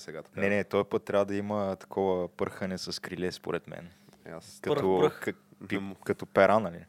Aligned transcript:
сега. 0.00 0.22
Така. 0.22 0.40
Не, 0.40 0.48
не, 0.48 0.64
този 0.64 0.88
път 0.88 1.04
трябва 1.04 1.24
да 1.24 1.34
има 1.34 1.76
такова 1.76 2.28
пърхане 2.28 2.78
с 2.78 3.02
криле, 3.02 3.32
според 3.32 3.66
мен. 3.66 3.90
Аз... 4.32 4.60
Като, 4.62 4.98
пръх. 5.00 5.20
Как, 5.20 5.36
пи, 5.68 5.80
като 6.04 6.26
пера, 6.26 6.60
нали? 6.60 6.84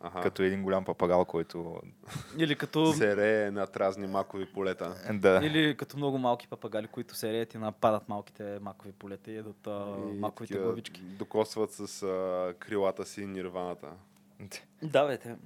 Ага. 0.00 0.20
Като 0.20 0.42
един 0.42 0.62
голям 0.62 0.84
папагал, 0.84 1.24
който... 1.24 1.80
Или 2.38 2.56
като, 2.56 2.92
се 2.92 3.16
рее 3.16 3.50
над 3.50 3.76
разни 3.76 4.06
макови 4.06 4.52
полета. 4.52 4.94
Да. 5.12 5.40
или 5.44 5.76
като 5.76 5.96
много 5.96 6.18
малки 6.18 6.48
папагали, 6.48 6.86
които 6.86 7.14
се 7.14 7.32
реят 7.32 7.54
и 7.54 7.58
нападат 7.58 8.08
малките 8.08 8.58
макови 8.60 8.92
полета 8.92 9.30
и 9.30 9.36
едат 9.36 9.66
а, 9.66 9.96
И 10.14 10.18
маковите 10.18 10.52
такива 10.52 10.64
главички. 10.64 11.00
Докосват 11.00 11.72
с 11.72 12.02
а, 12.02 12.54
крилата 12.58 13.06
си 13.06 13.26
нирваната. 13.26 13.88
Да, 14.82 15.06
бе, 15.06 15.18
те. 15.18 15.36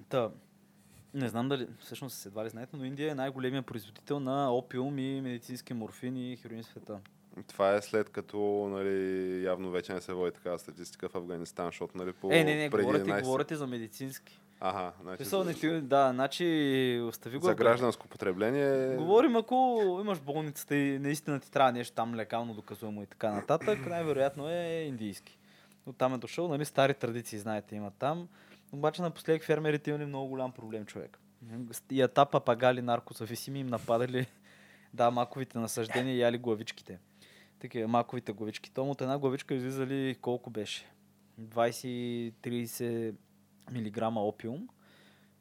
Не 1.14 1.28
знам 1.28 1.48
дали, 1.48 1.66
всъщност 1.78 2.26
едва 2.26 2.44
ли 2.44 2.48
знаете, 2.48 2.76
но 2.76 2.84
Индия 2.84 3.10
е 3.10 3.14
най-големият 3.14 3.66
производител 3.66 4.20
на 4.20 4.54
опиум 4.54 4.98
и 4.98 5.20
медицински 5.20 5.74
морфин 5.74 6.16
и 6.16 6.36
хероин 6.36 6.62
в 6.62 6.66
света. 6.66 7.00
Това 7.48 7.74
е 7.74 7.82
след 7.82 8.08
като 8.08 8.38
нали, 8.70 9.44
явно 9.44 9.70
вече 9.70 9.92
не 9.92 10.00
се 10.00 10.12
води 10.12 10.32
такава 10.32 10.58
статистика 10.58 11.08
в 11.08 11.14
Афганистан, 11.14 11.66
защото 11.66 11.98
нали, 11.98 12.12
по 12.12 12.32
Е, 12.32 12.44
не, 12.44 12.54
не, 12.54 12.70
преди 12.70 12.82
говорите, 12.84 13.10
11 13.10 13.22
говорите 13.22 13.56
за 13.56 13.66
медицински. 13.66 14.40
Ага, 14.60 14.92
значи, 15.02 15.16
Смисъл, 15.16 15.44
не 15.44 15.54
ти, 15.54 15.80
да, 15.80 16.10
значи, 16.12 17.00
остави 17.08 17.38
го. 17.38 17.46
за 17.46 17.54
гражданско 17.54 18.08
потребление. 18.08 18.96
Говорим, 18.96 19.36
ако 19.36 19.80
имаш 20.00 20.20
болницата 20.20 20.76
и 20.76 20.98
наистина 20.98 21.40
ти 21.40 21.50
трябва 21.50 21.72
нещо 21.72 21.94
там 21.94 22.14
лекално 22.14 22.54
доказуемо 22.54 23.02
и 23.02 23.06
така 23.06 23.30
нататък, 23.30 23.86
най-вероятно 23.86 24.48
е 24.48 24.84
индийски. 24.88 25.38
От 25.86 25.96
там 25.96 26.14
е 26.14 26.18
дошъл, 26.18 26.48
нали, 26.48 26.64
стари 26.64 26.94
традиции, 26.94 27.38
знаете, 27.38 27.76
има 27.76 27.90
там. 27.90 28.28
Обаче 28.72 29.02
напоследък 29.02 29.44
фермерите 29.44 29.90
имали 29.90 30.06
много 30.06 30.28
голям 30.28 30.52
проблем, 30.52 30.86
човек. 30.86 31.18
И 31.90 32.02
ата 32.02 32.26
папагали 32.26 32.82
наркозависими 32.82 33.60
им 33.60 33.66
нападали 33.66 34.26
да, 34.94 35.10
маковите 35.10 35.58
насъждения 35.58 36.14
и 36.14 36.20
яли 36.20 36.38
главичките. 36.38 36.98
Такива 37.58 37.88
маковите 37.88 38.32
главички. 38.32 38.70
Том 38.70 38.90
от 38.90 39.00
една 39.00 39.18
главичка 39.18 39.54
излизали 39.54 40.16
колко 40.20 40.50
беше? 40.50 40.86
20-30 41.40 43.14
мг 43.72 44.16
опиум, 44.16 44.68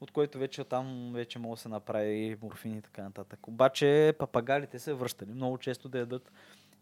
от 0.01 0.11
който 0.11 0.39
вече 0.39 0.63
там 0.63 1.11
вече 1.13 1.39
може 1.39 1.59
да 1.59 1.61
се 1.61 1.69
направи 1.69 2.37
морфин 2.41 2.77
и 2.77 2.81
така 2.81 3.03
нататък. 3.03 3.47
Обаче 3.47 4.13
папагалите 4.19 4.79
се 4.79 4.93
връщали 4.93 5.31
много 5.31 5.57
често 5.57 5.89
да 5.89 5.99
ядат. 5.99 6.31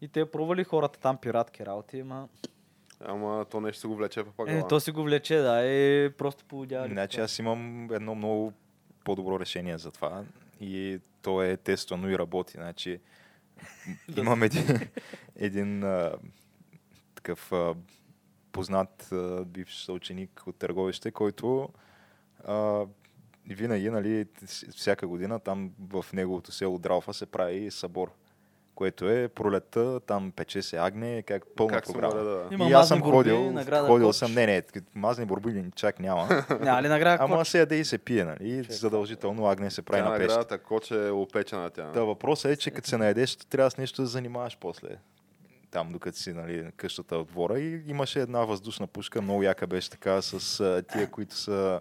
И 0.00 0.08
те 0.08 0.30
пробвали 0.30 0.64
хората 0.64 1.00
там 1.00 1.16
пиратки 1.16 1.66
работи, 1.66 2.00
ама 2.00 2.28
Ама 3.04 3.46
то 3.50 3.60
нещо 3.60 3.80
се 3.80 3.86
го 3.86 3.96
влече 3.96 4.24
папагала. 4.24 4.58
е, 4.58 4.68
то 4.68 4.80
си 4.80 4.90
го 4.90 5.02
влече, 5.02 5.36
да, 5.36 5.60
е 5.64 6.10
просто 6.10 6.44
поводявали. 6.44 6.92
Значи 6.92 7.20
аз 7.20 7.38
имам 7.38 7.90
едно 7.92 8.14
много 8.14 8.52
по-добро 9.04 9.40
решение 9.40 9.78
за 9.78 9.90
това 9.90 10.24
и 10.60 11.00
то 11.22 11.42
е 11.42 11.56
тествано 11.56 12.10
и 12.10 12.18
работи. 12.18 12.52
Значи, 12.56 13.00
имам 14.16 14.42
един, 14.42 14.66
един 15.36 15.84
а, 15.84 16.12
такъв 17.14 17.52
а, 17.52 17.74
познат 18.52 19.12
а, 19.12 19.44
бивш 19.44 19.76
съученик 19.76 20.42
от 20.46 20.56
търговище, 20.56 21.10
който 21.10 21.68
а, 22.44 22.86
винаги, 23.46 23.90
нали, 23.90 24.26
всяка 24.76 25.06
година 25.06 25.40
там 25.40 25.72
в 25.88 26.04
неговото 26.12 26.52
село 26.52 26.78
Дралфа 26.78 27.14
се 27.14 27.26
прави 27.26 27.70
събор, 27.70 28.12
което 28.74 29.10
е 29.10 29.28
пролетта, 29.28 30.00
там 30.00 30.32
пече 30.36 30.62
се 30.62 30.76
агне, 30.76 31.22
как 31.22 31.42
пълна 31.56 31.72
как 31.72 31.84
програма. 31.84 32.14
моля 32.14 32.24
да... 32.24 32.54
Има 32.54 32.68
и 32.68 32.72
аз 32.72 32.88
съм 32.88 33.00
борби, 33.00 33.30
ходил, 33.30 33.52
награда 33.52 33.86
ходил 33.86 34.06
коч. 34.06 34.16
съм, 34.16 34.34
не, 34.34 34.46
не, 34.46 34.62
мазни 34.94 35.24
борби 35.24 35.64
чак 35.76 36.00
няма. 36.00 36.44
Няма 36.60 36.82
ли 36.82 36.88
награда 36.88 37.24
Ама 37.24 37.44
се 37.44 37.58
яде 37.58 37.76
и 37.76 37.84
се 37.84 37.98
пие, 37.98 38.24
нали? 38.24 38.64
Че, 38.66 38.72
Задължително 38.72 39.46
агне 39.46 39.70
се 39.70 39.82
прави 39.82 40.02
Тя 40.02 40.08
на 40.08 40.16
пещ. 40.16 40.28
наградата 40.28 40.58
коч 40.58 40.90
е 40.90 41.10
опечена 41.10 41.70
тя. 41.70 41.90
Да, 41.90 42.04
въпросът 42.04 42.52
е, 42.52 42.56
че 42.56 42.70
като 42.70 42.88
се 42.88 42.96
наедеш, 42.96 43.36
трябва 43.36 43.70
с 43.70 43.76
нещо 43.76 44.02
да 44.02 44.08
занимаваш 44.08 44.58
после. 44.60 44.88
Там, 45.70 45.92
докато 45.92 46.18
си 46.18 46.32
нали, 46.32 46.62
на 46.62 46.72
къщата 46.72 47.16
от 47.16 47.28
двора. 47.28 47.58
И 47.60 47.82
имаше 47.86 48.20
една 48.20 48.44
въздушна 48.44 48.86
пушка, 48.86 49.22
много 49.22 49.42
яка 49.42 49.66
беше 49.66 49.90
така, 49.90 50.22
с 50.22 50.82
тия, 50.92 51.10
които 51.10 51.34
са 51.34 51.80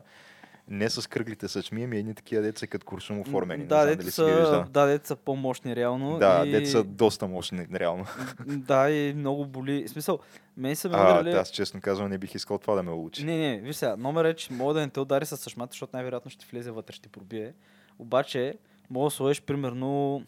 не 0.69 0.89
с 0.89 1.09
кръглите 1.09 1.47
съчми, 1.47 1.83
ами 1.83 1.97
едни 1.97 2.15
такива 2.15 2.41
деца 2.41 2.67
като 2.67 2.85
куршум 2.85 3.19
оформени. 3.19 3.65
Да, 3.65 3.85
не 3.85 3.95
дали 3.95 4.11
са, 4.11 4.65
да, 4.69 4.85
дето 4.85 5.07
са 5.07 5.15
по-мощни 5.15 5.75
реално. 5.75 6.17
Да, 6.17 6.43
и... 6.45 6.51
деца 6.51 6.71
са 6.71 6.83
доста 6.83 7.27
мощни, 7.27 7.67
реално. 7.73 8.05
Да, 8.47 8.91
и 8.91 9.13
много 9.13 9.45
боли. 9.45 9.83
В 9.87 9.89
смисъл, 9.89 10.19
мен 10.57 10.75
са 10.75 10.89
ме 10.89 10.95
А, 10.97 11.01
ударили... 11.01 11.35
аз 11.35 11.49
честно 11.49 11.81
казвам, 11.81 12.09
не 12.09 12.17
бих 12.17 12.35
искал 12.35 12.57
това 12.57 12.75
да 12.75 12.83
ме 12.83 12.91
улучи. 12.91 13.25
Не, 13.25 13.37
не, 13.37 13.59
виж 13.59 13.75
сега, 13.75 13.95
номер 13.97 14.25
е, 14.25 14.33
че 14.33 14.53
мога 14.53 14.73
да 14.73 14.79
не 14.79 14.89
те 14.89 14.99
удари 14.99 15.25
с 15.25 15.37
съшмата, 15.37 15.71
защото 15.71 15.89
най-вероятно 15.93 16.31
ще 16.31 16.45
влезе 16.51 16.71
вътре, 16.71 16.93
ще 16.93 17.09
пробие. 17.09 17.53
Обаче, 17.99 18.53
мога 18.89 19.05
да 19.05 19.11
сложиш 19.11 19.41
примерно 19.41 20.23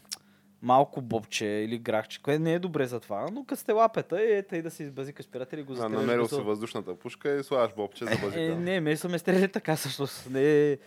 малко 0.62 1.02
бобче 1.02 1.46
или 1.46 1.78
грахче, 1.78 2.22
което 2.22 2.42
не 2.44 2.54
е 2.54 2.60
добре 2.60 2.86
за 2.88 3.00
това, 3.00 3.26
но 3.32 3.46
като 3.46 3.62
сте 3.62 3.72
лапета 3.72 4.18
ето 4.22 4.56
и 4.56 4.62
да 4.62 4.72
си 4.72 4.84
избазикаш 4.84 5.28
приятели 5.28 5.62
и 5.62 5.64
го 5.64 5.74
А, 5.74 5.76
застреляш. 5.76 6.02
намерил 6.02 6.28
си 6.28 6.36
въздушната 6.36 6.96
пушка 6.96 7.36
и 7.36 7.44
слагаш 7.44 7.74
бобче 7.76 8.06
за 8.06 8.12
базика. 8.12 8.42
Е, 8.42 8.50
не, 8.50 8.80
ме 8.80 8.98
са 8.98 9.10
ме 9.10 9.20
стреляли 9.20 9.48
така 9.48 9.76
всъщност. 9.76 10.30
Не, 10.30 10.78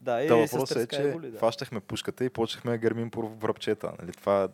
да, 0.00 0.26
Та 0.26 0.36
е, 0.38 0.40
въпросът 0.40 0.76
е, 0.92 0.96
че 0.96 1.12
боли, 1.12 1.30
да. 1.30 1.38
фащахме 1.38 1.80
пушката 1.80 2.24
и 2.24 2.30
почнахме 2.30 2.70
да 2.70 2.78
гърмим 2.78 3.10
по 3.10 3.28
връбчета. 3.28 3.92
Нали? 4.00 4.12
Това 4.12 4.48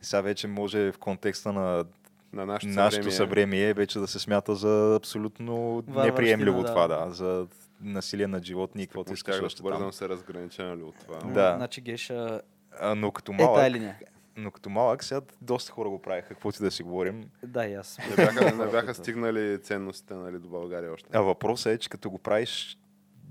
сега 0.00 0.20
вече 0.20 0.46
може 0.46 0.92
в 0.92 0.98
контекста 0.98 1.52
на 1.52 1.84
На 2.32 2.46
нашето, 2.46 2.72
нашето 2.72 3.10
съвремие. 3.10 3.74
вече 3.74 3.98
да 3.98 4.06
се 4.06 4.18
смята 4.18 4.54
за 4.54 4.94
абсолютно 4.96 5.74
Варварщина, 5.74 6.04
неприемливо 6.04 6.62
да. 6.62 6.68
това, 6.68 6.88
да. 6.88 7.10
За 7.10 7.46
насилие 7.80 8.26
над 8.26 8.44
животни 8.44 8.82
и 8.82 8.86
каквото 8.86 9.12
искаш 9.12 9.54
там. 9.54 9.64
бързам 9.64 9.92
се 9.92 10.08
разгранича 10.08 10.64
нали, 10.64 10.82
от 10.82 10.94
това. 10.94 11.18
Да. 11.18 11.54
Значи 11.56 11.80
Геша 11.80 12.40
А, 12.80 12.94
но 12.94 13.10
като 13.10 13.32
е 13.32 13.36
тая 13.36 13.48
малък, 13.48 13.72
линия. 13.72 13.98
но 14.36 14.50
като 14.50 14.70
малък 14.70 15.04
сега 15.04 15.20
доста 15.40 15.72
хора 15.72 15.88
го 15.88 16.02
правиха, 16.02 16.28
каквото 16.28 16.62
и 16.62 16.64
да 16.64 16.70
си 16.70 16.82
говорим. 16.82 17.30
Да, 17.42 17.66
и 17.66 17.74
аз. 17.74 17.98
Не 18.10 18.16
бяха, 18.16 18.56
не 18.56 18.70
бяха 18.70 18.94
стигнали 18.94 19.62
ценностите 19.62 20.14
нали, 20.14 20.38
до 20.38 20.48
България 20.48 20.92
още. 20.92 21.08
А 21.12 21.20
въпросът 21.20 21.72
е, 21.72 21.78
че 21.78 21.88
като 21.88 22.10
го 22.10 22.18
правиш 22.18 22.78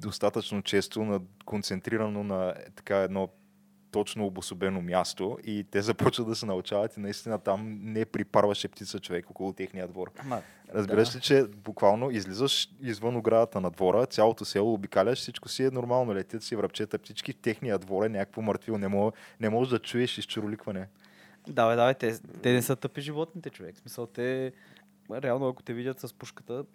достатъчно 0.02 0.62
често, 0.62 1.04
на, 1.04 1.22
концентрирано 1.46 2.24
на 2.24 2.50
е, 2.50 2.70
така 2.76 2.98
едно 2.98 3.30
точно 3.92 4.26
обособено 4.26 4.82
място 4.82 5.38
и 5.44 5.66
те 5.72 5.82
започват 5.82 6.28
да 6.28 6.36
се 6.36 6.46
научават 6.46 6.98
и 6.98 7.00
наистина 7.00 7.40
там 7.40 7.80
не 7.82 8.06
припарваше 8.06 8.68
птица 8.68 9.00
човек 9.00 9.30
около 9.30 9.54
техния 9.54 9.88
двор. 9.88 10.12
Ама, 10.18 10.42
Разбираш 10.74 11.10
Да. 11.10 11.18
ли, 11.18 11.22
че 11.22 11.44
буквално 11.44 12.12
излизаш 12.12 12.70
извън 12.82 13.16
оградата 13.16 13.62
на 13.62 13.72
двора, 13.72 14.06
цялото 14.06 14.46
село 14.46 14.74
обикаляш, 14.74 15.20
всичко 15.20 15.50
си 15.50 15.64
е 15.64 15.72
нормално, 15.72 16.16
летят 16.16 16.44
си 16.44 16.56
връбчета, 16.56 16.98
птички, 17.00 17.34
в 17.34 17.36
техния 17.36 17.80
двор 17.80 18.06
е 18.06 18.10
някакво 18.10 18.42
мъртвило, 18.42 18.78
не, 18.78 18.88
мога, 18.88 19.12
не 19.40 19.50
можеш 19.50 19.72
да 19.72 19.80
чуеш 19.80 20.18
изчуроликване. 20.18 20.88
Давай, 21.48 21.76
давай, 21.76 21.94
те, 21.94 22.20
те 22.42 22.54
не 22.54 22.62
са 22.62 22.76
тъпи 22.76 23.02
животните, 23.02 23.50
човек. 23.50 23.76
В 23.76 23.80
смисъл, 23.80 24.08
те 24.08 24.54
реално, 25.12 25.48
ако 25.48 25.64
те 25.64 25.74
видят 25.74 26.00
с 26.00 26.14
пушката, 26.14 26.66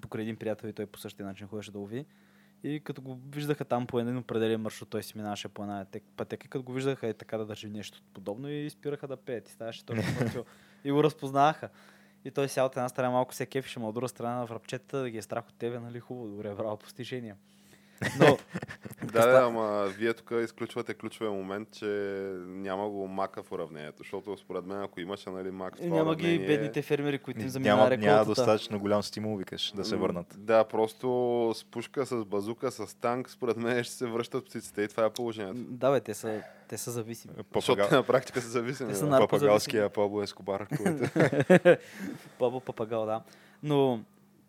покрай 0.00 0.22
един 0.22 0.36
приятел 0.36 0.68
и 0.68 0.72
той 0.72 0.86
по 0.86 0.98
същия 0.98 1.26
начин 1.26 1.46
ходеше 1.46 1.72
да 1.72 1.78
лови, 1.78 2.06
и 2.64 2.80
като 2.80 3.02
го 3.02 3.18
виждаха 3.32 3.64
там 3.64 3.86
по 3.86 4.00
един 4.00 4.16
определен 4.16 4.60
маршрут, 4.60 4.90
той 4.90 5.02
си 5.02 5.12
минаваше 5.16 5.48
по 5.48 5.62
една 5.62 5.84
тек- 5.84 6.02
пътека, 6.16 6.48
като 6.48 6.62
го 6.62 6.72
виждаха 6.72 7.06
е 7.08 7.14
така 7.14 7.38
да 7.38 7.46
държи 7.46 7.68
нещо 7.68 8.02
подобно 8.14 8.48
и 8.48 8.70
спираха 8.70 9.08
да 9.08 9.16
пеят 9.16 9.48
и 9.48 9.52
ставаше 9.52 9.84
точно. 9.84 10.04
И 10.84 10.90
го 10.90 11.04
разпознаваха. 11.04 11.68
И 12.24 12.30
той 12.30 12.48
сега 12.48 12.64
от 12.64 12.76
една 12.76 12.88
страна 12.88 13.10
малко 13.10 13.34
се 13.34 13.46
кефише, 13.46 13.80
но 13.80 13.88
от 13.88 13.94
друга 13.94 14.08
страна 14.08 14.46
в 14.46 14.50
ръбчета 14.50 14.98
да 14.98 15.10
ги 15.10 15.18
е 15.18 15.22
страх 15.22 15.48
от 15.48 15.54
тебе, 15.54 15.80
нали 15.80 16.00
хубаво, 16.00 16.28
добре, 16.28 16.54
браво, 16.54 16.76
постижения. 16.76 17.36
Но, 18.18 18.38
Да, 19.04 19.26
да, 19.26 19.46
ама 19.46 19.86
вие 19.88 20.14
тук 20.14 20.32
изключвате 20.44 20.94
ключовия 20.94 21.32
момент, 21.32 21.68
че 21.72 21.86
няма 22.38 22.88
го 22.88 23.08
мака 23.08 23.42
в 23.42 23.52
уравнението, 23.52 23.98
защото 23.98 24.36
според 24.36 24.66
мен, 24.66 24.82
ако 24.82 25.00
имаше 25.00 25.30
нали, 25.30 25.50
мак 25.50 25.74
в 25.76 25.78
това 25.78 25.96
няма 25.96 26.16
ги 26.16 26.22
уравнение- 26.22 26.46
бедните 26.46 26.82
фермери, 26.82 27.18
които 27.18 27.40
им 27.40 27.48
заминава 27.48 27.76
Няма, 27.76 27.90
реколтата. 27.90 28.12
няма 28.12 28.24
достатъчно 28.24 28.78
голям 28.80 29.02
стимул, 29.02 29.36
викаш, 29.36 29.72
да 29.72 29.84
се 29.84 29.96
върнат. 29.96 30.26
Да, 30.36 30.64
просто 30.64 31.06
с 31.54 31.64
пушка, 31.64 32.06
с 32.06 32.24
базука, 32.24 32.70
с 32.70 32.98
танк, 32.98 33.30
според 33.30 33.56
мен 33.56 33.84
ще 33.84 33.94
се 33.94 34.06
връщат 34.06 34.44
птиците 34.44 34.82
и 34.82 34.88
това 34.88 35.04
е 35.04 35.10
положението. 35.10 35.60
Да, 35.60 35.90
бе, 35.90 36.00
те 36.00 36.14
са, 36.14 36.42
те 36.68 36.78
са 36.78 36.90
зависими. 36.90 37.34
Защото 37.54 37.76
Папага... 37.76 37.96
на 37.96 38.02
практика 38.02 38.40
са 38.40 38.48
зависими. 38.48 38.88
Те 38.90 38.96
са 38.96 39.10
Папагалския 39.10 39.88
Пабло 39.88 40.22
Ескобар, 40.22 40.66
който 40.68 41.04
Пабло 42.38 42.60
Папагал, 42.60 43.06
да. 43.06 43.22
Но, 43.62 44.00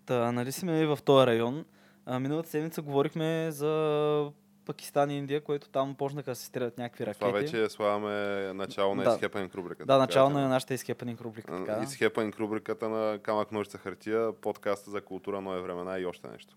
та, 0.05 0.31
нали 0.31 0.51
сме 0.51 0.85
в 0.85 0.99
този 1.05 1.27
район. 1.27 1.65
А, 2.05 2.19
миналата 2.19 2.49
седмица 2.49 2.81
говорихме 2.81 3.47
за 3.51 4.31
Пакистан 4.65 5.09
и 5.09 5.17
Индия, 5.17 5.43
което 5.43 5.69
там 5.69 5.95
почнаха 5.95 6.31
да 6.31 6.35
се 6.35 6.45
стрелят 6.45 6.77
някакви 6.77 7.05
ракети. 7.05 7.19
Това 7.19 7.31
вече 7.31 7.69
слагаме 7.69 8.13
начало 8.53 8.95
на 8.95 9.03
Да. 9.03 9.11
изхепанинг 9.11 9.55
рубриката. 9.55 9.85
Да, 9.85 9.97
начало 9.97 10.29
на 10.29 10.47
нашата 10.47 10.73
изхепанинг 10.73 11.21
рубрика. 11.21 11.57
Така. 11.65 11.83
Изхепанинг 11.83 12.39
рубриката 12.39 12.89
на 12.89 13.19
Камък 13.19 13.51
ножица 13.51 13.77
хартия, 13.77 14.33
подкаста 14.33 14.91
за 14.91 15.01
култура, 15.01 15.41
нови 15.41 15.61
времена 15.61 15.99
и 15.99 16.05
още 16.05 16.27
нещо. 16.27 16.55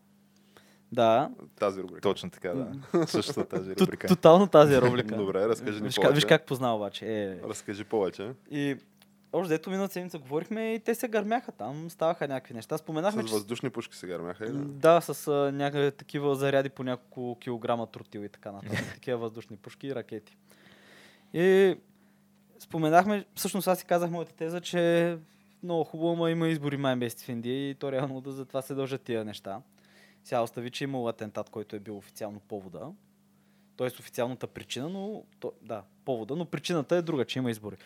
Да. 0.93 1.31
Тази 1.58 1.82
рубрика. 1.82 2.00
точно 2.00 2.31
така, 2.31 2.52
да. 2.55 3.06
Същата 3.06 3.44
тази 3.44 3.76
рубрика. 3.76 4.08
Тотално 4.08 4.46
тази 4.46 4.81
рубрика. 4.81 5.17
Добре, 5.17 5.49
разкажи 5.49 5.81
ни 5.81 5.87
виж, 5.87 5.94
как, 5.94 6.02
повече. 6.02 6.14
виж 6.14 6.25
как 6.25 6.46
позна 6.46 6.76
обаче. 6.76 7.06
Е. 7.23 7.49
Разкажи 7.49 7.85
повече. 7.85 8.31
И 8.50 8.76
още 9.34 9.48
дето 9.48 9.70
миналата 9.70 9.92
седмица 9.92 10.19
говорихме 10.19 10.75
и 10.75 10.81
те 10.81 10.94
се 10.94 11.08
гърмяха 11.08 11.52
там, 11.52 11.90
ставаха 11.90 12.28
някакви 12.28 12.54
неща. 12.54 12.78
Споменахме, 12.78 13.22
С 13.22 13.26
че... 13.26 13.32
въздушни 13.32 13.70
пушки 13.70 13.96
се 13.96 14.06
гърмяха. 14.06 14.44
или? 14.44 14.58
Да, 14.58 15.00
с 15.00 15.28
а, 15.28 15.52
някакви 15.52 15.92
такива 15.92 16.34
заряди 16.34 16.69
по 16.69 16.82
няколко 16.82 17.38
килограма 17.40 17.86
тротил 17.86 18.20
и 18.20 18.28
така 18.28 18.52
нататък. 18.52 18.84
Такива 18.94 19.19
въздушни 19.19 19.56
пушки 19.56 19.86
и 19.86 19.94
ракети. 19.94 20.36
И 21.34 21.76
споменахме, 22.58 23.25
всъщност 23.34 23.69
аз 23.69 23.78
си 23.78 23.84
казах 23.84 24.10
моята 24.10 24.32
теза, 24.32 24.60
че 24.60 25.19
много 25.62 25.84
хубаво, 25.84 26.16
но 26.16 26.28
има 26.28 26.48
избори 26.48 26.76
май 26.76 26.96
месец 26.96 27.25
в 27.25 27.28
Индия 27.28 27.70
и 27.70 27.75
то 27.75 27.92
реално 27.92 28.20
да 28.20 28.32
за 28.32 28.44
това 28.44 28.62
се 28.62 28.75
дължат 28.75 29.02
тия 29.02 29.25
неща. 29.25 29.62
Сега 30.25 30.42
остави, 30.42 30.70
че 30.70 30.84
е 30.84 30.86
имал 30.86 31.08
атентат, 31.08 31.50
който 31.50 31.76
е 31.76 31.81
бил 31.81 31.96
официално 31.96 32.40
повода. 32.40 32.92
Тоест 33.76 33.98
официалната 33.98 34.46
причина, 34.46 34.88
но 34.88 35.22
то, 35.40 35.52
да, 35.62 35.82
повода, 36.04 36.36
но 36.36 36.44
причината 36.44 36.96
е 36.96 37.02
друга, 37.02 37.25
че 37.25 37.38
има 37.38 37.50
избори. 37.50 37.76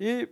И 0.00 0.26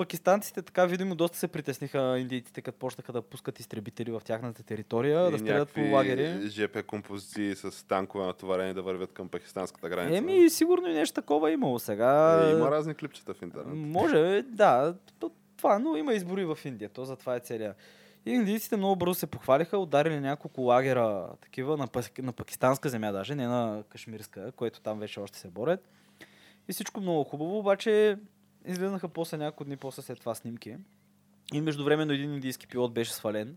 пакистанците 0.00 0.62
така 0.62 0.86
видимо 0.86 1.14
доста 1.14 1.38
се 1.38 1.48
притесниха 1.48 2.18
индийците, 2.18 2.62
като 2.62 2.78
почнаха 2.78 3.12
да 3.12 3.22
пускат 3.22 3.60
изтребители 3.60 4.10
в 4.10 4.22
тяхната 4.24 4.62
територия, 4.62 5.28
И 5.28 5.30
да 5.30 5.38
стрелят 5.38 5.70
по 5.70 5.80
лагери. 5.80 6.48
ЖП 6.48 6.82
композиции 6.82 7.54
с 7.54 7.86
танкове 7.86 8.26
натоварени 8.26 8.74
да 8.74 8.82
вървят 8.82 9.12
към 9.12 9.28
пакистанската 9.28 9.88
граница. 9.88 10.16
Еми, 10.16 10.50
сигурно 10.50 10.88
и 10.88 10.92
нещо 10.92 11.14
такова 11.14 11.50
е 11.50 11.52
имало 11.52 11.78
сега. 11.78 12.44
Е, 12.46 12.52
има 12.52 12.70
разни 12.70 12.94
клипчета 12.94 13.34
в 13.34 13.42
интернет. 13.42 13.74
Може, 13.76 14.42
да, 14.42 14.94
то- 15.18 15.30
това, 15.56 15.78
но 15.78 15.96
има 15.96 16.14
избори 16.14 16.44
в 16.44 16.58
Индия, 16.64 16.88
то 16.88 17.04
затова 17.04 17.36
е 17.36 17.40
целия. 17.40 17.74
И 18.26 18.30
индийците 18.30 18.76
много 18.76 18.96
бързо 18.96 19.14
се 19.14 19.26
похвалиха, 19.26 19.78
ударили 19.78 20.20
няколко 20.20 20.60
лагера, 20.60 21.28
такива 21.40 21.76
на, 21.76 21.88
на 22.18 22.32
пакистанска 22.32 22.88
земя 22.88 23.12
даже, 23.12 23.34
не 23.34 23.46
на 23.46 23.82
кашмирска, 23.88 24.52
което 24.52 24.80
там 24.80 24.98
вече 24.98 25.20
още 25.20 25.38
се 25.38 25.48
борят. 25.48 25.88
И 26.68 26.72
всичко 26.72 27.00
много 27.00 27.24
хубаво, 27.24 27.58
обаче 27.58 28.18
излезнаха 28.66 29.08
после 29.08 29.36
няколко 29.36 29.64
дни 29.64 29.76
после 29.76 30.02
след 30.02 30.20
това 30.20 30.34
снимки. 30.34 30.76
И 31.52 31.60
междувременно 31.60 32.12
един 32.12 32.34
индийски 32.34 32.66
пилот 32.66 32.92
беше 32.92 33.12
свален, 33.12 33.56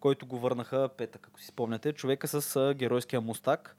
който 0.00 0.26
го 0.26 0.38
върнаха 0.38 0.88
петък, 0.96 1.26
ако 1.28 1.40
си 1.40 1.46
спомняте. 1.46 1.92
Човека 1.92 2.28
с 2.28 2.56
а, 2.56 2.74
геройския 2.74 3.20
мустак, 3.20 3.76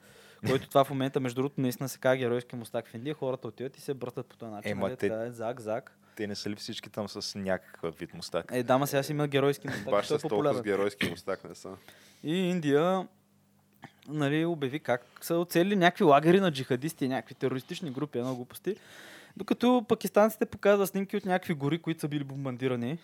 който 0.48 0.70
това 0.70 0.84
в 0.84 0.90
момента, 0.90 1.20
между 1.20 1.36
другото, 1.42 1.62
наистина 1.62 1.90
се 1.90 2.00
казва 2.00 2.18
геройски 2.18 2.56
мустак 2.56 2.88
в 2.88 2.94
Индия. 2.94 3.14
Хората 3.14 3.48
отиват 3.48 3.78
и 3.78 3.82
се 3.82 3.94
брътат 3.94 4.28
по 4.28 4.38
този 4.38 4.52
начин. 4.52 4.72
Ема 4.72 4.88
нали, 4.88 4.98
те- 4.98 5.10
така 5.10 5.22
е, 5.22 5.32
зак, 5.32 5.60
зак. 5.60 5.98
Те 6.16 6.28
не 6.28 6.36
са 6.36 6.50
ли 6.50 6.56
всички 6.56 6.90
там 6.90 7.10
с 7.10 7.40
някакъв 7.40 7.96
вид 7.96 8.14
мустак? 8.14 8.46
Е, 8.52 8.64
дама 8.64 8.88
сега 8.88 9.04
си 9.04 9.12
има 9.12 9.28
геройски 9.28 9.68
мустак, 9.68 9.90
Баш 9.90 10.12
е 10.12 10.20
с 10.20 10.22
толкова 10.22 10.54
с 10.54 10.62
геройски 10.62 11.10
мустак 11.10 11.44
не 11.44 11.56
са. 11.56 11.70
И 12.24 12.36
Индия 12.36 13.08
нали, 14.08 14.46
обяви 14.46 14.80
как 14.80 15.06
са 15.22 15.36
оцелили 15.36 15.76
някакви 15.76 16.04
лагери 16.04 16.40
на 16.40 16.52
джихадисти, 16.52 17.08
някакви 17.08 17.36
терористични 17.36 17.92
групи, 17.92 18.18
едно 18.18 18.36
глупости. 18.36 18.76
Докато 19.38 19.86
пакистанците 19.90 20.46
показват 20.46 20.90
снимки 20.90 21.18
от 21.18 21.26
някакви 21.26 21.54
гори, 21.54 21.82
които 21.82 22.02
са 22.02 22.08
били 22.08 22.24
бомбандирани. 22.24 22.98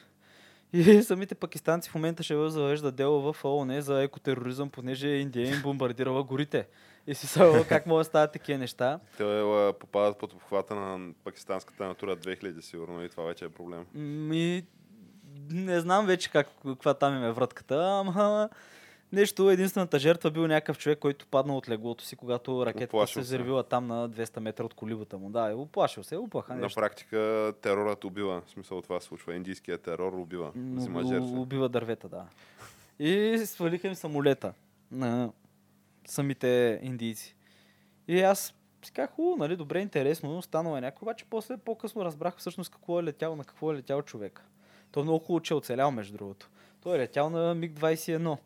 И 0.74 1.02
самите 1.04 1.36
пакистанци 1.36 1.90
в 1.90 1.96
момента 1.96 2.24
ще 2.24 2.50
завежда 2.50 2.92
дело 2.92 3.34
в 3.34 3.46
ООН 3.46 3.82
за 3.82 4.04
екотероризъм, 4.04 4.70
понеже 4.70 5.08
Индия 5.08 5.50
им 5.50 5.62
бомбардирала 5.62 6.24
горите. 6.24 6.68
И 7.08 7.16
си 7.16 7.28
са, 7.28 7.66
как 7.70 7.86
могат 7.86 8.00
да 8.00 8.06
стават 8.06 8.32
такива 8.32 8.58
неща. 8.58 9.00
Те 9.18 9.24
а, 9.24 9.74
попадат 9.80 10.18
под 10.18 10.34
обхвата 10.34 10.76
на 10.76 11.14
пакистанската 11.24 11.86
натура 11.86 12.18
2000 12.18 12.60
сигурно 12.60 13.04
и 13.04 13.10
това 13.10 13.24
вече 13.24 13.46
е 13.46 13.50
проблем. 13.50 13.86
Ми, 13.94 14.66
не 15.50 15.80
знам 15.80 16.06
вече 16.06 16.32
как, 16.32 16.48
каква 16.68 16.94
там 16.94 17.16
им 17.16 17.24
е 17.24 17.32
вратката, 17.32 17.76
ама 17.76 18.50
нещо, 19.12 19.50
единствената 19.50 20.00
жертва 20.00 20.32
бил 20.32 20.48
някакъв 20.48 20.78
човек, 20.78 21.00
който 21.00 21.28
паднал 21.28 21.58
от 21.58 21.70
леглото 21.70 22.04
си, 22.04 22.16
когато 22.16 22.66
ракетата 22.66 22.98
Уплашил 22.98 23.24
се 23.24 23.26
взривила 23.26 23.64
там 23.64 23.88
на 23.88 24.10
200 24.10 24.40
метра 24.40 24.64
от 24.64 24.74
колибата 24.74 25.18
му. 25.18 25.30
Да, 25.30 25.52
е 25.52 25.54
уплашил 25.54 26.04
се, 26.04 26.18
уплаха 26.18 26.56
На 26.56 26.62
нещо. 26.62 26.82
практика 26.82 27.54
терорът 27.62 28.04
убива. 28.04 28.42
В 28.46 28.50
смисъл 28.50 28.82
това 28.82 29.00
случва. 29.00 29.36
Индийският 29.36 29.82
терор 29.82 30.14
убива. 30.14 30.52
Взима 30.56 31.04
жертви. 31.04 31.38
убива 31.38 31.70
дървета, 31.70 32.10
да. 32.10 32.26
И 33.00 33.38
свалиха 33.46 33.88
им 33.88 33.96
самолета 33.96 34.54
на 34.92 35.32
самите 36.06 36.80
индийци. 36.84 37.36
И 38.08 38.22
аз 38.22 38.54
си 38.86 38.92
казах, 38.92 39.12
хубаво, 39.12 39.38
нали, 39.38 39.56
добре, 39.56 39.80
интересно, 39.80 40.42
станало 40.42 40.78
е 40.78 40.82
някой, 40.82 41.06
обаче 41.06 41.26
после 41.30 41.58
по-късно 41.58 42.06
разбрах 42.06 42.38
всъщност 42.38 42.72
какво 42.72 43.00
е 43.00 43.04
летял, 43.04 43.36
на 43.36 43.44
какво 43.44 43.72
е 43.72 43.76
летял 43.76 44.02
човек. 44.02 44.42
Той 44.92 45.02
е 45.02 45.04
много 45.04 45.20
хубаво, 45.20 45.40
че 45.40 45.54
е 45.54 45.58
оцелял, 45.58 45.92
между 45.92 46.18
другото. 46.18 46.50
Той 46.84 46.96
е 46.96 47.00
летял 47.00 47.30
на 47.30 47.56
МиГ-21, 47.56 48.38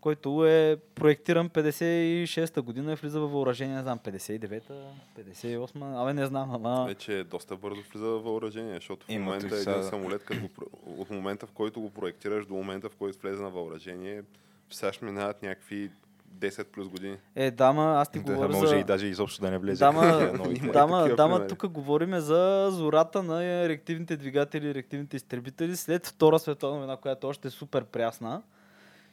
който 0.00 0.46
е 0.46 0.76
проектиран 0.94 1.50
56-та 1.50 2.62
година 2.62 2.92
и 2.92 2.96
влиза 2.96 3.20
във 3.20 3.30
въоръжение, 3.30 3.76
не 3.76 3.82
знам, 3.82 3.98
59-та, 3.98 4.74
58-та, 5.18 6.02
абе 6.02 6.12
не 6.12 6.26
знам, 6.26 6.50
ама... 6.50 6.84
Вече 6.88 7.18
е 7.18 7.24
доста 7.24 7.56
бързо 7.56 7.82
влиза 7.82 8.06
в 8.06 8.18
въоръжение, 8.18 8.74
защото 8.74 9.06
в 9.06 9.10
Има, 9.10 9.24
момента 9.24 9.48
той 9.48 9.58
един 9.58 9.74
са- 9.74 9.82
самолет, 9.82 10.24
като 10.24 10.40
го, 10.40 10.48
от 10.96 11.10
момента 11.10 11.46
в 11.46 11.52
който 11.52 11.80
го 11.80 11.90
проектираш 11.90 12.46
до 12.46 12.54
момента 12.54 12.88
в 12.88 12.96
който 12.96 13.18
влезе 13.18 13.42
на 13.42 13.50
въоръжение, 13.50 14.22
в 14.68 14.74
САЩ 14.74 15.02
минават 15.02 15.42
някакви 15.42 15.90
10 16.34 16.64
плюс 16.64 16.88
години. 16.88 17.16
Е, 17.34 17.50
дама, 17.50 17.94
аз 17.96 18.10
ти 18.10 18.18
Да, 18.18 18.24
говоря 18.24 18.48
може 18.48 18.66
за... 18.66 18.76
и 18.76 18.84
даже 18.84 19.06
изобщо 19.06 19.40
да 19.40 19.50
не 19.50 19.58
влезе. 19.58 19.78
Дама, 19.78 20.32
дама, 20.72 21.08
дама 21.16 21.46
тук 21.46 21.66
говорим 21.66 22.20
за 22.20 22.68
зората 22.70 23.22
на 23.22 23.68
реактивните 23.68 24.16
двигатели 24.16 24.74
реактивните 24.74 25.16
изтребители 25.16 25.76
след 25.76 26.06
Втора 26.06 26.38
световна 26.38 26.78
война, 26.78 26.96
която 26.96 27.28
още 27.28 27.48
е 27.48 27.50
супер 27.50 27.84
прясна. 27.84 28.42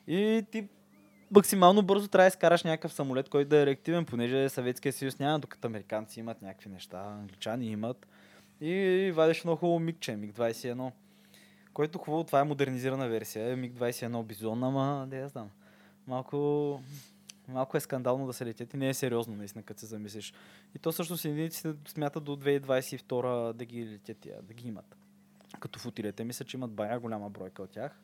И 0.07 0.45
ти 0.51 0.67
максимално 1.31 1.81
бързо 1.81 2.07
трябва 2.07 2.23
да 2.23 2.27
изкараш 2.27 2.63
някакъв 2.63 2.93
самолет, 2.93 3.29
който 3.29 3.49
да 3.49 3.57
е 3.57 3.65
реактивен, 3.65 4.05
понеже 4.05 4.49
Съветския 4.49 4.93
съюз 4.93 5.19
няма, 5.19 5.39
докато 5.39 5.67
американци 5.67 6.19
имат 6.19 6.41
някакви 6.41 6.69
неща, 6.69 7.17
англичани 7.19 7.67
имат. 7.67 8.07
И 8.61 9.11
вадиш 9.15 9.43
много 9.43 9.59
хубаво 9.59 9.79
мигче, 9.79 10.11
МиГ-21. 10.11 10.91
Който 11.73 11.99
хубаво, 11.99 12.23
това 12.23 12.39
е 12.39 12.43
модернизирана 12.43 13.09
версия. 13.09 13.51
Е 13.51 13.55
МиГ-21 13.55 14.23
Бизон, 14.23 14.63
ама 14.63 15.05
да 15.09 15.17
я 15.17 15.27
знам. 15.27 15.49
Малко, 16.07 16.81
малко 17.47 17.77
е 17.77 17.79
скандално 17.79 18.27
да 18.27 18.33
се 18.33 18.45
летят 18.45 18.73
и 18.73 18.77
не 18.77 18.89
е 18.89 18.93
сериозно, 18.93 19.35
наистина, 19.35 19.63
като 19.63 19.79
се 19.79 19.85
замислиш. 19.85 20.33
И 20.75 20.79
то 20.79 20.91
също 20.91 21.17
с 21.17 21.25
единиците 21.25 21.73
смятат 21.87 22.23
до 22.23 22.35
2022 22.35 23.53
да 23.53 23.65
ги 23.65 23.85
летят, 23.85 24.27
да 24.43 24.53
ги 24.53 24.67
имат. 24.67 24.95
Като 25.59 25.79
футилете, 25.79 26.23
мисля, 26.23 26.45
че 26.45 26.57
имат 26.57 26.71
бая 26.71 26.99
голяма 26.99 27.29
бройка 27.29 27.63
от 27.63 27.69
тях. 27.69 27.99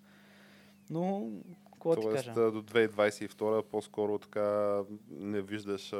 Но, 0.90 1.30
какво 1.74 1.90
да 1.90 1.96
ти 1.96 2.02
Тоест 2.02 2.26
кажа? 2.26 2.52
до 2.52 2.62
2022 2.62 3.62
по-скоро 3.62 4.18
така 4.18 4.80
не 5.12 5.42
виждаш 5.42 5.94
а, 5.94 5.98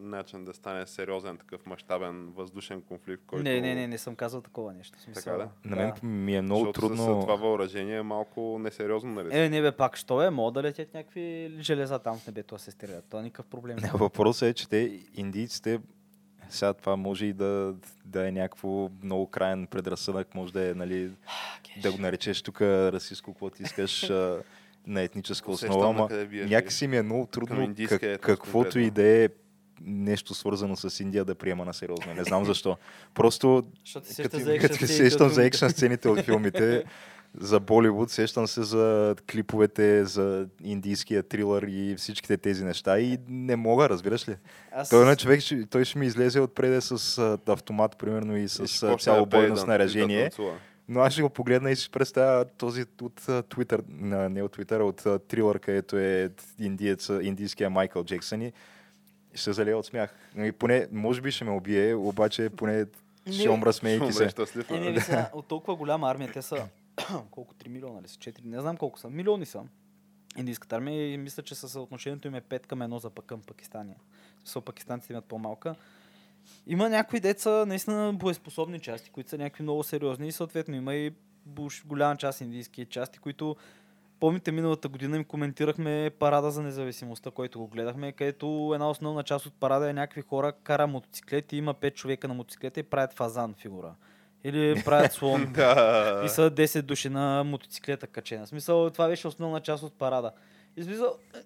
начин 0.00 0.44
да 0.44 0.54
стане 0.54 0.86
сериозен 0.86 1.38
такъв 1.38 1.66
мащабен 1.66 2.30
въздушен 2.36 2.82
конфликт, 2.82 3.22
който... 3.26 3.42
Не, 3.42 3.60
не, 3.60 3.74
не, 3.74 3.86
не 3.86 3.98
съм 3.98 4.16
казал 4.16 4.40
такова 4.40 4.72
нещо. 4.72 5.00
Смисъл, 5.00 5.38
Така 5.38 5.48
На 5.64 5.76
мен 5.76 5.92
ми 6.02 6.36
е 6.36 6.42
много 6.42 6.60
Защото 6.60 6.80
трудно. 6.80 6.96
с, 7.20 7.20
това 7.20 7.34
въоръжение 7.34 7.96
е 7.96 8.02
малко 8.02 8.58
несериозно, 8.58 9.12
нали? 9.12 9.28
Е, 9.38 9.48
не 9.48 9.62
бе, 9.62 9.72
пак, 9.72 9.96
що 9.96 10.22
е? 10.22 10.30
Могат 10.30 10.54
да 10.54 10.62
летят 10.62 10.94
някакви 10.94 11.56
железа 11.60 11.98
там 11.98 12.18
в 12.18 12.26
небето 12.26 12.54
да 12.54 12.58
се 12.58 12.70
стрелят. 12.70 13.04
Това 13.04 13.22
никакъв 13.22 13.46
проблем. 13.46 13.76
Не, 13.82 13.90
въпросът 13.94 14.48
е, 14.48 14.54
че 14.54 14.68
те, 14.68 15.00
индийците, 15.14 15.80
сега 16.50 16.72
това 16.72 16.96
може 16.96 17.26
и 17.26 17.32
да, 17.32 17.74
да 18.04 18.28
е 18.28 18.32
някакво 18.32 18.90
много 19.02 19.26
крайен 19.26 19.66
предразсъдък, 19.66 20.34
може 20.34 20.52
да 20.52 20.70
е, 20.70 20.74
нали, 20.74 21.10
да 21.82 21.92
го 21.92 21.98
наречеш 21.98 22.42
тук 22.42 22.60
расистско, 22.60 23.32
какво 23.32 23.50
ти 23.50 23.62
искаш 23.62 24.10
на 24.86 25.02
етническа 25.02 25.50
основа, 25.50 25.86
ама 25.86 26.26
биеш, 26.26 26.50
някакси 26.50 26.86
ми 26.86 26.96
е 26.96 27.02
много 27.02 27.26
трудно 27.26 27.74
как, 27.88 28.02
етнос 28.02 28.20
каквото 28.20 28.78
и 28.78 28.90
да 28.90 29.02
е 29.02 29.28
нещо 29.84 30.34
свързано 30.34 30.76
с 30.76 31.00
Индия 31.00 31.24
да 31.24 31.34
приема 31.34 31.64
на 31.64 31.74
сериозно. 31.74 32.14
Не 32.14 32.24
знам 32.24 32.44
защо. 32.44 32.76
Просто 33.14 33.62
като, 33.92 34.06
се 34.06 34.12
сцените 34.12 34.86
сещам 34.86 35.28
за 35.28 35.44
екшън 35.44 35.70
сцените 35.70 36.08
от 36.08 36.20
филмите, 36.20 36.84
за 37.38 37.60
Боливуд, 37.60 38.10
сещам 38.10 38.46
се 38.46 38.62
за 38.62 39.16
клиповете, 39.32 40.04
за 40.04 40.48
индийския 40.64 41.22
трилър 41.22 41.62
и 41.62 41.94
всичките 41.98 42.36
тези 42.36 42.64
неща 42.64 43.00
и 43.00 43.18
не 43.28 43.56
мога, 43.56 43.88
разбираш 43.88 44.28
ли? 44.28 44.36
Аз... 44.72 44.88
Той 44.88 45.04
на 45.04 45.16
човек, 45.16 45.40
той 45.70 45.84
ще 45.84 45.98
ми 45.98 46.06
излезе 46.06 46.40
отпреде 46.40 46.80
с 46.80 47.18
автомат, 47.46 47.96
примерно, 47.96 48.36
и 48.36 48.48
с 48.48 48.96
цяло 49.00 49.20
да 49.20 49.26
бойно 49.26 49.54
да- 49.54 49.60
снаряжение. 49.60 50.30
да. 50.36 50.52
Но 50.88 51.00
аз 51.00 51.12
ще 51.12 51.22
го 51.22 51.30
погледна 51.30 51.70
и 51.70 51.76
ще 51.76 51.90
представя 51.90 52.44
този 52.44 52.84
от 53.02 53.20
Twitter, 53.26 53.80
не 54.28 54.42
от 54.42 54.56
Twitter, 54.56 54.80
от 54.80 55.28
трилър, 55.28 55.58
където 55.58 55.98
е 55.98 56.30
индиец, 56.58 57.08
индийския 57.22 57.70
Майкъл 57.70 58.04
Джексън 58.04 58.42
и 58.42 58.52
ще 59.34 59.52
залея 59.52 59.78
от 59.78 59.86
смях. 59.86 60.14
И 60.36 60.52
поне, 60.52 60.88
може 60.92 61.20
би 61.20 61.30
ще 61.30 61.44
ме 61.44 61.50
убие, 61.50 61.94
обаче 61.94 62.50
поне 62.56 62.86
ще 63.30 63.44
Не. 63.44 63.50
умра 63.50 63.72
Ще 63.72 63.80
смейки 63.80 64.02
умре 64.02 64.12
се. 64.12 64.32
Е, 64.70 64.80
не, 64.80 65.00
сега, 65.00 65.30
от 65.32 65.46
толкова 65.46 65.76
голяма 65.76 66.10
армия, 66.10 66.32
те 66.32 66.42
са 66.42 66.66
колко 67.30 67.54
3 67.54 67.68
милиона 67.68 68.02
ли 68.02 68.08
са? 68.08 68.18
4, 68.18 68.44
не 68.44 68.60
знам 68.60 68.76
колко 68.76 68.98
са. 68.98 69.10
Милиони 69.10 69.46
са. 69.46 69.62
Индийската 70.36 70.76
армия 70.76 71.12
и 71.12 71.18
мисля, 71.18 71.42
че 71.42 71.54
със 71.54 71.72
съотношението 71.72 72.28
им 72.28 72.34
е 72.34 72.40
5 72.40 72.66
към 72.66 72.78
1 72.78 72.98
за 72.98 73.10
към 73.26 73.42
Пакистания. 73.42 73.96
Са 74.44 74.60
пакистанците 74.60 75.12
имат 75.12 75.24
по-малка. 75.24 75.74
Има 76.66 76.88
някои 76.88 77.20
деца, 77.20 77.66
наистина 77.66 78.12
боеспособни 78.12 78.80
части, 78.80 79.10
които 79.10 79.30
са 79.30 79.38
някакви 79.38 79.62
много 79.62 79.82
сериозни 79.82 80.28
и 80.28 80.32
съответно 80.32 80.74
има 80.74 80.94
и 80.94 81.12
голяма 81.86 82.16
част 82.16 82.40
индийски 82.40 82.86
части, 82.86 83.18
които 83.18 83.56
Помните, 84.20 84.52
миналата 84.52 84.88
година 84.88 85.16
им 85.16 85.24
коментирахме 85.24 86.10
парада 86.18 86.50
за 86.50 86.62
независимостта, 86.62 87.30
който 87.30 87.58
го 87.58 87.68
гледахме, 87.68 88.12
където 88.12 88.70
една 88.74 88.90
основна 88.90 89.22
част 89.22 89.46
от 89.46 89.54
парада 89.54 89.90
е 89.90 89.92
някакви 89.92 90.20
хора 90.20 90.52
кара 90.52 90.86
мотоциклети, 90.86 91.56
има 91.56 91.74
5 91.74 91.94
човека 91.94 92.28
на 92.28 92.34
мотоциклета 92.34 92.80
и 92.80 92.82
правят 92.82 93.12
фазан 93.12 93.54
фигура. 93.54 93.94
Или 94.44 94.82
правят 94.84 95.12
слон. 95.12 95.52
Да. 95.52 96.22
И 96.26 96.28
са 96.28 96.50
10 96.50 96.82
души 96.82 97.08
на 97.08 97.44
мотоциклета 97.44 98.06
качена. 98.06 98.46
В 98.46 98.48
смисъл, 98.48 98.90
това 98.90 99.08
беше 99.08 99.28
основна 99.28 99.60
част 99.60 99.82
от 99.82 99.98
парада. 99.98 100.32
И 100.76 100.82
смисъл, 100.82 101.18
е, 101.34 101.38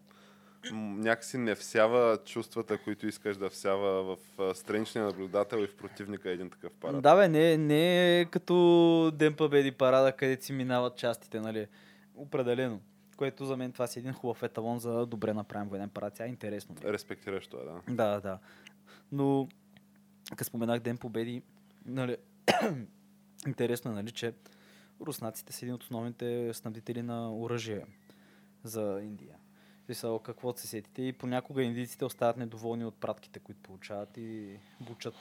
някакси 0.73 1.39
не 1.39 1.55
всява 1.55 2.19
чувствата, 2.25 2.79
които 2.79 3.07
искаш 3.07 3.37
да 3.37 3.51
всява 3.51 4.03
в 4.03 4.17
страничния 4.55 5.05
наблюдател 5.05 5.57
и 5.59 5.67
в 5.67 5.77
противника 5.77 6.31
един 6.31 6.51
такъв 6.51 6.73
парад. 6.73 7.03
Да, 7.03 7.17
бе, 7.17 7.29
не, 7.29 7.57
не 7.57 8.21
е 8.21 8.25
като 8.25 9.11
Ден 9.15 9.35
Победи 9.35 9.73
парада, 9.73 10.13
където 10.13 10.45
си 10.45 10.53
минават 10.53 10.97
частите, 10.97 11.41
нали? 11.41 11.67
Определено. 12.15 12.81
Което 13.17 13.45
за 13.45 13.57
мен 13.57 13.73
това 13.73 13.87
си 13.87 13.99
един 13.99 14.13
хубав 14.13 14.43
еталон 14.43 14.79
за 14.79 15.07
добре 15.07 15.33
направен 15.33 15.69
военен 15.69 15.89
парад. 15.89 16.15
Тя 16.15 16.25
е 16.25 16.29
интересно. 16.29 16.75
ми 16.75 16.89
е. 16.89 16.93
Респектиращо 16.93 17.57
е, 17.57 17.65
да. 17.65 17.95
Да, 17.95 18.21
да. 18.21 18.39
Но, 19.13 19.49
като 20.31 20.45
споменах 20.45 20.81
Ден 20.81 20.97
Победи, 20.97 21.43
нали, 21.87 22.17
интересно 23.47 23.91
е, 23.91 23.95
нали, 23.95 24.11
че 24.11 24.33
руснаците 25.01 25.53
са 25.53 25.65
един 25.65 25.75
от 25.75 25.83
основните 25.83 26.55
снабдители 26.55 27.03
на 27.03 27.37
оръжие 27.37 27.85
за 28.65 29.01
Индия. 29.03 29.35
Смисъл, 29.85 30.19
какво 30.19 30.53
се 30.53 30.67
сетите 30.67 31.03
и 31.03 31.13
понякога 31.13 31.63
индийците 31.63 32.05
остават 32.05 32.37
недоволни 32.37 32.85
от 32.85 32.95
пратките, 32.95 33.39
които 33.39 33.61
получават 33.61 34.17
и 34.17 34.57
бучат. 34.81 35.15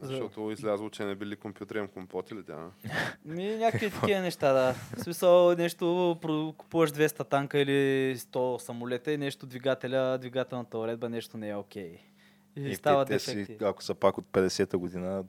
За- 0.00 0.06
Защото 0.06 0.50
излязло, 0.50 0.90
че 0.90 1.04
не 1.04 1.14
били 1.14 1.36
компютри, 1.36 1.78
ам 1.78 1.88
компоти 1.88 2.34
ли 2.34 2.44
тя? 2.44 2.70
Ми, 3.24 3.56
някакви 3.56 3.90
такива 3.90 4.20
неща, 4.20 4.52
да. 4.52 4.72
В 4.72 5.00
смисъл, 5.00 5.54
нещо, 5.54 6.16
купуваш 6.58 6.92
200 6.92 7.28
танка 7.28 7.58
или 7.58 7.72
100 8.16 8.58
самолета 8.58 9.12
и 9.12 9.18
нещо 9.18 9.46
двигателя, 9.46 10.18
двигателната 10.18 10.78
уредба, 10.78 11.08
нещо 11.08 11.36
не 11.36 11.48
е 11.48 11.56
окей. 11.56 11.98
И, 12.56 12.60
И 12.60 12.74
става 12.74 13.04
те, 13.04 13.12
те 13.12 13.18
си, 13.18 13.56
ако 13.62 13.82
са 13.82 13.94
пак 13.94 14.18
от 14.18 14.24
50-та 14.26 14.78
година, 14.78 15.24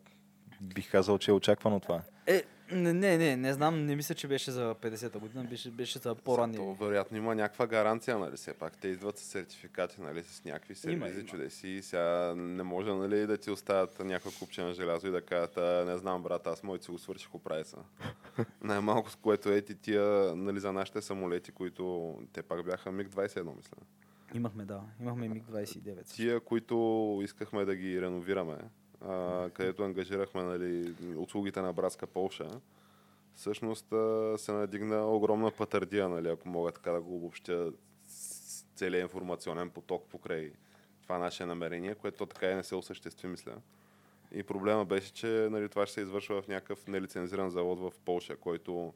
бих 0.61 0.91
казал, 0.91 1.17
че 1.17 1.31
е 1.31 1.33
очаквано 1.33 1.79
това. 1.79 2.01
Е, 2.27 2.43
не, 2.71 2.93
не, 2.93 3.17
не, 3.17 3.35
не 3.35 3.53
знам, 3.53 3.85
не 3.85 3.95
мисля, 3.95 4.15
че 4.15 4.27
беше 4.27 4.51
за 4.51 4.75
50-та 4.75 5.19
година, 5.19 5.43
беше, 5.43 5.71
беше 5.71 5.99
за 5.99 6.15
по-ранни. 6.15 6.55
То, 6.55 6.73
вероятно 6.73 7.17
има 7.17 7.35
някаква 7.35 7.67
гаранция, 7.67 8.19
нали? 8.19 8.35
Все 8.35 8.53
пак 8.53 8.77
те 8.77 8.87
идват 8.87 9.17
с 9.17 9.23
сертификати, 9.23 10.01
нали? 10.01 10.23
С 10.23 10.45
някакви 10.45 10.75
сервизи, 10.75 11.25
чудеси. 11.25 11.67
И 11.67 11.81
сега 11.81 12.33
не 12.35 12.63
може, 12.63 12.91
нали, 12.91 13.27
да 13.27 13.37
ти 13.37 13.51
оставят 13.51 13.99
някаква 13.99 14.31
купче 14.39 14.61
на 14.61 14.73
желязо 14.73 15.07
и 15.07 15.11
да 15.11 15.21
кажат, 15.21 15.57
а, 15.57 15.85
не 15.85 15.97
знам, 15.97 16.23
брат, 16.23 16.47
аз 16.47 16.63
моите 16.63 16.85
си 16.85 16.91
го 16.91 16.97
свърших, 16.97 17.35
оправи 17.35 17.63
се. 17.63 17.75
Най-малко 18.61 19.09
с 19.09 19.15
което 19.15 19.49
е 19.49 19.61
ти 19.61 19.75
тия, 19.75 20.35
нали, 20.35 20.59
за 20.59 20.73
нашите 20.73 21.01
самолети, 21.01 21.51
които 21.51 22.15
те 22.33 22.41
пак 22.41 22.65
бяха 22.65 22.89
МиГ-21, 22.89 23.55
мисля. 23.57 23.77
Имахме, 24.33 24.65
да. 24.65 24.81
Имахме 25.01 25.29
МиГ-29. 25.29 26.03
също. 26.03 26.15
Тия, 26.15 26.39
които 26.39 27.19
искахме 27.23 27.65
да 27.65 27.75
ги 27.75 28.01
реновираме, 28.01 28.57
а, 29.01 29.49
където 29.49 29.83
ангажирахме 29.83 30.43
нали, 30.43 30.95
услугите 31.17 31.61
на 31.61 31.73
братска 31.73 32.07
Полша, 32.07 32.49
всъщност 33.35 33.93
а, 33.93 34.35
се 34.37 34.51
надигна 34.51 35.07
огромна 35.07 35.51
патардия, 35.51 36.09
нали, 36.09 36.29
ако 36.29 36.49
мога 36.49 36.71
така 36.71 36.91
да 36.91 37.01
го 37.01 37.15
обобщя 37.15 37.71
целият 38.75 39.03
информационен 39.03 39.69
поток 39.69 40.05
покрай 40.09 40.51
това 41.03 41.17
наше 41.17 41.45
намерение, 41.45 41.95
което 41.95 42.25
така 42.25 42.51
и 42.51 42.55
не 42.55 42.63
се 42.63 42.75
осъществи, 42.75 43.27
мисля. 43.27 43.55
И 44.31 44.43
проблема 44.43 44.85
беше, 44.85 45.13
че 45.13 45.47
нали, 45.51 45.69
това 45.69 45.85
ще 45.85 45.93
се 45.93 46.01
извършва 46.01 46.41
в 46.41 46.47
някакъв 46.47 46.87
нелицензиран 46.87 47.49
завод 47.49 47.79
в 47.79 47.99
Полша, 48.05 48.35
който 48.35 48.93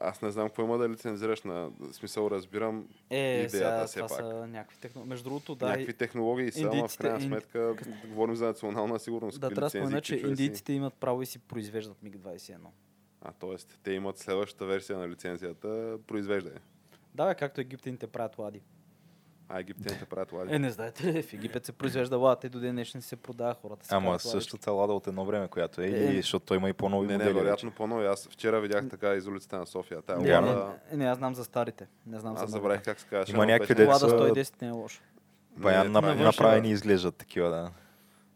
аз 0.00 0.22
не 0.22 0.30
знам 0.30 0.46
какво 0.46 0.62
има 0.62 0.78
да 0.78 0.88
лицензираш 0.88 1.42
на 1.42 1.70
смисъл, 1.92 2.28
разбирам 2.28 2.88
Е, 3.10 3.16
идеята 3.18 3.50
сега 3.50 3.86
все 3.86 3.96
това 3.98 4.08
пак. 4.08 4.16
са 4.18 4.46
някакви 4.46 4.78
технологии. 4.78 5.08
Между 5.08 5.24
другото, 5.24 5.54
да, 5.54 5.68
някакви 5.68 5.94
технологии 5.94 6.52
са, 6.52 6.60
ама 6.60 6.70
в 6.70 6.74
индийците- 6.74 6.98
крайна 6.98 7.18
инди- 7.18 7.26
сметка 7.26 7.74
говорим 8.06 8.36
за 8.36 8.46
национална 8.46 8.98
сигурност. 8.98 9.40
да, 9.40 9.48
трябва 9.48 9.60
да 9.60 9.70
спомена, 9.70 10.00
че 10.00 10.16
индийците 10.16 10.72
имат 10.72 10.94
право 10.94 11.22
и 11.22 11.26
си 11.26 11.38
произвеждат 11.38 11.96
МиГ-21. 12.00 12.56
А, 13.22 13.32
т.е. 13.32 13.50
те 13.82 13.92
имат 13.92 14.18
следващата 14.18 14.66
версия 14.66 14.98
на 14.98 15.08
лицензията, 15.08 15.98
произвежда 16.06 16.48
я. 16.50 16.60
Да, 17.14 17.26
бе, 17.26 17.34
както 17.34 17.60
египтяните 17.60 18.06
правят 18.06 18.38
лади. 18.38 18.60
А 19.50 19.60
египтяните 19.60 20.04
правят 20.04 20.32
лади. 20.32 20.54
Е, 20.54 20.58
не 20.58 20.70
знаете 20.70 21.04
ли, 21.04 21.22
в 21.22 21.32
Египет 21.32 21.66
се 21.66 21.72
произвежда 21.72 22.16
лад, 22.18 22.44
и 22.44 22.48
до 22.48 22.60
ден 22.60 22.72
днешен 22.72 23.02
се 23.02 23.16
продава 23.16 23.54
хората. 23.54 23.86
си 23.86 23.94
Ама 23.94 24.18
същата 24.18 24.72
лада 24.72 24.92
от 24.92 25.06
едно 25.06 25.24
време, 25.24 25.48
която 25.48 25.80
е, 25.80 25.86
или 25.86 26.04
Е. 26.08 26.16
защото 26.16 26.46
той 26.46 26.56
има 26.56 26.68
и 26.68 26.72
по-нови 26.72 27.06
не, 27.06 27.12
не, 27.12 27.18
модели. 27.18 27.34
вероятно 27.34 27.70
по-нови. 27.70 28.06
Аз 28.06 28.28
вчера 28.28 28.60
видях 28.60 28.88
така 28.88 29.14
из 29.14 29.26
улицата 29.26 29.58
на 29.58 29.66
София. 29.66 30.02
Тая 30.02 30.18
Не, 30.18 30.34
Лада- 30.34 30.46
лада, 30.48 30.72
не, 30.90 30.96
не, 30.96 31.04
аз 31.04 31.18
знам 31.18 31.34
за 31.34 31.44
старите. 31.44 31.86
Не 32.06 32.18
знам 32.18 32.32
за 32.32 32.36
аз 32.36 32.40
новите. 32.42 32.52
забравих 32.52 32.82
как 32.82 33.00
се 33.00 33.06
казваше. 33.06 33.32
Има 33.32 33.46
някакви 33.46 33.74
деца- 33.74 33.88
Лада 33.88 33.98
са- 34.00 34.06
110 34.10 34.62
не 34.62 34.68
е 34.68 34.72
лошо. 34.72 35.00
Баян 35.56 35.92
Не, 35.92 36.14
направени 36.14 36.70
изглеждат 36.70 37.16
такива, 37.16 37.50
да. 37.50 37.70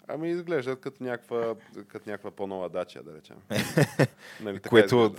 Ами 0.08 0.30
изглеждат 0.30 0.80
като 0.80 1.04
някаква, 1.04 1.54
като 1.88 2.10
някаква 2.10 2.30
по-нова 2.30 2.68
дача, 2.68 3.02
да 3.02 3.14
речем. 3.14 3.36
нали, 4.40 4.56
така 4.56 4.68
Което 4.68 5.14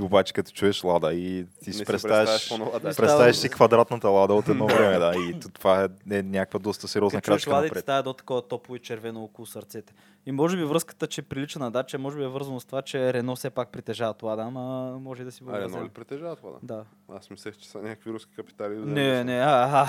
обаче 0.00 0.32
като 0.32 0.50
чуеш 0.50 0.84
лада 0.84 1.12
и 1.14 1.46
ти 1.62 1.70
Не 1.70 1.72
си 1.72 1.78
си 1.78 1.84
представяш, 1.84 2.48
представяш 2.82 3.36
си 3.36 3.48
квадратната 3.48 4.08
лада 4.08 4.34
от 4.34 4.48
едно 4.48 4.66
време, 4.76 4.98
да. 4.98 5.14
И 5.16 5.40
това 5.40 5.84
е, 5.84 6.16
е 6.16 6.22
някаква 6.22 6.58
доста 6.58 6.88
сериозна 6.88 7.18
Като 7.20 7.26
чуеш 7.26 7.44
крачка 7.44 7.50
ладите, 7.50 7.70
напред. 7.70 7.84
става 7.84 8.02
до 8.02 8.12
такова 8.12 8.42
топло 8.48 8.76
и 8.76 8.78
червено 8.78 9.24
около 9.24 9.46
сърцете. 9.46 9.94
И 10.26 10.32
може 10.32 10.56
би 10.56 10.64
връзката, 10.64 11.06
че 11.06 11.22
прилича 11.22 11.58
на 11.58 11.70
дача, 11.70 11.98
може 11.98 12.16
би 12.16 12.24
е 12.24 12.28
вързано 12.28 12.60
с 12.60 12.64
това, 12.64 12.82
че 12.82 13.12
Рено 13.12 13.36
все 13.36 13.50
пак 13.50 13.68
притежава 13.68 14.14
лада, 14.22 14.42
ама 14.42 14.98
може 15.00 15.22
и 15.22 15.24
да 15.24 15.32
си 15.32 15.44
А, 15.48 15.60
Рено 15.60 15.84
ли 15.84 15.88
притежава 15.88 16.36
това? 16.36 16.50
Да? 16.50 16.76
Да. 16.76 16.84
Аз 17.16 17.30
мислех, 17.30 17.56
че 17.56 17.68
са 17.68 17.78
някакви 17.78 18.10
руски 18.12 18.34
капитали. 18.36 18.76
Не, 18.76 19.24
не, 19.24 19.38
а, 19.38 19.86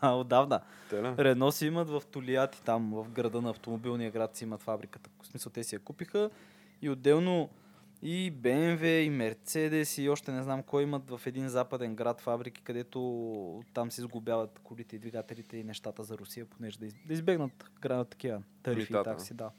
а, 0.00 0.12
отдавна. 0.12 0.60
Рено 0.92 1.52
си 1.52 1.66
имат 1.66 1.90
в 1.90 2.02
Толияти, 2.10 2.62
там 2.62 2.90
в 2.94 3.10
града 3.10 3.29
на 3.34 3.50
автомобилния 3.50 4.10
град 4.10 4.36
си 4.36 4.44
имат 4.44 4.62
фабриката. 4.62 5.10
В 5.22 5.26
смисъл 5.26 5.52
те 5.52 5.64
си 5.64 5.74
я 5.74 5.78
купиха 5.78 6.30
и 6.82 6.90
отделно 6.90 7.50
и 8.02 8.32
BMW, 8.32 8.84
и 8.84 9.10
Mercedes, 9.10 10.02
и 10.02 10.08
още 10.08 10.32
не 10.32 10.42
знам 10.42 10.62
кой 10.62 10.82
имат 10.82 11.10
в 11.10 11.20
един 11.26 11.48
западен 11.48 11.94
град 11.94 12.20
фабрики, 12.20 12.62
където 12.62 13.62
там 13.74 13.90
се 13.90 14.02
сглобяват 14.02 14.60
колите 14.64 14.96
и 14.96 14.98
двигателите 14.98 15.56
и 15.56 15.64
нещата 15.64 16.04
за 16.04 16.18
Русия, 16.18 16.46
понеже 16.46 16.78
да, 16.78 16.86
из, 16.86 16.94
да 17.06 17.12
избегнат 17.12 17.70
града 17.80 18.04
такива 18.04 18.42
тарифи 18.62 18.92
и 18.92 18.96
такси, 19.04 19.34
да. 19.34 19.50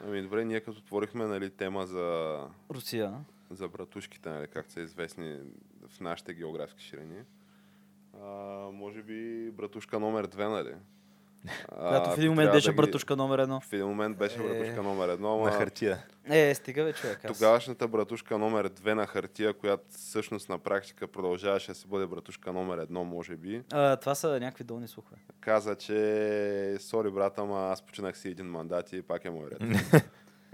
Ами 0.00 0.22
добре, 0.22 0.44
ние 0.44 0.60
като 0.60 0.78
отворихме 0.78 1.26
нали, 1.26 1.50
тема 1.50 1.86
за 1.86 2.38
Русия. 2.70 3.24
за 3.50 3.68
братушките, 3.68 4.30
нали, 4.30 4.46
както 4.46 4.72
са 4.72 4.80
известни 4.80 5.40
в 5.88 6.00
нашите 6.00 6.34
географски 6.34 6.82
ширини. 6.82 7.22
А, 8.22 8.26
може 8.72 9.02
би 9.02 9.50
братушка 9.50 10.00
номер 10.00 10.26
две, 10.26 10.48
нали? 10.48 10.74
А, 11.68 11.88
Която 11.88 12.10
в 12.10 12.18
един 12.18 12.30
момент 12.30 12.52
беше 12.52 12.66
да 12.66 12.72
ги- 12.72 12.76
братушка 12.76 13.16
номер 13.16 13.38
едно. 13.38 13.60
В 13.60 13.72
един 13.72 13.86
момент 13.86 14.18
беше 14.18 14.34
Е. 14.36 14.38
братушка 14.38 14.82
номер 14.82 15.08
едно, 15.08 15.28
На 15.30 15.42
ама 15.42 15.50
хартия. 15.52 15.98
Е, 16.26 16.54
стига 16.54 16.84
бе, 16.84 16.92
човек. 16.92 17.24
Аз... 17.24 17.32
тогавашната 17.32 17.88
братушка 17.88 18.38
номер 18.38 18.68
две 18.68 18.94
на 18.94 19.06
хартия, 19.06 19.54
която 19.54 19.84
всъщност 19.88 20.48
на 20.48 20.58
практика 20.58 21.06
продължаваше 21.08 21.68
да 21.68 21.74
си 21.74 21.86
бъде 21.86 22.06
братушка 22.06 22.52
номер 22.52 22.78
едно, 22.78 23.04
може 23.04 23.36
би, 23.36 23.62
А, 23.72 23.96
това 23.96 24.14
са 24.14 24.28
някакви 24.30 24.64
долни 24.64 24.88
слухове. 24.88 25.16
каза, 25.40 25.74
че 25.74 26.76
сори 26.80 27.10
брат, 27.10 27.38
ама 27.38 27.60
аз 27.62 27.82
починах 27.82 28.18
си 28.18 28.28
един 28.28 28.46
мандат 28.46 28.92
и 28.92 29.02
пак 29.02 29.24
е 29.24 29.30
мой 29.30 29.46
ред. 29.50 29.58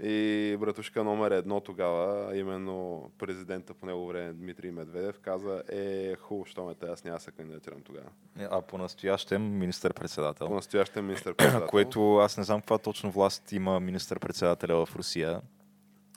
И 0.03 0.57
братушка 0.59 1.03
номер 1.03 1.31
едно 1.31 1.59
тогава, 1.59 2.37
именно 2.37 3.09
президента 3.17 3.73
по 3.73 3.85
него 3.85 4.07
време 4.07 4.33
Дмитрий 4.33 4.71
Медведев, 4.71 5.19
каза, 5.19 5.63
е 5.69 6.15
хубаво, 6.15 6.45
що 6.45 6.65
ме 6.65 6.75
те, 6.75 6.85
аз 6.85 7.03
няма 7.03 7.17
да 7.17 7.23
се 7.23 7.31
кандидатирам 7.31 7.81
тогава. 7.81 8.07
А 8.39 8.61
по-настоящем 8.61 9.57
министър-председател. 9.57 10.47
По-настоящем 10.47 11.05
министър 11.07 11.33
председател. 11.33 11.67
Което 11.67 12.17
аз 12.17 12.37
не 12.37 12.43
знам 12.43 12.61
каква 12.61 12.77
точно 12.77 13.11
власт 13.11 13.51
има 13.51 13.79
министър-председателя 13.79 14.85
в 14.85 14.95
Русия. 14.95 15.41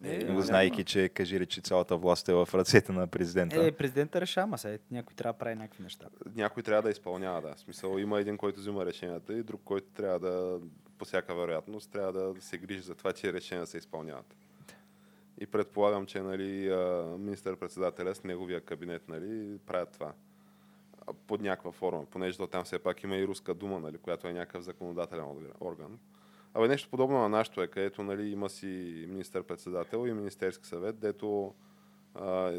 Е, 0.04 0.24
Го 0.24 0.40
знаейки, 0.40 0.84
че 0.84 1.08
кажи 1.08 1.40
речи 1.40 1.62
цялата 1.62 1.96
власт 1.96 2.28
е 2.28 2.32
в 2.32 2.48
ръцете 2.54 2.92
на 2.92 3.06
президента. 3.06 3.66
Е, 3.66 3.72
президента 3.72 4.20
решава, 4.20 4.44
ама 4.44 4.58
сега 4.58 4.78
някой 4.90 5.14
трябва 5.14 5.32
да 5.32 5.38
прави 5.38 5.54
някакви 5.54 5.82
неща. 5.82 6.06
Някой 6.36 6.62
трябва 6.62 6.82
да 6.82 6.90
изпълнява, 6.90 7.42
да. 7.42 7.54
В 7.54 7.60
смисъл, 7.60 7.98
има 7.98 8.20
един, 8.20 8.36
който 8.36 8.60
взима 8.60 8.86
решенията 8.86 9.32
и 9.34 9.42
друг, 9.42 9.60
който 9.64 9.86
трябва 9.94 10.18
да, 10.18 10.58
по 10.98 11.04
всяка 11.04 11.34
вероятност, 11.34 11.90
трябва 11.90 12.12
да 12.12 12.40
се 12.40 12.58
грижи 12.58 12.80
за 12.80 12.94
това, 12.94 13.12
че 13.12 13.32
решения 13.32 13.66
се 13.66 13.78
изпълняват. 13.78 14.36
И 15.40 15.46
предполагам, 15.46 16.06
че 16.06 16.20
нали, 16.20 16.74
министър-председателя 17.18 18.14
с 18.14 18.24
неговия 18.24 18.60
кабинет 18.60 19.08
нали, 19.08 19.58
правят 19.66 19.92
това 19.92 20.12
под 21.26 21.40
някаква 21.40 21.72
форма, 21.72 22.06
понеже 22.06 22.38
там 22.50 22.64
все 22.64 22.78
пак 22.78 23.02
има 23.02 23.16
и 23.16 23.26
руска 23.26 23.54
дума, 23.54 23.80
нали, 23.80 23.98
която 23.98 24.28
е 24.28 24.32
някакъв 24.32 24.62
законодателен 24.62 25.24
орган. 25.60 25.98
Абе 26.54 26.68
нещо 26.68 26.88
подобно 26.90 27.18
на 27.18 27.28
нашото 27.28 27.62
е, 27.62 27.68
където 27.68 28.02
нали, 28.02 28.30
има 28.30 28.48
си 28.48 29.04
министър-председател 29.08 30.06
и 30.06 30.12
министерски 30.12 30.66
съвет, 30.66 30.98
дето 30.98 31.54
а, 32.14 32.52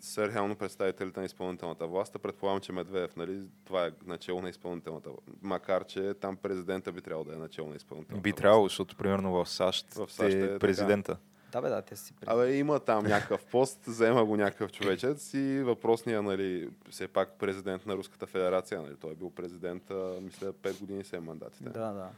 са 0.00 0.28
реално 0.28 0.56
представителите 0.56 1.20
на 1.20 1.26
изпълнителната 1.26 1.86
власт. 1.86 2.16
А 2.16 2.18
Предполагам, 2.18 2.60
че 2.60 2.72
Медведев, 2.72 3.16
нали, 3.16 3.40
това 3.64 3.86
е 3.86 3.90
начало 4.06 4.42
на 4.42 4.48
изпълнителната 4.50 5.10
власт. 5.10 5.28
Макар, 5.42 5.84
че 5.84 6.14
там 6.14 6.36
президента 6.36 6.92
би 6.92 7.00
трябвало 7.00 7.24
да 7.24 7.34
е 7.34 7.38
начало 7.38 7.68
на 7.68 7.76
изпълнителната 7.76 8.22
Би 8.22 8.30
власт. 8.30 8.36
трябвало, 8.36 8.68
защото 8.68 8.96
примерно 8.96 9.32
в 9.32 9.48
САЩ, 9.48 9.94
В 9.94 10.08
САЩ 10.08 10.34
е 10.34 10.38
е 10.38 10.46
така. 10.46 10.58
президента. 10.58 11.16
Да, 11.52 11.60
бе, 11.62 11.68
да, 11.68 11.82
те 11.82 11.96
си 11.96 12.14
Абе, 12.26 12.54
има 12.54 12.80
там 12.80 13.04
някакъв 13.04 13.44
пост, 13.44 13.80
заема 13.86 14.24
го 14.24 14.36
някакъв 14.36 14.72
човечец 14.72 15.34
и 15.34 15.62
въпросният, 15.62 16.24
нали, 16.24 16.70
все 16.90 17.08
пак 17.08 17.38
президент 17.38 17.86
на 17.86 17.96
Руската 17.96 18.26
федерация, 18.26 18.82
нали, 18.82 18.96
той 18.96 19.12
е 19.12 19.14
бил 19.14 19.30
президент, 19.30 19.90
а, 19.90 20.18
мисля, 20.22 20.52
5 20.52 20.80
години 20.80 21.04
се 21.04 21.16
е 21.16 21.20
мандатите. 21.20 21.70
Да, 21.70 21.92
да. 21.92 22.08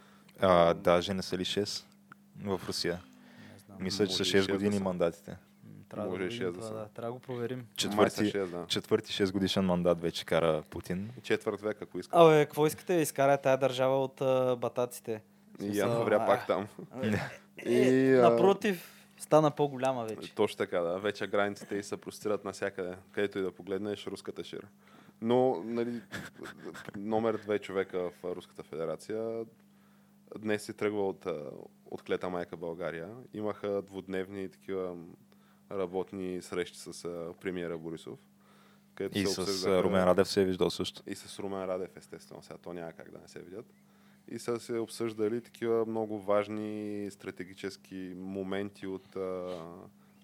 А, 0.41 0.75
даже 0.75 1.15
не 1.15 1.23
са 1.23 1.39
ли 1.39 1.45
6 1.45 1.85
в 2.37 2.61
Русия? 2.69 3.01
Не 3.53 3.59
знам. 3.59 3.79
Мисля, 3.81 4.07
че 4.07 4.13
са 4.13 4.21
Може 4.21 4.29
и 4.29 4.33
6 4.33 4.33
шест 4.33 4.47
да 4.49 4.53
години 4.55 4.79
мандатите. 4.79 5.37
Трябва 5.93 6.11
Може 6.11 6.19
да 6.19 6.25
и 6.25 6.29
видим 6.29 6.49
6 6.49 6.53
да 6.53 6.75
да. 6.75 6.89
Трябва 6.89 7.09
да 7.09 7.13
го 7.13 7.19
проверим. 7.19 7.67
Четвърти, 7.77 8.21
6, 8.21 8.47
да. 8.47 8.67
четвърти 8.67 9.13
6 9.13 9.33
годишен 9.33 9.65
мандат 9.65 10.01
вече 10.01 10.25
кара 10.25 10.63
Путин. 10.71 11.11
Четвърт 11.23 11.61
век, 11.61 11.83
ако 11.83 11.99
искаш. 11.99 12.21
Абе, 12.21 12.45
какво 12.45 12.67
искате 12.67 12.95
да 12.95 13.01
изкара 13.01 13.39
тая 13.39 13.59
държава 13.59 14.05
от 14.05 14.21
а, 14.21 14.57
батаците? 14.57 15.23
И 15.63 15.79
я 15.79 15.87
навря 15.87 16.19
а, 16.21 16.27
пак 16.27 16.47
там. 16.47 16.69
Е, 17.57 17.71
И, 17.71 18.15
а, 18.15 18.31
напротив, 18.31 19.07
стана 19.19 19.51
по-голяма 19.51 20.05
вече. 20.05 20.35
Точно 20.35 20.59
така, 20.59 20.81
да. 20.81 20.99
Вече 20.99 21.27
границите 21.27 21.77
и 21.77 21.83
се 21.83 21.97
простират 21.97 22.45
навсякъде. 22.45 22.97
Където 23.13 23.39
и 23.39 23.43
да 23.43 23.53
погледнеш, 23.53 24.07
руската 24.07 24.45
шира. 24.45 24.67
Но, 25.21 25.63
нали, 25.65 26.01
номер 26.97 27.37
две 27.37 27.59
човека 27.59 28.11
в 28.11 28.35
Руската 28.37 28.63
федерация 28.63 29.45
днес 30.39 30.63
си 30.63 30.75
тръгва 30.75 31.09
от, 31.09 31.27
от 31.91 32.03
клета 32.03 32.31
майка 32.31 32.57
България. 32.57 33.09
Имаха 33.35 33.83
двудневни 33.83 34.49
такива 34.49 34.97
работни 35.79 36.43
срещи 36.43 36.79
с 36.79 37.05
а, 37.05 37.35
премиера 37.41 37.79
Борисов. 37.79 38.19
където 38.95 39.19
И 39.19 39.27
се 39.27 39.43
с 39.45 39.83
Румен 39.83 40.05
Радев 40.05 40.29
се 40.29 40.43
е 40.43 40.45
виждал 40.45 40.71
също. 40.71 41.03
и 41.07 41.15
с 41.15 41.39
Румен 41.39 41.65
Радев, 41.65 41.97
естествено. 41.97 42.43
Сега 42.43 42.59
то 42.59 42.73
няма 42.73 42.93
как 42.93 43.11
да 43.11 43.19
не 43.19 43.29
се 43.29 43.43
видят. 43.43 43.67
И 44.29 44.39
са 44.39 44.61
се 44.61 44.79
обсъждали 44.79 45.41
такива 45.41 45.87
много 45.87 46.19
важни 46.21 47.09
стратегически 47.11 48.15
моменти 48.17 48.87
от 48.87 49.17
а, 49.17 49.59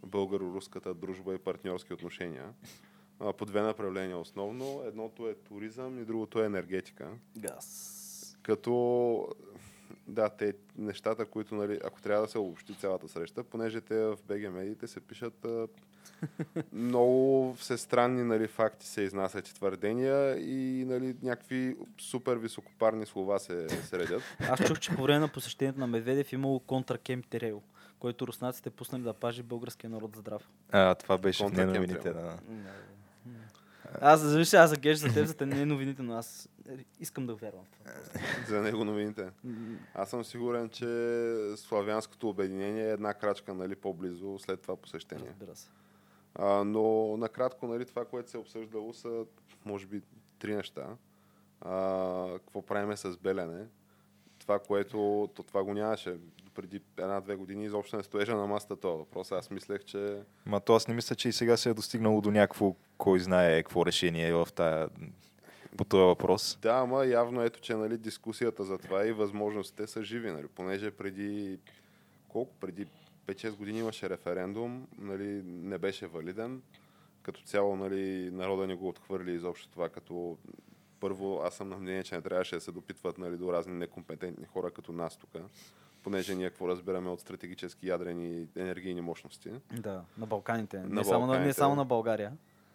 българо-руската 0.06 0.94
дружба 0.94 1.34
и 1.34 1.38
партньорски 1.38 1.92
отношения. 1.92 2.52
А, 3.20 3.32
по 3.32 3.44
две 3.44 3.62
направления 3.62 4.18
основно. 4.18 4.82
Едното 4.86 5.28
е 5.28 5.34
туризъм 5.34 5.98
и 5.98 6.04
другото 6.04 6.42
е 6.42 6.46
енергетика. 6.46 7.10
Газ. 7.38 8.38
Като 8.42 9.28
да, 10.06 10.28
те 10.28 10.52
нещата, 10.78 11.24
които, 11.24 11.54
нали, 11.54 11.78
ако 11.84 12.02
трябва 12.02 12.22
да 12.22 12.28
се 12.28 12.38
обобщи 12.38 12.74
цялата 12.74 13.08
среща, 13.08 13.44
понеже 13.44 13.80
те 13.80 13.94
в 13.94 14.18
БГ 14.28 14.52
медиите 14.52 14.86
се 14.86 15.00
пишат 15.00 15.44
а, 15.44 15.68
много 16.72 17.54
всестранни 17.54 18.22
нали, 18.22 18.48
факти 18.48 18.86
се 18.86 19.02
изнасят 19.02 19.48
и 19.48 19.54
твърдения 19.54 20.38
и 20.40 20.84
нали, 20.84 21.16
някакви 21.22 21.76
супер 22.00 22.36
високопарни 22.36 23.06
слова 23.06 23.38
се, 23.38 23.68
се 23.68 23.98
редят. 23.98 24.22
Аз 24.40 24.64
чух, 24.66 24.78
че 24.78 24.96
по 24.96 25.02
време 25.02 25.18
на 25.18 25.28
посещението 25.28 25.80
на 25.80 25.86
Медведев 25.86 26.32
имало 26.32 26.60
контракемп 26.60 27.26
Терейл, 27.26 27.62
който 27.98 28.26
руснаците 28.26 28.70
пуснали 28.70 29.02
да 29.02 29.14
пажи 29.14 29.42
българския 29.42 29.90
народ 29.90 30.16
здрав. 30.16 30.48
А, 30.72 30.94
това 30.94 31.18
беше 31.18 31.42
в 31.42 31.46
Контра 31.46 31.66
неновините. 31.66 31.94
Кемтрел. 31.94 32.12
Да. 32.14 32.38
Аз, 34.00 34.20
зависи, 34.20 34.56
аз 34.56 34.70
за 34.70 34.76
геш 34.76 34.98
за 34.98 35.14
теб, 35.14 35.26
за 35.26 35.34
те 35.34 35.46
не 35.46 35.60
е 35.60 35.66
новините, 35.66 36.02
но 36.02 36.14
аз 36.14 36.48
искам 37.00 37.26
да 37.26 37.34
вярвам. 37.34 37.64
За 38.48 38.62
него 38.62 38.84
новините. 38.84 39.30
Аз 39.94 40.10
съм 40.10 40.24
сигурен, 40.24 40.68
че 40.68 40.86
славянското 41.56 42.28
обединение 42.28 42.84
е 42.84 42.92
една 42.92 43.14
крачка 43.14 43.54
нали, 43.54 43.76
по-близо 43.76 44.38
след 44.38 44.60
това 44.60 44.76
посещение. 44.76 45.28
Разбира 45.28 45.56
се. 45.56 45.68
А, 46.34 46.64
но 46.64 47.16
накратко, 47.16 47.66
нали, 47.66 47.84
това, 47.84 48.04
което 48.04 48.30
се 48.30 48.36
е 48.36 48.40
обсъждало 48.40 48.92
са, 48.92 49.24
може 49.64 49.86
би, 49.86 50.02
три 50.38 50.56
неща. 50.56 50.86
А, 51.60 52.32
какво 52.32 52.62
правиме 52.62 52.96
с 52.96 53.16
Белене? 53.16 53.66
Това, 54.38 54.58
което 54.58 55.28
то, 55.34 55.42
това 55.42 55.64
го 55.64 55.74
нямаше 55.74 56.16
преди 56.58 56.80
една-две 56.96 57.34
години, 57.34 57.64
изобщо 57.64 57.96
не 57.96 58.02
стоеше 58.02 58.34
на 58.34 58.46
масата 58.46 58.76
този 58.76 58.98
въпрос. 58.98 59.32
Аз 59.32 59.50
мислех, 59.50 59.84
че 59.84 60.22
Ма 60.46 60.60
то 60.60 60.74
аз 60.74 60.88
не 60.88 60.94
мисля, 60.94 61.16
че 61.16 61.28
и 61.28 61.32
сега 61.32 61.56
се 61.56 61.70
е 61.70 61.74
достигнало 61.74 62.20
до 62.20 62.30
някакво, 62.30 62.74
кой 62.96 63.20
знае 63.20 63.62
какво 63.62 63.86
решение 63.86 64.32
в 64.32 64.48
тая, 64.54 64.88
по 65.76 65.84
този 65.84 66.02
въпрос. 66.02 66.58
да, 66.62 66.72
ама 66.72 67.06
явно 67.06 67.42
ето, 67.42 67.60
че 67.60 67.74
нали, 67.74 67.98
дискусията 67.98 68.64
за 68.64 68.78
това 68.78 69.06
и 69.06 69.12
възможностите 69.12 69.86
са 69.86 70.04
живи, 70.04 70.30
нали, 70.30 70.46
понеже 70.46 70.90
преди 70.90 71.58
колко? 72.28 72.54
Преди 72.60 72.86
5-6 73.26 73.56
години 73.56 73.78
имаше 73.78 74.10
референдум, 74.10 74.86
нали, 74.98 75.42
не 75.44 75.78
беше 75.78 76.06
валиден. 76.06 76.62
Като 77.22 77.42
цяло 77.42 77.76
нали, 77.76 78.30
народа 78.32 78.66
не 78.66 78.74
го 78.74 78.88
отхвърли 78.88 79.32
изобщо 79.32 79.68
това, 79.68 79.88
като 79.88 80.38
първо 81.00 81.40
аз 81.44 81.54
съм 81.54 81.68
на 81.68 81.76
мнение, 81.76 82.02
че 82.02 82.14
не 82.14 82.22
трябваше 82.22 82.54
да 82.54 82.60
се 82.60 82.72
допитват 82.72 83.18
нали, 83.18 83.36
до 83.36 83.52
разни 83.52 83.74
некомпетентни 83.74 84.46
хора 84.46 84.70
като 84.70 84.92
нас 84.92 85.16
тук, 85.16 85.30
понеже 86.04 86.34
ние 86.34 86.50
какво 86.50 86.68
разбираме 86.68 87.10
от 87.10 87.20
стратегически 87.20 87.88
ядрени 87.88 88.46
енергийни 88.56 89.00
мощности. 89.00 89.50
Да, 89.72 90.02
на 90.18 90.26
Балканите. 90.26 90.78
На 90.78 90.88
не, 90.88 91.04
само 91.04 91.20
на, 91.20 91.26
не 91.26 91.32
Балканите. 91.32 91.52
само 91.52 91.74
на 91.74 91.84
България. 91.84 92.32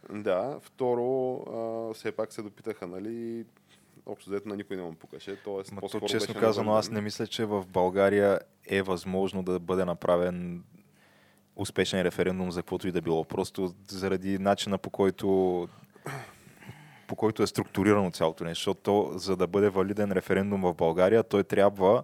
Да, 0.09 0.59
второ, 0.61 1.35
а, 1.35 1.93
все 1.93 2.11
пак 2.11 2.33
се 2.33 2.41
допитаха, 2.41 2.87
нали, 2.87 3.45
общо 4.05 4.29
взето 4.29 4.49
на 4.49 4.55
никой 4.55 4.75
не 4.77 4.83
му 4.83 4.93
пукаше. 4.93 5.35
Тоест, 5.43 5.71
Ма 5.71 5.75
то, 5.75 5.81
по-скоро 5.81 6.05
честно 6.05 6.35
казано, 6.35 6.73
аз 6.73 6.89
не 6.89 7.01
мисля, 7.01 7.27
че 7.27 7.45
в 7.45 7.65
България 7.67 8.39
е 8.65 8.81
възможно 8.81 9.43
да 9.43 9.59
бъде 9.59 9.85
направен 9.85 10.63
успешен 11.55 12.01
референдум 12.01 12.51
за 12.51 12.61
каквото 12.61 12.87
и 12.87 12.91
да 12.91 13.01
било. 13.01 13.23
Просто 13.23 13.73
заради 13.87 14.39
начина 14.39 14.77
по 14.77 14.89
който 14.89 15.67
по 17.07 17.15
който 17.15 17.43
е 17.43 17.47
структурирано 17.47 18.11
цялото 18.11 18.43
нещо. 18.43 18.59
Защото 18.59 18.81
то, 18.81 19.17
за 19.17 19.35
да 19.35 19.47
бъде 19.47 19.69
валиден 19.69 20.11
референдум 20.11 20.61
в 20.61 20.73
България, 20.73 21.23
той 21.23 21.43
трябва, 21.43 22.03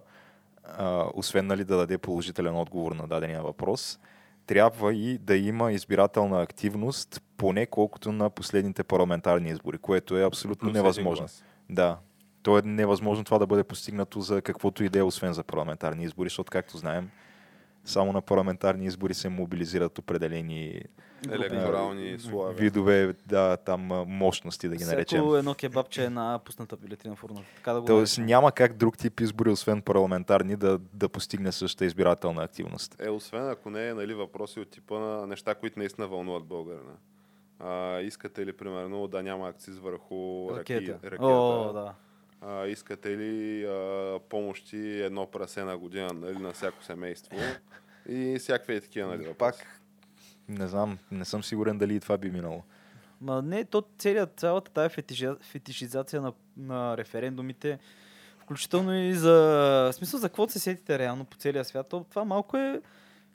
а, 0.64 1.06
освен 1.14 1.46
нали, 1.46 1.64
да 1.64 1.76
даде 1.76 1.98
положителен 1.98 2.56
отговор 2.56 2.92
на 2.92 3.06
дадения 3.06 3.42
въпрос, 3.42 3.98
трябва 4.46 4.94
и 4.94 5.18
да 5.18 5.36
има 5.36 5.72
избирателна 5.72 6.42
активност, 6.42 7.22
поне 7.36 7.66
колкото 7.66 8.12
на 8.12 8.30
последните 8.30 8.84
парламентарни 8.84 9.50
избори, 9.50 9.78
което 9.78 10.18
е 10.18 10.24
абсолютно 10.24 10.68
Плюс 10.68 10.74
невъзможно. 10.74 11.26
Да. 11.70 11.98
То 12.42 12.58
е 12.58 12.62
невъзможно 12.62 13.24
това 13.24 13.38
да 13.38 13.46
бъде 13.46 13.64
постигнато 13.64 14.20
за 14.20 14.42
каквото 14.42 14.84
и 14.84 14.88
да 14.88 14.98
е, 14.98 15.02
освен 15.02 15.32
за 15.32 15.42
парламентарни 15.42 16.04
избори, 16.04 16.28
защото, 16.28 16.50
както 16.50 16.78
знаем, 16.78 17.10
само 17.84 18.12
на 18.12 18.20
парламентарни 18.20 18.86
избори 18.86 19.14
се 19.14 19.28
мобилизират 19.28 19.98
определени 19.98 20.82
Електорални 21.30 22.18
слоеве. 22.18 22.62
видове, 22.62 23.14
да, 23.26 23.56
там 23.56 23.80
мощности, 24.06 24.68
да 24.68 24.76
ги 24.76 24.84
наречем. 24.84 25.18
Всяко 25.18 25.36
едно 25.36 25.54
кебабче 25.54 26.02
е 26.02 26.04
една 26.04 26.40
пусната 26.44 26.76
бюлетина 26.76 27.16
в 27.16 27.24
урната. 27.24 27.46
Така 27.56 27.72
да 27.72 27.80
го 27.80 27.86
Тоест 27.86 28.18
наречем. 28.18 28.26
няма 28.26 28.52
как 28.52 28.76
друг 28.76 28.98
тип 28.98 29.20
избори, 29.20 29.50
освен 29.50 29.82
парламентарни, 29.82 30.56
да, 30.56 30.78
да 30.94 31.08
постигне 31.08 31.52
същата 31.52 31.84
избирателна 31.84 32.42
активност. 32.42 32.96
Е, 33.00 33.10
освен 33.10 33.48
ако 33.48 33.70
не 33.70 33.88
е 33.88 33.94
нали, 33.94 34.14
въпроси 34.14 34.60
от 34.60 34.70
типа 34.70 34.98
на 34.98 35.26
неща, 35.26 35.54
които 35.54 35.78
наистина 35.78 36.08
вълнуват 36.08 36.44
българина. 36.44 36.92
А, 37.58 38.00
искате 38.00 38.46
ли, 38.46 38.52
примерно, 38.52 39.08
да 39.08 39.22
няма 39.22 39.48
акциз 39.48 39.78
върху 39.78 40.48
Ракета. 40.56 40.98
ракета? 41.04 41.24
О, 41.24 41.72
да. 41.72 41.94
А, 42.40 42.66
искате 42.66 43.18
ли 43.18 43.64
а, 43.64 44.20
помощи 44.28 45.00
едно 45.00 45.26
прасе 45.26 45.64
на 45.64 45.78
година 45.78 46.12
нали, 46.12 46.38
на 46.38 46.52
всяко 46.52 46.84
семейство? 46.84 47.36
И 48.08 48.36
всякакви 48.38 48.80
такива 48.80 49.08
нали, 49.08 49.26
въпроси. 49.26 49.38
Пак, 49.38 49.80
не 50.48 50.68
знам, 50.68 50.98
не 51.10 51.24
съм 51.24 51.44
сигурен 51.44 51.78
дали 51.78 51.94
и 51.94 52.00
това 52.00 52.18
би 52.18 52.30
минало. 52.30 52.62
Ма 53.20 53.42
не, 53.42 53.64
то 53.64 53.84
целият, 53.98 54.40
цялата 54.40 54.70
тая 54.70 54.88
фетиши, 54.88 55.28
фетишизация 55.40 56.22
на, 56.22 56.32
на 56.56 56.96
референдумите, 56.96 57.78
включително 58.38 58.94
и 58.94 59.14
за 59.14 59.32
в 59.90 59.92
смисъл 59.92 60.20
за 60.20 60.28
каквото 60.28 60.52
се 60.52 60.58
сетите 60.58 60.98
реално 60.98 61.24
по 61.24 61.36
целия 61.36 61.64
свят, 61.64 61.88
то, 61.88 62.04
това 62.10 62.24
малко 62.24 62.56
е 62.56 62.80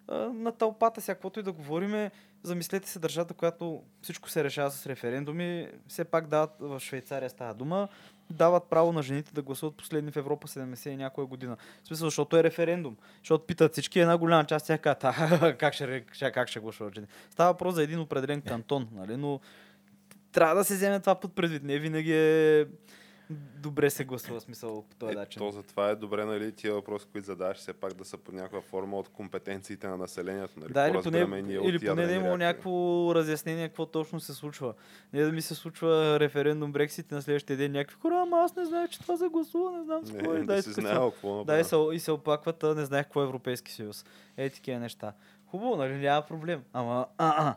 а, 0.08 0.16
на 0.18 0.52
тълпата 0.52 1.02
сега, 1.02 1.16
каквото 1.16 1.40
и 1.40 1.44
да 1.44 1.52
говориме, 1.52 2.12
замислете 2.44 2.90
се 2.90 3.00
държавата, 3.00 3.34
която 3.34 3.84
всичко 4.02 4.30
се 4.30 4.44
решава 4.44 4.72
с 4.72 4.88
референдуми, 4.88 5.68
все 5.88 6.06
пак 6.06 6.28
дават, 6.28 6.52
в 6.60 6.80
Швейцария 6.80 7.30
става 7.30 7.54
дума, 7.54 7.88
дават 8.30 8.64
право 8.70 8.92
на 8.92 9.04
жените 9.04 9.34
да 9.34 9.42
гласуват 9.42 9.76
последни 9.76 10.12
в 10.12 10.18
Европа 10.18 10.48
70 10.48 10.90
и 10.90 10.98
някоя 10.98 11.28
година. 11.28 11.58
В 11.84 11.88
смисъл, 11.88 12.08
защото 12.08 12.38
е 12.38 12.44
референдум. 12.44 12.98
Защото 13.18 13.46
питат 13.46 13.72
всички, 13.72 14.00
една 14.00 14.18
голяма 14.18 14.46
част 14.46 14.68
тях 14.68 14.82
казват, 14.82 15.04
«А, 15.04 15.56
как 15.58 15.74
ще, 15.74 16.04
как 16.34 16.50
ще 16.50 16.60
гласуват 16.60 16.96
жени. 16.96 17.08
Става 17.30 17.52
въпрос 17.52 17.76
за 17.76 17.84
един 17.84 18.00
определен 18.00 18.42
кантон, 18.42 18.88
нали? 18.92 19.18
но 19.18 19.40
трябва 20.32 20.56
да 20.56 20.64
се 20.64 20.76
вземе 20.76 21.00
това 21.00 21.16
под 21.16 21.36
предвид. 21.36 21.64
Не 21.64 21.80
винаги 21.80 22.14
е 22.14 22.66
добре 23.58 23.90
се 23.90 24.06
гласува 24.06 24.42
смисъл 24.42 24.84
по 24.84 24.96
този 24.96 25.12
Е, 25.12 25.16
начин. 25.16 25.40
то 25.40 25.52
затова 25.52 25.90
е 25.90 25.96
добре, 25.96 26.26
нали, 26.26 26.52
тия 26.52 26.74
въпроси, 26.74 27.06
които 27.12 27.26
задаваш, 27.26 27.58
все 27.58 27.74
пак 27.74 27.94
да 27.94 28.06
са 28.06 28.18
по 28.18 28.32
някаква 28.32 28.62
форма 28.62 28.98
от 28.98 29.10
компетенциите 29.10 29.88
на 29.88 29.98
населението. 29.98 30.60
Нали, 30.60 30.74
Да, 30.74 30.88
или 30.88 31.02
поне, 31.04 31.42
ние 31.42 31.60
или 31.60 31.80
поне 31.80 32.06
да 32.06 32.14
има 32.14 32.38
някакво 32.38 32.72
разяснение 33.16 33.68
какво 33.68 33.86
точно 33.86 34.20
се 34.20 34.34
случва. 34.34 34.74
Не 35.14 35.22
да 35.22 35.32
ми 35.32 35.42
се 35.42 35.56
случва 35.56 36.20
референдум 36.20 36.72
Брексит 36.72 37.12
на 37.12 37.22
следващия 37.22 37.58
ден 37.58 37.72
някакви 37.72 37.96
хора, 37.96 38.22
ама 38.22 38.38
аз 38.38 38.56
не 38.56 38.66
знаех, 38.66 38.90
че 38.90 39.00
това 39.00 39.16
за 39.16 39.30
гласува, 39.30 39.72
не 39.72 39.84
знам 39.84 40.06
с 40.06 40.12
какво 40.12 40.34
е. 40.34 40.40
Да 40.40 40.62
си 40.62 40.70
тук 40.70 40.80
знаел 40.82 41.12
какво 41.12 41.44
Да, 41.44 41.60
и 41.60 41.64
се, 41.64 41.76
и 41.94 42.00
се 42.00 42.12
оплакват, 42.12 42.64
а 42.64 42.76
не 42.76 42.86
знаех 42.86 43.06
какво 43.06 43.22
е 43.22 43.26
Европейски 43.26 43.72
съюз. 43.72 44.06
Е, 44.38 44.50
такива 44.50 44.80
неща. 44.80 45.14
Хубаво, 45.46 45.76
нали, 45.76 45.94
няма 45.94 46.22
проблем. 46.22 46.64
Ама, 46.74 47.06
а, 47.18 47.56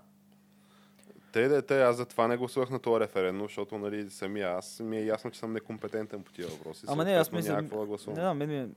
Те, 1.39 1.49
да, 1.49 1.63
те, 1.63 1.83
аз 1.83 1.97
за 1.97 2.07
това 2.07 2.29
не 2.29 2.37
гласувах 2.37 2.71
на 2.71 2.79
този 2.79 3.01
референдум, 3.01 3.47
защото 3.47 3.79
нали, 3.79 4.11
самия 4.11 4.51
аз 4.51 4.81
ми 4.81 4.99
е 4.99 5.05
ясно, 5.05 5.31
че 5.31 5.39
съм 5.39 5.53
некомпетентен 5.53 6.23
по 6.23 6.33
тия 6.33 6.49
въпроси. 6.49 6.85
Ама 6.89 7.05
не, 7.05 7.13
аз 7.13 7.33
мисля, 7.33 7.55
да 7.55 8.35
мен 8.35 8.49
ми 8.49 8.57
е- 8.59 8.69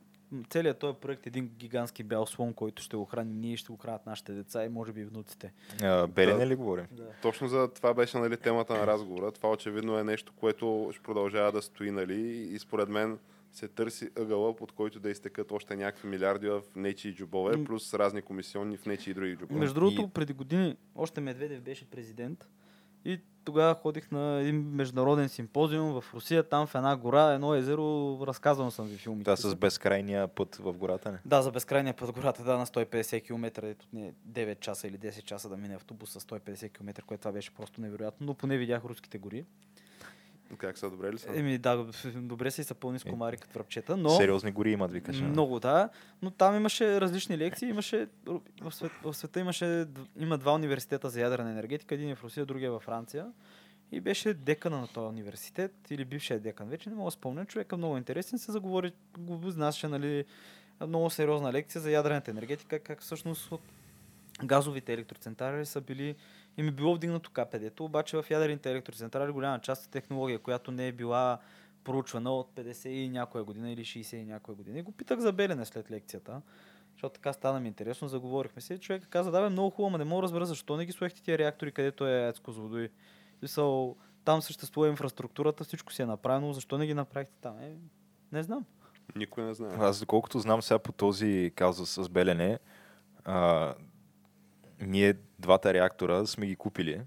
целият 0.49 0.79
този 0.79 0.97
проект 0.97 1.25
е 1.25 1.29
един 1.29 1.47
гигантски 1.49 2.03
бял 2.03 2.25
слон, 2.25 2.53
който 2.53 2.83
ще 2.83 2.97
го 2.97 3.05
храним 3.05 3.39
ние, 3.39 3.57
ще 3.57 3.71
го 3.71 3.77
хранят 3.77 4.05
нашите 4.05 4.33
деца 4.33 4.65
и 4.65 4.69
може 4.69 4.91
би 4.91 5.01
и 5.01 5.05
внуците. 5.05 5.53
А, 5.83 6.07
Белене 6.07 6.39
Да. 6.39 6.47
ли 6.47 6.55
говорим? 6.55 6.85
Да. 6.91 7.07
Точно 7.21 7.47
за 7.47 7.67
това 7.67 7.93
беше 7.93 8.17
нали, 8.17 8.37
темата 8.37 8.73
на 8.73 8.87
разговора. 8.87 9.31
Това 9.31 9.51
очевидно 9.51 9.97
е 9.97 10.03
нещо, 10.03 10.33
което 10.33 10.89
ще 10.91 11.03
продължава 11.03 11.51
да 11.51 11.61
стои 11.61 11.91
нали, 11.91 12.21
и 12.27 12.59
според 12.59 12.89
мен 12.89 13.19
се 13.53 13.67
търси 13.67 14.09
ъгъла, 14.15 14.55
под 14.55 14.71
който 14.71 14.99
да 14.99 15.09
изтекат 15.09 15.51
още 15.51 15.75
някакви 15.75 16.07
милиарди 16.07 16.47
в 16.47 16.61
нечии 16.75 17.15
джобове, 17.15 17.63
плюс 17.63 17.93
разни 17.93 18.21
комисионни 18.21 18.77
в 18.77 18.85
нечии 18.85 19.13
други 19.13 19.35
джобове. 19.35 19.59
Между 19.59 19.73
другото, 19.75 20.01
И- 20.01 20.09
преди 20.09 20.33
години 20.33 20.75
още 20.95 21.21
Медведев 21.21 21.61
беше 21.61 21.85
президент 21.85 22.47
и 23.05 23.19
тогава 23.45 23.75
ходих 23.75 24.11
на 24.11 24.39
един 24.39 24.55
международен 24.55 25.29
симпозиум 25.29 26.01
в 26.01 26.13
Русия, 26.13 26.43
там 26.43 26.67
в 26.67 26.75
една 26.75 26.95
гора, 26.95 27.33
едно 27.33 27.55
езеро, 27.55 28.17
разказвал 28.27 28.71
съм 28.71 28.87
ви 28.87 28.97
филмите. 28.97 29.23
Това 29.23 29.35
с 29.35 29.55
безкрайния 29.55 30.27
път 30.27 30.55
в 30.55 30.73
гората, 30.73 31.11
не? 31.11 31.17
Да, 31.25 31.41
за 31.41 31.51
безкрайния 31.51 31.93
път 31.93 32.09
в 32.09 32.13
гората, 32.13 32.43
да, 32.43 32.57
на 32.57 32.65
150 32.65 33.23
км, 33.23 33.67
ето 33.67 33.85
не 33.93 34.13
9 34.29 34.59
часа 34.59 34.87
или 34.87 34.97
10 34.97 35.23
часа 35.23 35.49
да 35.49 35.57
мине 35.57 35.75
автобус 35.75 36.09
с 36.09 36.19
150 36.19 36.71
км, 36.71 37.01
което 37.05 37.21
това 37.21 37.31
беше 37.31 37.51
просто 37.53 37.81
невероятно, 37.81 38.25
но 38.27 38.33
поне 38.33 38.57
видях 38.57 38.85
руските 38.85 39.17
гори. 39.17 39.45
Как 40.57 40.77
са, 40.77 40.89
добре 40.89 41.13
ли 41.13 41.17
са? 41.17 41.29
Еми 41.33 41.57
да, 41.57 41.85
добре 42.15 42.51
са 42.51 42.61
и 42.61 42.63
са 42.63 42.75
пълни 42.75 42.99
с 42.99 43.05
Е. 43.05 43.09
комари 43.09 43.37
като 43.37 43.53
връбчета, 43.53 43.97
но... 43.97 44.09
Сериозни 44.09 44.51
гори 44.51 44.71
имат, 44.71 44.91
викаш. 44.91 45.21
Много, 45.21 45.59
да. 45.59 45.89
Но 46.21 46.31
там 46.31 46.55
имаше 46.55 47.01
различни 47.01 47.37
лекции. 47.37 47.69
Имаше, 47.69 48.07
в, 48.61 48.71
свет, 48.71 48.91
в 49.03 49.13
света 49.13 49.39
имаше, 49.39 49.85
има 50.19 50.37
два 50.37 50.53
университета 50.53 51.09
за 51.09 51.21
ядрена 51.21 51.51
енергетика. 51.51 51.95
Един 51.95 52.09
е 52.09 52.15
в 52.15 52.23
Русия, 52.23 52.45
другия 52.45 52.67
е 52.67 52.71
във 52.71 52.83
Франция. 52.83 53.27
И 53.91 53.99
беше 53.99 54.33
декана 54.33 54.81
на 54.81 54.87
този 54.87 55.07
университет, 55.07 55.73
или 55.89 56.05
бившия 56.05 56.39
декан. 56.39 56.69
Вече 56.69 56.89
не 56.89 56.95
мога 56.95 57.07
да 57.07 57.11
спомня. 57.11 57.45
Човека 57.45 57.77
много 57.77 57.97
интересен 57.97 58.39
се 58.39 58.51
заговори, 58.51 58.91
го 59.17 59.47
изнасяше, 59.47 59.87
нали, 59.87 60.25
много 60.87 61.09
сериозна 61.09 61.53
лекция 61.53 61.81
за 61.81 61.91
ядрената 61.91 62.31
енергетика, 62.31 62.79
как 62.79 63.01
всъщност 63.01 63.51
от 63.51 63.61
газовите 64.43 64.93
електроцентрали 64.93 65.65
са 65.65 65.81
били 65.81 66.15
им 66.57 66.67
е 66.67 66.71
било 66.71 66.95
вдигнато 66.95 67.31
КПД-то, 67.31 67.85
обаче 67.85 68.17
в 68.21 68.25
ядрените 68.29 68.71
електроцентрали 68.71 69.31
голяма 69.31 69.59
част 69.59 69.85
е 69.85 69.89
технология, 69.89 70.39
която 70.39 70.71
не 70.71 70.87
е 70.87 70.91
била 70.91 71.39
проучвана 71.83 72.31
от 72.31 72.51
50 72.55 72.87
и 72.87 73.09
някоя 73.09 73.43
година 73.43 73.71
или 73.71 73.81
60 73.81 74.15
и 74.15 74.25
някоя 74.25 74.55
година. 74.55 74.79
И 74.79 74.81
го 74.81 74.91
питах 74.91 75.19
за 75.19 75.31
Белене 75.31 75.65
след 75.65 75.91
лекцията, 75.91 76.41
защото 76.93 77.13
така 77.13 77.33
стана 77.33 77.59
ми 77.59 77.67
интересно, 77.67 78.07
заговорихме 78.07 78.61
се. 78.61 78.77
Човек 78.77 79.07
каза, 79.09 79.31
да 79.31 79.41
бе, 79.41 79.49
много 79.49 79.69
хубаво, 79.69 79.87
ама 79.87 79.97
не 79.97 80.03
мога 80.03 80.21
да 80.21 80.23
разбера 80.23 80.45
защо 80.45 80.77
не 80.77 80.85
ги 80.85 80.91
сложихте 80.91 81.23
тия 81.23 81.37
реактори, 81.37 81.71
където 81.71 82.07
е. 82.07 82.33
В 82.47 82.89
Смисъл, 83.39 83.95
там 84.25 84.41
съществува 84.41 84.87
инфраструктурата, 84.87 85.63
всичко 85.63 85.93
си 85.93 86.01
е 86.01 86.05
направено, 86.05 86.53
защо 86.53 86.77
не 86.77 86.87
ги 86.87 86.93
направихте 86.93 87.35
там? 87.41 87.59
Е, 87.59 87.75
не 88.31 88.43
знам. 88.43 88.65
Никой 89.15 89.43
не 89.43 89.53
знае. 89.53 89.75
Аз 89.79 89.99
доколкото 89.99 90.39
знам 90.39 90.61
сега 90.61 90.79
по 90.79 90.91
този 90.91 91.51
казус 91.55 91.89
с 91.89 92.09
Белене, 92.09 92.59
а, 93.25 93.73
ние 94.81 95.13
двата 95.39 95.73
реактора 95.73 96.25
сме 96.25 96.45
ги 96.45 96.55
купили, 96.55 97.01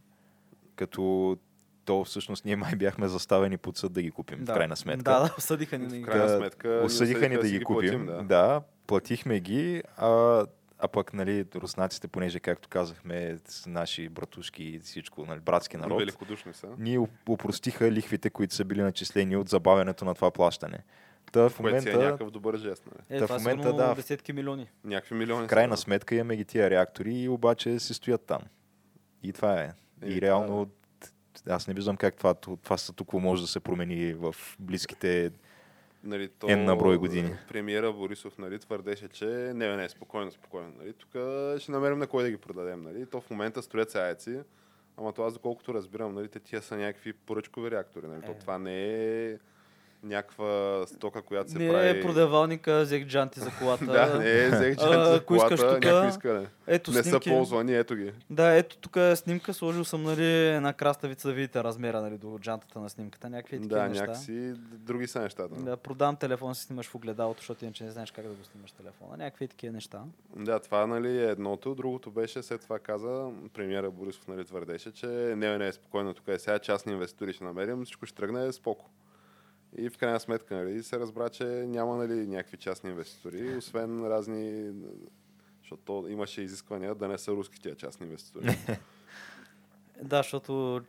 като 0.76 1.36
то 1.84 2.04
всъщност 2.04 2.44
ние 2.44 2.56
май 2.56 2.76
бяхме 2.76 3.08
заставени 3.08 3.56
под 3.58 3.76
съд 3.76 3.92
да 3.92 4.02
ги 4.02 4.10
купим, 4.10 4.38
в 4.38 4.46
крайна 4.46 4.76
сметка. 4.76 5.02
Да, 5.02 5.20
да, 5.20 5.34
осъдиха 5.38 5.78
ни. 5.78 5.86
В 5.86 5.90
да 5.90 6.02
крайна 6.02 6.26
Да, 6.26 6.38
сметка 6.38 6.82
Осъдиха 6.84 7.28
ни 7.28 7.34
да 7.36 7.44
си 7.44 7.58
ги 7.58 7.64
купим. 7.64 7.90
платим, 7.90 8.06
да. 8.06 8.12
да. 8.12 8.22
да, 8.22 8.60
платихме 8.86 9.40
ги, 9.40 9.82
а, 9.96 10.44
а 10.78 10.88
пък, 10.88 11.12
нали, 11.14 11.44
руснаците, 11.54 12.08
понеже, 12.08 12.40
както 12.40 12.68
казахме, 12.68 13.38
с 13.48 13.66
наши 13.66 14.08
братушки 14.08 14.64
и 14.64 14.78
всичко, 14.78 15.26
нали, 15.26 15.40
братски 15.40 15.76
народ, 15.76 15.98
Великодушни 16.00 16.54
са. 16.54 16.66
ни 16.78 16.98
уп- 16.98 17.28
упростиха 17.28 17.92
лихвите, 17.92 18.30
които 18.30 18.54
са 18.54 18.64
били 18.64 18.82
начислени 18.82 19.36
от 19.36 19.48
забавянето 19.48 20.04
на 20.04 20.14
това 20.14 20.30
плащане. 20.30 20.78
Та 21.34 21.48
в 21.48 21.56
Което 21.56 21.82
си 21.82 21.88
е 21.88 21.92
момента, 21.92 22.10
някакъв 22.10 22.30
добър 22.30 22.56
жест. 22.56 22.82
Нали? 22.86 23.16
Е, 23.16 23.26
Та 23.26 23.26
в 23.26 23.38
момента, 23.38 23.72
да. 23.72 23.94
десетки 23.94 24.32
милиони. 24.32 24.70
Някакви 24.84 25.14
милиони 25.14 25.46
в 25.46 25.48
крайна 25.50 25.76
са. 25.76 25.82
сметка 25.82 26.14
имаме 26.14 26.36
ги 26.36 26.44
тия 26.44 26.70
реактори 26.70 27.14
и 27.14 27.28
обаче 27.28 27.78
се 27.78 27.94
стоят 27.94 28.22
там. 28.26 28.40
И 29.22 29.32
това 29.32 29.60
е. 29.60 29.64
Е, 30.02 30.10
И 30.10 30.14
това 30.14 30.26
реално 30.26 30.70
аз 31.48 31.68
не 31.68 31.74
виждам 31.74 31.96
как 31.96 32.16
това, 32.16 32.34
това 32.34 32.78
статукво 32.78 33.20
може 33.20 33.42
да 33.42 33.48
се 33.48 33.60
промени 33.60 34.14
в 34.14 34.34
близките 34.58 35.30
нали, 36.04 36.28
то, 36.28 36.46
N 36.46 36.64
на 36.64 36.76
брой 36.76 36.96
години. 36.96 37.36
Премиера 37.48 37.92
Борисов 37.92 38.38
нали, 38.38 38.58
твърдеше, 38.58 39.08
че 39.08 39.24
не, 39.26 39.76
не, 39.76 39.88
спокойно, 39.88 40.30
спокойно. 40.30 40.72
Нали, 40.78 40.92
тук 40.92 41.10
ще 41.58 41.72
намерим 41.72 41.98
на 41.98 42.06
кой 42.06 42.22
да 42.22 42.30
ги 42.30 42.36
продадем. 42.36 42.82
Нали. 42.82 43.06
То 43.06 43.20
в 43.20 43.30
момента 43.30 43.62
строят 43.62 43.90
се 43.90 43.98
АЕЦи, 43.98 44.40
ама 44.96 45.12
това, 45.12 45.30
доколкото 45.30 45.74
разбирам, 45.74 46.14
нали, 46.14 46.28
те 46.28 46.40
тия 46.40 46.62
са 46.62 46.76
някакви 46.76 47.12
поръчкови 47.12 47.70
реактори. 47.70 48.06
Нали. 48.06 48.22
То 48.22 48.30
Е. 48.32 48.38
това 48.38 48.58
не 48.58 48.94
е 49.24 49.38
някаква 50.04 50.82
стока, 50.86 51.22
която 51.22 51.50
се 51.50 51.58
Не 51.58 51.68
прави... 51.68 51.88
е 51.88 52.02
продавалника, 52.02 52.80
взех 52.82 53.06
джанти 53.06 53.40
за 53.40 53.50
колата. 53.58 53.84
да, 53.92 54.18
не 54.18 54.44
е 54.44 54.50
взех 54.50 54.76
джанти 54.76 55.10
за 55.12 55.24
колата, 55.26 55.56
тука, 55.56 55.72
някакви 55.72 56.08
искане. 56.08 56.46
Ето 56.66 56.90
Не 56.90 57.02
снимки. 57.02 57.28
са 57.28 57.34
ползвани, 57.34 57.74
ето 57.74 57.96
ги. 57.96 58.12
Да, 58.30 58.56
ето 58.56 58.76
тук 58.76 58.96
е 58.96 59.16
снимка, 59.16 59.54
сложил 59.54 59.84
съм 59.84 60.02
нали, 60.02 60.46
една 60.46 60.72
краставица 60.72 61.28
да 61.28 61.34
видите 61.34 61.64
размера 61.64 62.00
нали, 62.00 62.18
до 62.18 62.38
джантата 62.38 62.80
на 62.80 62.90
снимката. 62.90 63.30
Някакви 63.30 63.56
такива 63.56 63.80
Да, 63.80 63.88
неща. 63.88 64.06
някакси 64.06 64.52
други 64.72 65.06
са 65.06 65.20
нещата. 65.20 65.54
Да, 65.54 65.76
продам 65.76 66.16
телефон, 66.16 66.54
си 66.54 66.62
снимаш 66.62 66.86
в 66.86 66.94
огледалото, 66.94 67.40
защото 67.40 67.64
иначе 67.64 67.84
не 67.84 67.90
знаеш 67.90 68.10
как 68.10 68.24
да 68.24 68.34
го 68.34 68.44
снимаш 68.44 68.72
телефона. 68.72 69.16
Някакви 69.16 69.48
такива 69.48 69.72
неща. 69.72 70.02
Да, 70.36 70.58
това 70.60 70.86
нали, 70.86 71.18
е 71.18 71.30
едното. 71.30 71.74
Другото 71.74 72.10
беше, 72.10 72.42
след 72.42 72.60
това 72.60 72.78
каза, 72.78 73.30
премиера 73.52 73.90
Борисов 73.90 74.28
нали, 74.28 74.44
твърдеше, 74.44 74.92
че 74.92 75.06
не, 75.06 75.58
не 75.58 75.66
е 75.66 75.72
спокойно, 75.72 76.14
тук 76.14 76.28
е 76.28 76.38
сега 76.38 76.58
частни 76.58 76.92
инвеститори 76.92 77.32
ще 77.32 77.44
намерим, 77.44 77.84
всичко 77.84 78.06
ще 78.06 78.16
тръгне 78.16 78.52
споко. 78.52 78.90
И 79.78 79.90
в 79.90 79.98
крайна 79.98 80.20
сметка 80.20 80.54
нали, 80.54 80.82
се 80.82 80.98
разбра, 80.98 81.28
че 81.28 81.44
няма 81.44 81.96
нали, 81.96 82.26
някакви 82.26 82.56
частни 82.56 82.90
инвеститори, 82.90 83.56
освен 83.56 84.06
разни... 84.06 84.72
Защото 85.62 85.82
то 85.82 86.08
имаше 86.08 86.42
изисквания 86.42 86.94
да 86.94 87.08
не 87.08 87.18
са 87.18 87.32
руски 87.32 87.60
тия 87.60 87.74
частни 87.74 88.06
инвеститори. 88.06 88.58
Да, 90.02 90.16
защото 90.16 90.82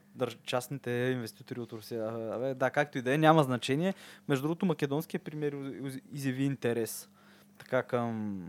частните 0.43 0.91
инвеститори 0.91 1.59
от 1.59 1.73
Русия, 1.73 2.33
абе, 2.35 2.53
да, 2.53 2.69
както 2.69 2.97
и 2.97 3.01
да 3.01 3.13
е, 3.13 3.17
няма 3.17 3.43
значение. 3.43 3.93
Между 4.27 4.41
другото, 4.41 4.65
македонският 4.65 5.23
премиер 5.23 5.53
из- 5.53 6.01
изяви 6.11 6.43
интерес 6.43 7.09
така 7.57 7.83
към 7.83 8.39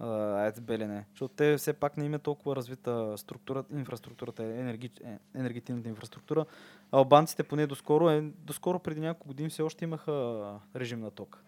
АЕЦ 0.00 0.60
Белене, 0.60 1.04
защото 1.10 1.34
те 1.34 1.56
все 1.56 1.72
пак 1.72 1.96
не 1.96 2.04
има 2.04 2.18
толкова 2.18 2.56
развита 2.56 3.18
структура, 3.18 3.64
инфраструктурата, 3.72 4.44
енерги... 4.44 4.90
е, 5.04 5.18
енергетичната 5.34 5.88
инфраструктура. 5.88 6.44
Албанците 6.92 7.42
поне 7.42 7.66
доскоро, 7.66 8.10
е, 8.10 8.20
доскоро 8.20 8.78
преди 8.78 9.00
няколко 9.00 9.28
години 9.28 9.48
все 9.48 9.62
още 9.62 9.84
имаха 9.84 10.54
режим 10.76 11.00
на 11.00 11.10
ток. 11.10 11.42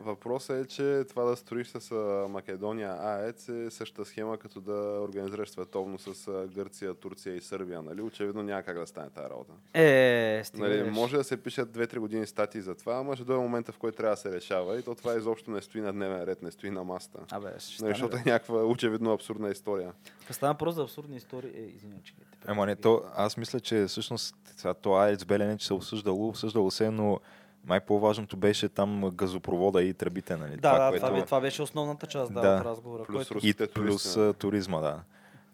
Въпросът 0.00 0.64
е, 0.64 0.68
че 0.68 1.04
това 1.08 1.24
да 1.24 1.36
строиш 1.36 1.68
с 1.68 1.92
а, 1.92 2.28
Македония 2.28 2.96
АЕЦ 3.00 3.48
е 3.48 3.70
същата 3.70 4.04
схема, 4.04 4.38
като 4.38 4.60
да 4.60 5.00
организираш 5.02 5.50
световно 5.50 5.98
с 5.98 6.46
Гърция, 6.54 6.94
Турция 6.94 7.36
и 7.36 7.40
Сърбия. 7.40 7.82
Нали? 7.82 8.02
Очевидно 8.02 8.42
няма 8.42 8.62
как 8.62 8.78
да 8.78 8.86
стане 8.86 9.10
тази 9.10 9.30
работа. 9.30 9.52
Е, 9.74 10.42
стига. 10.44 10.68
Нали, 10.68 10.78
беше. 10.78 10.90
може 10.90 11.16
да 11.16 11.24
се 11.24 11.36
пишат 11.36 11.68
2-3 11.68 11.98
години 11.98 12.26
статии 12.26 12.60
за 12.60 12.74
това, 12.74 12.94
ама 12.94 13.16
ще 13.16 13.24
дойде 13.24 13.42
момента, 13.42 13.72
в 13.72 13.78
който 13.78 13.96
трябва 13.96 14.12
да 14.12 14.20
се 14.20 14.32
решава 14.32 14.78
и 14.78 14.82
то 14.82 14.94
това 14.94 15.14
изобщо 15.14 15.50
не 15.50 15.62
стои 15.62 15.80
на 15.80 15.92
дневен 15.92 16.22
ред, 16.22 16.42
не 16.42 16.50
стои 16.50 16.70
на 16.70 16.84
маста. 16.84 17.18
Абе, 17.30 17.48
ще 17.58 17.82
Нали, 17.82 17.94
защото 17.94 18.16
е 18.16 18.22
някаква 18.26 18.64
очевидно 18.64 19.12
абсурдна 19.12 19.50
история. 19.50 19.92
Става 20.30 20.54
просто 20.54 20.74
за 20.74 20.82
абсурдни 20.82 21.16
истории. 21.16 21.50
Е, 21.54 21.60
извиня, 21.60 21.96
че 22.04 22.14
Ама 22.46 22.66
не, 22.66 22.76
то, 22.76 23.02
аз 23.14 23.36
мисля, 23.36 23.60
че 23.60 23.84
всъщност 23.86 24.36
сега 24.56 24.74
то 24.74 24.94
АЕЦ 24.94 25.24
Белене, 25.24 25.58
че 25.58 25.66
се 25.66 25.74
осъждало, 25.74 26.28
осъждало 26.28 26.70
се, 26.70 26.90
но 26.90 27.20
май 27.66 27.80
по-важното 27.80 28.36
беше 28.36 28.68
там 28.68 29.10
газопровода 29.14 29.82
и 29.82 29.94
тръбите, 29.94 30.36
нали? 30.36 30.56
Да, 30.56 30.78
да, 30.78 30.88
което... 30.90 31.06
това, 31.06 31.24
това 31.24 31.40
беше 31.40 31.62
основната 31.62 32.06
част 32.06 32.34
да, 32.34 32.40
Да. 32.40 32.56
от 32.56 32.64
разговора. 32.64 33.04
Плюс 33.04 33.28
което... 33.28 33.46
И 33.46 33.54
плюс 33.54 33.72
туристи. 33.72 34.20
а, 34.20 34.32
туризма, 34.32 34.80
да. 34.80 35.00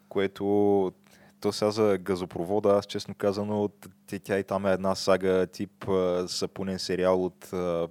Което 0.09 0.91
то 1.41 1.51
сега 1.51 1.71
за 1.71 1.97
газопровода, 1.97 2.69
аз 2.69 2.85
честно 2.85 3.15
казано, 3.15 3.69
тя 4.23 4.39
и 4.39 4.43
там 4.43 4.65
е 4.65 4.71
една 4.71 4.95
сага 4.95 5.47
тип 5.47 5.89
а, 5.89 6.27
сапунен 6.27 6.79
сериал 6.79 7.25
от 7.25 7.53
а, 7.53 7.87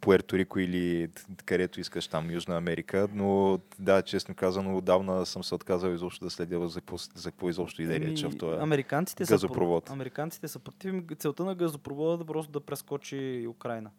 Пуерто 0.00 0.38
Рико 0.38 0.58
или 0.58 1.08
където 1.44 1.80
искаш 1.80 2.08
там, 2.08 2.30
Южна 2.30 2.56
Америка, 2.56 3.08
но 3.14 3.58
да, 3.78 4.02
честно 4.02 4.34
казано, 4.34 4.76
отдавна 4.76 5.26
съм 5.26 5.44
се 5.44 5.54
отказал 5.54 5.90
изобщо 5.90 6.24
да 6.24 6.30
следя 6.30 6.68
за 6.68 6.80
за 7.14 7.30
какво 7.30 7.48
изобщо 7.48 7.82
иде 7.82 8.00
реч 8.00 8.22
в 8.22 8.36
този 8.38 8.60
американците 8.60 9.26
са, 9.26 9.34
газопровод. 9.34 9.86
про- 9.86 9.92
американците 9.92 10.48
са 10.48 10.58
против 10.58 10.94
целта 11.18 11.44
на 11.44 11.54
газопровода 11.54 12.14
е 12.14 12.16
да 12.16 12.24
просто 12.24 12.52
да 12.52 12.60
прескочи 12.60 13.46
Украина. 13.50 13.90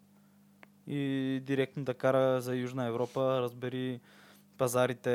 И 0.88 1.42
директно 1.46 1.84
да 1.84 1.94
кара 1.94 2.42
за 2.42 2.56
Южна 2.56 2.86
Европа, 2.86 3.42
разбери 3.42 4.00
пазарите, 4.58 5.12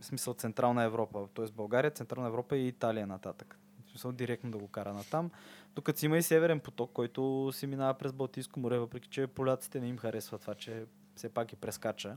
в 0.00 0.04
смисъл 0.04 0.34
Централна 0.34 0.82
Европа, 0.82 1.26
т.е. 1.34 1.44
България, 1.56 1.90
Централна 1.90 2.28
Европа 2.28 2.56
и 2.56 2.68
Италия 2.68 3.06
нататък. 3.06 3.58
Смисъл 3.98 4.12
директно 4.12 4.50
да 4.50 4.58
го 4.58 4.68
кара 4.68 4.92
натам. 4.94 5.30
Докато 5.74 5.98
си 5.98 6.06
има 6.06 6.18
и 6.18 6.22
Северен 6.22 6.60
поток, 6.60 6.90
който 6.92 7.50
си 7.52 7.66
минава 7.66 7.94
през 7.94 8.12
Балтийско 8.12 8.60
море, 8.60 8.78
въпреки 8.78 9.08
че 9.08 9.26
поляците 9.26 9.80
не 9.80 9.88
им 9.88 9.98
харесва 9.98 10.38
това, 10.38 10.54
че 10.54 10.84
все 11.16 11.28
пак 11.28 11.48
ги 11.48 11.56
прескача 11.56 12.16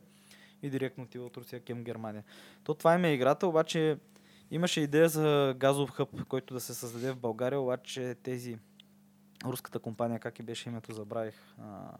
и 0.61 0.69
директно 0.69 1.03
отива 1.03 1.25
от 1.25 1.37
Русия 1.37 1.59
към 1.59 1.83
Германия. 1.83 2.23
То 2.63 2.73
това 2.73 2.95
им 2.95 3.05
е 3.05 3.13
играта, 3.13 3.47
обаче 3.47 3.97
имаше 4.51 4.81
идея 4.81 5.09
за 5.09 5.55
газов 5.57 5.89
хъб, 5.89 6.27
който 6.27 6.53
да 6.53 6.59
се 6.59 6.73
създаде 6.73 7.11
в 7.11 7.17
България, 7.17 7.59
обаче 7.59 8.15
тези 8.23 8.57
руската 9.45 9.79
компания, 9.79 10.19
как 10.19 10.39
и 10.39 10.43
беше 10.43 10.69
името, 10.69 10.93
забравих. 10.93 11.55
А... 11.61 11.91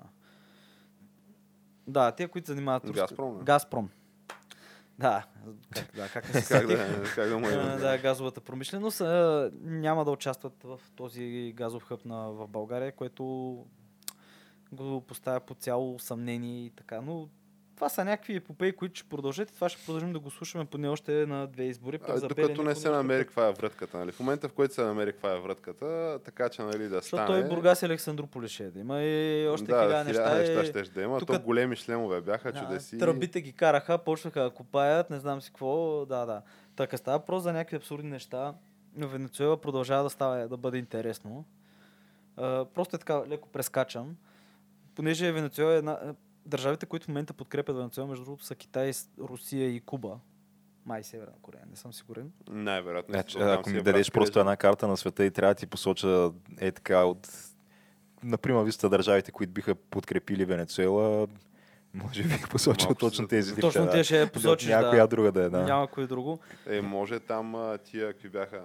Да, 1.88 2.12
те, 2.12 2.28
които 2.28 2.48
занимават... 2.48 2.84
руска- 2.84 2.94
Газпром, 2.94 3.38
не? 3.38 3.44
Газпром. 3.44 3.90
Да, 5.00 5.26
как, 5.74 5.96
да, 5.96 6.10
как 6.10 6.34
не 6.34 6.42
се 6.42 6.54
Как 6.54 6.68
да, 6.68 7.04
как 7.16 7.30
да 7.30 7.40
му 7.40 7.48
е? 7.48 7.52
да, 7.56 7.98
газовата 7.98 8.42
промишленост 8.42 9.02
а, 9.02 9.52
няма 9.62 10.06
да 10.06 10.12
участват 10.12 10.64
в 10.64 10.80
този 10.96 11.54
газов 11.56 11.84
хъб 11.84 12.06
на, 12.06 12.32
в 12.32 12.48
България, 12.48 12.96
което 12.96 13.24
го 14.72 15.02
поставя 15.02 15.40
по 15.40 15.56
цяло 15.56 16.00
съмнение 16.00 16.66
и 16.66 16.70
така. 16.70 17.02
Но 17.02 17.30
това 17.82 17.90
са 17.90 18.06
някакви 18.06 18.36
епопеи, 18.36 18.72
които 18.72 19.00
ще 19.00 19.10
продължат 19.10 19.50
и 19.50 19.54
това 19.54 19.70
ще 19.70 19.86
продължим 19.86 20.14
да 20.14 20.20
го 20.20 20.30
слушаме 20.32 20.66
поне 20.66 20.88
още 20.88 21.26
на 21.26 21.48
две 21.48 21.64
избори. 21.64 21.98
пък 21.98 22.10
А, 22.10 22.18
за 22.18 22.28
докато 22.28 22.48
Белене 22.48 22.64
не 22.64 22.76
се 22.76 22.82
ще 22.82 22.90
намери 22.90 23.24
каква 23.24 23.48
е 23.48 23.52
вратката. 23.52 23.98
Нали? 23.98 24.12
В 24.12 24.20
момента, 24.20 24.50
в 24.50 24.54
който 24.54 24.74
се 24.74 24.84
намери 24.84 25.12
каква 25.12 25.34
е 25.34 25.40
вратката, 25.40 26.20
така 26.26 26.50
че 26.50 26.62
нали, 26.62 26.84
да 26.84 26.96
Защото 26.96 27.08
стане... 27.24 27.28
той 27.42 27.50
Бургас 27.50 27.82
и 27.82 27.86
Александрополи 27.86 28.48
ще 28.50 28.64
е 28.64 28.72
да 28.72 28.80
има 28.80 29.02
и 29.02 29.48
още 29.48 29.66
да, 29.66 29.82
хиляда 29.82 30.04
неща. 30.04 30.36
неща 30.36 30.80
и- 30.80 30.86
ще 30.86 30.94
да 30.94 31.02
има. 31.02 31.20
тук- 31.20 31.28
То 31.28 31.40
големи 31.40 31.76
шлемове 31.76 32.22
бяха 32.22 32.52
Да, 32.52 32.60
чудеси. 32.60 32.98
Тръбите 32.98 33.42
ги 33.42 33.54
караха, 33.54 33.98
почнаха 33.98 34.44
да 34.44 34.50
копаят, 34.50 35.10
не 35.10 35.20
знам 35.20 35.42
си 35.42 35.50
какво. 35.50 36.06
Да, 36.06 36.26
да. 36.26 36.42
Така 36.76 36.98
става 36.98 37.20
просто 37.20 37.44
за 37.44 37.54
някакви 37.54 37.76
абсурдни 37.76 38.10
неща. 38.10 38.54
Но 38.96 39.08
Венецуела 39.08 39.62
продължава 39.62 40.04
да 40.04 40.10
става 40.10 40.48
да 40.48 40.58
бъде 40.58 40.78
интересно. 40.78 41.46
А, 42.38 42.66
просто 42.66 42.96
е 42.96 43.00
така, 43.00 43.22
леко 43.28 43.50
прескачам. 43.50 44.16
Понеже 44.96 45.32
Венецуела 45.32 45.74
е 45.74 45.78
една... 45.78 46.00
Държавите, 46.46 46.86
които 46.86 47.06
в 47.06 47.08
момента 47.08 47.34
подкрепят 47.34 47.76
Венецуела, 47.76 48.10
между 48.10 48.26
другото, 48.26 48.46
са 48.46 48.56
Китай, 48.56 48.92
Русия 49.20 49.70
и 49.70 49.80
Куба. 49.80 50.20
Май 50.86 51.04
Северна 51.04 51.34
Корея, 51.42 51.64
не 51.70 51.76
съм 51.76 51.94
сигурен. 51.94 52.32
Най-вероятно. 52.50 53.14
Значи, 53.14 53.38
ако 53.40 53.70
ми 53.70 53.78
е 53.78 53.82
дадеш 53.82 54.08
братска 54.08 54.14
просто 54.14 54.40
една 54.40 54.58
карта 54.58 54.88
на 54.88 54.98
света 54.98 55.26
и 55.26 55.32
трябва 55.32 55.54
да 55.54 55.60
ти 55.60 55.68
посоча 55.68 56.32
е 56.60 56.72
така 56.72 57.04
от 57.04 57.52
например, 58.24 58.64
виста 58.64 58.90
държавите, 58.90 59.32
които 59.32 59.54
биха 59.54 59.76
подкрепили 59.76 60.46
Венецуела, 60.46 61.28
може 61.94 62.24
би 62.24 62.42
посочил 62.50 62.86
Малко 62.86 63.00
точно 63.00 63.28
тези. 63.28 63.56
Точно 63.56 63.86
да. 63.86 63.92
те 63.92 64.04
ще 64.04 64.30
посочиш, 64.32 64.70
Някоя 64.70 65.02
да. 65.02 65.08
друга 65.08 65.32
да 65.32 65.44
е, 65.44 65.50
да. 65.50 65.64
Няма 65.64 65.88
кой 65.88 66.08
друго. 66.08 66.40
Е, 66.68 66.82
може 66.82 67.20
там 67.20 67.78
тия, 67.84 68.14
какви 68.14 68.30
бяха... 68.30 68.62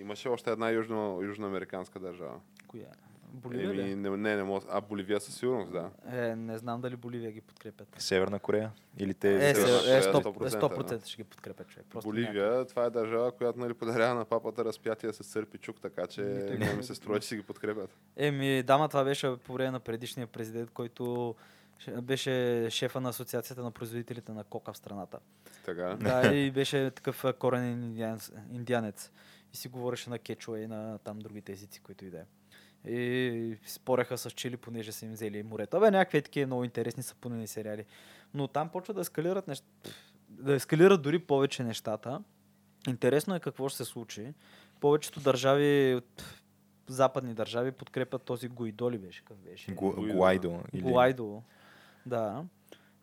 Имаше 0.00 0.28
още 0.28 0.50
една 0.50 0.70
южно, 0.70 1.20
южноамериканска 1.22 2.00
държава. 2.00 2.40
Коя? 2.68 2.86
Боливия 3.34 3.92
Еми, 3.92 3.94
не, 3.94 4.16
не, 4.16 4.36
не 4.36 4.42
мога. 4.42 4.66
А, 4.70 4.80
Боливия 4.80 5.20
със 5.20 5.34
сигурност, 5.34 5.72
да. 5.72 5.90
Е, 6.12 6.36
не 6.36 6.58
знам 6.58 6.80
дали 6.80 6.96
Боливия 6.96 7.32
ги 7.32 7.40
подкрепят. 7.40 7.88
Северна 7.98 8.38
Корея? 8.38 8.72
Или 8.98 9.14
те... 9.14 9.46
Е, 9.46 9.50
е, 9.50 9.54
Корея 9.54 10.02
100%, 10.02 10.22
100%, 10.22 10.60
100% 10.60 11.06
ще 11.06 11.16
ги 11.16 11.24
подкрепят 11.24 11.68
човек. 11.68 11.86
Просто 11.90 12.08
Боливия, 12.08 12.64
това 12.64 12.84
е 12.84 12.90
държава, 12.90 13.32
която 13.32 13.58
нали, 13.58 13.74
подарява 13.74 14.14
на 14.14 14.24
папата 14.24 14.64
разпятие 14.64 15.12
с 15.12 15.24
сърпи 15.24 15.58
чук, 15.58 15.80
така 15.80 16.06
че 16.06 16.20
не 16.58 16.74
ми 16.74 16.82
се 16.82 16.94
струва, 16.94 17.20
че 17.20 17.28
си 17.28 17.36
ги 17.36 17.42
подкрепят. 17.42 17.90
Еми, 18.16 18.62
дама, 18.62 18.88
това 18.88 19.04
беше 19.04 19.36
по 19.44 19.52
време 19.52 19.70
на 19.70 19.80
предишния 19.80 20.26
президент, 20.26 20.70
който 20.70 21.34
беше 22.02 22.66
шефа 22.70 23.00
на 23.00 23.08
Асоциацията 23.08 23.62
на 23.62 23.70
производителите 23.70 24.32
на 24.32 24.44
кока 24.44 24.72
в 24.72 24.76
страната. 24.76 25.18
Така. 25.64 25.96
Да, 26.00 26.34
и 26.34 26.50
беше 26.50 26.90
такъв 26.90 27.24
коренен 27.38 27.84
индианец, 27.84 28.32
индианец. 28.52 29.10
И 29.52 29.56
си 29.56 29.68
говореше 29.68 30.10
на 30.10 30.18
кечуа 30.18 30.60
и 30.60 30.66
на 30.66 30.98
там 30.98 31.18
другите 31.18 31.52
езици, 31.52 31.80
които 31.80 32.04
и 32.04 32.10
да 32.10 32.18
е. 32.18 32.24
И 32.88 33.56
спореха 33.66 34.18
с 34.18 34.30
чили, 34.30 34.56
понеже 34.56 34.92
са 34.92 35.06
им 35.06 35.12
взели 35.12 35.42
морето. 35.42 35.76
Абе, 35.76 35.90
някакви 35.90 36.22
такива 36.22 36.46
много 36.46 36.64
интересни 36.64 37.02
сапунени 37.02 37.46
сериали. 37.46 37.84
Но 38.34 38.48
там 38.48 38.68
почва 38.68 38.94
да 38.94 39.00
ескалират 39.00 39.48
неща. 39.48 39.66
Да 40.28 40.54
ескалират 40.54 41.02
дори 41.02 41.18
повече 41.18 41.64
нещата. 41.64 42.22
Интересно 42.88 43.34
е 43.34 43.40
какво 43.40 43.68
ще 43.68 43.76
се 43.76 43.84
случи. 43.84 44.32
Повечето 44.80 45.20
държави, 45.20 45.94
от 45.94 46.24
западни 46.86 47.34
държави, 47.34 47.72
подкрепят 47.72 48.22
този 48.22 48.48
Гуидо 48.48 48.90
ли 48.90 48.98
беше? 48.98 49.24
Как 49.24 49.36
беше? 49.36 49.74
Гу- 49.74 49.94
Гуайдо. 49.94 50.14
Гуайдо. 50.14 50.60
Или... 50.72 50.82
Гуайдо. 50.82 51.42
Да. 52.06 52.44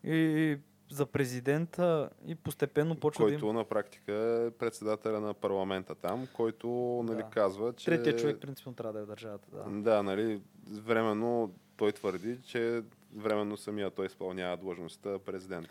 И 0.03 0.57
за 0.91 1.05
президента 1.05 2.09
и 2.27 2.35
постепенно 2.35 2.95
почва 2.95 3.25
да 3.25 3.31
който 3.31 3.45
има... 3.45 3.53
на 3.53 3.63
практика 3.63 4.13
е 4.13 4.51
председателя 4.51 5.19
на 5.19 5.33
парламента 5.33 5.95
там, 5.95 6.27
който 6.33 6.67
нали, 7.07 7.17
Да. 7.17 7.29
казва, 7.29 7.73
че... 7.73 7.85
Третия 7.85 8.15
човек 8.15 8.37
принципно 8.41 8.73
трябва 8.73 8.93
да 8.93 8.99
е 8.99 9.03
в 9.03 9.07
държавата. 9.07 9.47
Да. 9.53 9.81
Да, 9.81 10.03
нали, 10.03 10.41
временно 10.71 11.51
той 11.77 11.91
твърди, 11.91 12.37
че 12.45 12.81
временно 13.15 13.57
самия 13.57 13.89
той 13.89 14.05
изпълнява 14.05 14.57
длъжността 14.57 15.19
президент. 15.19 15.67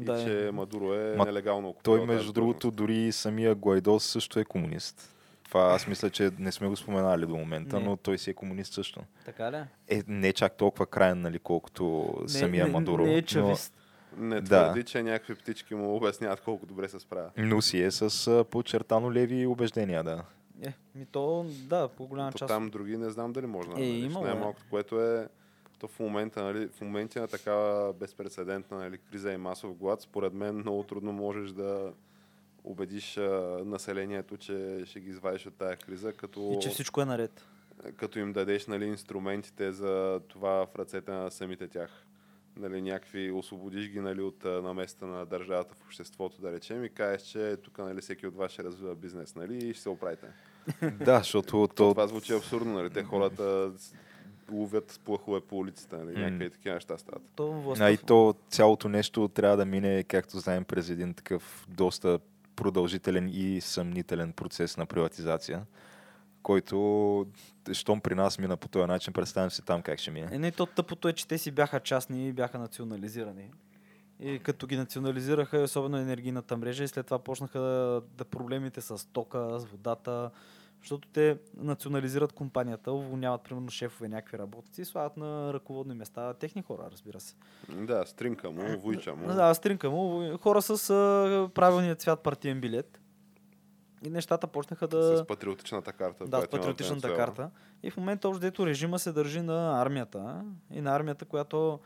И 0.00 0.04
Да, 0.04 0.24
че 0.24 0.46
е. 0.48 0.50
Мадуро 0.52 0.94
е 0.94 1.16
Ма 1.16 1.24
нелегално 1.24 1.62
Той, 1.82 1.94
окупирал 1.94 2.06
тази 2.06 2.16
между 2.16 2.32
другото, 2.32 2.70
дори 2.70 3.12
самия 3.12 3.54
Гуайдо 3.54 4.00
също 4.00 4.40
е 4.40 4.44
комунист. 4.44 5.12
Това 5.44 5.72
аз 5.74 5.86
мисля, 5.86 6.10
че 6.10 6.30
не 6.38 6.52
сме 6.52 6.68
го 6.68 6.76
споменали 6.76 7.26
до 7.26 7.36
момента, 7.36 7.78
Не. 7.80 7.84
но 7.84 7.96
той 7.96 8.18
си 8.18 8.30
е 8.30 8.34
комунист 8.34 8.72
също. 8.72 9.00
Така 9.24 9.52
ли? 9.52 9.56
Е, 9.88 10.02
не 10.08 10.32
чак 10.32 10.56
толкова 10.56 10.86
крайен, 10.86 11.20
нали, 11.20 11.38
колкото 11.38 12.14
самия 12.26 12.66
не, 12.66 12.72
Мадуро. 12.72 13.02
Не 13.06 13.12
е 13.12 13.16
но, 13.16 13.22
чавист. 13.22 13.44
длъжност. 13.46 13.72
Не 14.16 14.40
Да. 14.40 14.64
твърди, 14.64 14.84
че 14.84 15.02
някакви 15.02 15.34
птички 15.34 15.74
му 15.74 15.96
обясняват 15.96 16.40
колко 16.40 16.66
добре 16.66 16.88
се 16.88 17.00
справя. 17.00 17.30
но 17.38 17.62
си 17.62 17.80
е 17.80 17.90
с 17.90 18.10
подчертано 18.44 19.12
леви 19.12 19.46
убеждения, 19.46 20.04
да. 20.04 20.24
Е, 20.62 20.72
ми 20.94 21.06
то, 21.06 21.46
да, 21.60 21.88
по 21.88 22.06
голяма 22.06 22.32
част. 22.32 22.48
там 22.48 22.70
други 22.70 22.96
не 22.96 23.10
знам 23.10 23.32
дали 23.32 23.46
може 23.46 23.68
да 23.68 23.74
Е, 23.74 23.78
намериш. 23.78 24.04
имало 24.04 24.26
е. 24.26 24.54
Което 24.70 25.00
е 25.02 25.28
то 25.78 25.88
в 25.88 26.00
момента, 26.00 26.42
нали, 26.42 26.68
в 26.68 26.80
моменти 26.80 27.18
на 27.18 27.28
такава 27.28 27.92
безпредседентна 27.92 28.78
нали, 28.78 28.98
криза 29.00 29.32
и 29.32 29.36
масов 29.36 29.74
глад, 29.74 30.00
според 30.00 30.32
мен 30.32 30.54
много 30.54 30.82
трудно 30.82 31.12
можеш 31.12 31.50
да 31.50 31.92
убедиш 32.64 33.16
а, 33.16 33.30
населението, 33.64 34.36
че 34.36 34.82
ще 34.86 35.00
ги 35.00 35.10
извадиш 35.10 35.46
от 35.46 35.54
тая 35.54 35.76
криза, 35.76 36.12
като, 36.12 36.52
И 36.52 36.62
че 36.62 36.68
всичко 36.68 37.00
е 37.00 37.04
наред. 37.04 37.46
като 37.96 38.18
им 38.18 38.32
дадеш 38.32 38.66
нали, 38.66 38.84
инструментите 38.84 39.72
за 39.72 40.20
това 40.28 40.66
в 40.66 40.76
ръцете 40.76 41.10
на 41.10 41.30
самите 41.30 41.68
тях. 41.68 42.05
Нали, 42.56 42.82
някакви, 42.82 43.30
освободиш 43.30 43.88
ги 43.88 44.00
нали, 44.00 44.20
от 44.20 44.44
наместа 44.44 45.06
на 45.06 45.26
държавата 45.26 45.74
в 45.74 45.82
обществото, 45.82 46.40
да 46.40 46.52
речем, 46.52 46.84
и 46.84 46.88
кажеш, 46.88 47.22
че 47.22 47.56
тук 47.56 47.78
нали, 47.78 48.00
всеки 48.00 48.26
от 48.26 48.36
вас 48.36 48.52
ще 48.52 48.64
развива 48.64 48.94
бизнес 48.94 49.34
нали, 49.34 49.68
и 49.68 49.72
ще 49.72 49.82
се 49.82 49.88
оправите. 49.88 50.26
Да, 51.04 51.18
защото 51.18 51.48
То... 51.48 51.68
то... 51.68 51.90
Това 51.90 52.06
звучи 52.06 52.32
абсурдно, 52.32 52.72
нали? 52.72 52.90
Те 52.90 53.02
хората 53.02 53.72
с- 53.76 53.94
ловят 54.52 55.00
плахове 55.04 55.40
по 55.40 55.58
улицата, 55.58 56.04
нали? 56.04 56.20
Някакви 56.20 56.50
такива 56.50 56.74
неща 56.74 56.98
стават. 56.98 57.22
То 57.36 57.52
властта... 57.52 57.84
А 57.84 57.90
и 57.90 57.96
то 57.96 58.34
цялото 58.48 58.88
нещо 58.88 59.28
трябва 59.28 59.56
да 59.56 59.64
мине, 59.64 60.02
както 60.02 60.38
знаем, 60.38 60.64
през 60.64 60.90
един 60.90 61.14
такъв 61.14 61.66
доста 61.68 62.18
продължителен 62.56 63.30
и 63.32 63.60
съмнителен 63.60 64.32
процес 64.32 64.76
на 64.76 64.86
приватизация, 64.86 65.62
който, 66.46 67.26
щом 67.72 68.00
при 68.00 68.14
нас 68.14 68.38
мина 68.38 68.56
по 68.56 68.68
този 68.68 68.86
начин, 68.86 69.12
представям 69.12 69.50
си 69.50 69.62
там 69.62 69.82
как 69.82 69.98
ще 69.98 70.10
мине. 70.10 70.28
Е, 70.32 70.38
не, 70.38 70.52
то 70.52 70.66
тъпото 70.66 71.08
е, 71.08 71.12
че 71.12 71.28
те 71.28 71.38
си 71.38 71.50
бяха 71.50 71.80
частни 71.80 72.28
и 72.28 72.32
бяха 72.32 72.58
национализирани. 72.58 73.50
И 74.20 74.38
като 74.38 74.66
ги 74.66 74.76
национализираха, 74.76 75.58
особено 75.58 75.96
енергийната 75.96 76.56
мрежа, 76.56 76.84
и 76.84 76.88
след 76.88 77.06
това 77.06 77.18
почнаха 77.18 77.58
да, 77.58 78.02
да 78.16 78.24
проблемите 78.24 78.80
с 78.80 79.08
тока, 79.12 79.60
с 79.60 79.64
водата, 79.64 80.30
защото 80.80 81.08
те 81.08 81.38
национализират 81.56 82.32
компанията, 82.32 82.92
уволняват 82.92 83.42
примерно 83.42 83.70
шефове, 83.70 84.08
някакви 84.08 84.38
работници 84.38 84.82
и 84.82 84.84
слагат 84.84 85.16
на 85.16 85.52
ръководни 85.52 85.94
места 85.94 86.34
техни 86.34 86.62
хора, 86.62 86.88
разбира 86.92 87.20
се. 87.20 87.34
Да, 87.68 88.06
стринка 88.06 88.50
му, 88.50 88.78
вуйча 88.78 89.14
му. 89.14 89.26
Да, 89.26 89.54
стринка 89.54 89.90
му, 89.90 90.38
хора 90.38 90.62
с 90.62 90.90
а, 90.90 91.50
правилния 91.54 91.94
цвят 91.94 92.22
партиен 92.22 92.60
билет. 92.60 93.00
И 94.04 94.10
нещата 94.10 94.46
почнаха 94.46 94.88
да... 94.88 95.16
С 95.16 95.26
патриотичната 95.26 95.92
карта. 95.92 96.24
Да, 96.24 96.40
с 96.40 96.48
патриотичната 96.48 97.08
Венецуела. 97.08 97.16
карта. 97.16 97.50
И 97.82 97.90
в 97.90 97.96
момента 97.96 98.28
още 98.28 98.40
дето 98.40 98.66
режима 98.66 98.98
се 98.98 99.12
държи 99.12 99.42
на 99.42 99.82
армията. 99.82 100.44
И 100.70 100.80
на 100.80 100.96
армията, 100.96 101.24
която 101.24 101.80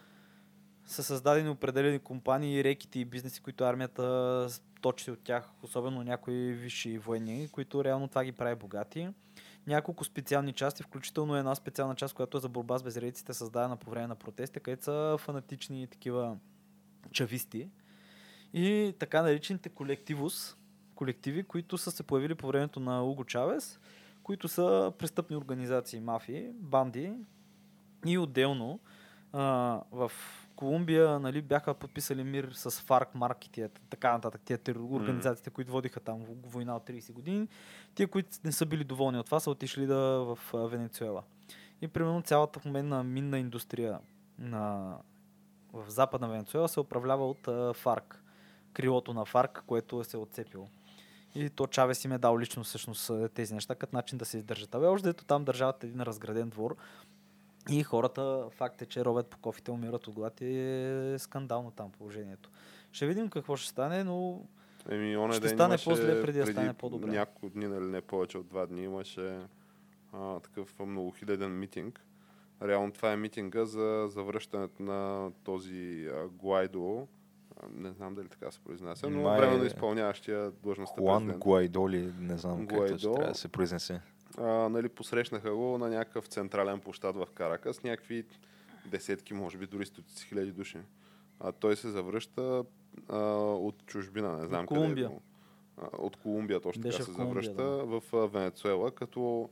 са 0.86 1.02
създадени 1.02 1.48
определени 1.48 1.98
компании, 1.98 2.64
реките 2.64 2.98
и 2.98 3.04
бизнеси, 3.04 3.40
които 3.40 3.64
армията 3.64 4.48
точи 4.80 5.10
от 5.10 5.20
тях, 5.24 5.50
особено 5.62 6.02
някои 6.02 6.52
висши 6.52 6.98
военни, 6.98 7.48
които 7.52 7.84
реално 7.84 8.08
това 8.08 8.24
ги 8.24 8.32
прави 8.32 8.54
богати. 8.54 9.08
Няколко 9.66 10.04
специални 10.04 10.52
части, 10.52 10.82
включително 10.82 11.36
една 11.36 11.54
специална 11.54 11.94
част, 11.94 12.14
която 12.14 12.36
е 12.36 12.40
за 12.40 12.48
борба 12.48 12.78
с 12.78 12.82
безредиците, 12.82 13.34
създадена 13.34 13.76
по 13.76 13.90
време 13.90 14.06
на 14.06 14.16
протести, 14.16 14.60
където 14.60 14.84
са 14.84 15.16
фанатични 15.20 15.86
такива 15.86 16.36
чависти. 17.12 17.68
И 18.52 18.94
така 18.98 19.22
наречените 19.22 19.68
колективус, 19.68 20.56
колективи, 21.00 21.42
които 21.42 21.78
са 21.78 21.90
се 21.90 22.02
появили 22.02 22.34
по 22.34 22.46
времето 22.46 22.80
на 22.80 23.04
Уго 23.04 23.24
Чавес, 23.24 23.80
които 24.22 24.48
са 24.48 24.92
престъпни 24.98 25.36
организации, 25.36 26.00
мафии, 26.00 26.50
банди 26.54 27.12
и 28.06 28.18
отделно 28.18 28.80
а, 29.32 29.42
в 29.92 30.12
Колумбия 30.56 31.20
нали, 31.20 31.42
бяха 31.42 31.74
подписали 31.74 32.24
мир 32.24 32.50
с 32.52 32.70
ФАРК, 32.70 33.14
МАРК 33.14 33.46
и 33.46 33.50
тия, 33.50 33.68
така 33.90 34.12
нататък, 34.12 34.40
тия 34.44 34.58
организациите, 34.78 35.50
които 35.50 35.72
водиха 35.72 36.00
там 36.00 36.24
война 36.44 36.76
от 36.76 36.88
30 36.88 37.12
години. 37.12 37.48
Тия, 37.94 38.08
които 38.08 38.28
не 38.44 38.52
са 38.52 38.66
били 38.66 38.84
доволни 38.84 39.18
от 39.18 39.26
това, 39.26 39.40
са 39.40 39.50
отишли 39.50 39.86
да 39.86 39.96
в 39.96 40.38
Венецуела. 40.54 41.22
И 41.82 41.88
примерно 41.88 42.22
цялата 42.22 42.60
в 42.60 42.64
момент 42.64 42.88
на 42.88 43.04
минна 43.04 43.38
индустрия 43.38 43.98
на, 44.38 44.96
в 45.72 45.90
западна 45.90 46.28
Венецуела 46.28 46.68
се 46.68 46.80
управлява 46.80 47.30
от 47.30 47.48
а, 47.48 47.72
ФАРК. 47.74 48.22
Крилото 48.72 49.14
на 49.14 49.24
ФАРК, 49.24 49.62
което 49.66 50.04
се 50.04 50.16
е 50.16 50.20
отцепило. 50.20 50.68
И 51.34 51.50
то 51.50 51.66
Чавес 51.66 52.04
им 52.04 52.12
е 52.12 52.18
дал 52.18 52.38
лично 52.38 52.64
всъщност 52.64 53.10
а, 53.10 53.28
тези 53.28 53.54
неща, 53.54 53.74
като 53.74 53.96
начин 53.96 54.18
да 54.18 54.24
се 54.24 54.36
издържат. 54.36 54.74
Абе, 54.74 54.86
още 54.86 55.08
дето 55.08 55.24
там 55.24 55.44
държавата 55.44 55.86
е 55.86 55.88
един 55.88 56.02
разграден 56.02 56.48
двор. 56.48 56.76
И 57.70 57.82
хората, 57.82 58.46
факт 58.50 58.82
е, 58.82 58.86
че 58.86 59.04
робят 59.04 59.26
по 59.26 59.38
кофите, 59.38 59.70
умират 59.70 60.06
от 60.06 60.14
глад 60.14 60.40
и 60.40 60.58
е 60.58 61.18
скандално 61.18 61.70
там 61.70 61.90
положението. 61.90 62.50
Ще 62.92 63.06
видим 63.06 63.28
какво 63.28 63.56
ще 63.56 63.68
стане, 63.68 64.04
но 64.04 64.42
Еми, 64.88 65.16
оня 65.16 65.32
Ще 65.32 65.40
ден 65.40 65.56
стане 65.56 65.72
имаше, 65.72 65.84
по-зле, 65.84 66.22
преди 66.22 66.38
да 66.38 66.46
стане 66.46 66.74
по-добре. 66.74 67.10
Няколко 67.10 67.48
дни, 67.48 67.68
нали 67.68 67.86
не 67.86 68.00
повече 68.00 68.38
от 68.38 68.48
два 68.48 68.66
дни, 68.66 68.82
имаше 68.82 69.38
а, 70.12 70.40
такъв 70.40 70.78
многохиляден 70.78 71.58
митинг 71.58 72.04
Реално 72.62 72.92
това 72.92 73.12
е 73.12 73.16
митинга 73.16 73.64
за 73.64 74.06
завръщането 74.08 74.82
на 74.82 75.30
този 75.44 76.06
а, 76.06 76.28
Гуайдо. 76.28 77.08
Не 77.74 77.92
знам 77.92 78.14
дали 78.14 78.28
така 78.28 78.50
се 78.50 78.60
произнася, 78.60 79.10
но 79.10 79.22
Май 79.22 79.40
временно 79.40 79.64
изпълняващия 79.64 80.50
длъжността 80.50 81.00
Хуан 81.00 81.22
президент. 81.22 81.38
Гуайдоли, 81.42 82.12
не 82.20 82.38
знам 82.38 82.66
как 82.66 82.78
Гуайдо. 82.78 82.94
точно 82.94 83.14
трябва 83.14 83.32
да 83.32 83.38
се 83.38 83.48
произнесе. 83.48 84.00
а, 84.38 84.44
нали, 84.44 84.88
посрещнаха 84.88 85.54
го 85.54 85.78
на 85.78 85.88
някакъв 85.88 86.26
централен 86.26 86.80
площад 86.80 87.16
в 87.16 87.26
Каракас, 87.34 87.82
някакви 87.82 88.24
десетки, 88.86 89.34
може 89.34 89.58
би 89.58 89.66
дори 89.66 89.86
стотици 89.86 90.26
хиляди 90.26 90.52
души. 90.52 90.78
А 91.40 91.52
той 91.52 91.76
се 91.76 91.88
завръща 91.88 92.64
а, 93.08 93.18
от 93.42 93.86
чужбина, 93.86 94.36
не 94.38 94.46
знам 94.46 94.66
къде 94.66 94.80
Колумбия. 94.80 95.06
е 95.06 95.10
от 95.98 96.16
Колумбия 96.16 96.60
точно 96.60 96.82
Беше 96.82 96.98
така 96.98 97.04
се 97.04 97.12
Колумбия, 97.12 97.42
завръща 97.42 97.62
да. 97.62 97.84
в 97.84 98.02
а, 98.12 98.26
Венецуела, 98.26 98.90
като 98.90 99.48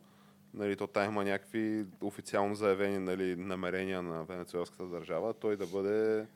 нали, 0.55 0.77
то 0.77 0.87
там 0.87 1.05
има 1.05 1.25
някакви 1.25 1.87
официално 2.01 2.55
заявени 2.55 2.99
нали, 2.99 3.37
намерения 3.37 4.03
на 4.03 4.25
венецуелската 4.25 4.87
държава, 4.87 5.35
той 5.35 5.57
да 5.57 5.67
бъде 5.67 6.27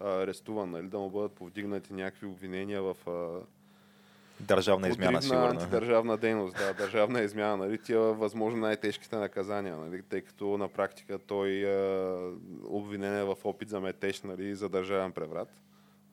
арестуван, 0.00 0.70
нали, 0.70 0.86
да 0.86 0.98
му 0.98 1.10
бъдат 1.10 1.32
повдигнати 1.32 1.92
някакви 1.92 2.26
обвинения 2.26 2.82
в 2.82 2.96
а, 3.06 3.40
Държавна 4.40 4.88
измяна, 4.88 5.22
сигурно. 5.22 5.44
антидържавна 5.44 6.16
дейност, 6.16 6.56
да, 6.56 6.74
държавна 6.74 7.20
измяна, 7.20 7.56
нали, 7.56 7.78
тия 7.78 8.00
възможно 8.00 8.60
най-тежките 8.60 9.16
наказания, 9.16 9.76
нали, 9.76 10.02
тъй 10.02 10.20
като 10.20 10.58
на 10.58 10.68
практика 10.68 11.18
той 11.18 11.48
е 11.48 12.16
обвинен 12.64 13.18
е 13.18 13.24
в 13.24 13.36
опит 13.44 13.68
за 13.68 13.80
метеж, 13.80 14.22
нали, 14.22 14.54
за 14.54 14.68
държавен 14.68 15.12
преврат. 15.12 15.48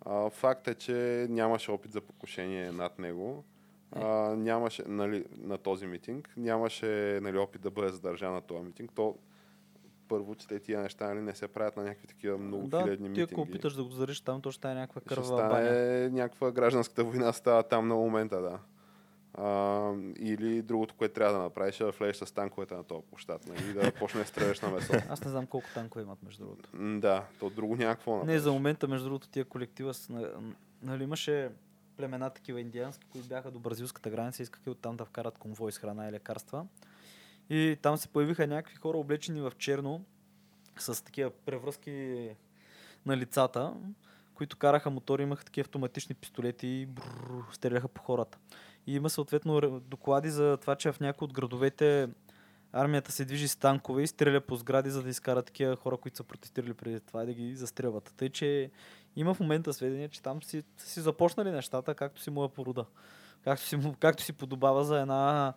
А, 0.05 0.29
факт 0.29 0.67
е, 0.67 0.75
че 0.75 1.27
нямаше 1.29 1.71
опит 1.71 1.91
за 1.91 2.01
покушение 2.01 2.71
над 2.71 2.99
него. 2.99 3.43
А, 3.91 4.07
нямаше, 4.35 4.83
нали, 4.87 5.25
на 5.41 5.57
този 5.57 5.87
митинг. 5.87 6.33
Нямаше 6.37 7.19
нали, 7.21 7.37
опит 7.37 7.61
да 7.61 7.71
бъде 7.71 7.89
задържан 7.89 8.33
на 8.33 8.41
този 8.41 8.63
митинг. 8.63 8.91
То, 8.95 9.15
първо, 10.07 10.35
че 10.35 10.47
те 10.47 10.59
тия 10.59 10.81
неща 10.81 11.07
нали, 11.07 11.21
не 11.21 11.35
се 11.35 11.47
правят 11.47 11.77
на 11.77 11.83
някакви 11.83 12.07
такива 12.07 12.37
много 12.37 12.67
Да, 12.67 12.81
хилядни 12.83 13.13
ти 13.13 13.21
ако 13.21 13.31
митинги. 13.31 13.49
опиташ 13.51 13.73
да 13.73 13.83
го 13.83 13.89
зариш 13.89 14.21
там, 14.21 14.41
то 14.41 14.51
ще 14.51 14.57
стане 14.57 14.75
някаква 14.75 15.01
Ще 15.01 15.07
кърва 15.09 15.25
стане 15.25 16.09
някаква 16.09 16.51
гражданската 16.51 17.03
война 17.03 17.33
става 17.33 17.63
там 17.63 17.87
на 17.87 17.95
момента, 17.95 18.41
да. 18.41 18.59
А, 19.37 19.91
или 20.19 20.61
другото, 20.61 20.95
което 20.95 21.13
трябва 21.13 21.33
да 21.33 21.43
направиш 21.43 21.79
е 21.79 21.83
да 21.83 21.91
влезеш 21.91 22.15
с 22.17 22.31
танковете 22.31 22.75
на 22.75 22.83
този 22.83 23.01
площад 23.03 23.47
нали, 23.47 23.69
и 23.69 23.73
да 23.73 23.91
почнеш 23.91 24.23
да 24.23 24.29
стреляш 24.29 24.61
на 24.61 24.69
месо. 24.69 24.93
Аз 25.09 25.25
не 25.25 25.31
знам 25.31 25.47
колко 25.47 25.67
танкове 25.73 26.03
имат, 26.03 26.23
между 26.23 26.43
другото. 26.43 26.69
Да, 26.99 27.25
то 27.39 27.49
друго 27.49 27.75
някакво 27.75 28.23
Не, 28.25 28.39
за 28.39 28.51
момента, 28.51 28.87
между 28.87 29.05
другото, 29.05 29.29
тия 29.29 29.45
колектива, 29.45 29.93
с, 29.93 30.09
на- 30.09 30.29
нали, 30.81 31.03
имаше 31.03 31.49
племена 31.97 32.29
такива 32.29 32.61
индиански, 32.61 33.07
които 33.11 33.27
бяха 33.27 33.51
до 33.51 33.59
бразилската 33.59 34.09
граница, 34.09 34.43
искаха 34.43 34.71
оттам 34.71 34.97
да 34.97 35.05
вкарат 35.05 35.37
конвой 35.37 35.71
с 35.71 35.77
храна 35.77 36.09
и 36.09 36.11
лекарства. 36.11 36.65
И 37.49 37.77
там 37.81 37.97
се 37.97 38.07
появиха 38.07 38.47
някакви 38.47 38.75
хора, 38.75 38.97
облечени 38.97 39.41
в 39.41 39.51
черно, 39.57 40.05
с 40.77 41.03
такива 41.03 41.29
превръзки 41.29 42.29
на 43.05 43.17
лицата, 43.17 43.73
които 44.35 44.57
караха 44.57 44.89
мотори, 44.89 45.23
имаха 45.23 45.45
такива 45.45 45.65
автоматични 45.65 46.15
пистолети 46.15 46.67
и 46.67 46.85
бррр, 46.85 47.43
стреляха 47.51 47.87
по 47.87 48.01
хората. 48.01 48.37
И 48.87 48.95
има 48.95 49.09
съответно 49.09 49.79
доклади 49.79 50.29
за 50.29 50.57
това, 50.61 50.75
че 50.75 50.91
в 50.91 50.99
някои 50.99 51.25
от 51.25 51.33
градовете 51.33 52.09
армията 52.73 53.11
се 53.11 53.25
движи 53.25 53.47
с 53.47 53.55
танкове 53.55 54.03
и 54.03 54.07
стреля 54.07 54.41
по 54.41 54.55
сгради, 54.55 54.89
за 54.89 55.03
да 55.03 55.09
изкара 55.09 55.43
такива 55.43 55.75
хора, 55.75 55.97
които 55.97 56.17
са 56.17 56.23
протестирали 56.23 56.73
преди 56.73 56.99
това 56.99 57.23
и 57.23 57.25
да 57.25 57.33
ги 57.33 57.55
застрелват. 57.55 58.13
Тъй, 58.17 58.29
че 58.29 58.71
има 59.15 59.33
в 59.33 59.39
момента 59.39 59.73
сведения, 59.73 60.09
че 60.09 60.21
там 60.21 60.43
си, 60.43 60.63
си 60.77 61.01
започнали 61.01 61.51
нещата, 61.51 61.95
както 61.95 62.21
си 62.21 62.29
му 62.29 62.43
е 62.43 62.49
порода. 62.49 62.85
Както 63.43 63.65
си, 63.65 63.79
както 63.99 64.23
си 64.23 64.33
подобава 64.33 64.83
за 64.83 64.99
една 64.99 65.53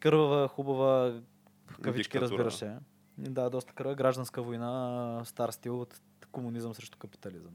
кървава, 0.00 0.48
хубава, 0.48 1.20
в 1.66 1.78
кавички 1.78 2.20
разбира 2.20 2.50
се. 2.50 2.76
Да, 3.18 3.50
доста 3.50 3.72
кърва, 3.72 3.94
гражданска 3.94 4.42
война, 4.42 5.22
стар 5.24 5.50
стил 5.50 5.80
от 5.80 6.00
комунизъм 6.32 6.74
срещу 6.74 6.98
капитализъм. 6.98 7.52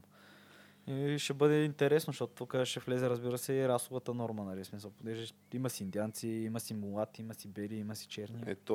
И 0.86 1.18
ще 1.18 1.34
бъде 1.34 1.64
интересно, 1.64 2.12
защото 2.12 2.34
тук 2.34 2.64
ще 2.64 2.80
влезе, 2.80 3.10
разбира 3.10 3.38
се, 3.38 3.52
и 3.52 3.68
расовата 3.68 4.14
норма, 4.14 4.44
нали, 4.44 4.64
смисъл, 4.64 4.90
понеже 4.90 5.32
има 5.54 5.70
си 5.70 5.82
индианци, 5.82 6.28
има 6.28 6.60
си 6.60 6.74
мулати, 6.74 7.22
има 7.22 7.34
си 7.34 7.48
бели, 7.48 7.76
има 7.76 7.96
си 7.96 8.06
черни. 8.08 8.42
Ето 8.46 8.74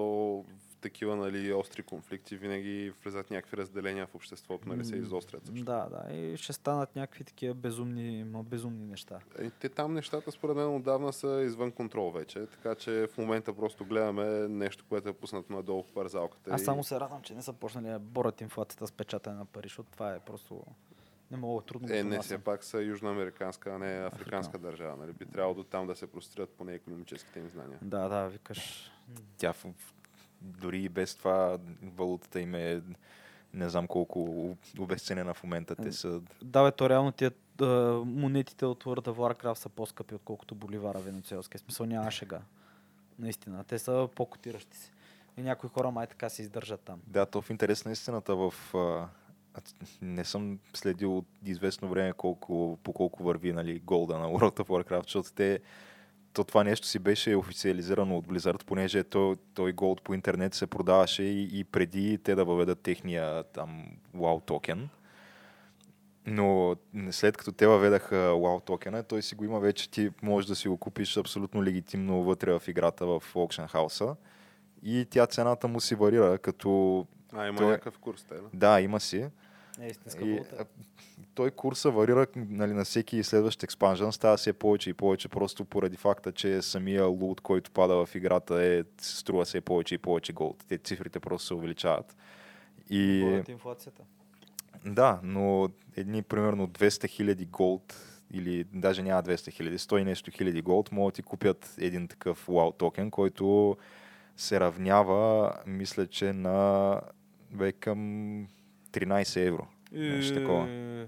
в 0.72 0.78
такива 0.82 1.16
нали, 1.16 1.54
остри 1.54 1.84
конфликти 1.84 2.38
винаги 2.38 2.94
влезат 3.04 3.32
някакви 3.32 3.58
разделения 3.58 4.08
в 4.08 4.16
обществото, 4.16 4.70
нали, 4.70 4.86
се 4.86 4.96
изострят. 4.96 5.46
също. 5.46 5.64
Да, 5.64 5.90
да, 5.90 6.14
и 6.14 6.38
ще 6.38 6.54
станат 6.54 6.96
някакви 6.96 7.24
такива 7.24 7.54
безумни, 7.54 8.24
безумни 8.26 8.86
неща. 8.86 9.20
Е, 9.40 9.50
те 9.50 9.70
там 9.70 9.94
нещата 9.94 10.32
според 10.32 10.56
мен 10.56 10.76
отдавна 10.76 11.14
са 11.14 11.42
извън 11.46 11.72
контрол 11.72 12.12
вече, 12.12 12.46
така 12.46 12.76
че 12.76 13.08
в 13.14 13.18
момента 13.18 13.54
просто 13.56 13.86
гледаме 13.86 14.48
нещо, 14.48 14.86
което 14.90 15.10
е 15.10 15.14
пуснато 15.14 15.54
надолу 15.54 15.84
в 15.84 15.92
парзалката. 15.94 16.52
Аз 16.54 16.62
и- 16.62 16.66
само 16.66 16.84
се 16.84 17.00
радвам, 17.00 17.22
че 17.22 17.36
не 17.36 17.42
са 17.42 17.54
почнали 17.54 17.88
да 17.88 18.00
борят 18.00 18.42
инфлацията 18.42 18.88
с 18.88 18.92
печатане 18.92 19.36
на 19.36 19.46
пари, 19.46 19.66
защото 19.66 19.92
това 19.92 20.16
е 20.16 20.20
просто 20.20 20.64
не 21.32 21.38
мога 21.38 21.62
трудно 21.62 21.88
го 21.88 21.94
Е, 21.94 22.04
не, 22.04 22.20
все 22.20 22.38
пак 22.38 22.64
са 22.64 22.82
южноамериканска, 22.82 23.70
а 23.70 23.78
не 23.78 23.86
африканска 23.86 24.16
Африканска. 24.16 24.58
държава. 24.58 24.98
Нали? 24.98 25.14
Би 25.14 25.26
трябвало 25.26 25.56
до 25.56 25.64
там 25.64 25.88
да 25.88 25.96
се 25.96 26.08
прострят 26.08 26.50
поне 26.50 26.74
економическите 26.74 27.40
им 27.40 27.50
знания. 27.50 27.80
Да, 27.82 28.08
да, 28.08 28.28
викаш. 28.28 28.92
Тя 29.38 29.54
в, 29.54 29.66
дори 30.42 30.84
и 30.84 30.90
без 30.90 31.16
това 31.16 31.58
валутата 31.84 32.40
им 32.42 32.56
е 32.56 32.82
не 33.54 33.70
знам 33.70 33.88
колко 33.88 34.50
обесценена 34.80 35.34
в 35.34 35.44
момента. 35.44 35.76
Те 35.76 35.92
са... 35.92 36.22
Да, 36.42 36.64
бе, 36.64 36.72
то 36.72 36.90
реално 36.90 37.12
тия 37.12 37.32
монетите 38.06 38.66
от 38.66 38.84
World 38.84 39.08
of 39.08 39.16
Warcraft 39.16 39.54
са 39.54 39.70
по-скъпи, 39.70 40.16
отколкото 40.16 40.56
боливара 40.56 41.00
венецуелския. 41.00 41.60
Смисъл 41.60 41.86
няма 41.86 42.12
шега. 42.12 42.42
Наистина. 43.20 43.64
Те 43.64 43.80
са 43.80 44.10
по-котиращи 44.16 44.78
се. 44.78 44.92
И 45.38 45.42
някои 45.42 45.70
хора 45.70 45.92
май 45.92 46.08
така 46.08 46.30
се 46.30 46.42
издържат 46.42 46.82
там. 46.82 47.02
Да, 47.08 47.26
то 47.26 47.42
в 47.42 47.50
интерес 47.50 47.86
на 47.86 47.92
истината 47.92 48.36
в... 48.36 48.54
а, 49.60 49.76
аз 49.82 49.98
не 50.02 50.26
съм 50.26 50.60
следил 50.74 51.18
от 51.18 51.26
известно 51.46 51.90
време 51.90 52.14
колко, 52.14 52.80
по 52.84 52.94
колко 52.94 53.24
върви 53.24 53.54
нали, 53.54 53.80
голда 53.80 54.20
на 54.20 54.28
World 54.28 54.60
of 54.60 54.68
Warcraft, 54.68 55.04
защото 55.04 55.34
те 55.34 55.60
то 56.34 56.44
това 56.44 56.64
нещо 56.64 56.88
си 56.88 57.00
беше 57.00 57.36
официализирано 57.36 58.18
от 58.18 58.28
Blizzard, 58.28 58.64
понеже 58.66 59.04
той, 59.04 59.36
той 59.54 59.74
голд 59.74 60.02
по 60.02 60.14
интернет 60.14 60.54
се 60.54 60.68
продаваше 60.68 61.24
и, 61.24 61.60
и 61.60 61.64
преди 61.64 62.18
те 62.18 62.36
да 62.36 62.46
въведат 62.46 62.80
техния 62.80 63.44
там 63.44 63.86
WoW 64.18 64.46
токен. 64.46 64.90
Но 66.26 66.76
след 67.12 67.38
като 67.38 67.52
те 67.52 67.68
въведаха 67.68 68.16
WoW 68.16 68.66
токена, 68.66 69.04
той 69.04 69.22
си 69.22 69.36
го 69.36 69.44
има 69.44 69.60
вече, 69.60 69.92
ти 69.92 70.10
можеш 70.22 70.48
да 70.48 70.56
си 70.56 70.68
го 70.68 70.78
купиш 70.78 71.18
абсолютно 71.18 71.64
легитимно 71.64 72.24
вътре 72.24 72.60
в 72.60 72.68
играта 72.68 73.06
в 73.06 73.24
Auction 73.34 73.72
House. 73.72 74.16
И 74.84 75.08
тя 75.10 75.28
цената 75.28 75.68
му 75.68 75.80
си 75.80 75.96
варира, 75.96 76.38
като 76.38 77.06
А, 77.34 77.48
има 77.48 77.58
Той 77.58 77.68
е- 77.68 77.70
някакъв 77.70 78.00
курс, 78.00 78.24
те, 78.24 78.36
да? 78.36 78.50
да, 78.54 78.82
има 78.82 79.00
си. 79.00 79.28
Е, 79.82 79.88
истинска 79.88 80.26
И, 80.26 80.32
валута. 80.34 80.66
той 81.36 81.52
курса 81.52 81.92
варира 81.92 82.28
нали, 82.36 82.74
на 82.74 82.84
всеки 82.86 83.24
следващ 83.24 83.64
експанжен, 83.64 84.12
става 84.12 84.38
все 84.38 84.54
повече 84.54 84.90
и 84.90 84.94
повече, 84.94 85.28
просто 85.30 85.66
поради 85.66 85.98
факта, 85.98 86.32
че 86.32 86.62
самия 86.62 87.06
лут, 87.06 87.42
който 87.42 87.72
пада 87.72 88.06
в 88.06 88.16
играта, 88.16 88.64
е, 88.64 88.84
струва 89.02 89.46
все 89.46 89.62
повече 89.62 89.96
и 89.96 89.98
повече 89.98 90.34
голд. 90.34 90.64
Те 90.68 90.78
цифрите 90.78 91.20
просто 91.20 91.48
се 91.48 91.54
увеличават. 91.54 92.16
И, 92.90 93.22
Борят 93.24 93.50
инфлацията. 93.50 94.04
да, 94.86 95.20
но 95.24 95.70
едни 95.96 96.22
примерно 96.22 96.68
200 96.68 97.08
хиляди 97.08 97.46
голд 97.46 97.96
или 98.34 98.64
даже 98.64 99.04
няма 99.04 99.24
200 99.24 99.52
хиляди, 99.52 99.78
100 99.78 99.98
и 100.02 100.04
нещо 100.04 100.32
хиляди 100.32 100.62
голд, 100.62 100.92
могат 100.92 101.14
да 101.14 101.16
ти 101.16 101.22
купят 101.22 101.76
един 101.78 102.08
такъв 102.08 102.48
WoW 102.48 102.78
токен, 102.78 103.12
който 103.12 103.78
се 104.38 104.60
равнява, 104.60 105.54
мисля, 105.68 106.08
че 106.08 106.34
на 106.34 107.02
бе, 107.52 107.72
към 107.72 108.00
13 108.92 109.48
евро. 109.48 109.68
Нещо 109.92 110.36
такова. 110.36 110.70
Е, 110.70 111.08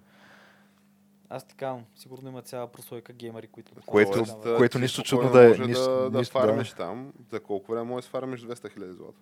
Аз 1.29 1.45
казвам, 1.47 1.83
сигурно 1.95 2.29
има 2.29 2.41
цяла 2.41 2.67
прослойка 2.67 3.13
геймери, 3.13 3.47
които... 3.47 3.71
Което- 3.85 4.11
Тоест, 4.11 4.57
което 4.57 4.77
ти 4.77 4.81
нищо 4.81 5.03
чудно 5.03 5.31
да 5.31 5.45
е- 5.45 5.47
Може 5.47 5.65
нищо- 5.65 5.89
да, 5.91 6.09
да 6.09 6.17
нищо, 6.17 6.33
да. 6.33 6.39
фармиш 6.41 6.71
там. 6.71 7.13
За 7.29 7.39
колко 7.39 7.71
време 7.71 7.85
можеш 7.85 8.05
да 8.05 8.11
фармиш 8.11 8.41
200 8.41 8.69
хиляди 8.69 8.93
злато? 8.93 9.13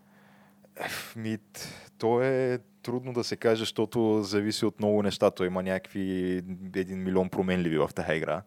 Ми, 1.15 1.37
т- 1.37 1.61
то 1.97 2.21
е 2.21 2.59
трудно 2.81 3.13
да 3.13 3.23
се 3.23 3.35
каже, 3.35 3.59
защото 3.59 4.21
зависи 4.23 4.65
от 4.65 4.79
много 4.79 5.03
неща. 5.03 5.31
Той 5.31 5.47
има 5.47 5.63
някакви 5.63 6.35
един 6.75 7.03
милион 7.03 7.29
променливи 7.29 7.77
в 7.77 7.89
тази 7.95 8.13
игра. 8.13 8.41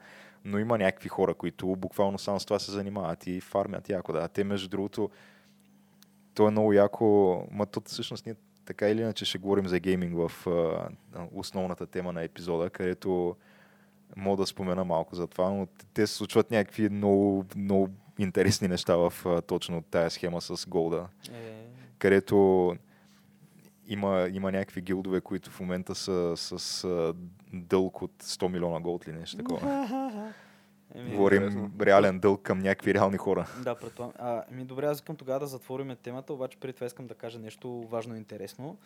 Но 0.44 0.58
има 0.58 0.78
някакви 0.78 1.08
хора, 1.08 1.34
които 1.34 1.66
буквално 1.68 2.18
само 2.18 2.40
с 2.40 2.44
това 2.44 2.58
се 2.58 2.70
занимават 2.70 3.26
и 3.26 3.40
фармят 3.40 3.88
яко. 3.88 4.12
Да. 4.12 4.28
Те, 4.28 4.44
между 4.44 4.68
другото, 4.68 5.10
то 6.34 6.48
е 6.48 6.50
много 6.50 6.72
яко. 6.72 7.04
Ма 7.50 7.66
то 7.66 7.82
всъщност 7.86 8.26
ние 8.26 8.34
така 8.64 8.88
или 8.88 9.00
иначе 9.00 9.24
ще 9.24 9.38
говорим 9.38 9.68
за 9.68 9.78
гейминг 9.78 10.14
в 10.16 10.46
а, 10.46 10.88
основната 11.32 11.86
тема 11.86 12.12
на 12.12 12.22
епизода, 12.22 12.70
където 12.70 13.36
мога 14.16 14.36
да 14.36 14.46
спомена 14.46 14.84
малко 14.84 15.14
за 15.14 15.26
това, 15.26 15.50
но 15.50 15.66
те- 15.94 16.06
се 16.06 16.14
случват 16.14 16.50
някакви 16.50 16.88
много, 16.88 17.44
много 17.56 17.88
интересни 18.18 18.68
неща 18.68 18.96
в 18.96 19.12
а, 19.26 19.42
точно 19.42 19.82
тая 19.82 20.10
схема 20.10 20.40
с 20.40 20.66
голда 20.68 21.06
Е, 21.32 21.66
където 21.98 22.76
има, 23.86 24.28
има 24.32 24.52
някакви 24.52 24.80
гилдове, 24.80 25.20
които 25.20 25.50
в 25.50 25.60
момента 25.60 25.94
са 25.94 26.32
с 26.36 26.84
а, 26.84 27.14
дълг 27.52 28.02
от 28.02 28.12
100 28.22 28.48
милиона 28.48 28.80
голд 28.80 29.06
или 29.06 29.12
нещо 29.12 29.36
такова. 29.36 29.88
Еми, 30.94 31.10
Говорим 31.10 31.42
интересно. 31.42 31.70
реален 31.80 32.20
дълг 32.20 32.42
към 32.42 32.58
някакви 32.58 32.94
реални 32.94 33.16
хора. 33.16 33.48
Да, 33.62 33.74
предполагам. 33.74 34.14
А, 34.18 34.44
ми 34.50 34.64
добре, 34.64 34.86
аз 34.86 34.96
искам 34.98 35.16
тогава 35.16 35.40
да 35.40 35.46
затворим 35.46 35.96
темата, 35.96 36.32
обаче 36.32 36.58
преди 36.58 36.72
това 36.72 36.86
искам 36.86 37.06
да 37.06 37.14
кажа 37.14 37.38
нещо 37.38 37.68
важно 37.82 38.14
и 38.14 38.18
интересно. 38.18 38.78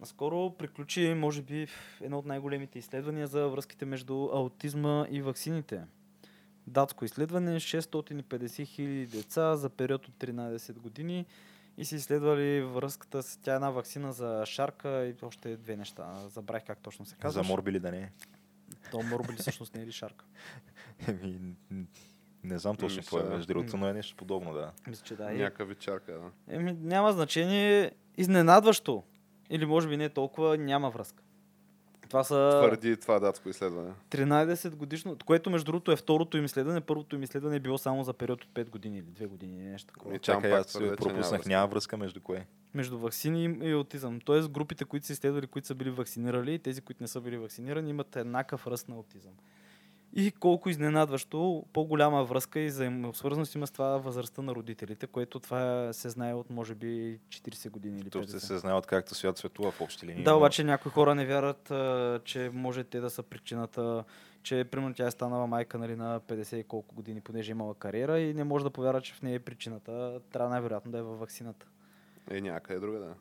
Наскоро 0.00 0.50
приключи, 0.50 1.14
може 1.14 1.42
би, 1.42 1.66
едно 2.00 2.18
от 2.18 2.26
най-големите 2.26 2.78
изследвания 2.78 3.26
за 3.26 3.48
връзките 3.48 3.84
между 3.84 4.28
аутизма 4.32 5.06
и 5.10 5.22
ваксините. 5.22 5.80
Датско 6.66 7.04
изследване, 7.04 7.60
650 7.60 8.64
хиляди 8.64 9.06
деца 9.06 9.56
за 9.56 9.70
период 9.70 10.08
от 10.08 10.14
13 10.14 10.72
години 10.72 11.26
и 11.78 11.84
са 11.84 11.96
изследвали 11.96 12.62
връзката 12.62 13.22
с 13.22 13.36
тя 13.36 13.52
е 13.52 13.54
една 13.54 13.70
вакцина 13.70 14.12
за 14.12 14.42
шарка 14.46 15.06
и 15.06 15.14
още 15.22 15.56
две 15.56 15.76
неща. 15.76 16.14
Забравих 16.28 16.64
как 16.64 16.78
точно 16.78 17.04
се 17.06 17.10
За 17.10 17.16
казва. 17.16 17.42
морбили 17.42 17.80
да 17.80 17.90
не 17.90 17.98
е. 17.98 18.10
То 18.90 19.02
морбили 19.02 19.36
всъщност 19.36 19.74
не 19.74 19.82
е 19.82 19.86
ли 19.86 19.92
шарка? 19.92 20.24
Еми, 21.00 21.54
не 22.44 22.58
знам 22.58 22.76
точно 22.76 23.02
какво 23.02 23.18
е 23.18 23.24
между 23.24 23.46
другото, 23.46 23.76
но 23.76 23.86
е 23.86 23.92
нещо 23.92 24.16
подобно, 24.16 24.52
да. 24.52 24.72
Мисля, 24.86 25.04
че 25.04 25.16
да. 25.16 25.32
И- 25.32 25.38
Някаква 25.38 25.64
вечерка, 25.64 26.12
да. 26.12 26.54
Еми, 26.54 26.72
няма 26.72 27.12
значение. 27.12 27.92
Изненадващо. 28.16 29.02
Или 29.50 29.66
може 29.66 29.88
би 29.88 29.96
не 29.96 30.08
толкова, 30.08 30.58
няма 30.58 30.90
връзка. 30.90 31.22
Това 32.08 32.24
са 32.24 32.60
Твърди 32.62 32.96
това 32.96 33.18
датско 33.20 33.48
изследване. 33.48 33.92
13 34.10 34.70
годишно, 34.70 35.16
което 35.26 35.50
между 35.50 35.64
другото 35.64 35.92
е 35.92 35.96
второто 35.96 36.36
им 36.36 36.44
изследване. 36.44 36.80
Първото 36.80 37.16
им 37.16 37.22
изследване 37.22 37.56
е 37.56 37.60
било 37.60 37.78
само 37.78 38.04
за 38.04 38.12
период 38.12 38.44
от 38.44 38.50
5 38.50 38.70
години 38.70 38.98
или 38.98 39.04
2 39.04 39.26
години, 39.26 39.56
нещо 39.58 39.86
такова. 39.86 40.10
Там 40.10 40.20
Чакай, 40.20 40.52
аз 40.52 40.72
че 40.72 40.96
пропуснах. 40.96 41.46
Няма 41.46 41.66
връзка 41.66 41.96
между 41.96 42.20
кое. 42.20 42.46
Между 42.74 42.98
вакцини 42.98 43.58
и 43.62 43.72
аутизъм. 43.72 44.20
Тоест 44.20 44.48
групите, 44.48 44.84
които 44.84 45.06
са 45.06 45.12
изследвали, 45.12 45.46
които 45.46 45.68
са 45.68 45.74
били 45.74 45.90
вакцинирали 45.90 46.54
и 46.54 46.58
тези, 46.58 46.80
които 46.80 47.02
не 47.02 47.08
са 47.08 47.20
били 47.20 47.38
вакцинирани, 47.38 47.90
имат 47.90 48.16
еднакъв 48.16 48.66
ръст 48.66 48.88
на 48.88 48.94
аутизъм. 48.94 49.32
И 50.18 50.32
колко 50.32 50.68
изненадващо, 50.68 51.64
по-голяма 51.72 52.24
връзка 52.24 52.60
и 52.60 52.66
взаимосвързаност 52.66 53.54
има 53.54 53.66
с 53.66 53.70
това 53.70 53.98
възрастта 53.98 54.42
на 54.42 54.54
родителите, 54.54 55.06
което 55.06 55.40
това 55.40 55.92
се 55.92 56.08
знае 56.08 56.34
от 56.34 56.50
може 56.50 56.74
би 56.74 57.18
40 57.28 57.70
години 57.70 58.00
или 58.00 58.08
50. 58.08 58.12
То 58.12 58.28
се, 58.28 58.40
се 58.40 58.58
знае 58.58 58.74
от 58.74 58.86
както 58.86 59.14
свят 59.14 59.38
светува 59.38 59.70
в 59.70 59.80
общи 59.80 60.06
линии. 60.06 60.24
Да, 60.24 60.34
обаче 60.34 60.64
някои 60.64 60.92
хора 60.92 61.14
не 61.14 61.26
вярват, 61.26 61.72
че 62.24 62.50
може 62.52 62.84
те 62.84 63.00
да 63.00 63.10
са 63.10 63.22
причината, 63.22 64.04
че 64.42 64.64
примерно 64.64 64.94
тя 64.94 65.06
е 65.06 65.10
станала 65.10 65.46
майка 65.46 65.78
нали, 65.78 65.96
на 65.96 66.20
50 66.20 66.56
и 66.56 66.64
колко 66.64 66.94
години, 66.94 67.20
понеже 67.20 67.50
е 67.50 67.54
имала 67.54 67.74
кариера 67.74 68.20
и 68.20 68.34
не 68.34 68.44
може 68.44 68.64
да 68.64 68.70
повярва, 68.70 69.00
че 69.00 69.14
в 69.14 69.22
нея 69.22 69.34
е 69.34 69.38
причината. 69.38 70.20
Трябва 70.32 70.50
най-вероятно 70.50 70.92
да 70.92 70.98
е 70.98 71.02
във 71.02 71.18
вакцината. 71.18 71.66
Е, 72.30 72.40
някъде 72.40 72.80
друга, 72.80 72.98
да. 72.98 73.14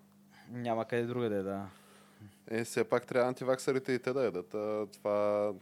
Няма 0.51 0.85
къде 0.85 1.03
друга 1.03 1.29
да 1.29 1.35
е, 1.35 1.43
да. 1.43 1.65
Е, 2.47 2.63
все 2.63 2.83
пак 2.83 3.05
трябва 3.05 3.29
антиваксарите 3.29 3.91
и 3.91 3.99
те 3.99 4.13
да 4.13 4.23
ядат. 4.23 4.49
Това, 4.93 5.53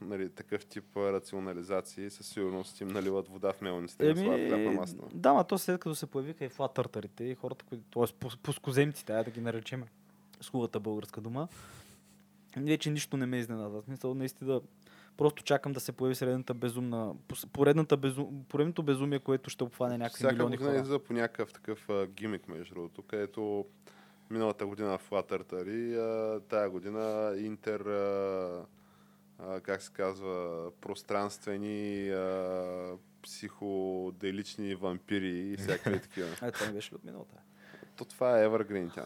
нали, 0.00 0.28
такъв 0.30 0.66
тип 0.66 0.96
рационализации 0.96 2.10
със 2.10 2.26
сигурност 2.26 2.80
им 2.80 2.88
наливат 2.88 3.28
вода 3.28 3.52
в 3.52 3.60
мелниците 3.60 4.06
и 4.06 4.16
слагат 4.16 4.48
хляб 4.48 4.60
на 4.60 4.70
масата. 4.70 5.02
да, 5.14 5.32
ма 5.32 5.44
то 5.44 5.58
след 5.58 5.80
като 5.80 5.94
се 5.94 6.06
появиха 6.06 6.44
и 6.44 6.48
флат 6.48 6.74
търтарите 6.74 7.24
и 7.24 7.34
хората, 7.34 7.64
които, 7.64 8.06
т.е. 8.06 8.36
пускоземците, 8.42 9.12
да 9.12 9.30
ги 9.30 9.40
наречем 9.40 9.84
с 10.40 10.48
хубавата 10.48 10.80
българска 10.80 11.20
дума, 11.20 11.48
вече 12.56 12.90
нищо 12.90 13.16
не 13.16 13.26
ме 13.26 13.36
изненада. 13.36 13.82
Смисъл, 13.82 14.14
наистина, 14.14 14.60
просто 15.16 15.42
чакам 15.42 15.72
да 15.72 15.80
се 15.80 15.92
появи 15.92 16.14
средната 16.14 16.54
безумна, 16.54 17.14
поредната 17.52 17.96
безум, 17.96 18.44
поредното 18.48 18.82
безумие, 18.82 19.18
което 19.18 19.50
ще 19.50 19.64
обхване 19.64 19.98
някакви 19.98 20.18
Всяка 20.18 20.34
милиони 20.34 20.56
хора. 20.56 20.74
излиза 20.74 20.98
по 20.98 21.12
някакъв 21.12 21.52
такъв 21.52 21.88
а, 21.88 22.06
гимик, 22.06 22.48
между 22.48 22.74
другото, 22.74 23.02
където 23.02 23.64
миналата 24.30 24.66
година 24.66 24.98
Латъртари, 25.10 25.94
а, 25.94 26.40
тая 26.48 26.70
година 26.70 27.34
Интер, 27.38 27.80
а, 27.80 28.66
как 29.62 29.82
се 29.82 29.92
казва, 29.92 30.70
пространствени 30.80 32.10
а, 32.10 32.96
психоделични 33.22 34.74
вампири 34.74 35.52
и 35.52 35.56
всякакви 35.56 36.00
такива. 36.00 36.28
А, 36.40 36.50
това 36.52 36.66
не 36.66 36.72
беше 36.72 36.94
от 36.94 37.04
миналата? 37.04 37.34
То 37.98 38.04
това 38.04 38.40
е 38.40 38.48
Evergreen 38.48 38.94
тя. 38.94 39.04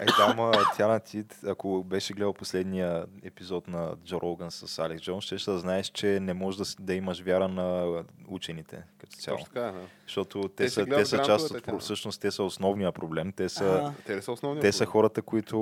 Ей, 0.00 0.06
да, 0.18 0.34
ма, 0.34 0.52
тя 0.76 0.88
на 0.88 1.00
ти, 1.00 1.24
ако 1.46 1.84
беше 1.84 2.12
гледал 2.14 2.32
последния 2.32 3.06
епизод 3.22 3.68
на 3.68 3.94
Джо 4.04 4.20
Роган 4.20 4.50
с 4.50 4.78
Алекс 4.78 5.02
Джонс, 5.02 5.24
ще 5.24 5.50
да 5.50 5.58
знаеш, 5.58 5.86
че 5.86 6.20
не 6.20 6.34
можеш 6.34 6.58
да, 6.58 6.84
да 6.84 6.94
имаш 6.94 7.20
вяра 7.22 7.48
на 7.48 8.02
учените 8.28 8.82
като 8.98 9.16
цяло. 9.16 9.38
Точно 9.38 9.52
така, 9.54 9.66
е, 9.68 9.72
да. 9.72 9.80
Защото 10.06 10.48
те, 10.48 10.64
Те 10.64 10.68
са, 10.70 10.86
те 10.86 11.04
са 11.04 11.18
част 11.18 11.50
от... 11.50 11.82
Всъщност 11.82 12.20
те 12.20 12.30
са 12.30 12.42
основния 12.42 12.92
проблем. 12.92 13.32
Те 13.32 13.48
са, 13.48 13.64
Ага. 13.64 13.92
Те 14.06 14.22
са 14.22 14.32
основни? 14.32 14.60
те 14.60 14.72
са 14.72 14.86
хората, 14.86 15.22
които 15.22 15.58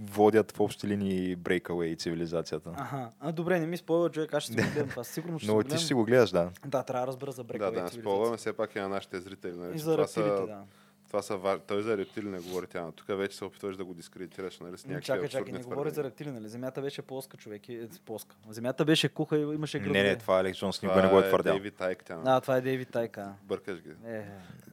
водят 0.00 0.52
в 0.52 0.60
общи 0.60 0.88
линии 0.88 1.36
breakaway 1.36 1.98
цивилизацията. 1.98 2.70
Аха. 2.76 3.10
А, 3.20 3.32
добре, 3.32 3.60
не 3.60 3.66
ми 3.66 3.76
спойва, 3.76 4.10
човек, 4.10 4.34
аз 4.34 4.42
ще 4.42 4.52
си 4.52 4.58
го 4.58 4.68
гледам 4.72 4.88
това. 4.88 5.04
Сигурно 5.04 5.38
ще 5.38 5.52
Но 5.52 5.62
ти 5.62 5.76
ще 5.76 5.86
си 5.86 5.94
го 5.94 6.04
гледаш, 6.04 6.30
да. 6.30 6.50
Да, 6.66 6.82
трябва 6.82 7.06
да 7.06 7.06
разбера 7.06 7.32
за 7.32 7.42
Да, 7.42 7.46
брекове. 7.46 7.70
да, 7.70 7.82
не 7.82 7.88
спомняме 7.88 8.36
все 8.36 8.52
пак 8.52 8.74
и 8.74 8.78
на 8.78 8.88
нашите 8.88 9.20
зрители. 9.20 9.52
Нали? 9.52 9.76
И 9.76 9.78
за 9.78 9.92
това, 9.92 10.06
са, 10.06 10.22
да. 10.22 10.62
Това 11.06 11.22
са 11.22 11.36
ва- 11.36 11.58
Той 11.58 11.82
за 11.82 11.96
рептили 11.96 12.26
не 12.26 12.38
говори 12.38 12.66
тя, 12.66 12.82
но 12.82 12.92
тук 12.92 13.06
вече 13.08 13.36
се 13.36 13.44
опитваш 13.44 13.76
да 13.76 13.84
го 13.84 13.94
дискредитираш, 13.94 14.60
нали, 14.60 14.78
с 14.78 14.84
някакви 14.84 15.04
Чакай, 15.04 15.28
чакай, 15.28 15.52
не 15.52 15.58
говори 15.58 15.90
за 15.90 16.04
рептили, 16.04 16.30
нали? 16.30 16.48
Земята 16.48 16.82
беше 16.82 17.02
плоска, 17.02 17.36
човек. 17.36 17.68
Е, 17.68 17.88
плоска. 18.06 18.36
Земята 18.48 18.84
беше 18.84 19.08
куха 19.08 19.38
и 19.38 19.42
имаше 19.42 19.78
гръбове. 19.78 20.02
Не, 20.02 20.08
не, 20.08 20.16
това 20.16 20.40
Алекс 20.40 20.58
Джонс 20.58 20.82
никога 20.82 21.02
не 21.02 21.08
го 21.08 21.18
е 21.18 21.20
е 21.20 21.28
твърдял. 21.28 21.52
Дейвид 21.54 21.74
Тайк, 21.74 22.04
тя. 22.04 22.22
А, 22.24 22.40
това 22.40 22.56
е 22.56 22.60
Дейвид 22.60 22.88
Тайка. 22.90 23.32
Бъркаш 23.42 23.80
ги. 23.80 23.90
Е, 24.06 24.24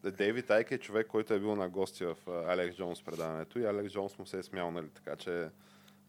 Д- 0.03 0.11
Дейвид 0.11 0.47
Тайк 0.47 0.71
е 0.71 0.77
човек, 0.77 1.07
който 1.07 1.33
е 1.33 1.39
бил 1.39 1.55
на 1.55 1.69
гости 1.69 2.05
в 2.05 2.15
Алекс 2.47 2.77
Джонс 2.77 3.03
предаването 3.03 3.59
и 3.59 3.65
Алекс 3.65 3.93
Джонс 3.93 4.17
му 4.17 4.25
се 4.25 4.39
е 4.39 4.43
смял, 4.43 4.71
нали, 4.71 4.87
така 4.89 5.15
че 5.15 5.29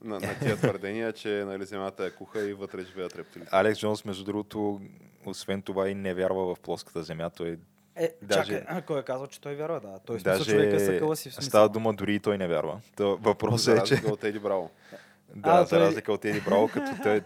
на, 0.00 0.20
на 0.20 0.38
тия 0.38 0.56
твърдения, 0.56 1.12
че 1.12 1.44
нали, 1.46 1.64
земята 1.64 2.04
е 2.04 2.10
куха 2.10 2.40
и 2.40 2.52
вътре 2.52 2.82
живеят 2.82 3.16
рептилите. 3.16 3.50
Алекс 3.52 3.80
Джонс, 3.80 4.04
между 4.04 4.24
другото, 4.24 4.80
освен 5.26 5.62
това 5.62 5.88
и 5.88 5.94
не 5.94 6.14
вярва 6.14 6.54
в 6.54 6.60
плоската 6.60 7.02
земя. 7.02 7.30
Той 7.30 7.58
е 7.96 8.14
Даже- 8.22 8.52
чакай, 8.52 8.64
а, 8.68 8.82
кой 8.82 9.00
е 9.00 9.02
казал, 9.02 9.26
че 9.26 9.40
той 9.40 9.54
вярва, 9.54 9.80
да. 9.80 9.98
Той 9.98 10.16
смисъл 10.16 10.32
даже 10.32 10.50
човек 10.50 10.72
е 10.72 10.78
съкъла 10.78 11.16
си 11.16 11.30
в 11.30 11.34
смисъл. 11.34 11.48
става 11.48 11.68
дума, 11.68 11.94
дори 11.94 12.14
и 12.14 12.20
той 12.20 12.38
не 12.38 12.48
вярва. 12.48 12.80
То 12.96 13.16
въпросът 13.16 13.68
е, 13.68 13.84
че... 13.84 13.94
разлика 13.94 14.12
от 14.12 14.24
Еди 14.24 14.38
Браво. 14.38 14.70
Да, 15.36 15.50
А, 15.50 15.62
за 15.64 15.68
той- 15.70 15.80
разлика 15.80 16.12
от 16.12 16.24
Еди 16.24 16.40
Браво, 16.40 16.68
като 16.68 17.02
той, 17.02 17.22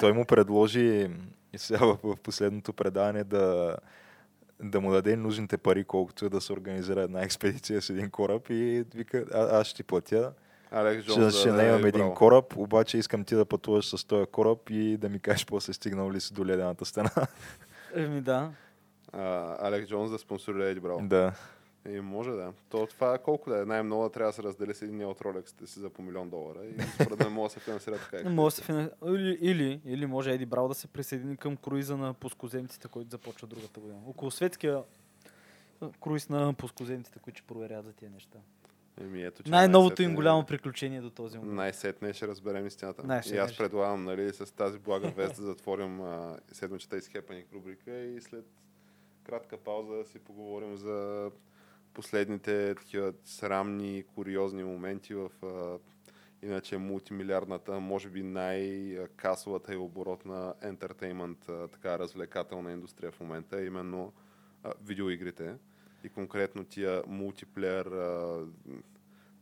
той 0.00 0.12
му 0.12 0.24
предложи 0.24 1.10
сега 1.56 1.78
в, 1.80 1.98
в 2.04 2.16
последното 2.16 2.72
предаване 2.72 3.24
да, 3.24 3.76
да 4.62 4.80
му 4.80 4.92
даде 4.92 5.16
нужните 5.16 5.56
пари, 5.58 5.84
колкото 5.84 6.24
е 6.24 6.28
да 6.28 6.40
се 6.40 6.52
организира 6.52 7.02
една 7.02 7.22
експедиция 7.22 7.82
с 7.82 7.90
един 7.90 8.10
кораб 8.10 8.50
и 8.50 8.84
вика, 8.94 9.24
а, 9.34 9.58
аз 9.60 9.66
ще 9.66 9.76
ти 9.76 9.82
платя. 9.82 10.32
Алекс 10.72 11.04
Ще, 11.04 11.12
Джонс 11.12 11.34
ще 11.34 11.48
да 11.48 11.54
наемам 11.54 11.84
е 11.84 11.88
един 11.88 12.00
Браво. 12.00 12.14
кораб, 12.14 12.56
обаче 12.56 12.98
искам 12.98 13.24
ти 13.24 13.34
да 13.34 13.44
пътуваш 13.44 13.84
с 13.88 14.04
този 14.04 14.26
кораб 14.26 14.58
и 14.70 14.96
да 14.96 15.08
ми 15.08 15.18
кажеш 15.18 15.46
после 15.46 15.72
стигнал 15.72 16.12
ли 16.12 16.20
си 16.20 16.34
до 16.34 16.46
ледената 16.46 16.84
стена. 16.84 17.10
Еми 17.94 18.20
да. 18.20 18.50
А, 19.12 19.56
Алекс 19.68 19.88
Джонс 19.88 20.10
да 20.10 20.18
спонсорира 20.18 20.64
Еди 20.64 20.80
Браво. 20.80 21.00
да. 21.02 21.32
И 21.88 22.00
може 22.00 22.30
да. 22.30 22.52
То 22.68 22.86
това 22.86 23.18
колко 23.18 23.50
да 23.50 23.62
е? 23.62 23.64
Най-много 23.64 24.08
трябва 24.08 24.28
да 24.28 24.36
се 24.36 24.42
раздели 24.42 24.74
с 24.74 24.82
един 24.82 25.04
от 25.04 25.20
Rolex 25.20 25.66
си 25.66 25.80
за 25.80 25.90
по 25.90 26.02
милион 26.02 26.30
долара. 26.30 26.64
И 26.64 26.82
според 26.94 27.18
мен 27.18 27.32
може 27.32 27.54
да 27.54 27.60
се 27.60 27.64
финансира 27.64 27.98
така. 27.98 28.22
Не 28.28 28.30
може 28.30 28.54
да 28.54 28.56
се 28.56 28.64
фина... 28.64 28.90
или, 29.06 29.38
или, 29.40 29.80
или 29.84 30.06
може 30.06 30.32
Еди 30.32 30.46
Браво 30.46 30.68
да 30.68 30.74
се 30.74 30.86
присъедини 30.86 31.36
към 31.36 31.56
круиза 31.56 31.96
на 31.96 32.14
пускоземците, 32.14 32.88
който 32.88 33.10
започва 33.10 33.48
другата 33.48 33.80
година. 33.80 33.98
Около 34.06 34.30
светския 34.30 34.82
круиз 36.00 36.28
на 36.28 36.54
пускоземците, 36.54 37.18
които 37.18 37.38
ще 37.38 37.46
проверяват 37.46 37.86
за 37.86 37.92
тия 37.92 38.10
неща. 38.10 38.38
Еми, 39.00 39.22
ето, 39.22 39.42
че 39.42 39.50
Най-новото 39.50 40.02
им 40.02 40.14
голямо 40.14 40.46
приключение 40.46 41.00
до 41.00 41.10
този 41.10 41.38
момент. 41.38 41.56
Най-сетне 41.56 42.12
ще 42.12 42.28
разберем 42.28 42.66
истината. 42.66 43.02
Най-сетне 43.06 43.36
И 43.36 43.40
аз 43.40 43.56
предлагам, 43.56 44.04
нали, 44.04 44.32
с 44.32 44.54
тази 44.54 44.78
блага 44.78 45.08
вест 45.08 45.36
да 45.36 45.42
затворим 45.42 46.00
седмичната 46.52 46.96
изхепаник 46.96 47.46
рубрика 47.52 47.98
и 47.98 48.20
след 48.20 48.44
кратка 49.30 49.56
пауза 49.56 49.94
да 49.94 50.04
си 50.04 50.18
поговорим 50.18 50.76
за 50.76 51.30
последните 51.94 52.74
такива 52.74 53.12
срамни, 53.24 54.04
куриозни 54.14 54.64
моменти 54.64 55.14
в 55.14 55.30
а, 55.42 55.78
иначе 56.46 56.78
мултимилиардната, 56.78 57.80
може 57.80 58.08
би 58.08 58.22
най-касовата 58.22 59.74
и 59.74 59.76
оборотна 59.76 60.54
ентертеймент, 60.62 61.48
а, 61.48 61.68
така 61.68 61.98
развлекателна 61.98 62.72
индустрия 62.72 63.12
в 63.12 63.20
момента, 63.20 63.56
а 63.56 63.64
именно 63.64 64.12
а, 64.62 64.72
видеоигрите 64.82 65.54
и 66.04 66.08
конкретно 66.08 66.64
тия 66.64 67.02
мултиплеер 67.06 67.86
а, 67.86 68.46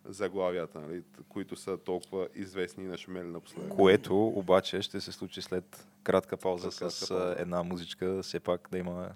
заглавията, 0.05 0.80
нали, 0.80 1.03
които 1.28 1.57
са 1.57 1.76
толкова 1.76 2.28
известни 2.34 2.84
и 2.84 2.89
нашумели 2.89 3.28
напоследък. 3.28 3.76
Което 3.76 4.26
обаче 4.26 4.82
ще 4.82 5.01
се 5.01 5.12
случи 5.12 5.43
след 5.43 5.86
кратка 6.03 6.36
пауза 6.36 6.70
След 6.70 6.78
кратка 6.78 7.07
с 7.07 7.09
пауза. 7.09 7.36
една 7.39 7.62
музичка, 7.62 8.22
все 8.22 8.41
пак 8.41 8.68
да 8.70 8.78
има 8.78 9.09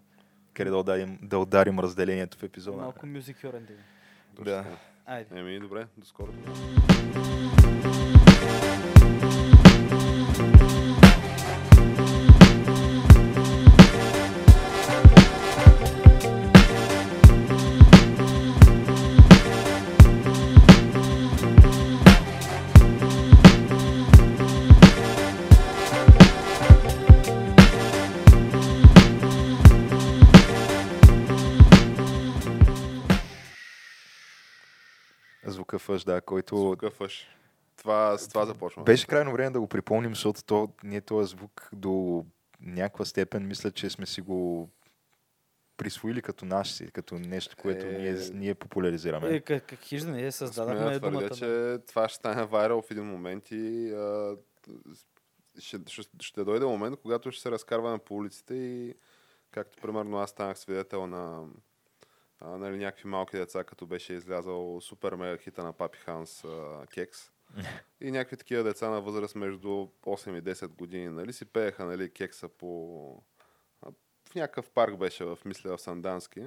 къде 0.54 0.70
да 0.70 0.76
ударим, 0.76 1.18
да 1.22 1.38
ударим 1.38 1.78
разделението 1.78 2.38
в 2.38 2.42
епизода. 2.42 2.82
Малко 2.82 3.06
мюзик 3.06 3.44
юрен 3.44 3.66
да 4.36 4.44
Да. 4.44 4.64
Айде. 5.06 5.38
Еми, 5.38 5.60
добре, 5.60 5.86
до 5.98 6.06
скоро. 6.06 6.32
Звука 35.92 35.98
фъш, 35.98 36.04
да, 36.04 36.20
който 36.20 36.56
Звука 36.56 36.90
фъш. 36.90 37.28
Това, 37.76 38.18
с 38.18 38.28
това 38.28 38.46
започвам. 38.46 38.84
беше 38.84 39.06
крайно 39.06 39.32
време 39.32 39.50
да 39.50 39.60
го 39.60 39.66
припомним, 39.66 40.14
защото 40.14 40.44
то, 40.44 40.68
ние 40.82 41.00
този 41.00 41.30
звук 41.30 41.68
до 41.72 42.24
някаква 42.60 43.04
степен 43.04 43.46
мисля, 43.46 43.70
че 43.70 43.90
сме 43.90 44.06
си 44.06 44.20
го 44.20 44.70
присвоили 45.76 46.22
като 46.22 46.44
наш 46.44 46.70
си, 46.70 46.90
като 46.92 47.18
нещо, 47.18 47.56
което 47.56 47.86
Е, 47.86 47.88
ние, 47.88 48.16
ние 48.32 48.54
популяризираме. 48.54 49.28
Е, 49.28 49.40
как, 49.40 49.66
как 49.66 49.80
хиж 49.80 50.02
да 50.02 50.10
не, 50.10 50.18
Смея 50.18 50.32
създадахме 50.32 50.90
да 50.90 51.00
думата. 51.00 51.28
твърдя, 51.28 51.34
че 51.36 51.78
това 51.86 52.08
ще 52.08 52.16
стане 52.16 52.44
вайрал 52.44 52.82
в 52.82 52.90
един 52.90 53.04
момент 53.04 53.50
и 53.50 53.92
а, 53.92 54.36
ще, 55.58 55.78
ще, 55.86 56.08
ще 56.20 56.44
дойде 56.44 56.66
момент, 56.66 56.96
когато 57.02 57.32
ще 57.32 57.42
се 57.42 57.50
разкарваме 57.50 57.98
по 57.98 58.16
улиците 58.16 58.54
и 58.54 58.94
както 59.50 59.78
примерно 59.82 60.18
аз 60.18 60.30
станах 60.30 60.58
свидетел 60.58 61.06
на 61.06 61.44
а, 62.44 62.58
нали, 62.58 62.76
някакви 62.76 63.08
малки 63.08 63.36
деца, 63.36 63.64
като 63.64 63.86
беше 63.86 64.12
излязал 64.12 64.80
супер 64.80 65.14
мега 65.14 65.42
хита 65.42 65.64
на 65.64 65.72
Папи 65.72 65.98
Ханс 65.98 66.44
а, 66.44 66.86
Кекс. 66.94 67.30
И 68.00 68.10
някакви 68.10 68.36
такива 68.36 68.64
деца 68.64 68.90
на 68.90 69.00
възраст 69.00 69.34
между 69.34 69.68
8 69.68 70.38
и 70.38 70.42
10 70.42 70.68
години, 70.68 71.08
нали, 71.08 71.32
си 71.32 71.44
пееха 71.44 71.84
нали, 71.84 72.10
кекса 72.10 72.48
по... 72.48 73.22
В 74.30 74.34
някакъв 74.34 74.70
парк 74.70 74.96
беше, 74.96 75.24
в, 75.24 75.38
мисля, 75.44 75.76
в 75.76 75.80
Сандански, 75.80 76.46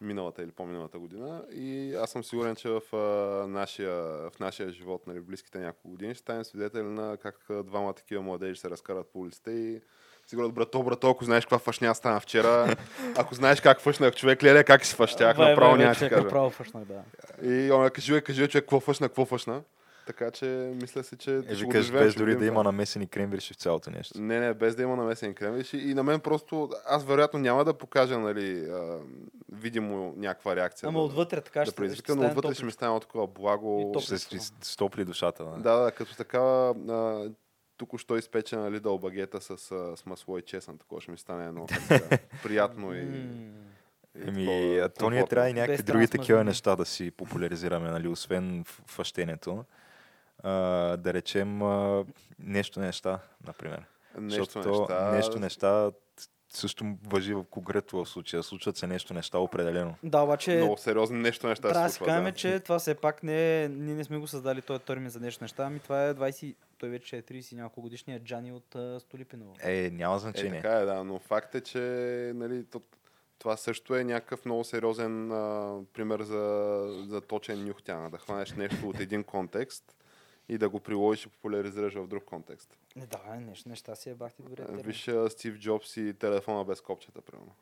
миналата 0.00 0.42
или 0.42 0.52
по-миналата 0.52 0.98
година. 0.98 1.44
И 1.52 1.94
аз 1.94 2.10
съм 2.10 2.24
сигурен, 2.24 2.56
че 2.56 2.68
в, 2.68 2.96
а, 2.96 3.46
нашия, 3.48 3.94
в 4.30 4.40
нашия 4.40 4.70
живот, 4.70 5.06
нали, 5.06 5.20
близките 5.20 5.58
няколко 5.58 5.88
години, 5.88 6.14
ще 6.14 6.20
станем 6.20 6.44
свидетели 6.44 6.82
на 6.82 7.16
как 7.16 7.46
двама 7.64 7.92
такива 7.92 8.22
младежи 8.22 8.60
се 8.60 8.70
разкарат 8.70 9.12
по 9.12 9.20
улиците 9.20 9.50
и 9.50 9.80
Сигурно, 10.32 10.52
брато, 10.52 10.82
брато, 10.82 11.10
ако 11.10 11.24
знаеш 11.24 11.44
каква 11.44 11.58
фъшня 11.58 11.94
стана 11.94 12.20
вчера, 12.20 12.76
ако 13.16 13.34
знаеш 13.34 13.60
как 13.60 13.80
фъшнах 13.80 14.14
човек, 14.14 14.42
леле, 14.42 14.64
как 14.64 14.84
си 14.84 14.94
фъщях, 14.94 15.38
направо 15.38 15.76
няма 15.76 15.92
ти 15.92 15.98
човек, 15.98 16.12
кажа. 16.12 16.24
Направо 16.24 16.50
фъшнах, 16.50 16.84
да. 16.84 17.02
И 17.48 17.72
он 17.72 17.90
кажи, 17.90 18.20
кажи, 18.20 18.48
човек, 18.48 18.64
какво 18.64 18.80
фъшна, 18.80 19.08
какво 19.08 19.24
фъшна. 19.24 19.60
Така 20.06 20.30
че 20.30 20.46
мисля 20.82 21.04
си, 21.04 21.16
че 21.16 21.34
Е, 21.34 21.40
викаш, 21.40 21.58
доживеем, 21.58 22.06
без 22.06 22.14
дори 22.14 22.36
да 22.36 22.46
има 22.46 22.64
намесени 22.64 23.06
кремвирши 23.06 23.54
в 23.54 23.56
цялото 23.56 23.90
нещо. 23.90 24.20
Не, 24.20 24.40
не, 24.40 24.54
без 24.54 24.76
да 24.76 24.82
има 24.82 24.96
намесен 24.96 25.34
кремвиш. 25.34 25.72
И, 25.72 25.94
на 25.94 26.02
мен 26.02 26.20
просто, 26.20 26.70
аз 26.86 27.04
вероятно 27.04 27.40
няма 27.40 27.64
да 27.64 27.74
покажа, 27.74 28.18
нали, 28.18 28.70
а, 28.70 28.98
видимо 29.52 30.14
някаква 30.16 30.56
реакция. 30.56 30.88
Ама 30.88 30.98
да, 30.98 31.04
отвътре 31.04 31.40
така 31.40 31.60
да 31.60 31.66
ще, 31.66 31.70
ще 31.70 31.76
предизвика, 31.76 32.16
но 32.16 32.26
отвътре 32.26 32.38
ще 32.40 32.48
ми 32.48 32.54
топличко. 32.54 32.70
стане 32.70 32.92
от 32.92 33.02
такова 33.02 33.26
благо. 33.26 33.94
Ще 34.00 34.18
се 34.18 34.38
стопли 34.62 35.04
душата. 35.04 35.44
Да. 35.44 35.50
Да, 35.56 35.76
да, 35.76 35.90
като 35.90 36.16
такава 36.16 36.74
а, 36.88 37.30
току-що 37.82 38.16
изпечена 38.16 38.70
лидъл 38.70 38.98
багета 38.98 39.40
с, 39.40 39.58
с 39.96 40.06
масло 40.06 40.38
и 40.38 40.42
чесън. 40.42 40.78
Такова 40.78 41.00
ще 41.00 41.10
ми 41.10 41.18
стане 41.18 41.46
едно 41.46 41.66
приятно 42.42 42.94
и, 42.94 43.00
Еми, 44.26 44.78
а 44.78 44.88
то 44.88 45.10
ние 45.10 45.26
трябва 45.26 45.50
и 45.50 45.52
някакви 45.52 45.76
Без 45.76 45.84
други 45.84 46.08
такива 46.08 46.44
неща 46.44 46.76
да 46.76 46.84
си 46.84 47.10
популяризираме, 47.10 47.90
нали, 47.90 48.08
освен. 48.08 48.64
А, 50.42 50.50
да 50.96 51.14
речем 51.14 51.62
а, 51.62 52.04
нещо 52.38 52.80
неща, 52.80 53.18
например. 53.46 53.84
Нещо 54.18 54.44
Защото 54.44 54.62
то 54.62 54.80
неща. 54.80 55.10
нещо 55.10 55.38
неща 55.38 55.90
също 56.48 56.96
въжи 57.06 57.34
в 57.34 57.44
конкретно 57.50 58.04
в 58.04 58.08
случая. 58.08 58.42
Случват 58.42 58.76
се 58.76 58.86
нещо 58.86 59.14
неща 59.14 59.38
определено. 59.38 59.94
Да, 60.02 60.20
обаче 60.20 60.56
Много 60.56 60.76
сериозни 60.76 61.18
нещо 61.18 61.46
неща 61.46 61.68
трябва 61.68 61.82
да 61.82 61.88
се 61.88 61.92
си 61.92 61.98
случват. 61.98 62.16
кажем, 62.16 62.24
да. 62.24 62.32
че 62.32 62.60
това 62.60 62.78
все 62.78 62.94
пак 62.94 63.22
не 63.22 63.64
е, 63.64 63.68
ние 63.68 63.94
не 63.94 64.04
сме 64.04 64.18
го 64.18 64.26
създали 64.26 64.62
този 64.62 64.80
термин 64.80 65.10
за 65.10 65.20
нещо 65.20 65.44
неща, 65.44 65.64
ами 65.64 65.78
това 65.78 66.06
е 66.06 66.14
20, 66.14 66.54
той 66.82 66.90
вече 66.90 67.16
е 67.16 67.22
30 67.22 67.52
и 67.52 67.56
няколко 67.56 67.80
годишния 67.80 68.20
Джани 68.20 68.52
от 68.52 68.74
uh, 68.74 68.98
Столипиново. 68.98 69.54
Е, 69.62 69.90
няма 69.90 70.16
Е, 70.16 70.18
значение. 70.18 70.62
така 70.62 70.74
е, 70.74 70.84
да, 70.84 71.04
но 71.04 71.18
факт 71.18 71.54
е, 71.54 71.60
че 71.60 71.78
нали, 72.34 72.64
то, 72.64 72.82
това 73.38 73.56
също 73.56 73.96
е 73.96 74.04
някакъв 74.04 74.44
много 74.44 74.64
сериозен 74.64 75.32
а, 75.32 75.78
пример 75.92 76.22
за, 76.22 77.04
за 77.08 77.20
точен 77.20 77.64
нюхтяна. 77.64 78.10
Да 78.10 78.18
хванеш 78.18 78.52
нещо 78.52 78.88
от 78.88 79.00
един 79.00 79.24
контекст 79.24 79.96
и 80.48 80.58
да 80.58 80.68
го 80.68 80.80
приложиш 80.80 81.24
и 81.24 81.28
популяризираш 81.28 81.94
в 81.94 82.06
друг 82.06 82.24
контекст. 82.24 82.76
Не, 82.96 83.06
да, 83.06 83.20
е, 83.34 83.40
нещо 83.40 83.68
неща 83.68 83.94
си 83.94 84.10
е 84.10 84.14
бахти 84.14 84.42
добре. 84.42 84.66
Виж 84.68 85.08
а, 85.08 85.30
Стив 85.30 85.58
Джобс 85.58 85.96
и 85.96 86.14
телефона 86.14 86.64
без 86.64 86.80
копчета, 86.80 87.20
примерно. 87.20 87.54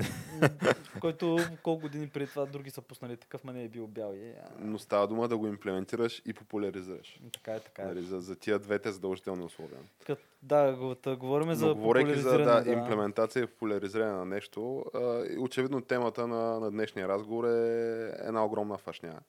Който 1.00 1.38
колко 1.62 1.80
години 1.82 2.08
преди 2.08 2.30
това 2.30 2.46
други 2.46 2.70
са 2.70 2.82
пуснали 2.82 3.16
такъв, 3.16 3.44
ма 3.44 3.52
не 3.52 3.64
е 3.64 3.68
бил 3.68 3.86
бял. 3.86 4.14
И, 4.14 4.30
а, 4.30 4.48
Но 4.58 4.78
става 4.78 5.08
дума 5.08 5.28
да 5.28 5.38
го 5.38 5.46
имплементираш 5.46 6.22
и 6.26 6.32
популяризираш. 6.32 7.20
така 7.32 7.54
е, 7.54 7.60
така 7.60 7.82
е. 7.82 7.86
Нали, 7.86 8.02
за, 8.02 8.20
за 8.20 8.36
тия 8.36 8.58
двете 8.58 8.92
задължителни 8.92 9.44
условия. 9.44 9.78
Кът, 10.06 10.18
да, 10.42 10.94
говорим 11.18 11.54
за 11.54 11.66
Но 11.66 11.74
говорейки 11.74 12.20
за 12.20 12.30
да, 12.30 12.38
популяризиране, 12.38 12.80
имплементация 12.80 13.42
и 13.42 13.46
популяризиране 13.46 14.12
на 14.12 14.24
нещо, 14.24 14.84
а, 14.94 15.22
очевидно 15.38 15.80
темата 15.80 16.26
на, 16.26 16.60
на 16.60 16.70
днешния 16.70 17.08
разговор 17.08 17.44
е 17.44 18.14
една 18.18 18.44
огромна 18.44 18.78
фашня. 18.78 19.20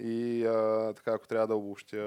И 0.00 0.44
а, 0.46 0.92
така, 0.96 1.12
ако 1.12 1.28
трябва 1.28 1.46
да 1.46 1.54
обобщя 1.54 1.98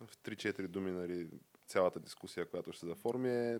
в 0.00 0.16
3-4 0.24 0.66
думи 0.68 0.90
нали, 0.90 1.26
цялата 1.66 2.00
дискусия, 2.00 2.46
която 2.46 2.72
ще 2.72 2.80
се 2.80 2.86
заформи, 2.86 3.30
е 3.30 3.58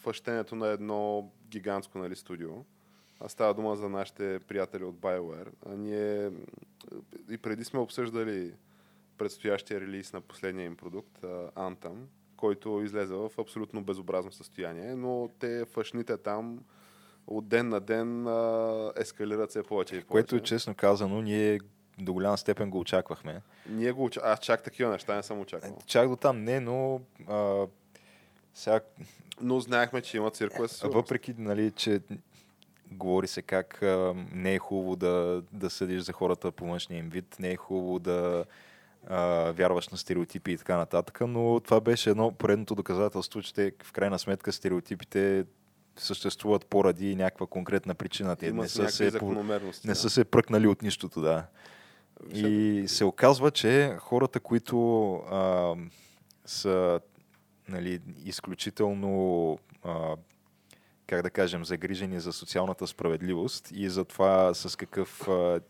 фъщенето 0.00 0.54
на 0.54 0.68
едно 0.68 1.30
гигантско 1.48 1.98
нали, 1.98 2.16
студио. 2.16 2.50
А 3.20 3.28
става 3.28 3.54
дума 3.54 3.76
за 3.76 3.88
нашите 3.88 4.40
приятели 4.48 4.84
от 4.84 4.96
BioWare. 4.96 5.48
А 5.66 5.74
ние 5.74 6.30
и 7.30 7.38
преди 7.38 7.64
сме 7.64 7.80
обсъждали 7.80 8.52
предстоящия 9.18 9.80
релиз 9.80 10.12
на 10.12 10.20
последния 10.20 10.66
им 10.66 10.76
продукт, 10.76 11.18
Anthem, 11.56 11.96
който 12.36 12.82
излезе 12.84 13.14
в 13.14 13.30
абсолютно 13.38 13.82
безобразно 13.82 14.32
състояние, 14.32 14.94
но 14.94 15.30
те 15.38 15.64
фъшните 15.64 16.16
там 16.16 16.60
от 17.26 17.48
ден 17.48 17.68
на 17.68 17.80
ден 17.80 18.26
а, 18.26 18.92
ескалират 18.96 19.50
все 19.50 19.62
повече 19.62 19.94
и 19.94 19.98
повече. 19.98 20.06
Което 20.06 20.36
е 20.36 20.40
честно 20.40 20.74
казано, 20.74 21.22
ние 21.22 21.60
до 21.98 22.12
голяма 22.12 22.38
степен 22.38 22.70
го 22.70 22.78
очаквахме. 22.78 23.42
Ние 23.68 23.92
го 23.92 24.04
очакваме. 24.04 24.32
Аз 24.32 24.40
чак 24.40 24.62
такива 24.62 24.90
неща 24.90 25.16
не 25.16 25.22
съм 25.22 25.40
очаквал. 25.40 25.78
Чак 25.86 26.08
до 26.08 26.16
там 26.16 26.44
не, 26.44 26.60
но 26.60 27.00
а, 27.28 27.66
сега 28.54 28.80
Но 29.40 29.60
знаехме, 29.60 30.02
че 30.02 30.16
има 30.16 30.30
сигурност. 30.34 30.82
Въпреки, 30.82 31.34
нали, 31.38 31.70
че 31.70 32.00
говори 32.90 33.26
се 33.26 33.42
как 33.42 33.82
а, 33.82 34.14
не 34.32 34.54
е 34.54 34.58
хубаво 34.58 34.96
да, 34.96 35.42
да 35.52 35.70
съдиш 35.70 36.00
за 36.02 36.12
хората 36.12 36.52
по 36.52 36.66
външния 36.66 36.98
им 36.98 37.08
вид, 37.08 37.36
не 37.40 37.50
е 37.50 37.56
хубаво 37.56 37.98
да 37.98 38.44
а, 39.08 39.52
вярваш 39.52 39.88
на 39.88 39.98
стереотипи 39.98 40.52
и 40.52 40.58
така 40.58 40.76
нататък, 40.76 41.20
но 41.20 41.60
това 41.60 41.80
беше 41.80 42.10
едно 42.10 42.32
поредното 42.32 42.74
доказателство, 42.74 43.42
че 43.42 43.54
те, 43.54 43.72
в 43.84 43.92
крайна 43.92 44.18
сметка 44.18 44.52
стереотипите 44.52 45.44
съществуват 45.96 46.66
поради 46.66 47.16
някаква 47.16 47.46
конкретна 47.46 47.94
причина. 47.94 48.36
Те 48.36 48.52
не 48.52 48.68
са, 48.68 48.88
се, 48.88 49.10
не 49.84 49.94
са 49.94 50.10
се 50.10 50.24
пръкнали 50.24 50.66
от 50.66 50.82
нищото, 50.82 51.20
да. 51.20 51.46
И 52.34 52.84
се 52.86 53.04
оказва, 53.04 53.50
че 53.50 53.96
хората, 53.98 54.40
които 54.40 55.12
а, 55.14 55.74
са 56.46 57.00
нали, 57.70 58.00
изключително, 58.24 59.58
а, 59.84 60.16
как 61.06 61.22
да 61.22 61.30
кажем, 61.30 61.64
загрижени 61.64 62.20
за 62.20 62.32
социалната 62.32 62.86
справедливост 62.86 63.70
и 63.74 63.88
за 63.88 64.04
това 64.04 64.54
с 64.54 64.76
какъв 64.76 65.28
а, 65.28 65.60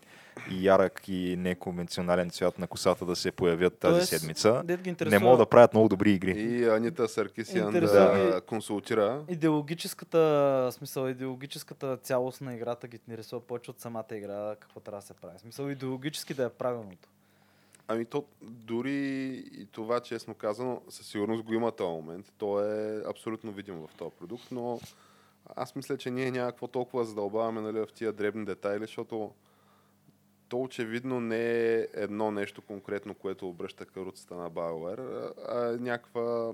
ярък 0.50 1.08
и 1.08 1.36
неконвенционален 1.38 2.30
цвят 2.30 2.58
на 2.58 2.66
косата 2.66 3.06
да 3.06 3.16
се 3.16 3.32
появят 3.32 3.78
тази 3.78 3.94
Тоест, 3.94 4.08
седмица, 4.08 4.62
не 5.06 5.18
могат 5.18 5.38
да 5.38 5.46
правят 5.46 5.74
много 5.74 5.88
добри 5.88 6.12
игри. 6.12 6.30
И 6.30 6.64
Анита 6.68 7.08
Интересува 7.38 8.32
да 8.32 8.40
консултира. 8.40 9.24
идеологическата, 9.28 10.68
смисъл, 10.72 11.08
идеологическата 11.08 11.96
цялост 11.96 12.40
на 12.40 12.54
играта 12.54 12.88
ги 12.88 12.96
интересува 12.96 13.40
повече 13.40 13.70
от 13.70 13.80
самата 13.80 14.04
игра, 14.12 14.56
какво 14.60 14.80
трябва 14.80 15.00
да 15.00 15.06
се 15.06 15.14
прави. 15.14 15.38
Смисъл, 15.38 15.68
идеологически 15.68 16.34
да 16.34 16.44
е 16.44 16.48
правилното. 16.48 17.08
Ами 17.92 18.04
то 18.04 18.24
дори 18.42 19.28
и 19.52 19.66
това, 19.72 20.00
честно 20.00 20.34
казано, 20.34 20.82
със 20.88 21.06
сигурност 21.06 21.42
го 21.42 21.54
има 21.54 21.72
този 21.72 21.90
момент. 21.90 22.32
То 22.38 22.64
е 22.64 23.02
абсолютно 23.06 23.52
видимо 23.52 23.86
в 23.86 23.94
този 23.94 24.16
продукт, 24.18 24.44
но 24.50 24.80
аз 25.56 25.76
мисля, 25.76 25.98
че 25.98 26.10
ние 26.10 26.30
няма 26.30 26.50
какво 26.50 26.68
толкова 26.68 27.04
задълбаваме 27.04 27.60
нали, 27.60 27.78
в 27.78 27.88
тия 27.94 28.12
дребни 28.12 28.44
детайли, 28.44 28.80
защото 28.80 29.32
то 30.48 30.62
очевидно 30.62 31.20
не 31.20 31.74
е 31.74 31.86
едно 31.94 32.30
нещо 32.30 32.62
конкретно, 32.62 33.14
което 33.14 33.48
обръща 33.48 33.86
каруцата 33.86 34.34
на 34.34 34.50
BioWare, 34.50 35.32
а 35.48 35.74
е 35.74 35.76
някаква 35.76 36.52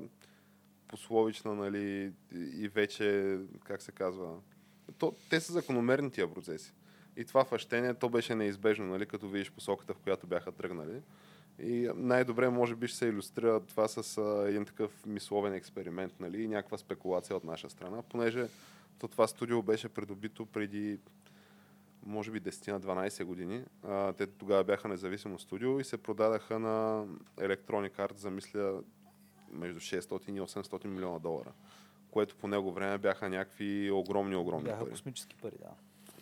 пословична, 0.89 1.55
нали, 1.55 2.13
и 2.35 2.69
вече, 2.69 3.39
как 3.65 3.83
се 3.83 3.93
казва, 3.93 4.35
то, 4.99 5.15
те 5.31 5.41
са 5.41 5.53
закономерни 5.53 6.11
тия 6.11 6.35
процеси. 6.35 6.75
И 7.17 7.25
това 7.25 7.45
фащение, 7.45 7.95
то 7.95 8.09
беше 8.09 8.35
неизбежно, 8.35 8.87
нали, 8.87 9.07
като 9.07 9.29
видиш 9.29 9.51
посоката, 9.51 9.95
в 9.95 9.99
която 9.99 10.27
бяха 10.27 10.53
тръгнали. 10.53 11.01
И 11.63 11.91
най-добре, 11.95 12.49
може 12.49 12.75
би, 12.75 12.89
ще 12.89 12.99
се 12.99 13.07
иллюстрира 13.07 13.61
това 13.61 13.89
с 13.89 14.19
а, 14.19 14.49
един 14.49 14.65
такъв 14.65 15.07
мисловен 15.07 15.55
експеримент, 15.55 16.21
нали, 16.21 16.43
и 16.43 16.49
някаква 16.49 16.79
спекулация 16.79 17.37
от 17.37 17.45
наша 17.45 17.71
страна, 17.71 18.03
понеже 18.03 18.49
то 18.99 19.09
това 19.09 19.27
студио 19.27 19.63
беше 19.63 19.89
придобито 19.89 20.47
преди 20.47 20.99
може 22.07 22.31
би 22.31 22.41
10 22.41 22.73
на 22.73 22.81
12 22.81 23.25
години. 23.25 23.65
А, 23.85 24.13
те 24.13 24.27
тогава 24.27 24.65
бяха 24.65 24.89
независимо 24.89 25.39
студио 25.39 25.81
и 25.81 25.85
се 25.85 25.97
продадаха 25.97 26.59
на 26.59 27.07
Electronic 27.37 27.97
Arts 27.97 28.17
за, 28.17 28.31
мисля, 28.31 28.81
между 29.51 29.81
600 29.81 30.31
и 30.31 30.41
800 30.41 30.87
милиона 30.87 31.19
долара. 31.19 31.53
Което 32.11 32.37
по 32.37 32.49
него 32.49 32.73
време 32.73 32.99
бяха 32.99 33.29
някакви 33.29 33.91
огромни, 33.91 34.37
огромни 34.37 34.65
Бяха 34.65 34.81
пари. 34.81 34.91
космически 34.91 35.37
пари, 35.37 35.57
да. 35.61 35.71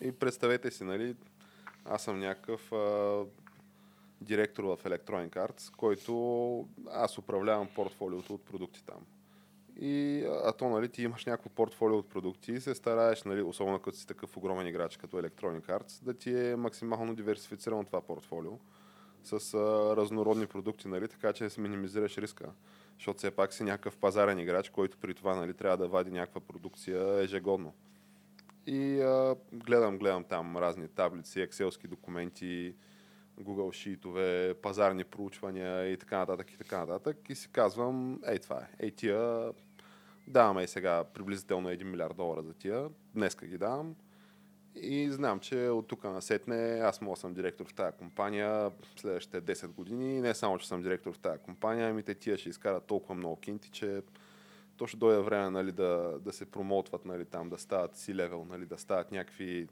И 0.06 0.12
представете 0.12 0.70
си, 0.70 0.84
нали, 0.84 1.16
аз 1.84 2.02
съм 2.04 2.18
някакъв 2.18 2.72
а, 2.72 3.24
директор 4.24 4.64
в 4.64 4.78
Electronic 4.84 5.30
Arts, 5.30 5.76
който 5.76 6.68
аз 6.90 7.18
управлявам 7.18 7.68
портфолиото 7.74 8.34
от 8.34 8.44
продукти 8.44 8.84
там. 8.84 9.06
И, 9.80 10.24
а 10.44 10.52
то, 10.52 10.68
нали, 10.68 10.88
ти 10.88 11.02
имаш 11.02 11.26
някакво 11.26 11.48
портфолио 11.48 11.98
от 11.98 12.08
продукти 12.08 12.52
и 12.52 12.60
се 12.60 12.74
стараеш, 12.74 13.22
нали, 13.22 13.42
особено 13.42 13.78
като 13.78 13.96
си 13.96 14.06
такъв 14.06 14.36
огромен 14.36 14.66
играч 14.66 14.96
като 14.96 15.16
Electronic 15.16 15.66
Arts, 15.66 16.04
да 16.04 16.14
ти 16.14 16.48
е 16.48 16.56
максимално 16.56 17.14
диверсифицирано 17.14 17.84
това 17.84 18.00
портфолио 18.00 18.52
с 19.24 19.54
а, 19.54 19.96
разнородни 19.96 20.46
продукти, 20.46 20.88
нали, 20.88 21.08
така 21.08 21.32
че 21.32 21.50
се 21.50 21.60
минимизираш 21.60 22.18
риска. 22.18 22.50
Защото 22.98 23.18
все 23.18 23.30
пак 23.30 23.52
си 23.52 23.64
някакъв 23.64 23.96
пазарен 23.96 24.38
играч, 24.38 24.70
който 24.70 24.98
при 24.98 25.14
това 25.14 25.34
нали, 25.34 25.54
трябва 25.54 25.76
да 25.76 25.88
вади 25.88 26.10
някаква 26.10 26.40
продукция 26.40 27.22
ежегодно. 27.22 27.74
И 28.66 29.00
а, 29.00 29.36
гледам, 29.52 29.98
гледам 29.98 30.24
там 30.24 30.56
разни 30.56 30.88
таблици, 30.88 31.40
екселски 31.40 31.88
документи, 31.88 32.74
Google 33.40 33.72
шитове, 33.72 34.54
пазарни 34.62 35.04
проучвания 35.04 35.92
и 35.92 35.96
така 35.96 36.18
нататък 36.18 36.52
и 36.52 36.58
така 36.58 36.78
нататък. 36.78 37.16
И 37.28 37.34
си 37.34 37.48
казвам, 37.52 38.20
ей 38.26 38.38
това 38.38 38.56
е, 38.58 38.84
ей 38.84 38.90
тия, 38.90 39.52
даваме 40.26 40.62
и 40.62 40.68
сега 40.68 41.04
приблизително 41.04 41.68
1 41.68 41.82
милиард 41.82 42.16
долара 42.16 42.42
за 42.42 42.54
тия, 42.54 42.88
днеска 43.14 43.46
ги 43.46 43.58
давам. 43.58 43.94
И 44.76 45.10
знам, 45.10 45.40
че 45.40 45.68
от 45.68 45.88
тук 45.88 46.04
насетне 46.04 46.80
аз 46.82 47.00
мога 47.00 47.16
съм 47.16 47.34
директор 47.34 47.68
в 47.68 47.74
тази 47.74 47.96
компания 47.96 48.70
следващите 48.96 49.42
10 49.42 49.66
години. 49.66 50.20
Не 50.20 50.34
само, 50.34 50.58
че 50.58 50.68
съм 50.68 50.82
директор 50.82 51.12
в 51.12 51.18
тази 51.18 51.38
компания, 51.38 51.90
ами 51.90 52.02
те 52.02 52.14
тия 52.14 52.38
ще 52.38 52.48
изкарат 52.48 52.84
толкова 52.86 53.14
много 53.14 53.36
кинти, 53.36 53.70
че 53.70 54.02
то 54.76 54.86
ще 54.86 54.96
дойде 54.96 55.20
време 55.22 55.50
нали, 55.50 55.72
да, 55.72 56.18
да 56.20 56.32
се 56.32 56.50
промотват 56.50 57.04
нали, 57.04 57.24
там, 57.24 57.48
да 57.48 57.58
стават 57.58 57.96
си 57.96 58.14
левел, 58.14 58.46
нали, 58.50 58.66
да 58.66 58.78
стават 58.78 59.12
някакви 59.12 59.68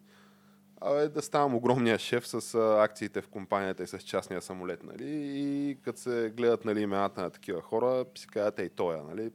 Абе, 0.85 1.09
да 1.09 1.23
ставам 1.23 1.55
огромния 1.55 1.99
шеф 1.99 2.27
с 2.27 2.55
а, 2.55 2.85
акциите 2.85 3.21
в 3.21 3.29
компанията 3.29 3.83
и 3.83 3.87
с 3.87 3.99
частния 3.99 4.43
самолет, 4.43 4.83
нали? 4.83 5.09
И 5.35 5.77
като 5.85 6.01
се 6.01 6.33
гледат 6.37 6.65
нали, 6.65 6.81
имената 6.81 7.23
на 7.23 7.31
такива 7.31 7.61
хора, 7.61 8.05
си 8.19 8.27
казват, 8.27 8.59
ей, 8.59 8.69
той, 8.69 8.97
нали? 9.09 9.31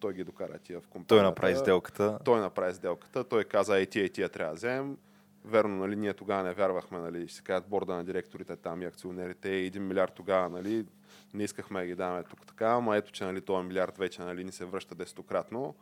Той 0.00 0.14
ги 0.14 0.24
докара 0.24 0.58
тия 0.58 0.80
в 0.80 0.88
компанията. 0.88 1.14
Той 1.14 1.22
направи 1.22 1.56
сделката. 1.56 2.18
Той 2.24 2.40
направи 2.40 2.74
сделката. 2.74 3.24
Той 3.24 3.44
каза, 3.44 3.78
ей, 3.78 3.86
тия, 3.86 4.08
тия 4.08 4.28
трябва 4.28 4.52
да 4.52 4.56
вземем. 4.56 4.96
Верно, 5.44 5.76
нали, 5.76 5.96
ние 5.96 6.14
тогава 6.14 6.42
не 6.42 6.52
вярвахме, 6.52 6.98
нали, 6.98 7.28
ще 7.28 7.36
се 7.36 7.42
кажат 7.42 7.68
борда 7.68 7.94
на 7.94 8.04
директорите 8.04 8.56
там 8.56 8.82
и 8.82 8.86
акционерите, 8.86 9.48
и 9.48 9.66
един 9.66 9.86
милиард 9.86 10.12
тогава, 10.14 10.48
нали, 10.48 10.86
не 11.34 11.44
искахме 11.44 11.80
да 11.80 11.86
ги 11.86 11.94
даваме 11.94 12.22
тук 12.22 12.46
така, 12.46 12.66
ама 12.66 12.96
ето, 12.96 13.12
че 13.12 13.24
нали, 13.24 13.40
този 13.40 13.66
милиард 13.68 13.98
вече 13.98 14.22
нали, 14.22 14.44
ни 14.44 14.52
се 14.52 14.64
връща 14.64 14.94
десетократно. 14.94 15.74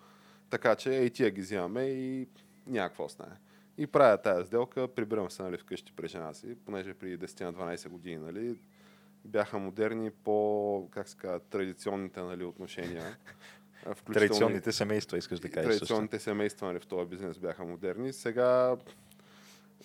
Така 0.50 0.74
че 0.76 0.90
и 0.90 1.11
тия 1.11 1.30
ги 1.30 1.40
взимаме 1.40 1.82
и 1.82 2.28
някакво 2.66 3.09
стане. 3.09 3.36
И 3.79 3.87
правя 3.87 4.18
тази 4.18 4.47
сделка, 4.47 4.89
прибирам 4.89 5.31
се 5.31 5.43
нали, 5.43 5.59
вкъщи 5.59 5.93
при 5.93 6.09
жена 6.09 6.35
си, 6.35 6.57
понеже 6.64 6.95
при 6.95 7.18
10-12 7.18 7.89
години 7.89 8.16
нали, 8.16 8.59
бяха 9.24 9.59
модерни 9.59 10.11
по, 10.11 10.89
как 10.91 11.09
се 11.09 11.16
казва, 11.16 11.41
традиционните 11.41 12.20
нали, 12.20 12.45
отношения. 12.45 13.05
Традиционните 14.12 14.72
семейства, 14.72 15.18
искаш 15.18 15.41
да 15.41 15.51
кажеш. 15.51 15.79
Традиционните 15.79 16.16
също. 16.16 16.31
семейства 16.31 16.66
нали, 16.66 16.79
в 16.79 16.87
този 16.87 17.09
бизнес 17.09 17.39
бяха 17.39 17.64
модерни. 17.64 18.12
Сега 18.12 18.77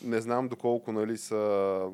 не 0.03 0.21
знам 0.21 0.47
доколко 0.47 0.91
нали, 0.91 1.17
са 1.17 1.91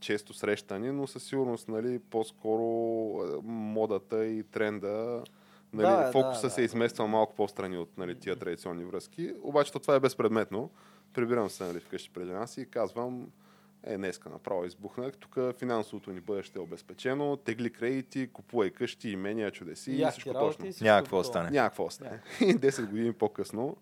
често 0.00 0.34
срещани, 0.34 0.92
но 0.92 1.06
със 1.06 1.24
сигурност 1.24 1.68
нали, 1.68 1.98
по-скоро 1.98 2.62
модата 3.42 4.26
и 4.26 4.42
тренда 4.42 5.24
Нали, 5.74 5.86
да, 5.86 6.12
фокуса 6.12 6.46
да, 6.46 6.50
се 6.50 6.60
да. 6.60 6.64
измества 6.64 7.06
малко 7.06 7.34
по-страни 7.34 7.78
от 7.78 7.98
нали, 7.98 8.14
тия 8.14 8.36
традиционни 8.36 8.84
връзки. 8.84 9.32
Обаче 9.42 9.72
това 9.72 9.94
е 9.94 10.00
безпредметно 10.00 10.70
прибирам 11.14 11.50
се 11.50 11.64
нали, 11.64 11.80
вкъщи 11.80 12.10
пред 12.10 12.26
жена 12.26 12.46
си 12.46 12.60
и 12.60 12.66
казвам, 12.66 13.30
е, 13.86 13.96
днеска 13.96 14.30
направо 14.30 14.64
избухнах, 14.64 15.16
тук 15.16 15.38
финансовото 15.58 16.12
ни 16.12 16.20
бъдеще 16.20 16.58
е 16.58 16.62
обезпечено, 16.62 17.36
тегли 17.36 17.70
кредити, 17.70 18.30
купувай 18.32 18.70
къщи, 18.70 19.10
имения, 19.10 19.50
чудеси 19.50 19.92
и 19.92 20.06
всичко 20.10 20.32
точно. 20.32 20.66
Няма 20.80 21.02
какво 21.02 21.18
остане. 21.18 21.50
Няма 21.50 21.68
какво 21.68 21.84
остане. 21.84 22.20
И 22.40 22.56
10 22.56 22.86
години 22.90 23.12
по-късно 23.12 23.76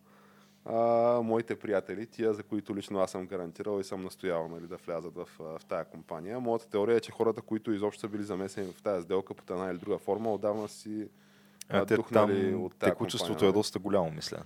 а, 0.64 0.76
моите 1.22 1.58
приятели, 1.58 2.06
тия, 2.06 2.34
за 2.34 2.42
които 2.42 2.76
лично 2.76 2.98
аз 2.98 3.10
съм 3.10 3.26
гарантирал 3.26 3.80
и 3.80 3.84
съм 3.84 4.02
настоявал 4.02 4.48
нали, 4.48 4.66
да 4.66 4.76
влязат 4.76 5.14
в, 5.14 5.28
в 5.38 5.60
тая 5.68 5.84
компания. 5.84 6.40
Моята 6.40 6.68
теория 6.68 6.96
е, 6.96 7.00
че 7.00 7.12
хората, 7.12 7.42
които 7.42 7.72
изобщо 7.72 8.00
са 8.00 8.08
били 8.08 8.22
замесени 8.22 8.72
в 8.72 8.82
тази 8.82 9.04
сделка 9.04 9.34
под 9.34 9.50
една 9.50 9.70
или 9.70 9.78
друга 9.78 9.98
форма, 9.98 10.32
отдавна 10.32 10.68
си 10.68 11.08
а, 11.68 11.84
духнали 11.84 12.52
там 12.52 12.64
от 12.64 12.74
тази 12.76 12.90
текучеството 12.90 13.32
компания. 13.32 13.50
е 13.50 13.52
доста 13.52 13.78
голямо, 13.78 14.10
мисля. 14.10 14.38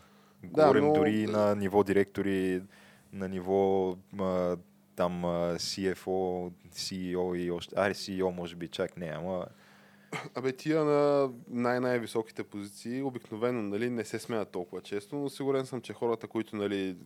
Говорим 0.51 0.83
да, 0.83 0.89
но... 0.89 0.95
дори 0.95 1.27
на 1.27 1.55
ниво 1.55 1.85
директори, 1.85 2.63
на 3.13 3.29
ниво 3.29 3.91
а, 4.19 4.57
там 4.97 5.25
а, 5.25 5.55
CFO, 5.55 6.53
CEO 6.73 7.37
и 7.37 7.51
още... 7.51 7.75
Аре, 7.79 7.95
CEO 7.95 8.31
може 8.31 8.57
би 8.57 8.69
чак 8.69 8.97
не, 8.97 9.07
ама... 9.07 9.47
Абе, 10.35 10.53
тия 10.53 10.85
на 10.85 11.31
най-най-високите 11.49 12.45
позиции 12.45 13.03
обикновено 13.03 13.63
нали, 13.63 13.91
не 13.91 14.05
се 14.05 14.19
смеят 14.19 14.51
толкова 14.51 14.83
често, 14.83 15.17
но 15.17 15.29
сигурен 15.29 15.67
съм, 15.67 15.81
че 15.81 15.93
хората, 15.93 16.27
които 16.27 16.57
нали, 16.57 16.97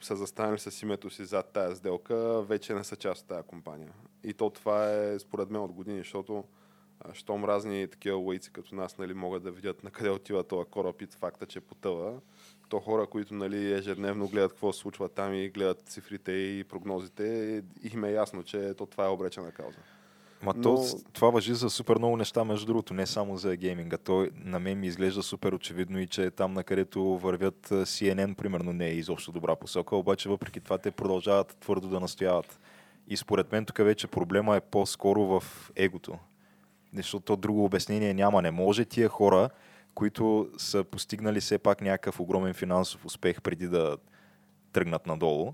са 0.00 0.16
застанали 0.16 0.58
с 0.58 0.82
името 0.82 1.10
си 1.10 1.24
зад 1.24 1.52
тази 1.52 1.76
сделка, 1.76 2.42
вече 2.42 2.74
не 2.74 2.84
са 2.84 2.96
част 2.96 3.22
от 3.22 3.28
тази 3.28 3.46
компания. 3.46 3.92
И 4.24 4.32
то 4.32 4.50
това 4.50 4.92
е 4.92 5.18
според 5.18 5.50
мен 5.50 5.62
от 5.62 5.72
години, 5.72 5.98
защото 5.98 6.44
щом 7.12 7.44
разни 7.44 7.88
такива 7.88 8.16
луици 8.16 8.52
като 8.52 8.74
нас 8.74 8.98
нали, 8.98 9.14
могат 9.14 9.42
да 9.42 9.50
видят 9.50 9.84
на 9.84 9.90
къде 9.90 10.10
отива 10.10 10.44
този 10.44 10.70
кораб 10.70 11.02
и 11.02 11.06
факта, 11.06 11.46
че 11.46 11.60
потъва, 11.60 12.20
то 12.68 12.80
хора, 12.80 13.06
които 13.06 13.34
нали, 13.34 13.72
ежедневно 13.72 14.28
гледат 14.28 14.52
какво 14.52 14.72
се 14.72 14.78
случва 14.78 15.08
там 15.08 15.34
и 15.34 15.48
гледат 15.48 15.82
цифрите 15.88 16.32
и 16.32 16.64
прогнозите, 16.64 17.62
им 17.92 18.04
е 18.04 18.10
ясно, 18.10 18.42
че 18.42 18.74
то 18.74 18.86
това 18.86 19.04
е 19.04 19.08
обречена 19.08 19.52
кауза. 19.52 19.78
Ма 20.42 20.54
Но... 20.56 20.62
то, 20.62 20.84
това 21.12 21.30
въжи 21.30 21.54
за 21.54 21.70
супер 21.70 21.98
много 21.98 22.16
неща, 22.16 22.44
между 22.44 22.66
другото, 22.66 22.94
не 22.94 23.06
само 23.06 23.36
за 23.36 23.56
гейминга. 23.56 23.96
То 23.96 24.28
на 24.34 24.58
мен 24.58 24.80
ми 24.80 24.86
изглежда 24.86 25.22
супер 25.22 25.52
очевидно 25.52 26.00
и 26.00 26.06
че 26.06 26.30
там, 26.30 26.52
на 26.52 26.64
където 26.64 27.02
вървят 27.04 27.68
CNN, 27.68 28.34
примерно, 28.34 28.72
не 28.72 28.86
е 28.86 28.94
изобщо 28.94 29.32
добра 29.32 29.56
посока, 29.56 29.96
обаче 29.96 30.28
въпреки 30.28 30.60
това 30.60 30.78
те 30.78 30.90
продължават 30.90 31.56
твърдо 31.60 31.88
да 31.88 32.00
настояват. 32.00 32.60
И 33.08 33.16
според 33.16 33.52
мен 33.52 33.64
тук 33.64 33.78
вече 33.78 34.06
проблема 34.06 34.56
е 34.56 34.60
по-скоро 34.60 35.24
в 35.24 35.44
егото. 35.76 36.18
Защото 36.94 37.36
друго 37.36 37.64
обяснение 37.64 38.14
няма. 38.14 38.42
Не 38.42 38.50
може 38.50 38.84
тия 38.84 39.08
хора, 39.08 39.50
които 39.94 40.50
са 40.58 40.84
постигнали 40.84 41.40
все 41.40 41.58
пак 41.58 41.80
някакъв 41.80 42.20
огромен 42.20 42.54
финансов 42.54 43.06
успех 43.06 43.42
преди 43.42 43.68
да 43.68 43.96
тръгнат 44.72 45.06
надолу. 45.06 45.52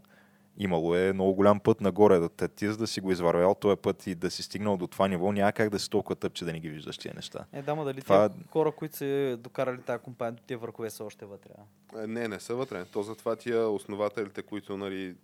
Имало 0.59 0.95
е 0.95 1.13
много 1.13 1.35
голям 1.35 1.61
път 1.61 1.81
нагоре. 1.81 2.19
Да 2.19 2.29
те, 2.29 2.49
ти 2.49 2.69
за 2.69 2.77
да 2.77 2.87
си 2.87 3.01
го 3.01 3.13
извървял 3.13 3.55
този 3.55 3.77
път 3.77 4.07
и 4.07 4.15
да 4.15 4.31
си 4.31 4.43
стигнал 4.43 4.77
до 4.77 4.87
това 4.87 5.09
ниво, 5.09 5.33
няма 5.33 5.53
как 5.53 5.71
да 5.71 5.79
си 5.79 5.91
толкова 5.91 6.17
тъп, 6.17 6.33
че 6.33 6.45
да 6.45 6.53
не 6.53 6.61
ги 6.61 6.69
виждаш 6.69 6.99
тия 6.99 7.15
неща. 7.15 7.45
Е, 7.53 7.63
да, 7.63 7.85
дали 7.85 8.03
това... 8.03 8.29
тия 8.29 8.45
хора, 8.51 8.73
които 8.73 8.97
са 8.97 9.37
докарали 9.41 9.83
тази 9.83 10.03
компания, 10.03 10.43
тия 10.47 10.59
върхове 10.59 10.91
са 10.91 11.05
още 11.05 11.27
вътре? 11.27 11.51
Е, 11.99 12.07
не, 12.07 12.29
не 12.29 12.41
са 12.41 12.55
вътре. 12.55 12.85
То 12.85 13.03
затова 13.03 13.37
тия 13.37 13.69
основателите, 13.69 14.43
които 14.43 14.77
нали, 14.77 15.15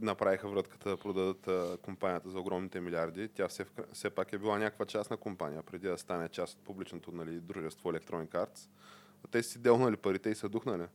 направиха 0.00 0.48
вратката 0.48 0.88
да 0.88 0.96
продадат 0.96 1.48
а, 1.48 1.76
компанията 1.82 2.30
за 2.30 2.40
огромните 2.40 2.80
милиарди. 2.80 3.28
Тя 3.28 3.48
все, 3.48 3.64
все 3.92 4.10
пак 4.10 4.32
е 4.32 4.38
била 4.38 4.58
някаква 4.58 4.86
частна 4.86 5.16
компания, 5.16 5.62
преди 5.62 5.88
да 5.88 5.98
стане 5.98 6.28
част 6.28 6.54
от 6.54 6.64
публичното 6.64 7.12
нали, 7.12 7.40
дружество 7.40 7.92
Electronic 7.92 8.28
Arts. 8.28 8.68
Те 9.30 9.42
си 9.42 9.58
делнали 9.58 9.96
парите 9.96 10.30
и 10.30 10.34
са 10.34 10.48
духнали. 10.48 10.86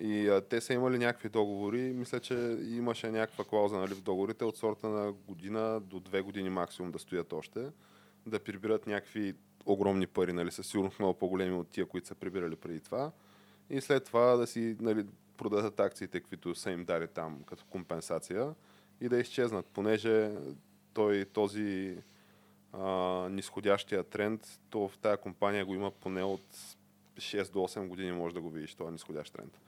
И 0.00 0.28
а, 0.28 0.40
те 0.40 0.60
са 0.60 0.74
имали 0.74 0.98
някакви 0.98 1.28
договори. 1.28 1.80
Мисля, 1.80 2.20
че 2.20 2.58
имаше 2.60 3.10
някаква 3.10 3.44
клауза 3.44 3.78
нали, 3.78 3.94
в 3.94 4.02
договорите 4.02 4.44
от 4.44 4.56
сорта 4.56 4.88
на 4.88 5.12
година 5.12 5.80
до 5.80 6.00
две 6.00 6.20
години 6.20 6.50
максимум 6.50 6.92
да 6.92 6.98
стоят 6.98 7.32
още, 7.32 7.68
да 8.26 8.40
прибират 8.40 8.86
някакви 8.86 9.34
огромни 9.66 10.06
пари, 10.06 10.32
нали, 10.32 10.50
със 10.50 10.66
сигурност 10.66 10.98
много 10.98 11.18
по-големи 11.18 11.56
от 11.56 11.68
тия, 11.68 11.86
които 11.86 12.06
са 12.08 12.14
прибирали 12.14 12.56
преди 12.56 12.80
това. 12.80 13.12
И 13.70 13.80
след 13.80 14.04
това 14.04 14.36
да 14.36 14.46
си 14.46 14.76
нали, 14.80 15.06
продадат 15.40 15.80
акциите, 15.80 16.20
които 16.20 16.54
са 16.54 16.70
им 16.70 16.84
дали 16.84 17.08
там 17.08 17.42
като 17.46 17.64
компенсация 17.70 18.54
и 19.00 19.08
да 19.08 19.18
изчезнат, 19.18 19.66
понеже 19.66 20.30
той, 20.94 21.24
този 21.24 21.98
а, 22.72 22.88
нисходящия 23.30 24.04
тренд, 24.04 24.60
то 24.70 24.88
в 24.88 24.98
тази 24.98 25.22
компания 25.22 25.64
го 25.64 25.74
има 25.74 25.90
поне 25.90 26.22
от 26.22 26.76
6 27.16 27.52
до 27.52 27.58
8 27.58 27.88
години 27.88 28.12
може 28.12 28.34
да 28.34 28.40
го 28.40 28.50
видиш, 28.50 28.74
този 28.74 28.92
нисходящ 28.92 29.32
тренд. 29.32 29.60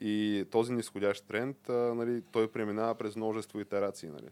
И 0.00 0.44
този 0.50 0.72
нисходящ 0.72 1.26
тренд, 1.26 1.68
а, 1.68 1.72
нали, 1.72 2.22
той 2.32 2.52
преминава 2.52 2.94
през 2.94 3.16
множество 3.16 3.60
итерации. 3.60 4.08
Нали. 4.08 4.28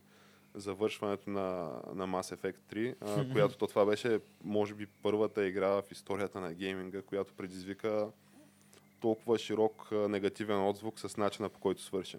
Завършването 0.54 1.30
на, 1.30 1.80
на 1.94 2.06
Mass 2.06 2.36
Effect 2.36 2.74
3, 2.74 2.94
а, 3.00 3.32
която 3.32 3.56
то 3.58 3.66
това 3.66 3.86
беше, 3.86 4.20
може 4.44 4.74
би, 4.74 4.86
първата 4.86 5.46
игра 5.46 5.68
в 5.68 5.82
историята 5.90 6.40
на 6.40 6.54
гейминга, 6.54 7.02
която 7.02 7.34
предизвика 7.34 8.08
толкова 9.04 9.38
широк 9.38 9.88
негативен 9.92 10.68
отзвук 10.68 11.00
с 11.00 11.16
начина 11.16 11.48
по 11.48 11.60
който 11.60 11.82
свърши. 11.82 12.18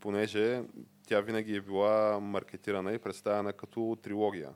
Понеже 0.00 0.62
тя 1.06 1.20
винаги 1.20 1.56
е 1.56 1.60
била 1.60 2.20
маркетирана 2.20 2.92
и 2.92 2.98
представена 2.98 3.52
като 3.52 3.98
трилогия. 4.02 4.50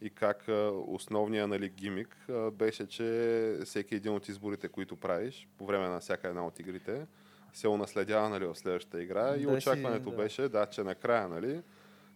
И 0.00 0.10
как 0.10 0.44
основният 0.86 1.48
нали, 1.48 1.68
гимик 1.68 2.16
беше, 2.52 2.86
че 2.86 3.58
всеки 3.64 3.94
един 3.94 4.12
от 4.12 4.28
изборите, 4.28 4.68
които 4.68 4.96
правиш 4.96 5.48
по 5.58 5.66
време 5.66 5.88
на 5.88 6.00
всяка 6.00 6.28
една 6.28 6.46
от 6.46 6.58
игрите, 6.60 7.06
се 7.52 7.68
унаследява 7.68 8.28
нали, 8.28 8.46
в 8.46 8.54
следващата 8.54 9.02
игра. 9.02 9.30
Да 9.30 9.42
и 9.42 9.46
очакването 9.46 10.10
си, 10.10 10.16
да. 10.16 10.22
беше, 10.22 10.48
да, 10.48 10.66
че 10.66 10.82
накрая 10.82 11.28
нали, 11.28 11.62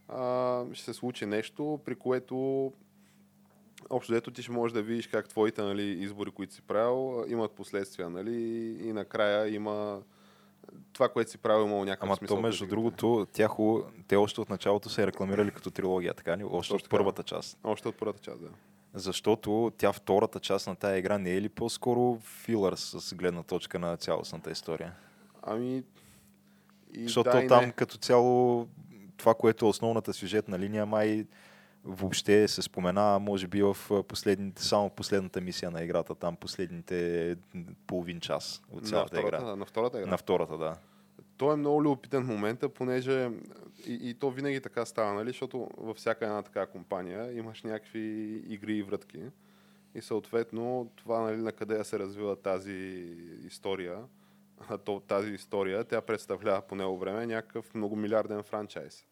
а, 0.09 0.65
ще 0.73 0.85
се 0.85 0.93
случи 0.93 1.27
нещо, 1.27 1.81
при 1.85 1.95
което 1.95 2.73
общо 3.91 4.13
дето 4.13 4.31
ти 4.31 4.43
ще 4.43 4.53
можеш 4.53 4.73
да 4.73 4.83
видиш 4.83 5.07
как 5.07 5.29
твоите 5.29 5.63
нали, 5.63 5.83
избори, 5.83 6.31
които 6.31 6.55
си 6.55 6.63
правил, 6.63 7.25
имат 7.29 7.53
последствия, 7.53 8.11
нали, 8.11 8.37
и 8.83 8.93
накрая 8.93 9.55
има 9.55 10.03
това, 10.93 11.09
което 11.09 11.31
си 11.31 11.39
правил, 11.39 11.65
имало 11.65 11.85
някакъв 11.85 12.07
Ама 12.07 12.17
смисъл. 12.17 12.37
то, 12.37 12.43
между 12.43 12.65
през 12.65 12.71
другото, 12.71 13.27
тя 13.33 13.49
хубаво, 13.49 13.91
те 14.09 14.17
още 14.17 14.41
от 14.41 14.51
началото 14.51 14.89
се 14.89 15.07
рекламирали 15.07 15.51
като 15.51 15.71
трилогия, 15.71 16.15
така 16.15 16.37
ли? 16.37 16.45
Още 16.45 16.53
Точно 16.53 16.77
от 16.77 16.83
така. 16.83 16.91
първата 16.91 17.23
част. 17.23 17.59
Още 17.65 17.89
от 17.89 17.97
първата 17.97 18.21
част, 18.21 18.41
да. 18.41 18.49
Защото 18.95 19.73
тя 19.77 19.93
втората 19.93 20.41
част 20.41 20.67
на 20.67 20.77
тая 20.77 20.99
игра 20.99 21.19
не 21.19 21.35
е 21.35 21.41
ли 21.41 21.49
по-скоро 21.49 22.19
филър 22.21 22.75
с 22.75 23.15
гледна 23.15 23.43
точка 23.43 23.79
на 23.79 23.97
цялостната 23.97 24.51
история? 24.51 24.93
Ами... 25.43 25.83
И 26.93 27.03
Защото 27.03 27.31
да, 27.31 27.43
и 27.43 27.49
там 27.49 27.65
не. 27.65 27.73
като 27.73 27.97
цяло 27.97 28.67
това, 29.17 29.35
което 29.35 29.67
е 29.67 29.69
основната 29.69 30.13
сюжетна 30.13 30.59
линия, 30.59 30.87
май 30.87 31.27
въобще 31.85 32.49
се 32.49 32.63
спомена, 32.63 33.19
може 33.19 33.47
би 33.47 33.63
в 33.63 33.77
последните, 34.09 34.63
само 34.63 34.91
последната 34.91 35.41
мисия 35.41 35.71
на 35.71 35.83
играта, 35.85 36.15
там 36.15 36.37
последните 36.37 37.37
половин 37.87 38.21
час 38.21 38.63
от 38.71 38.83
на 38.83 38.89
цялата 38.89 39.17
втората, 39.17 39.37
игра. 39.37 39.57
на 39.57 39.67
втората 39.67 39.99
игра. 40.01 40.11
На 40.11 40.17
втората, 40.17 40.59
да. 40.59 40.77
То 41.37 41.53
е 41.53 41.57
много 41.57 41.83
любопитен 41.83 42.25
в 42.25 42.29
момента, 42.29 42.69
понеже 42.69 43.31
и, 43.87 44.11
и 44.11 44.15
то 44.15 44.31
винаги 44.31 44.61
така 44.61 44.87
става, 44.87 45.15
нали? 45.15 45.29
защото 45.29 45.69
във 45.77 45.97
всяка 45.97 46.25
една 46.25 46.43
така 46.43 46.67
компания 46.67 47.39
имаш 47.39 47.63
някакви 47.63 48.01
игри 48.49 48.77
и 48.77 48.83
врътки. 48.83 49.21
И 49.95 50.03
съответно 50.03 50.93
това 50.97 51.21
нали, 51.21 51.37
на 51.37 51.53
къде 51.53 51.77
да 51.77 51.85
се 51.85 51.99
развива 51.99 52.37
тази 52.37 53.07
история, 53.47 53.99
то, 54.85 55.01
тази 55.01 55.31
история, 55.31 55.85
тя 55.85 56.01
представлява 56.01 56.63
по 56.63 56.75
него 56.75 56.99
време 56.99 57.27
някакъв 57.27 57.75
многомилиарден 57.75 58.43
франчайз. 58.43 59.07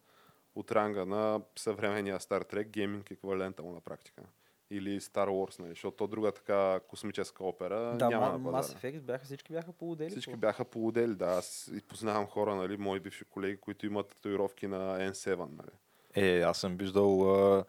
От 0.55 0.73
ранга 0.73 1.05
на 1.05 1.41
съвременния 1.57 2.19
Star 2.19 2.53
Trek, 2.55 2.67
гейминг 2.67 3.11
еквивалента 3.11 3.63
му 3.63 3.73
на 3.73 3.81
практика. 3.81 4.23
Или 4.71 5.01
Star 5.01 5.29
Wars, 5.29 5.59
нали? 5.59 5.71
защото 5.71 5.97
то 5.97 6.07
друга 6.07 6.33
така 6.33 6.81
космическа 6.81 7.45
опера 7.45 7.95
Да, 7.95 8.09
няма 8.09 8.27
Ма- 8.29 8.33
на 8.35 8.53
пазара. 8.53 8.79
Mass 8.79 8.83
Effect 8.83 9.01
бяха, 9.01 9.25
всички 9.25 9.53
бяха 9.53 9.73
полудели. 9.73 10.11
Всички 10.11 10.37
бяха 10.37 10.65
полудели, 10.65 11.15
да. 11.15 11.27
Аз 11.27 11.71
и 11.75 11.83
познавам 11.83 12.27
хора, 12.27 12.55
нали, 12.55 12.77
мои 12.77 13.01
бивши 13.01 13.25
колеги, 13.25 13.57
които 13.57 13.87
имат 13.87 14.09
татуировки 14.09 14.67
на 14.67 14.79
N7, 15.03 15.37
нали. 15.37 15.71
Е, 16.17 16.41
аз 16.41 16.59
съм 16.59 16.77
виждал 16.77 17.35
а, 17.55 17.65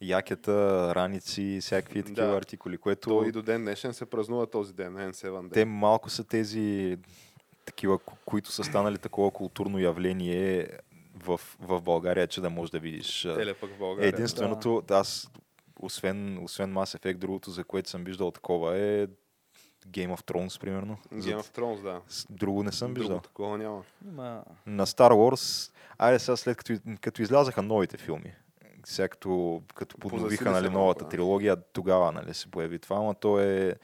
якета, 0.00 0.52
раници, 0.94 1.58
всякакви 1.60 2.02
такива 2.02 2.26
Да. 2.26 2.36
артикули, 2.36 2.78
което 2.78 3.08
То 3.10 3.24
и 3.24 3.32
до 3.32 3.42
ден 3.42 3.62
днешен 3.62 3.94
се 3.94 4.06
празнува 4.06 4.46
този 4.46 4.74
ден, 4.74 4.94
N7 4.94 5.40
ден. 5.40 5.50
те 5.50 5.64
малко 5.64 6.10
са 6.10 6.24
тези 6.24 6.98
такива, 7.64 7.98
ко- 7.98 8.16
които 8.24 8.50
са 8.50 8.64
станали 8.64 8.98
такова 8.98 9.30
културно 9.30 9.78
явление 9.78 10.68
в, 11.24 11.40
в 11.60 11.80
България, 11.80 12.26
че 12.26 12.40
да 12.40 12.50
можеш 12.50 12.70
да 12.70 12.78
видиш. 12.78 13.24
а, 13.24 13.42
Еле 13.42 13.54
пък 13.54 13.70
в 13.70 13.78
България. 13.78 14.08
Единственото, 14.08 14.82
да. 14.88 14.94
аз, 14.94 15.30
освен, 15.80 16.44
освен 16.44 16.74
Mass 16.74 16.98
Effect, 16.98 17.16
другото, 17.16 17.50
за 17.50 17.64
което 17.64 17.90
съм 17.90 18.04
виждал 18.04 18.30
такова 18.30 18.76
е 18.78 19.06
Game 19.86 20.16
of 20.16 20.22
Thrones, 20.22 20.60
примерно. 20.60 20.98
Game 21.12 21.40
of 21.40 21.58
Thrones, 21.58 21.82
да. 21.82 22.00
Друго 22.30 22.62
не 22.62 22.72
съм 22.72 22.94
Друго 22.94 23.00
виждал. 23.00 23.20
такова 23.20 23.58
няма. 23.58 23.82
Има... 24.08 24.44
На 24.66 24.86
Star 24.86 25.12
Wars, 25.12 25.72
айде 25.98 26.18
сега 26.18 26.36
след 26.36 26.56
като, 26.56 26.74
като 27.00 27.22
излязаха 27.22 27.62
новите 27.62 27.96
филми, 27.96 28.32
сега 28.84 29.08
като, 29.08 29.62
като 29.74 29.98
подновиха 29.98 30.50
нали, 30.50 30.68
новата 30.68 31.04
да. 31.04 31.10
трилогия, 31.10 31.56
тогава 31.72 32.12
нали, 32.12 32.34
се 32.34 32.50
появи 32.50 32.78
това, 32.78 33.02
но 33.02 33.14
то 33.14 33.40
е 33.40 33.74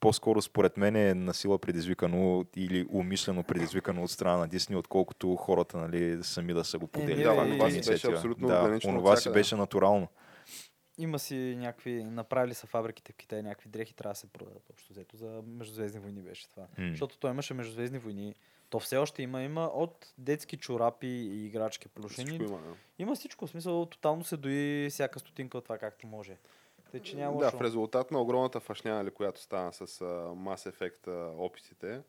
по-скоро 0.00 0.42
според 0.42 0.76
мен 0.76 0.96
е 0.96 1.14
насила 1.14 1.58
предизвикано 1.58 2.44
или 2.56 2.86
умишлено 2.92 3.42
предизвикано 3.42 4.02
от 4.02 4.10
страна 4.10 4.36
на 4.36 4.48
Дисни, 4.48 4.76
отколкото 4.76 5.36
хората 5.36 5.78
нали, 5.78 6.18
сами 6.22 6.54
да 6.54 6.64
са 6.64 6.78
го 6.78 6.86
подели. 6.86 7.14
ние- 7.14 7.24
тази 7.24 7.50
да, 7.50 7.56
това 7.58 7.70
си 7.70 7.90
беше 7.90 8.06
абсолютно 8.06 8.48
да, 8.48 8.78
онова 8.86 9.16
си 9.16 9.32
беше 9.32 9.56
натурално. 9.56 10.08
Има 10.98 11.18
си 11.18 11.56
някакви, 11.58 12.04
направили 12.04 12.54
са 12.54 12.66
фабриките 12.66 13.12
в 13.12 13.16
Китай, 13.16 13.42
някакви 13.42 13.68
дрехи 13.68 13.94
трябва 13.94 14.12
да 14.12 14.18
се 14.18 14.26
продадат 14.26 14.70
общо 14.70 14.92
взето. 14.92 15.16
За 15.16 15.42
Междузвездни 15.46 16.00
войни 16.00 16.22
беше 16.22 16.50
това. 16.50 16.66
М. 16.78 16.88
Защото 16.90 17.18
той 17.18 17.30
имаше 17.30 17.54
Междузвездни 17.54 17.98
войни. 17.98 18.34
То 18.70 18.80
все 18.80 18.96
още 18.96 19.22
има, 19.22 19.42
има 19.42 19.64
от 19.64 20.12
детски 20.18 20.56
чорапи 20.56 21.06
и 21.06 21.46
играчки 21.46 21.88
плюшени. 21.88 22.28
Всичко 22.28 22.44
има. 22.44 22.58
Да. 22.58 22.74
Има 22.98 23.14
всичко. 23.14 23.46
В 23.46 23.50
смисъл, 23.50 23.86
тотално 23.86 24.24
се 24.24 24.36
дои 24.36 24.88
всяка 24.90 25.18
стотинка 25.18 25.58
от 25.58 25.64
това 25.64 25.78
както 25.78 26.06
може. 26.06 26.36
Тъй, 26.96 27.02
че 27.02 27.16
няма 27.16 27.38
да, 27.38 27.50
в 27.50 27.60
резултат 27.60 28.10
на 28.10 28.20
огромната 28.20 28.60
фашня, 28.60 28.94
нали, 28.94 29.10
която 29.10 29.40
стана 29.40 29.72
с 29.72 29.80
а, 29.80 30.04
Mass 30.34 30.70
Effect 30.70 31.08
а, 31.08 31.32
опитите, 31.36 32.00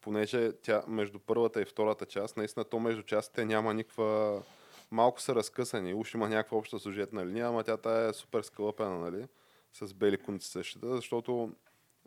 понеже 0.00 0.52
тя 0.52 0.82
между 0.88 1.18
първата 1.18 1.62
и 1.62 1.64
втората 1.64 2.06
част, 2.06 2.36
наистина 2.36 2.64
то 2.64 2.78
между 2.80 3.02
частите 3.02 3.44
няма 3.44 3.74
никаква... 3.74 4.42
Малко 4.90 5.20
са 5.20 5.34
разкъсани, 5.34 5.94
уж 5.94 6.14
има 6.14 6.28
някаква 6.28 6.58
обща 6.58 6.78
сюжетна 6.78 7.26
линия, 7.26 7.46
ама 7.46 7.64
тя 7.64 7.76
тая 7.76 8.08
е 8.08 8.12
супер 8.12 8.42
скълъпена, 8.42 8.98
нали? 8.98 9.26
С 9.72 9.94
бели 9.94 10.18
кунци 10.18 10.48
същата, 10.48 10.96
защото 10.96 11.52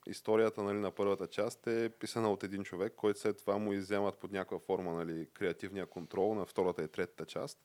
историята 0.08 0.64
нали, 0.64 0.78
на 0.78 0.92
първата 0.92 1.28
част 1.28 1.68
е 1.68 1.90
писана 1.90 2.32
от 2.32 2.44
един 2.44 2.64
човек, 2.64 2.94
който 2.96 3.20
след 3.20 3.38
това 3.38 3.58
му 3.58 3.74
изземат 3.74 4.18
под 4.18 4.32
някаква 4.32 4.60
форма 4.60 4.94
нали, 4.94 5.28
креативния 5.34 5.86
контрол 5.86 6.36
на 6.36 6.46
втората 6.46 6.84
и 6.84 6.88
третата 6.88 7.26
част. 7.26 7.60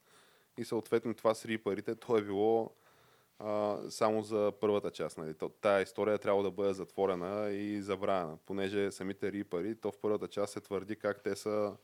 И 0.58 0.64
съответно 0.64 1.14
това 1.14 1.34
с 1.34 1.44
рипарите, 1.44 1.94
то 1.94 2.16
е 2.16 2.22
било 2.22 2.70
а, 3.44 3.78
само 3.90 4.22
за 4.22 4.52
първата 4.60 4.90
част. 4.90 5.18
Нали. 5.18 5.34
Тая 5.60 5.82
история 5.82 6.18
трябва 6.18 6.42
да 6.42 6.50
бъде 6.50 6.72
затворена 6.72 7.50
и 7.50 7.82
забравена, 7.82 8.36
понеже 8.46 8.90
самите 8.90 9.32
рипари, 9.32 9.74
то 9.74 9.92
в 9.92 9.98
първата 9.98 10.28
част 10.28 10.52
се 10.52 10.60
твърди 10.60 10.96
как 10.96 11.22
те 11.22 11.36
са 11.36 11.76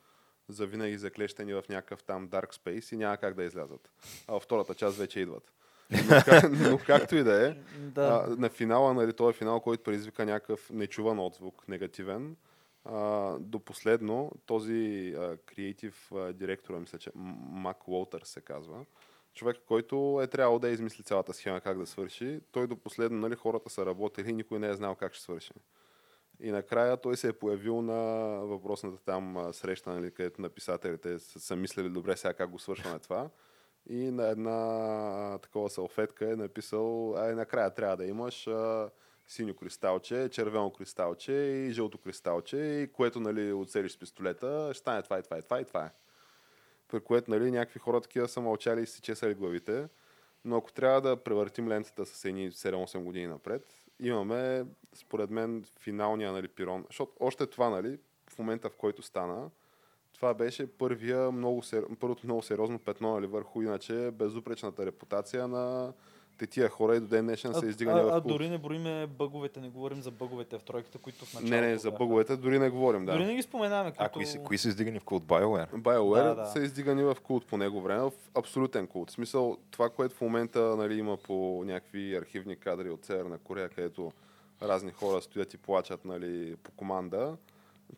завинаги 0.48 0.98
заклещени 0.98 1.54
в 1.54 1.62
някакъв 1.68 2.02
там 2.02 2.28
Dark 2.28 2.54
Space 2.54 2.94
и 2.94 2.96
няма 2.96 3.16
как 3.16 3.34
да 3.34 3.44
излязат. 3.44 3.90
А 4.28 4.32
във 4.32 4.42
втората 4.42 4.74
част 4.74 4.98
вече 4.98 5.20
идват. 5.20 5.52
Но, 5.90 6.22
как, 6.24 6.50
но 6.70 6.78
както 6.86 7.16
и 7.16 7.24
да 7.24 7.48
е, 7.48 7.54
Да. 7.78 8.26
а, 8.28 8.36
на 8.36 8.48
финала, 8.48 8.94
нали, 8.94 9.12
този 9.12 9.38
финал, 9.38 9.60
който 9.60 9.82
предизвика 9.82 10.26
някакъв 10.26 10.70
нечуван 10.70 11.18
отзвук, 11.18 11.68
негативен, 11.68 12.36
а, 12.84 13.32
до 13.38 13.58
последно 13.58 14.32
този 14.46 15.14
креатив 15.46 16.12
а, 16.12 16.32
директора, 16.32 16.78
мисля, 16.78 16.98
че 16.98 17.10
Мак 17.14 17.88
Уолтър 17.88 18.22
се 18.24 18.40
казва, 18.40 18.84
човек, 19.36 19.56
който 19.66 20.20
е 20.22 20.26
трябвало 20.26 20.58
да 20.58 20.68
измисли 20.68 21.04
цялата 21.04 21.34
схема 21.34 21.60
как 21.60 21.78
да 21.78 21.86
свърши, 21.86 22.40
той 22.52 22.66
до 22.66 22.76
последно, 22.76 23.18
нали, 23.18 23.34
хората 23.34 23.70
са 23.70 23.86
работили 23.86 24.30
и 24.30 24.32
никой 24.32 24.58
не 24.58 24.68
е 24.68 24.74
знал 24.74 24.94
как 24.94 25.14
ще 25.14 25.22
свърши. 25.22 25.52
И 26.40 26.50
накрая 26.50 26.96
той 26.96 27.16
се 27.16 27.28
е 27.28 27.32
появил 27.32 27.82
на 27.82 27.94
въпросната 28.46 29.04
там 29.04 29.48
среща, 29.52 29.90
нали, 29.90 30.10
където 30.10 30.42
написателите 30.42 31.18
са, 31.18 31.56
мислили 31.56 31.88
добре 31.88 32.16
сега 32.16 32.34
как 32.34 32.50
го 32.50 32.58
свършваме 32.58 32.98
това. 32.98 33.30
И 33.88 34.10
на 34.10 34.28
една 34.28 35.38
такова 35.42 35.70
салфетка 35.70 36.30
е 36.30 36.36
написал, 36.36 37.16
ай 37.16 37.34
накрая 37.34 37.74
трябва 37.74 37.96
да 37.96 38.04
имаш 38.04 38.46
а, 38.46 38.90
синьо 39.26 39.54
кристалче, 39.54 40.28
червено 40.28 40.70
кристалче 40.70 41.32
и 41.32 41.70
жълто 41.70 41.98
кристалче, 41.98 42.56
и 42.56 42.92
което 42.92 43.20
нали, 43.20 43.52
оцелиш 43.52 43.92
с 43.92 43.98
пистолета, 43.98 44.70
ще 44.72 44.80
стане 44.80 45.02
това 45.02 45.18
и 45.18 45.22
това 45.22 45.38
и 45.38 45.42
това 45.42 45.60
и 45.60 45.64
това 45.64 45.84
е. 45.84 45.90
При 46.88 47.00
което 47.00 47.30
нали, 47.30 47.50
някакви 47.50 47.78
хора 47.78 48.00
такива 48.00 48.28
са 48.28 48.40
мълчали 48.40 48.82
и 48.82 48.86
си 48.86 49.00
чесали 49.00 49.34
главите. 49.34 49.88
Но 50.44 50.56
ако 50.56 50.72
трябва 50.72 51.00
да 51.00 51.16
превъртим 51.16 51.68
лентата 51.68 52.06
с 52.06 52.24
едни 52.24 52.50
7-8 52.50 53.02
години 53.02 53.26
напред, 53.26 53.86
имаме, 54.00 54.64
според 54.94 55.30
мен, 55.30 55.64
финалния 55.80 56.32
нали, 56.32 56.48
пирон. 56.48 56.84
Защото 56.88 57.12
още 57.20 57.46
това, 57.46 57.70
нали, 57.70 57.98
в 58.30 58.38
момента 58.38 58.70
в 58.70 58.76
който 58.76 59.02
стана, 59.02 59.50
това 60.14 60.34
беше 60.34 60.66
първия 60.66 61.32
много 61.32 61.62
сер... 61.62 61.84
първото 62.00 62.26
много 62.26 62.42
сериозно 62.42 62.78
петно 62.78 63.14
нали, 63.14 63.26
върху 63.26 63.62
иначе 63.62 64.10
безупречната 64.10 64.86
репутация 64.86 65.48
на 65.48 65.92
те 66.38 66.46
тия 66.46 66.68
хора 66.68 66.96
и 66.96 67.00
до 67.00 67.06
ден 67.06 67.26
днешен 67.26 67.54
са 67.54 67.66
издигани 67.66 68.00
а, 68.00 68.02
в 68.02 68.08
а, 68.08 68.20
дори 68.20 68.48
не 68.48 68.58
броиме 68.58 69.06
бъговете, 69.06 69.60
не 69.60 69.68
говорим 69.68 70.02
за 70.02 70.10
бъговете 70.10 70.58
в 70.58 70.62
тройката, 70.62 70.98
които 70.98 71.24
в 71.24 71.34
началото 71.34 71.54
Не, 71.54 71.60
не, 71.60 71.78
за 71.78 71.90
бъговете 71.90 72.36
дори 72.36 72.58
не 72.58 72.70
говорим. 72.70 73.06
Да. 73.06 73.12
Дори 73.12 73.24
не 73.24 73.34
ги 73.34 73.42
споменаваме. 73.42 73.92
А 73.96 74.08
които... 74.08 74.12
кои 74.12 74.26
са, 74.26 74.38
кои 74.38 74.58
са 74.58 74.68
издигани 74.68 75.00
в 75.00 75.04
култ 75.04 75.24
BioWare? 75.24 75.70
BioWare 75.70 76.24
Да, 76.24 76.34
да. 76.34 76.46
са 76.46 76.60
издигани 76.60 77.02
в 77.02 77.16
култ 77.22 77.46
по 77.46 77.56
него 77.56 77.80
време, 77.80 78.00
в 78.00 78.12
абсолютен 78.34 78.86
култ. 78.86 79.10
В 79.10 79.12
смисъл, 79.12 79.56
това, 79.70 79.90
което 79.90 80.14
в 80.14 80.20
момента 80.20 80.60
нали, 80.76 80.98
има 80.98 81.16
по 81.16 81.62
някакви 81.66 82.16
архивни 82.16 82.56
кадри 82.56 82.90
от 82.90 83.04
Северна 83.04 83.38
Корея, 83.38 83.68
където 83.68 84.12
разни 84.62 84.92
хора 84.92 85.22
стоят 85.22 85.54
и 85.54 85.56
плачат 85.56 86.04
нали, 86.04 86.56
по 86.62 86.70
команда, 86.70 87.36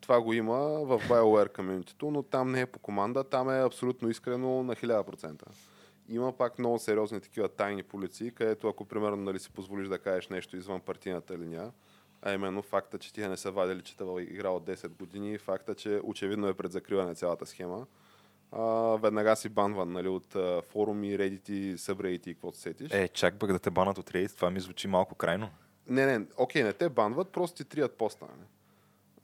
това 0.01 0.21
го 0.21 0.33
има 0.33 0.57
в 0.59 0.99
BioWare 1.09 1.55
комьюнитито, 1.55 2.11
но 2.11 2.23
там 2.23 2.51
не 2.51 2.61
е 2.61 2.65
по 2.65 2.79
команда, 2.79 3.23
там 3.23 3.49
е 3.49 3.63
абсолютно 3.63 4.09
искрено 4.09 4.63
на 4.63 4.75
1000%. 4.75 5.41
Има 6.09 6.31
пак 6.31 6.59
много 6.59 6.79
сериозни 6.79 7.21
такива 7.21 7.49
тайни 7.49 7.83
полиции, 7.83 8.31
където 8.31 8.67
ако 8.67 8.85
примерно 8.85 9.17
нали, 9.17 9.39
си 9.39 9.51
позволиш 9.51 9.87
да 9.87 9.99
кажеш 9.99 10.27
нещо 10.27 10.57
извън 10.57 10.81
партийната 10.81 11.37
линия, 11.37 11.71
а 12.21 12.33
именно 12.33 12.61
факта, 12.61 12.97
че 12.97 13.13
тия 13.13 13.29
не 13.29 13.37
са 13.37 13.51
вадили, 13.51 13.81
че 13.81 13.97
това 13.97 14.21
игра 14.21 14.49
от 14.49 14.65
10 14.65 14.87
години, 14.87 15.37
факта, 15.37 15.75
че 15.75 15.99
очевидно 16.03 16.47
е 16.47 16.53
пред 16.53 16.71
закриване 16.71 17.15
цялата 17.15 17.45
схема, 17.45 17.85
а, 18.51 18.63
веднага 18.97 19.35
си 19.35 19.49
банван 19.49 19.91
нали, 19.91 20.07
от 20.07 20.35
а, 20.35 20.61
форуми, 20.61 21.17
редити, 21.17 21.77
събредити 21.77 22.29
и 22.29 22.33
какво 22.33 22.51
се 22.51 22.61
сетиш. 22.61 22.93
Е, 22.93 23.07
чак 23.07 23.39
пък 23.39 23.51
да 23.51 23.59
те 23.59 23.69
банат 23.69 23.97
от 23.97 24.11
Reddit, 24.11 24.35
това 24.35 24.49
ми 24.49 24.59
звучи 24.59 24.87
малко 24.87 25.15
крайно. 25.15 25.49
Не, 25.87 26.05
не, 26.05 26.25
окей, 26.37 26.63
не 26.63 26.73
те 26.73 26.89
банват, 26.89 27.31
просто 27.31 27.57
ти 27.57 27.69
трият 27.69 27.97
поста. 27.97 28.25
Нали? 28.25 28.47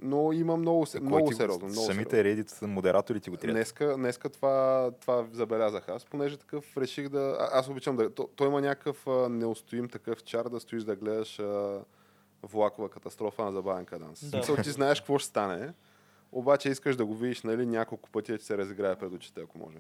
Но 0.05 0.31
има 0.31 0.57
много, 0.57 0.85
се- 0.85 0.99
много 0.99 1.29
ти 1.29 1.35
сериозно. 1.35 1.67
Много 1.67 1.85
Самите 1.85 2.23
Reddit 2.23 2.65
модераторите 2.65 3.29
го 3.29 3.37
трябва. 3.37 3.53
Днеска, 3.53 3.95
днеска 3.97 4.29
това, 4.29 4.91
това 5.01 5.25
забелязах 5.31 5.89
аз, 5.89 6.05
понеже 6.05 6.37
такъв 6.37 6.77
реших 6.77 7.09
да... 7.09 7.37
А, 7.39 7.59
аз 7.59 7.69
обичам 7.69 7.95
да... 7.95 8.09
То, 8.09 8.29
той 8.35 8.47
има 8.47 8.61
някакъв 8.61 9.07
а, 9.07 9.29
неустоим 9.29 9.89
такъв 9.89 10.23
чар 10.23 10.49
да 10.49 10.59
стоиш 10.59 10.83
да 10.83 10.95
гледаш 10.95 11.39
а, 11.39 11.81
влакова 12.43 12.89
катастрофа 12.89 13.45
на 13.45 13.51
забавен 13.51 13.85
каданс. 13.85 14.21
Да. 14.21 14.29
Смисъл, 14.29 14.55
ти 14.63 14.71
знаеш 14.71 14.99
какво 14.99 15.17
ще 15.17 15.29
стане, 15.29 15.73
обаче 16.31 16.69
искаш 16.69 16.95
да 16.95 17.05
го 17.05 17.15
видиш 17.15 17.43
нали, 17.43 17.65
няколко 17.65 18.09
пъти, 18.09 18.37
ти 18.37 18.45
се 18.45 18.57
разиграе 18.57 18.95
пред 18.95 19.11
очите, 19.11 19.41
ако 19.41 19.57
може. 19.57 19.77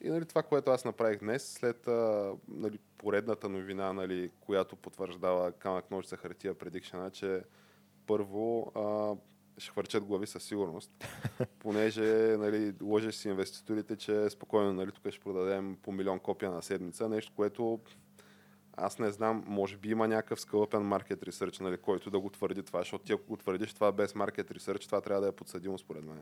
И 0.00 0.08
нали, 0.08 0.24
това, 0.24 0.42
което 0.42 0.70
аз 0.70 0.84
направих 0.84 1.18
днес, 1.18 1.52
след 1.52 1.88
а, 1.88 2.32
нали, 2.48 2.78
поредната 2.98 3.48
новина, 3.48 3.92
нали, 3.92 4.30
която 4.40 4.76
потвърждава 4.76 5.52
камък 5.52 5.90
ножица 5.90 6.16
хартия 6.16 6.54
предикшена, 6.54 7.10
че 7.10 7.42
първо 8.06 8.72
а, 8.74 9.14
ще 9.58 9.70
хвърчат 9.70 10.04
глави 10.04 10.26
със 10.26 10.44
сигурност, 10.44 11.04
понеже 11.58 12.36
нали, 12.38 12.74
лъжеш 12.82 13.14
си 13.14 13.28
инвеститорите, 13.28 13.96
че 13.96 14.30
спокойно 14.30 14.72
нали, 14.72 14.92
тук 14.92 15.10
ще 15.10 15.20
продадем 15.20 15.76
по 15.82 15.92
милион 15.92 16.18
копия 16.18 16.50
на 16.50 16.62
седмица, 16.62 17.08
нещо, 17.08 17.32
което 17.36 17.80
аз 18.76 18.98
не 18.98 19.10
знам, 19.10 19.44
може 19.46 19.76
би 19.76 19.90
има 19.90 20.08
някакъв 20.08 20.40
скълъпен 20.40 20.82
маркет 20.82 21.22
ресърч, 21.22 21.58
нали, 21.58 21.76
който 21.76 22.10
да 22.10 22.20
го 22.20 22.30
твърди 22.30 22.62
това, 22.62 22.80
защото 22.80 23.04
ти 23.04 23.12
ако 23.12 23.26
го 23.26 23.36
твърдиш 23.36 23.74
това 23.74 23.92
без 23.92 24.14
маркет 24.14 24.50
ресърч, 24.50 24.86
това 24.86 25.00
трябва 25.00 25.22
да 25.22 25.28
е 25.28 25.32
подсъдимо 25.32 25.78
според 25.78 26.04
мен. 26.04 26.18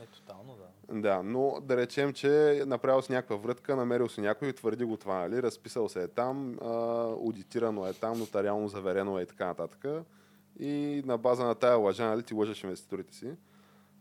Е, 0.00 0.06
тотално, 0.06 0.56
да. 0.56 1.00
Да, 1.00 1.22
но 1.22 1.60
да 1.62 1.76
речем, 1.76 2.12
че 2.12 2.60
е 2.60 2.64
направил 2.64 3.02
си 3.02 3.12
някаква 3.12 3.36
врътка, 3.36 3.76
намерил 3.76 4.08
си 4.08 4.20
някой 4.20 4.48
и 4.48 4.52
твърди 4.52 4.84
го 4.84 4.96
това, 4.96 5.14
нали? 5.14 5.42
разписал 5.42 5.88
се 5.88 6.02
е 6.02 6.08
там, 6.08 6.58
а, 6.62 7.02
аудитирано 7.02 7.86
е 7.86 7.92
там, 7.92 8.18
нотариално 8.18 8.68
заверено 8.68 9.18
е 9.18 9.22
и 9.22 9.26
така 9.26 9.46
нататък. 9.46 9.84
И 10.58 11.02
на 11.06 11.18
база 11.18 11.44
на 11.44 11.54
тая 11.54 11.76
лъжа, 11.76 12.06
нали, 12.06 12.22
ти 12.22 12.34
лъжеш 12.34 12.64
инвеститорите 12.64 13.14
си. 13.14 13.30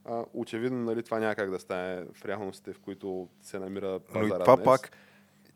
А, 0.05 0.25
очевидно, 0.33 0.79
нали, 0.79 1.03
това 1.03 1.19
няма 1.19 1.35
как 1.35 1.51
да 1.51 1.59
стане 1.59 2.05
в 2.13 2.25
реалностите, 2.25 2.73
в 2.73 2.79
които 2.79 3.27
се 3.41 3.59
намира 3.59 3.91
Но 3.91 3.99
пазара 3.99 4.25
и 4.25 4.29
това 4.29 4.55
днес. 4.55 4.65
пак, 4.65 4.91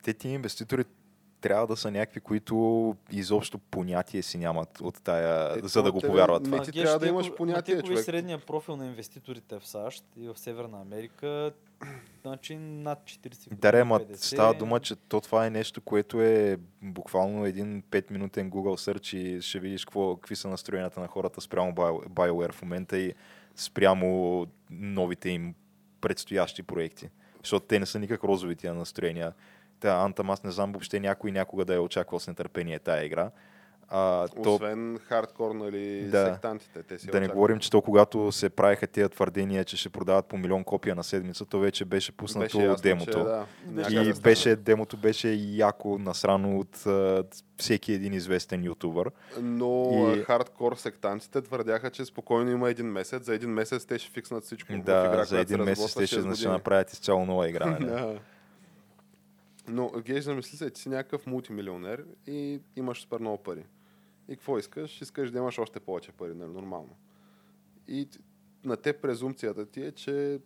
те 0.03 0.13
ти 0.13 0.29
инвеститори 0.29 0.85
трябва 1.41 1.67
да 1.67 1.77
са 1.77 1.91
някакви, 1.91 2.19
които 2.19 2.95
изобщо 3.11 3.57
понятие 3.57 4.21
си 4.21 4.37
нямат 4.37 4.81
от 4.81 5.01
тая, 5.03 5.57
Ето, 5.57 5.67
за 5.67 5.83
да 5.83 5.91
го 5.91 6.01
повярват 6.01 6.43
това. 6.43 6.61
ти 6.61 6.71
трябва 6.71 6.99
да 6.99 7.07
имаш 7.07 7.35
понятие, 7.35 7.81
човек. 7.81 8.03
средния 8.03 8.39
профил 8.39 8.75
на 8.75 8.85
инвеститорите 8.85 9.59
в 9.59 9.67
САЩ 9.67 10.05
и 10.17 10.27
в 10.27 10.37
Северна 10.39 10.81
Америка, 10.81 11.51
значи 12.21 12.55
над 12.57 12.99
40 12.99 13.43
години. 13.43 13.59
Да, 13.61 13.73
ре, 13.73 13.84
ма 13.84 13.99
50. 13.99 14.15
става 14.15 14.53
дума, 14.53 14.79
че 14.79 14.95
то 14.95 15.21
това 15.21 15.45
е 15.45 15.49
нещо, 15.49 15.82
което 15.82 16.21
е 16.21 16.57
буквално 16.82 17.45
един 17.45 17.84
5-минутен 17.84 18.49
Google 18.49 18.91
Search 18.91 19.17
и 19.17 19.41
ще 19.41 19.59
видиш 19.59 19.86
какво, 19.86 20.15
какви 20.15 20.36
са 20.36 20.47
настроенията 20.47 20.99
на 20.99 21.07
хората 21.07 21.41
спрямо 21.41 21.71
Bio- 21.71 22.07
BioWare 22.07 22.51
в 22.51 22.61
момента 22.61 22.97
и 22.97 23.13
спрямо 23.55 24.47
новите 24.69 25.29
им 25.29 25.55
предстоящи 26.01 26.63
проекти. 26.63 27.09
Защото 27.43 27.65
те 27.65 27.79
не 27.79 27.86
са 27.86 27.99
никак 27.99 28.23
розови 28.23 28.55
тия 28.55 28.73
настроения. 28.73 29.34
Та, 29.79 29.95
Антам, 29.95 30.29
аз 30.29 30.43
не 30.43 30.51
знам 30.51 30.71
въобще 30.71 30.99
някой 30.99 31.32
някога 31.32 31.65
да 31.65 31.75
е 31.75 31.79
очаквал 31.79 32.19
с 32.19 32.27
нетърпение 32.27 32.79
тая 32.79 33.05
игра. 33.05 33.32
А, 33.93 34.27
то, 34.43 34.53
Освен 34.53 34.99
хардкор, 34.99 35.51
нали, 35.51 36.01
Да. 36.01 36.25
сектантите. 36.25 36.83
Те 36.83 36.99
си 36.99 37.07
да 37.07 37.19
не 37.21 37.27
говорим, 37.27 37.59
че 37.59 37.69
то 37.71 37.81
когато 37.81 38.31
се 38.31 38.49
правиха 38.49 38.87
тези 38.87 39.09
твърдения, 39.09 39.65
че 39.65 39.77
ще 39.77 39.89
продават 39.89 40.25
по 40.25 40.37
милион 40.37 40.63
копия 40.63 40.95
на 40.95 41.03
седмица, 41.03 41.45
то 41.45 41.59
вече 41.59 41.85
беше 41.85 42.11
пуснато 42.11 42.57
Беше 42.57 42.67
ясно, 42.67 42.81
демото. 42.83 43.11
Че, 43.11 43.17
да, 43.17 43.45
И 43.91 44.13
да 44.13 44.19
беше, 44.19 44.55
демото 44.55 44.97
беше 44.97 45.29
яко 45.49 45.97
насрано 45.97 46.59
от 46.59 46.85
а, 46.85 47.23
всеки 47.57 47.93
един 47.93 48.13
известен 48.13 48.63
ютубър. 48.63 49.11
Но 49.41 49.91
И- 50.15 50.21
хардкор 50.21 50.75
сектантите 50.75 51.41
твърдяха, 51.41 51.89
че 51.89 52.05
спокойно 52.05 52.51
има 52.51 52.69
един 52.69 52.87
месец. 52.87 53.23
За 53.23 53.35
един 53.35 53.49
месец 53.49 53.85
те 53.85 53.99
ще 53.99 54.11
фикснат 54.11 54.43
всичко. 54.43 54.71
в 54.71 54.75
игра, 54.75 54.83
Да, 55.01 55.09
която 55.09 55.29
за 55.29 55.39
един 55.39 55.57
месец 55.59 55.93
те 55.93 56.07
ще, 56.07 56.15
6 56.15 56.35
ще 56.35 56.47
направят 56.47 56.93
изцяло 56.93 57.25
нова 57.25 57.49
игра. 57.49 57.65
нали? 57.65 57.85
Да. 57.89 58.19
Но 59.67 59.91
Гейш, 59.97 60.23
замисли 60.23 60.57
се, 60.57 60.69
че 60.69 60.81
си 60.81 60.89
някакъв 60.89 61.27
мултимилионер 61.27 62.03
и 62.27 62.59
имаш 62.75 63.01
супер 63.01 63.19
много 63.19 63.37
пари. 63.37 63.63
И 64.28 64.36
какво 64.36 64.57
искаш? 64.57 65.01
Искаш 65.01 65.32
да 65.32 65.38
имаш 65.38 65.59
още 65.59 65.80
повече 65.80 66.11
пари, 66.11 66.34
нали? 66.34 66.51
Нормално. 66.51 66.95
И 67.88 68.07
на 68.63 68.78
те 68.78 68.93
презумцията 68.93 69.65
ти 69.65 69.82
е, 69.82 69.91
че 69.91 70.39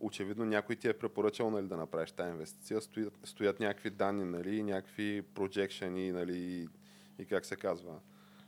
очевидно 0.00 0.44
някой 0.44 0.76
ти 0.76 0.88
е 0.88 0.92
препоръчал 0.92 1.50
нали, 1.50 1.66
да 1.66 1.76
направиш 1.76 2.12
тази 2.12 2.30
инвестиция. 2.30 2.80
Стоят, 2.80 3.18
стоят 3.24 3.60
някакви 3.60 3.90
данни, 3.90 4.24
нали, 4.24 4.62
някакви 4.62 5.22
projections, 5.34 6.12
нали, 6.12 6.68
и 7.18 7.26
как 7.26 7.46
се 7.46 7.56
казва. 7.56 7.98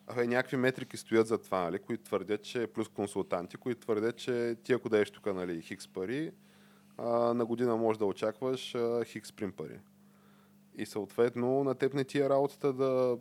Абе, 0.06 0.26
някакви 0.26 0.56
метрики 0.56 0.96
стоят 0.96 1.26
за 1.26 1.38
това, 1.38 1.64
нали, 1.64 1.78
които 1.78 2.04
твърдят, 2.04 2.42
че 2.42 2.66
плюс 2.66 2.88
консултанти, 2.88 3.56
които 3.56 3.80
твърдят, 3.80 4.16
че 4.16 4.56
ти 4.64 4.72
ако 4.72 4.88
дадеш 4.88 5.10
тук 5.10 5.26
нали, 5.26 5.62
хикс 5.62 5.88
пари, 5.88 6.32
а, 6.98 7.34
на 7.34 7.46
година 7.46 7.76
можеш 7.76 7.98
да 7.98 8.06
очакваш 8.06 8.74
а, 8.74 9.04
хикс 9.04 9.32
прим 9.32 9.52
пари. 9.52 9.80
И 10.74 10.86
съответно 10.86 11.64
на 11.64 11.74
теб 11.74 11.94
не 11.94 12.04
ти 12.04 12.20
е 12.20 12.28
работата 12.28 12.72
да 12.72 13.18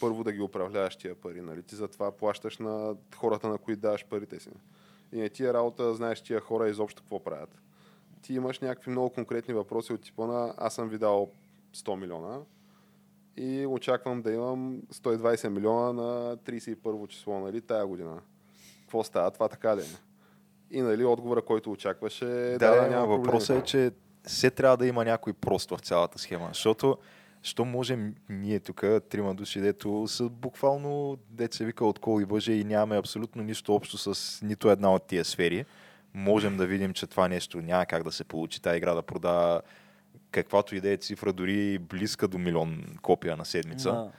първо 0.00 0.24
да 0.24 0.32
ги 0.32 0.40
управляваш 0.40 0.96
тия 0.96 1.14
пари. 1.14 1.40
Нали? 1.40 1.62
Ти 1.62 1.74
затова 1.74 2.12
плащаш 2.16 2.58
на 2.58 2.94
хората, 3.16 3.48
на 3.48 3.58
които 3.58 3.80
даваш 3.80 4.04
парите 4.04 4.40
си. 4.40 4.50
И 5.12 5.18
не 5.18 5.28
ти 5.28 5.44
е 5.44 5.52
работа 5.52 5.94
знаеш 5.94 6.20
тия 6.20 6.40
хора 6.40 6.68
изобщо 6.68 7.02
какво 7.02 7.24
правят. 7.24 7.58
Ти 8.22 8.34
имаш 8.34 8.60
някакви 8.60 8.90
много 8.90 9.10
конкретни 9.10 9.54
въпроси 9.54 9.92
от 9.92 10.00
типа 10.00 10.26
на 10.26 10.54
аз 10.56 10.74
съм 10.74 10.88
ви 10.88 10.98
дал 10.98 11.30
100 11.74 11.96
милиона 11.96 12.38
и 13.36 13.66
очаквам 13.66 14.22
да 14.22 14.32
имам 14.32 14.82
120 14.92 15.48
милиона 15.48 15.92
на 15.92 16.36
31 16.36 17.08
число, 17.08 17.40
нали, 17.40 17.60
тая 17.60 17.86
година. 17.86 18.20
Какво 18.80 19.04
става? 19.04 19.30
Това 19.30 19.48
така 19.48 19.76
ли 19.76 19.80
е? 19.80 19.84
И 20.70 20.82
нали, 20.82 21.04
отговора, 21.04 21.42
който 21.42 21.72
очакваше, 21.72 22.24
да, 22.24 22.58
да, 22.58 22.74
да, 22.74 22.88
няма 22.88 23.06
въпросът 23.06 23.62
е, 23.62 23.64
че 23.64 23.92
все 24.24 24.50
трябва 24.50 24.76
да 24.76 24.86
има 24.86 25.04
някой 25.04 25.32
прост 25.32 25.70
в 25.70 25.80
цялата 25.80 26.18
схема. 26.18 26.48
Защото 26.48 26.98
що 27.42 27.64
можем 27.64 28.14
ние 28.28 28.60
тук, 28.60 28.80
трима 29.10 29.34
души, 29.34 29.60
дето 29.60 30.08
са 30.08 30.28
буквално, 30.28 31.18
дете 31.30 31.56
се 31.56 31.64
вика 31.64 31.84
от 31.84 31.98
кол 31.98 32.20
и 32.20 32.24
бъже 32.24 32.52
и 32.52 32.64
нямаме 32.64 32.98
абсолютно 32.98 33.42
нищо 33.42 33.74
общо 33.74 33.98
с 34.14 34.42
нито 34.42 34.70
една 34.70 34.94
от 34.94 35.06
тия 35.06 35.24
сфери, 35.24 35.64
можем 36.14 36.56
да 36.56 36.66
видим, 36.66 36.92
че 36.92 37.06
това 37.06 37.28
нещо 37.28 37.62
няма 37.62 37.86
как 37.86 38.02
да 38.02 38.12
се 38.12 38.24
получи. 38.24 38.62
Тази 38.62 38.76
игра 38.76 38.94
да 38.94 39.02
продава 39.02 39.62
каквато 40.30 40.74
и 40.74 40.80
да 40.80 40.90
е 40.90 40.96
цифра, 40.96 41.32
дори 41.32 41.78
близка 41.78 42.28
до 42.28 42.38
милион 42.38 42.84
копия 43.02 43.36
на 43.36 43.44
седмица. 43.44 43.92
На... 43.92 44.12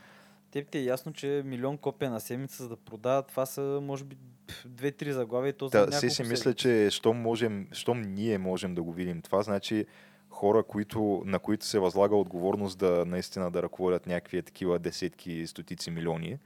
Теб 0.51 0.69
ти 0.69 0.77
е 0.77 0.83
ясно, 0.83 1.13
че 1.13 1.41
милион 1.45 1.77
копия 1.77 2.11
на 2.11 2.19
седмица 2.19 2.63
за 2.63 2.69
да 2.69 2.75
продават, 2.75 3.27
това 3.27 3.45
са 3.45 3.79
може 3.83 4.03
би 4.03 4.17
две-три 4.65 5.13
заглавия 5.13 5.49
и 5.49 5.53
то 5.53 5.67
за 5.67 5.71
Да, 5.71 5.85
няколко 5.85 6.09
си 6.09 6.23
мисля, 6.23 6.53
че 6.53 6.89
щом, 6.91 7.17
можем, 7.17 7.67
щом 7.71 8.01
ние 8.01 8.37
можем 8.37 8.75
да 8.75 8.83
го 8.83 8.93
видим 8.93 9.21
това, 9.21 9.41
значи 9.41 9.85
хора, 10.31 10.63
които, 10.63 11.23
на 11.25 11.39
които 11.39 11.65
се 11.65 11.79
възлага 11.79 12.15
отговорност 12.15 12.79
да 12.79 13.05
наистина 13.05 13.51
да 13.51 13.63
ръководят 13.63 14.07
някакви 14.07 14.43
такива 14.43 14.79
десетки, 14.79 15.47
стотици 15.47 15.91
милиони, 15.91 16.39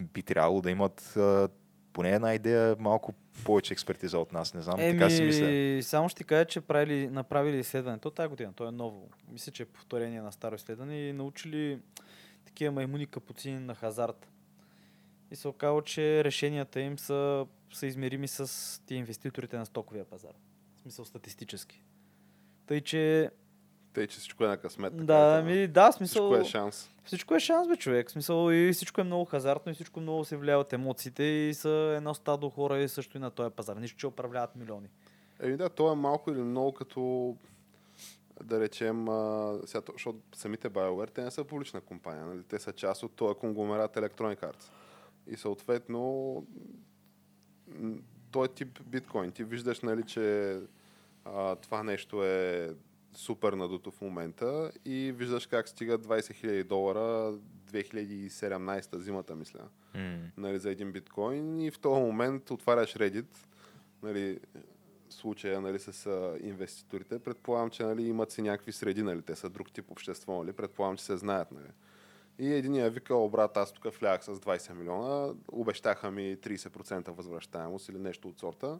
би 0.00 0.22
трябвало 0.22 0.60
да 0.60 0.70
имат 0.70 1.16
а, 1.16 1.48
поне 1.92 2.10
една 2.10 2.34
идея, 2.34 2.76
малко 2.78 3.14
повече 3.44 3.74
експертиза 3.74 4.18
от 4.18 4.32
нас. 4.32 4.54
Не 4.54 4.62
знам, 4.62 4.76
така 4.76 5.10
си 5.10 5.22
мисля. 5.22 5.46
Еми, 5.46 5.82
само 5.82 6.08
ще 6.08 6.18
ти 6.18 6.24
кажа, 6.24 6.44
че 6.44 6.60
правили, 6.60 7.08
направили 7.08 7.58
изследване. 7.58 7.98
То 7.98 8.10
тази 8.10 8.28
година, 8.28 8.52
то 8.52 8.68
е 8.68 8.70
ново. 8.70 9.08
Мисля, 9.32 9.52
че 9.52 9.62
е 9.62 9.66
повторение 9.66 10.22
на 10.22 10.32
старо 10.32 10.54
изследване 10.54 10.96
и 10.96 11.12
научили 11.12 11.78
такива 12.44 12.72
маймуни 12.72 13.06
капуцини 13.06 13.60
на 13.60 13.74
хазарт. 13.74 14.28
И 15.30 15.36
се 15.36 15.48
оказало, 15.48 15.82
че 15.82 16.24
решенията 16.24 16.80
им 16.80 16.98
са, 16.98 17.46
са 17.72 17.86
измерими 17.86 18.28
с 18.28 18.80
тия 18.86 18.98
инвеститорите 18.98 19.56
на 19.58 19.66
стоковия 19.66 20.04
пазар. 20.04 20.34
В 20.76 20.80
смисъл 20.80 21.04
статистически. 21.04 21.82
Тъй, 22.66 22.80
че... 22.80 23.30
Тъй, 23.92 24.06
че 24.06 24.18
всичко 24.18 24.44
е 24.44 24.48
на 24.48 24.56
късмет. 24.56 24.92
така 24.92 25.04
Да, 25.04 25.42
ми, 25.42 25.68
да, 25.68 25.92
смисъл... 25.92 26.30
Всичко 26.30 26.46
е 26.46 26.50
шанс. 26.50 26.90
Всичко 27.04 27.34
е 27.34 27.40
шанс, 27.40 27.68
бе, 27.68 27.76
човек. 27.76 28.10
Смисъл 28.10 28.50
и 28.50 28.72
всичко 28.72 29.00
е 29.00 29.04
много 29.04 29.24
хазартно 29.24 29.72
и 29.72 29.74
всичко 29.74 30.00
много 30.00 30.24
се 30.24 30.36
влияе 30.36 30.56
от 30.56 30.72
емоциите 30.72 31.22
и 31.22 31.54
са 31.54 31.94
едно 31.96 32.14
стадо 32.14 32.50
хора 32.50 32.78
и 32.78 32.88
също 32.88 33.16
и 33.16 33.20
на 33.20 33.30
този 33.30 33.54
пазар. 33.54 33.76
Нищо, 33.76 33.98
че 33.98 34.06
управляват 34.06 34.56
милиони. 34.56 34.88
Еми 35.40 35.56
да, 35.56 35.68
то 35.68 35.92
е 35.92 35.96
малко 35.96 36.30
или 36.30 36.40
много 36.40 36.72
като 36.72 37.36
да 38.44 38.60
речем, 38.60 39.08
а, 39.08 39.58
сега, 39.66 39.80
то- 39.80 39.92
защото 39.92 40.18
самите 40.34 40.70
BioWare, 40.70 41.10
те 41.10 41.22
не 41.22 41.30
са 41.30 41.44
публична 41.44 41.80
компания, 41.80 42.26
нали? 42.26 42.42
те 42.42 42.58
са 42.58 42.72
част 42.72 43.02
от 43.02 43.12
този 43.12 43.34
конгломерат 43.34 43.96
Electronic 43.96 44.40
Arts. 44.40 44.70
И 45.26 45.36
съответно, 45.36 46.46
той 48.30 48.48
тип 48.48 48.80
биткоин, 48.86 49.32
ти 49.32 49.44
виждаш, 49.44 49.80
нали, 49.80 50.02
че 50.02 50.56
а, 51.24 51.56
това 51.56 51.82
нещо 51.82 52.24
е 52.24 52.70
супер 53.14 53.52
надуто 53.52 53.90
в 53.90 54.00
момента 54.00 54.72
и 54.84 55.12
виждаш 55.12 55.46
как 55.46 55.68
стига 55.68 55.98
20 55.98 56.18
000 56.18 56.64
долара 56.64 57.38
2017 57.72 58.98
зимата, 58.98 59.36
мисля 59.36 59.60
М. 59.94 60.18
нали, 60.36 60.58
за 60.58 60.70
един 60.70 60.92
биткоин 60.92 61.60
и 61.60 61.70
в 61.70 61.78
този 61.78 62.00
момент 62.00 62.50
отваряш 62.50 62.94
Reddit, 62.94 63.36
нали, 64.02 64.40
случая 65.10 65.60
нали, 65.60 65.78
с 65.78 66.06
а, 66.06 66.38
инвеститорите, 66.40 67.18
предполагам, 67.18 67.70
че 67.70 67.82
нали, 67.82 68.02
имат 68.02 68.30
си 68.30 68.42
някакви 68.42 68.72
среди, 68.72 69.02
нали, 69.02 69.22
те 69.22 69.36
са 69.36 69.48
друг 69.48 69.72
тип 69.72 69.90
общество, 69.90 70.42
нали, 70.42 70.52
предполагам, 70.52 70.96
че 70.96 71.04
се 71.04 71.16
знаят. 71.16 71.52
Нали. 71.52 71.68
И 72.38 72.54
единия 72.54 72.90
викал, 72.90 73.28
брат, 73.28 73.56
аз 73.56 73.72
тук 73.72 73.94
влях 73.94 74.24
с 74.24 74.34
20 74.34 74.72
милиона, 74.72 75.34
обещаха 75.52 76.10
ми 76.10 76.36
30% 76.36 77.10
възвръщаемост 77.10 77.88
или 77.88 77.98
нещо 77.98 78.28
от 78.28 78.38
сорта. 78.38 78.78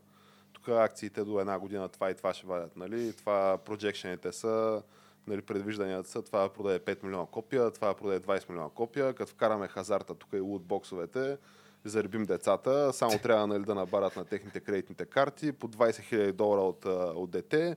Тук 0.53 0.68
акциите 0.68 1.24
до 1.24 1.40
една 1.40 1.59
година 1.59 1.88
това 1.88 2.11
и 2.11 2.14
това 2.14 2.34
ще 2.34 2.46
вадят, 2.46 2.76
нали? 2.76 3.12
Това 3.12 3.59
проджекшените 3.64 4.32
са, 4.32 4.82
нали, 5.26 5.42
предвижданията 5.42 6.09
са, 6.09 6.22
това 6.22 6.42
да 6.42 6.48
продаде 6.48 6.78
5 6.78 7.03
милиона 7.05 7.26
копия, 7.26 7.70
това 7.70 7.88
да 7.88 7.94
продаде 7.94 8.26
20 8.26 8.48
милиона 8.48 8.68
копия, 8.68 9.12
като 9.12 9.32
вкараме 9.32 9.68
хазарта 9.68 10.14
тук 10.14 10.32
и 10.32 10.40
лутбоксовете, 10.40 11.36
заребим 11.84 12.24
децата, 12.24 12.92
само 12.92 13.18
трябва 13.22 13.46
нали, 13.46 13.64
да 13.64 13.74
набарат 13.74 14.16
на 14.16 14.24
техните 14.24 14.61
кредитните 14.61 15.05
карти 15.05 15.53
по 15.53 15.68
20 15.68 15.90
000 15.90 16.32
долара 16.32 16.61
от, 16.61 16.84
от 17.16 17.30
дете. 17.30 17.76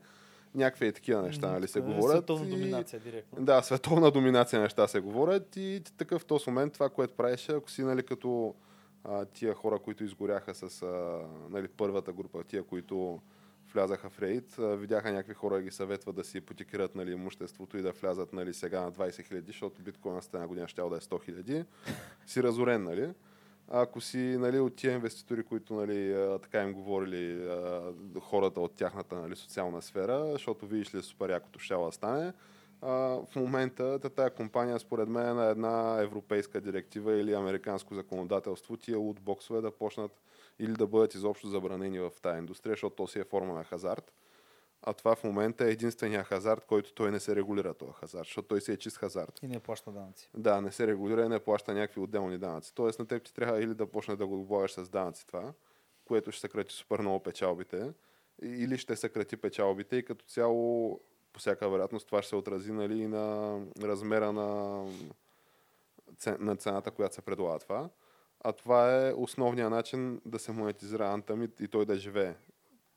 Някакви 0.55 0.93
такива 0.93 1.21
неща 1.21 1.51
нали, 1.51 1.67
се 1.67 1.79
е 1.79 1.81
говорят. 1.81 2.17
Световна 2.17 2.47
и- 2.47 2.49
доминация 2.49 2.99
директно. 2.99 3.45
да, 3.45 3.61
световна 3.61 4.11
доминация 4.11 4.61
неща 4.61 4.87
се 4.87 4.99
говорят 4.99 5.55
и 5.55 5.81
такъв 5.97 6.21
в 6.21 6.25
този 6.25 6.49
момент 6.49 6.73
това, 6.73 6.89
което 6.89 7.13
правеше, 7.13 7.51
ако 7.51 7.71
си 7.71 7.83
нали, 7.83 8.03
като 8.03 8.55
а, 9.09 9.25
тия 9.25 9.53
хора, 9.53 9.79
които 9.79 10.03
изгоряха 10.03 10.55
с 10.55 10.81
а, 10.81 11.21
нали, 11.49 11.67
първата 11.67 12.13
група, 12.13 12.43
тия, 12.43 12.63
които 12.63 13.19
влязаха 13.73 14.09
в 14.09 14.19
рейд, 14.19 14.59
а, 14.59 14.75
видяха 14.75 15.11
някакви 15.11 15.33
хора 15.33 15.55
да 15.55 15.61
ги 15.61 15.71
съветват 15.71 16.15
да 16.15 16.23
си 16.23 16.37
ипотекират 16.37 16.95
нали, 16.95 17.11
имуществото 17.11 17.77
и 17.77 17.81
да 17.81 17.91
влязат 17.91 18.33
нали, 18.33 18.53
сега 18.53 18.81
на 18.81 18.91
20 18.91 19.27
хиляди, 19.27 19.47
защото 19.47 19.81
биткоина 19.81 20.21
с 20.21 20.29
една 20.33 20.47
година 20.47 20.67
ще 20.67 20.81
да 20.81 20.87
е 20.87 20.99
100 20.99 21.23
хиляди, 21.23 21.65
си 22.25 22.43
разорен, 22.43 22.83
нали? 22.83 23.13
Ако 23.67 24.01
си 24.01 24.17
нали, 24.17 24.59
от 24.59 24.75
тия 24.75 24.93
инвеститори, 24.93 25.43
които 25.43 25.73
нали, 25.73 26.27
така 26.41 26.63
им 26.63 26.73
говорили 26.73 27.47
а, 27.47 27.93
хората 28.19 28.61
от 28.61 28.75
тяхната 28.75 29.15
нали, 29.15 29.35
социална 29.35 29.81
сфера, 29.81 30.31
защото 30.31 30.67
видиш 30.67 30.95
ли 30.95 31.01
супер 31.01 31.29
якото 31.29 31.59
ще 31.59 31.73
да 31.73 31.91
стане, 31.91 32.33
в 32.85 33.35
момента 33.35 33.99
та- 33.99 34.09
тая 34.09 34.29
компания 34.29 34.79
според 34.79 35.09
мен 35.09 35.27
е 35.27 35.33
на 35.33 35.45
една 35.45 36.01
европейска 36.01 36.61
директива 36.61 37.13
или 37.13 37.33
американско 37.33 37.95
законодателство 37.95 38.77
тия 38.77 38.97
лутбоксове 38.97 39.61
да 39.61 39.71
почнат 39.71 40.21
или 40.59 40.73
да 40.73 40.87
бъдат 40.87 41.15
изобщо 41.15 41.47
забранени 41.47 41.99
в 41.99 42.11
тази 42.21 42.37
индустрия, 42.37 42.73
защото 42.73 42.95
то 42.95 43.07
си 43.07 43.19
е 43.19 43.23
форма 43.23 43.53
на 43.53 43.63
хазарт. 43.63 44.13
А 44.81 44.93
това 44.93 45.15
в 45.15 45.23
момента 45.23 45.65
е 45.65 45.71
единствения 45.71 46.23
хазарт, 46.23 46.65
който 46.65 46.93
той 46.93 47.11
не 47.11 47.19
се 47.19 47.35
регулира 47.35 47.73
този 47.73 47.91
хазарт, 47.99 48.27
защото 48.27 48.47
той 48.47 48.61
си 48.61 48.71
е 48.71 48.77
чист 48.77 48.97
хазарт. 48.97 49.39
И 49.43 49.47
не 49.47 49.59
плаща 49.59 49.91
данъци. 49.91 50.29
Да, 50.33 50.61
не 50.61 50.71
се 50.71 50.87
регулира 50.87 51.25
и 51.25 51.29
не 51.29 51.39
плаща 51.39 51.73
някакви 51.73 52.01
отделни 52.01 52.37
данъци. 52.37 52.75
Тоест 52.75 52.99
на 52.99 53.05
теб 53.05 53.23
ти 53.23 53.33
трябва 53.33 53.63
или 53.63 53.73
да 53.73 53.87
почне 53.87 54.15
да 54.15 54.27
го 54.27 54.41
облагаш 54.41 54.73
с 54.73 54.89
данъци 54.89 55.27
това, 55.27 55.53
което 56.05 56.31
ще 56.31 56.41
съкрати 56.41 56.73
супер 56.73 56.99
много 56.99 57.23
печалбите, 57.23 57.93
или 58.41 58.77
ще 58.77 58.95
съкрати 58.95 59.37
печалбите 59.37 59.95
и 59.95 60.05
като 60.05 60.25
цяло 60.25 60.99
по 61.35 61.39
всяка 61.39 61.69
вероятност 61.69 62.07
това 62.07 62.21
ще 62.21 62.29
се 62.29 62.35
отрази 62.35 62.71
нали, 62.71 63.01
и 63.01 63.07
на 63.07 63.59
размера 63.81 64.33
на, 64.33 64.81
на 66.39 66.55
цената, 66.55 66.91
която 66.91 67.15
се 67.15 67.21
предлага 67.21 67.59
това. 67.59 67.89
А 68.43 68.51
това 68.51 69.07
е 69.07 69.13
основният 69.13 69.71
начин 69.71 70.21
да 70.25 70.39
се 70.39 70.51
монетизира 70.51 71.03
Anthem 71.03 71.45
и, 71.45 71.63
и 71.63 71.67
той 71.67 71.85
да 71.85 71.97
живее. 71.97 72.35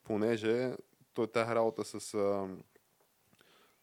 Понеже 0.04 0.72
той 1.14 1.26
тази 1.26 1.54
работа 1.54 1.84
с 1.84 2.14
а, 2.14 2.48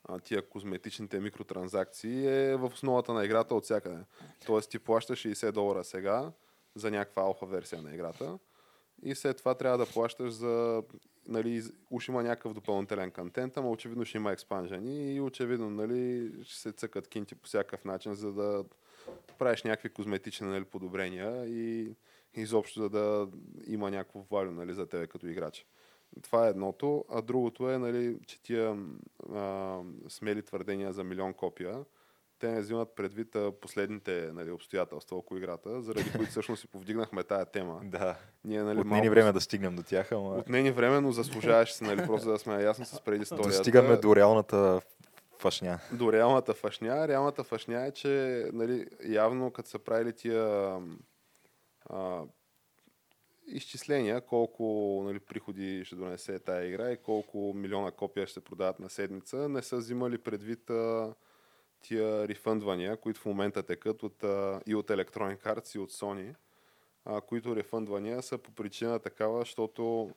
а, 0.03 0.19
тия 0.19 0.49
козметичните 0.49 1.19
микротранзакции 1.19 2.27
е 2.27 2.55
в 2.55 2.65
основата 2.73 3.13
на 3.13 3.25
играта 3.25 3.55
от 3.55 3.63
всякъде. 3.63 3.97
Тоест 4.45 4.69
ти 4.69 4.79
плащаш 4.79 5.23
60 5.23 5.51
долара 5.51 5.83
сега 5.83 6.31
за 6.75 6.91
някаква 6.91 7.23
алфа 7.23 7.45
версия 7.45 7.81
на 7.81 7.93
играта 7.93 8.39
и 9.05 9.15
след 9.15 9.37
това 9.37 9.55
трябва 9.55 9.77
да 9.77 9.85
плащаш 9.85 10.31
за 10.31 10.83
нали, 11.27 11.63
уж 11.91 12.07
има 12.07 12.23
някакъв 12.23 12.53
допълнителен 12.53 13.11
контент, 13.11 13.57
ама 13.57 13.69
очевидно 13.69 14.05
ще 14.05 14.17
има 14.17 14.31
експанжени 14.31 15.13
и 15.13 15.21
очевидно 15.21 15.69
нали, 15.69 16.31
ще 16.43 16.59
се 16.59 16.71
цъкат 16.71 17.07
кинти 17.07 17.35
по 17.35 17.47
всякакъв 17.47 17.85
начин, 17.85 18.13
за 18.13 18.33
да 18.33 18.63
правиш 19.37 19.63
някакви 19.63 19.89
козметични 19.89 20.47
нали, 20.47 20.65
подобрения 20.65 21.45
и 21.47 21.95
изобщо 22.35 22.79
за 22.79 22.89
да 22.89 23.27
има 23.67 23.91
някакво 23.91 24.21
валю 24.31 24.51
нали, 24.51 24.73
за 24.73 24.85
тебе 24.85 25.07
като 25.07 25.27
играч. 25.27 25.65
Това 26.21 26.47
е 26.47 26.49
едното, 26.49 27.05
а 27.09 27.21
другото 27.21 27.69
е, 27.69 27.77
нали, 27.77 28.17
че 28.27 28.41
тия 28.41 28.77
а, 29.33 29.79
смели 30.09 30.41
твърдения 30.43 30.93
за 30.93 31.03
милион 31.03 31.33
копия, 31.33 31.85
те 32.39 32.47
не 32.47 32.61
взимат 32.61 32.95
предвид 32.95 33.35
последните 33.61 34.31
нали, 34.33 34.51
обстоятелства 34.51 35.17
около 35.17 35.37
играта, 35.37 35.81
заради 35.81 36.11
които 36.11 36.31
всъщност 36.31 36.61
си 36.61 36.67
повдигнахме 36.67 37.23
тая 37.23 37.45
тема. 37.45 37.81
Да. 37.95 38.15
Ние, 38.43 38.63
нали, 38.63 38.79
Отне 38.79 38.89
ни 38.89 38.95
малко 38.95 39.09
време 39.09 39.31
да 39.31 39.41
стигнем 39.41 39.75
до 39.75 39.83
тях, 39.83 40.11
ама 40.11 40.29
Отнени 40.29 40.71
време, 40.71 41.01
но 41.01 41.11
заслужаваше 41.11 41.73
се, 41.73 41.83
нали, 41.83 42.05
просто 42.05 42.29
да 42.29 42.39
сме 42.39 42.63
ясни 42.63 42.85
с 42.85 43.01
предисторията. 43.01 43.49
достигаме 43.49 43.97
до 43.97 44.15
реалната 44.15 44.81
фашня. 45.37 45.79
до 45.93 46.13
реалната 46.13 46.53
фашня. 46.53 47.07
Реалната 47.07 47.43
фашня 47.43 47.85
е, 47.85 47.91
че 47.91 48.45
нали, 48.53 48.87
явно 49.05 49.51
като 49.51 49.69
са 49.69 49.79
правили 49.79 50.13
тия 50.13 50.77
а, 51.89 52.23
изчисления, 53.47 54.21
колко 54.21 55.01
нали, 55.05 55.19
приходи 55.19 55.85
ще 55.85 55.95
донесе 55.95 56.39
тая 56.39 56.67
игра 56.67 56.91
и 56.91 56.97
колко 56.97 57.53
милиона 57.55 57.91
копия 57.91 58.27
ще 58.27 58.39
продават 58.39 58.79
на 58.79 58.89
седмица, 58.89 59.49
не 59.49 59.61
са 59.61 59.77
взимали 59.77 60.17
предвид 60.17 60.69
а, 60.69 61.13
тия 61.87 62.27
рефъндвания, 62.27 62.97
които 62.97 63.19
в 63.19 63.25
момента 63.25 63.63
текат 63.63 64.03
от, 64.03 64.23
а, 64.23 64.61
и 64.67 64.75
от 64.75 64.87
Electronic 64.87 65.37
Arts 65.45 65.75
и 65.75 65.79
от 65.79 65.91
Sony, 65.91 66.35
а, 67.05 67.21
които 67.21 67.55
рефъндвания 67.55 68.21
са 68.21 68.37
по 68.37 68.51
причина 68.51 68.99
такава, 68.99 69.39
защото 69.39 70.09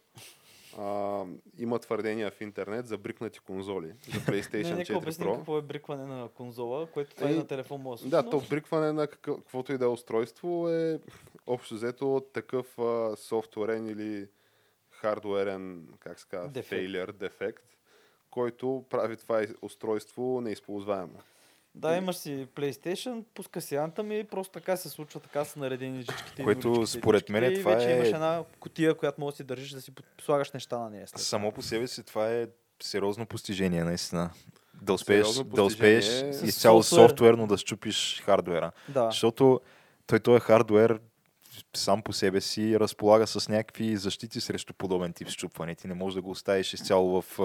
а, 0.78 1.24
има 1.58 1.78
твърдения 1.78 2.30
в 2.30 2.40
интернет 2.40 2.86
за 2.86 2.98
брикнати 2.98 3.38
конзоли 3.40 3.92
за 4.04 4.20
PlayStation 4.22 4.62
Не, 4.64 4.74
нека 4.74 4.92
4 4.92 4.96
обясним 4.96 5.28
Pro. 5.28 5.36
какво 5.36 5.58
е 5.58 5.62
брикване 5.62 6.06
на 6.06 6.28
конзола, 6.28 6.86
което 6.86 7.14
това 7.14 7.28
Е, 7.28 7.32
и 7.32 7.36
на 7.36 7.46
телефон 7.46 7.80
може 7.80 8.04
да 8.04 8.22
Да, 8.22 8.30
то 8.30 8.40
брикване 8.40 8.92
на 8.92 9.06
какъв- 9.06 9.36
каквото 9.36 9.72
и 9.72 9.78
да 9.78 9.84
е 9.84 9.88
устройство 9.88 10.68
е 10.68 11.00
общо 11.46 11.74
взето 11.74 12.26
такъв 12.32 12.78
а, 12.78 13.16
софтуерен 13.16 13.86
или 13.86 14.28
хардуерен, 14.90 15.88
как 16.00 16.20
се 16.20 16.26
казва, 16.28 16.48
Дефект. 16.48 16.68
фейлер, 16.68 17.12
дефект, 17.12 17.62
който 18.30 18.84
прави 18.90 19.16
това 19.16 19.46
устройство 19.62 20.40
неизползваемо. 20.40 21.18
Да, 21.78 21.96
имаш 21.96 22.16
си 22.16 22.46
PlayStation, 22.56 23.24
пуска 23.34 23.60
си 23.60 23.74
Anthem 23.74 24.12
и 24.12 24.24
просто 24.24 24.52
така 24.52 24.76
се 24.76 24.88
случва, 24.88 25.20
така 25.20 25.44
са 25.44 25.58
наредени 25.58 26.02
жичките. 26.02 26.42
и 26.42 26.44
Което 26.44 26.72
дуличките 26.72 26.98
и 26.98 27.00
според 27.00 27.28
мен 27.28 27.52
и 27.52 27.58
това 27.58 27.74
вече 27.74 27.92
е- 27.92 27.96
имаш 27.96 28.08
една 28.08 28.44
котия, 28.60 28.94
която 28.94 29.20
можеш 29.20 29.34
да 29.34 29.36
си 29.36 29.44
държиш 29.44 29.70
да 29.70 29.80
си 29.80 29.92
слагаш 30.24 30.52
неща 30.52 30.78
на 30.78 30.90
нея. 30.90 31.08
След. 31.08 31.20
Само 31.20 31.52
по 31.52 31.62
себе 31.62 31.86
си 31.86 32.02
това 32.02 32.30
е 32.32 32.46
сериозно 32.82 33.26
постижение, 33.26 33.84
наистина. 33.84 34.30
Да 34.82 34.92
успееш, 34.92 35.26
да 35.44 35.62
успееш. 35.62 36.04
С 36.04 36.42
изцяло 36.42 36.82
софтуер. 36.82 37.08
софтуерно 37.08 37.46
да 37.46 37.58
щупиш 37.58 38.22
хардуера. 38.24 38.72
Да. 38.88 39.04
Защото 39.10 39.60
той, 40.06 40.20
той 40.20 40.36
е 40.36 40.40
хардуер 40.40 41.00
сам 41.76 42.02
по 42.02 42.12
себе 42.12 42.40
си 42.40 42.80
разполага 42.80 43.26
с 43.26 43.48
някакви 43.48 43.96
защити 43.96 44.40
срещу 44.40 44.74
подобен 44.74 45.12
тип 45.12 45.28
щупване. 45.28 45.74
Ти 45.74 45.88
не 45.88 45.94
можеш 45.94 46.14
да 46.14 46.22
го 46.22 46.30
оставиш 46.30 46.74
изцяло 46.74 47.22
в 47.22 47.38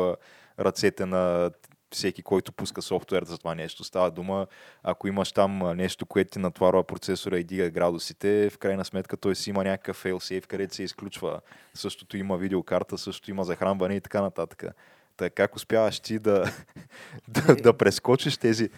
ръцете 0.59 1.05
на 1.05 1.51
всеки, 1.95 2.23
който 2.23 2.51
пуска 2.51 2.81
софтуер 2.81 3.23
за 3.23 3.37
това 3.37 3.55
нещо. 3.55 3.83
Става 3.83 4.11
дума, 4.11 4.47
ако 4.83 5.07
имаш 5.07 5.31
там 5.31 5.77
нещо, 5.77 6.05
което 6.05 6.31
ти 6.31 6.39
натварва 6.39 6.83
процесора 6.83 7.39
и 7.39 7.43
дига 7.43 7.69
градусите, 7.69 8.49
в 8.49 8.57
крайна 8.57 8.85
сметка 8.85 9.17
той 9.17 9.35
си 9.35 9.49
има 9.49 9.63
някакъв 9.63 10.03
failsafe, 10.03 10.45
където 10.47 10.75
се 10.75 10.83
изключва. 10.83 11.41
Същото 11.73 12.17
има 12.17 12.37
видеокарта, 12.37 12.97
същото 12.97 13.31
има 13.31 13.43
захранване 13.43 13.95
и 13.95 14.01
така 14.01 14.21
нататък. 14.21 14.63
Така 15.17 15.33
как 15.35 15.55
успяваш 15.55 15.99
ти 15.99 16.19
да, 16.19 16.51
да, 17.27 17.55
да 17.55 17.73
прескочиш 17.73 18.37
тези 18.37 18.69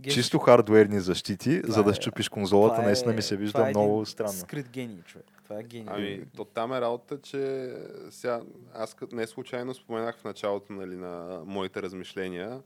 Ген- 0.00 0.12
чисто 0.14 0.38
хардуерни 0.38 1.00
защити, 1.00 1.62
Това 1.62 1.74
за 1.74 1.82
да 1.84 1.90
е- 1.90 1.94
щупиш 1.94 2.28
конзолата, 2.28 2.74
това 2.74 2.84
наистина 2.84 3.12
ми 3.12 3.18
е- 3.18 3.22
се 3.22 3.34
това 3.34 3.40
вижда 3.44 3.66
е 3.66 3.70
много 3.70 4.06
странно. 4.06 4.32
Скрит 4.32 4.68
гений, 4.70 5.02
човек. 5.02 5.26
Това 5.48 5.60
е 5.60 5.62
гений. 5.62 5.86
Ами, 5.88 6.24
то 6.36 6.44
там 6.44 6.72
е 6.72 6.80
работа, 6.80 7.20
че 7.20 7.72
сега, 8.10 8.40
аз 8.74 8.96
не 9.12 9.26
случайно 9.26 9.74
споменах 9.74 10.18
в 10.18 10.24
началото 10.24 10.72
нали, 10.72 10.96
на 10.96 11.42
моите 11.46 11.82
размишления 11.82 12.62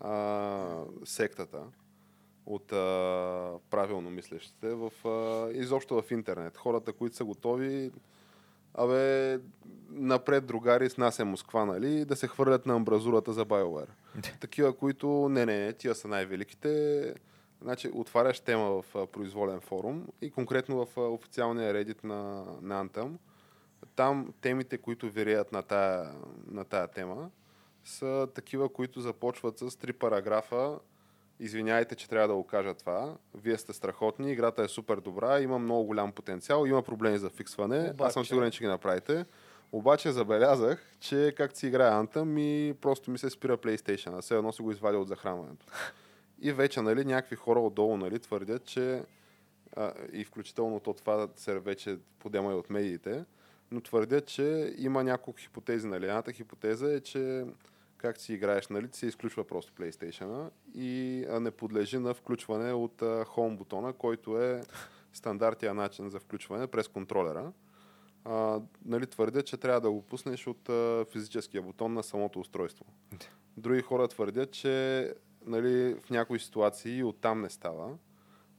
а, 0.00 0.84
сектата 1.04 1.58
от 2.46 2.72
а, 2.72 3.52
правилно 3.70 4.10
мислещите 4.10 4.74
в, 4.74 5.08
а, 5.08 5.50
изобщо 5.52 6.02
в 6.02 6.10
интернет. 6.10 6.56
Хората, 6.56 6.92
които 6.92 7.16
са 7.16 7.24
готови 7.24 7.90
Абе, 8.78 9.38
напред 9.90 10.46
другари 10.46 10.90
с 10.90 10.96
нас 10.96 11.18
е 11.18 11.24
Москва, 11.24 11.64
нали? 11.64 12.04
Да 12.04 12.16
се 12.16 12.28
хвърлят 12.28 12.66
на 12.66 12.74
амбразурата 12.74 13.32
за 13.32 13.46
BioWare. 13.46 13.88
Такива, 14.40 14.76
които 14.76 15.28
не, 15.28 15.46
не, 15.46 15.72
тия 15.72 15.94
са 15.94 16.08
най-великите. 16.08 17.14
Значи, 17.62 17.90
отваряш 17.94 18.40
тема 18.40 18.82
в 18.82 19.06
произволен 19.06 19.60
форум 19.60 20.06
и 20.20 20.30
конкретно 20.30 20.86
в 20.86 20.96
официалния 20.96 21.74
редит 21.74 22.04
на, 22.04 22.44
на 22.62 22.86
Anthem. 22.86 23.12
Там 23.96 24.32
темите, 24.40 24.78
които 24.78 25.10
виреят 25.10 25.52
на 25.52 25.62
тая, 25.62 26.12
на 26.50 26.64
тая 26.64 26.88
тема, 26.88 27.30
са 27.84 28.28
такива, 28.34 28.68
които 28.68 29.00
започват 29.00 29.58
с 29.58 29.78
три 29.78 29.92
параграфа. 29.92 30.78
Извиняйте, 31.40 31.94
че 31.94 32.08
трябва 32.08 32.28
да 32.28 32.34
го 32.34 32.44
кажа 32.44 32.74
това. 32.74 33.16
Вие 33.34 33.58
сте 33.58 33.72
страхотни, 33.72 34.32
играта 34.32 34.62
е 34.62 34.68
супер 34.68 34.96
добра, 34.96 35.40
има 35.40 35.58
много 35.58 35.84
голям 35.84 36.12
потенциал, 36.12 36.66
има 36.66 36.82
проблеми 36.82 37.18
за 37.18 37.30
фиксване. 37.30 37.90
Обаче... 37.90 38.06
Аз 38.06 38.12
съм 38.12 38.24
сигурен, 38.24 38.50
че 38.50 38.60
ги 38.60 38.66
направите. 38.66 39.26
Обаче 39.72 40.12
забелязах, 40.12 40.92
че 41.00 41.34
както 41.36 41.58
си 41.58 41.66
играе 41.66 41.90
Anthem 41.90 42.40
и 42.40 42.74
просто 42.74 43.10
ми 43.10 43.18
се 43.18 43.30
спира 43.30 43.58
PlayStation, 43.58 44.18
а 44.18 44.22
все 44.22 44.36
едно 44.36 44.52
си 44.52 44.62
го 44.62 44.70
извадя 44.70 44.98
от 44.98 45.08
захранването. 45.08 45.66
И 46.40 46.52
вече 46.52 46.82
нали, 46.82 47.04
някакви 47.04 47.36
хора 47.36 47.60
отдолу 47.60 47.96
нали, 47.96 48.18
твърдят, 48.18 48.64
че 48.64 49.02
а, 49.76 49.92
и 50.12 50.24
включително 50.24 50.80
то 50.80 50.92
това 50.92 51.28
се 51.36 51.58
вече 51.58 51.98
подема 52.18 52.52
и 52.52 52.54
от 52.54 52.70
медиите, 52.70 53.24
но 53.70 53.80
твърдят, 53.80 54.26
че 54.26 54.74
има 54.78 55.04
няколко 55.04 55.40
хипотези. 55.40 55.86
Нали. 55.86 56.04
Едната 56.04 56.32
хипотеза 56.32 56.92
е, 56.92 57.00
че 57.00 57.44
как 57.96 58.20
си 58.20 58.34
играеш, 58.34 58.68
нали, 58.68 58.88
се 58.92 59.06
изключва 59.06 59.44
просто 59.44 59.72
PlayStation 59.72 60.50
и 60.74 61.24
не 61.40 61.50
подлежи 61.50 61.98
на 61.98 62.14
включване 62.14 62.72
от 62.72 63.02
а, 63.02 63.24
Home 63.24 63.56
бутона, 63.56 63.92
който 63.92 64.42
е 64.42 64.62
стандартния 65.12 65.74
начин 65.74 66.10
за 66.10 66.20
включване 66.20 66.66
през 66.66 66.88
контролера. 66.88 67.52
А, 68.24 68.60
нали, 68.84 69.06
твърдят, 69.06 69.46
че 69.46 69.56
трябва 69.56 69.80
да 69.80 69.90
го 69.90 70.02
пуснеш 70.02 70.46
от 70.46 70.68
а, 70.68 71.04
физическия 71.12 71.62
бутон 71.62 71.92
на 71.94 72.02
самото 72.02 72.40
устройство. 72.40 72.84
Други 73.56 73.82
хора 73.82 74.08
твърдят, 74.08 74.50
че 74.50 75.14
нали, 75.46 75.96
в 76.04 76.10
някои 76.10 76.40
ситуации 76.40 77.02
оттам 77.02 77.40
не 77.40 77.50
става, 77.50 77.90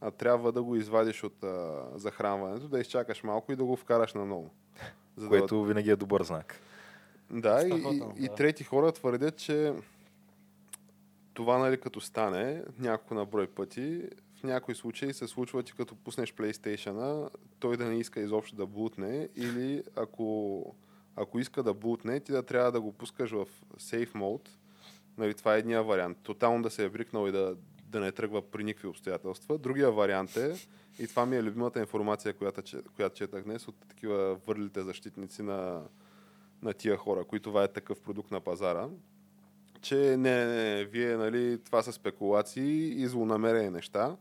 а 0.01 0.11
трябва 0.11 0.51
да 0.51 0.63
го 0.63 0.75
извадиш 0.75 1.23
от 1.23 1.43
а, 1.43 1.85
захранването, 1.95 2.67
да 2.67 2.79
изчакаш 2.79 3.23
малко 3.23 3.51
и 3.51 3.55
да 3.55 3.63
го 3.63 3.75
вкараш 3.75 4.13
наново. 4.13 4.49
За 5.17 5.27
Което 5.27 5.63
винаги 5.63 5.89
е 5.89 5.95
добър 5.95 6.23
знак. 6.23 6.55
да, 7.31 7.61
и, 7.65 7.67
Страхотно, 7.67 8.13
и, 8.17 8.23
и 8.23 8.27
да. 8.27 8.35
трети 8.35 8.63
хора 8.63 8.91
твърдят, 8.91 9.37
че 9.37 9.73
това, 11.33 11.57
нали, 11.57 11.79
като 11.79 12.01
стане 12.01 12.63
няколко 12.79 13.13
на 13.13 13.25
брой 13.25 13.47
пъти, 13.47 14.09
в 14.39 14.43
някои 14.43 14.75
случаи 14.75 15.13
се 15.13 15.27
случва, 15.27 15.63
че 15.63 15.75
като 15.75 15.95
пуснеш 15.95 16.33
PlayStation, 16.33 17.29
той 17.59 17.77
да 17.77 17.85
не 17.85 17.99
иска 17.99 18.19
изобщо 18.19 18.55
да 18.55 18.65
бутне 18.65 19.29
или 19.35 19.83
ако, 19.95 20.75
ако 21.15 21.39
иска 21.39 21.63
да 21.63 21.73
бутне, 21.73 22.19
ти 22.19 22.31
да 22.31 22.43
трябва 22.43 22.71
да 22.71 22.81
го 22.81 22.91
пускаш 22.91 23.31
в 23.31 23.47
Safe 23.77 24.11
Mode. 24.11 24.49
Нали, 25.17 25.33
това 25.33 25.55
е 25.55 25.59
едния 25.59 25.83
вариант. 25.83 26.17
Тотално 26.23 26.63
да 26.63 26.69
се 26.69 26.85
е 26.85 26.89
брикнал 26.89 27.27
и 27.27 27.31
да, 27.31 27.55
да 27.85 27.99
не 27.99 28.11
тръгва 28.11 28.41
при 28.41 28.63
никакви 28.63 28.87
обстоятелства. 28.87 29.57
Другия 29.57 29.91
вариант 29.91 30.37
е, 30.37 30.55
и 30.99 31.07
това 31.07 31.25
ми 31.25 31.35
е 31.35 31.43
любимата 31.43 31.79
информация, 31.79 32.33
която, 32.33 32.61
която 32.95 33.15
четах 33.15 33.43
днес 33.43 33.67
от 33.67 33.75
такива 33.89 34.35
върлите 34.47 34.81
защитници 34.81 35.41
на, 35.43 35.81
на 36.61 36.73
тия 36.73 36.97
хора, 36.97 37.23
които 37.23 37.49
това 37.49 37.63
е 37.63 37.67
такъв 37.67 37.99
продукт 37.99 38.31
на 38.31 38.39
пазара, 38.39 38.87
че 39.81 39.95
не, 40.17 40.45
не, 40.45 40.85
вие, 40.85 41.17
нали, 41.17 41.59
това 41.63 41.81
са 41.81 41.93
спекулации 41.93 43.01
и 43.01 43.07
злонамерени 43.07 43.69
неща. 43.69 44.17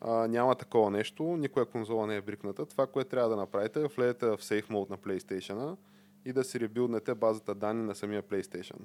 А, 0.00 0.28
няма 0.28 0.54
такова 0.54 0.90
нещо, 0.90 1.22
никоя 1.22 1.66
конзола 1.66 2.06
не 2.06 2.16
е 2.16 2.20
брикната. 2.20 2.66
Това, 2.66 2.86
което 2.86 3.10
трябва 3.10 3.30
да 3.30 3.36
направите 3.36 3.80
е 3.80 3.86
влезете 3.86 4.26
в 4.26 4.38
Safe 4.38 4.66
Mode 4.66 4.90
на 4.90 4.98
PlayStation 4.98 5.76
и 6.24 6.32
да 6.32 6.44
си 6.44 6.60
ребилднете 6.60 7.14
базата 7.14 7.54
данни 7.54 7.82
на 7.82 7.94
самия 7.94 8.22
PlayStation. 8.22 8.78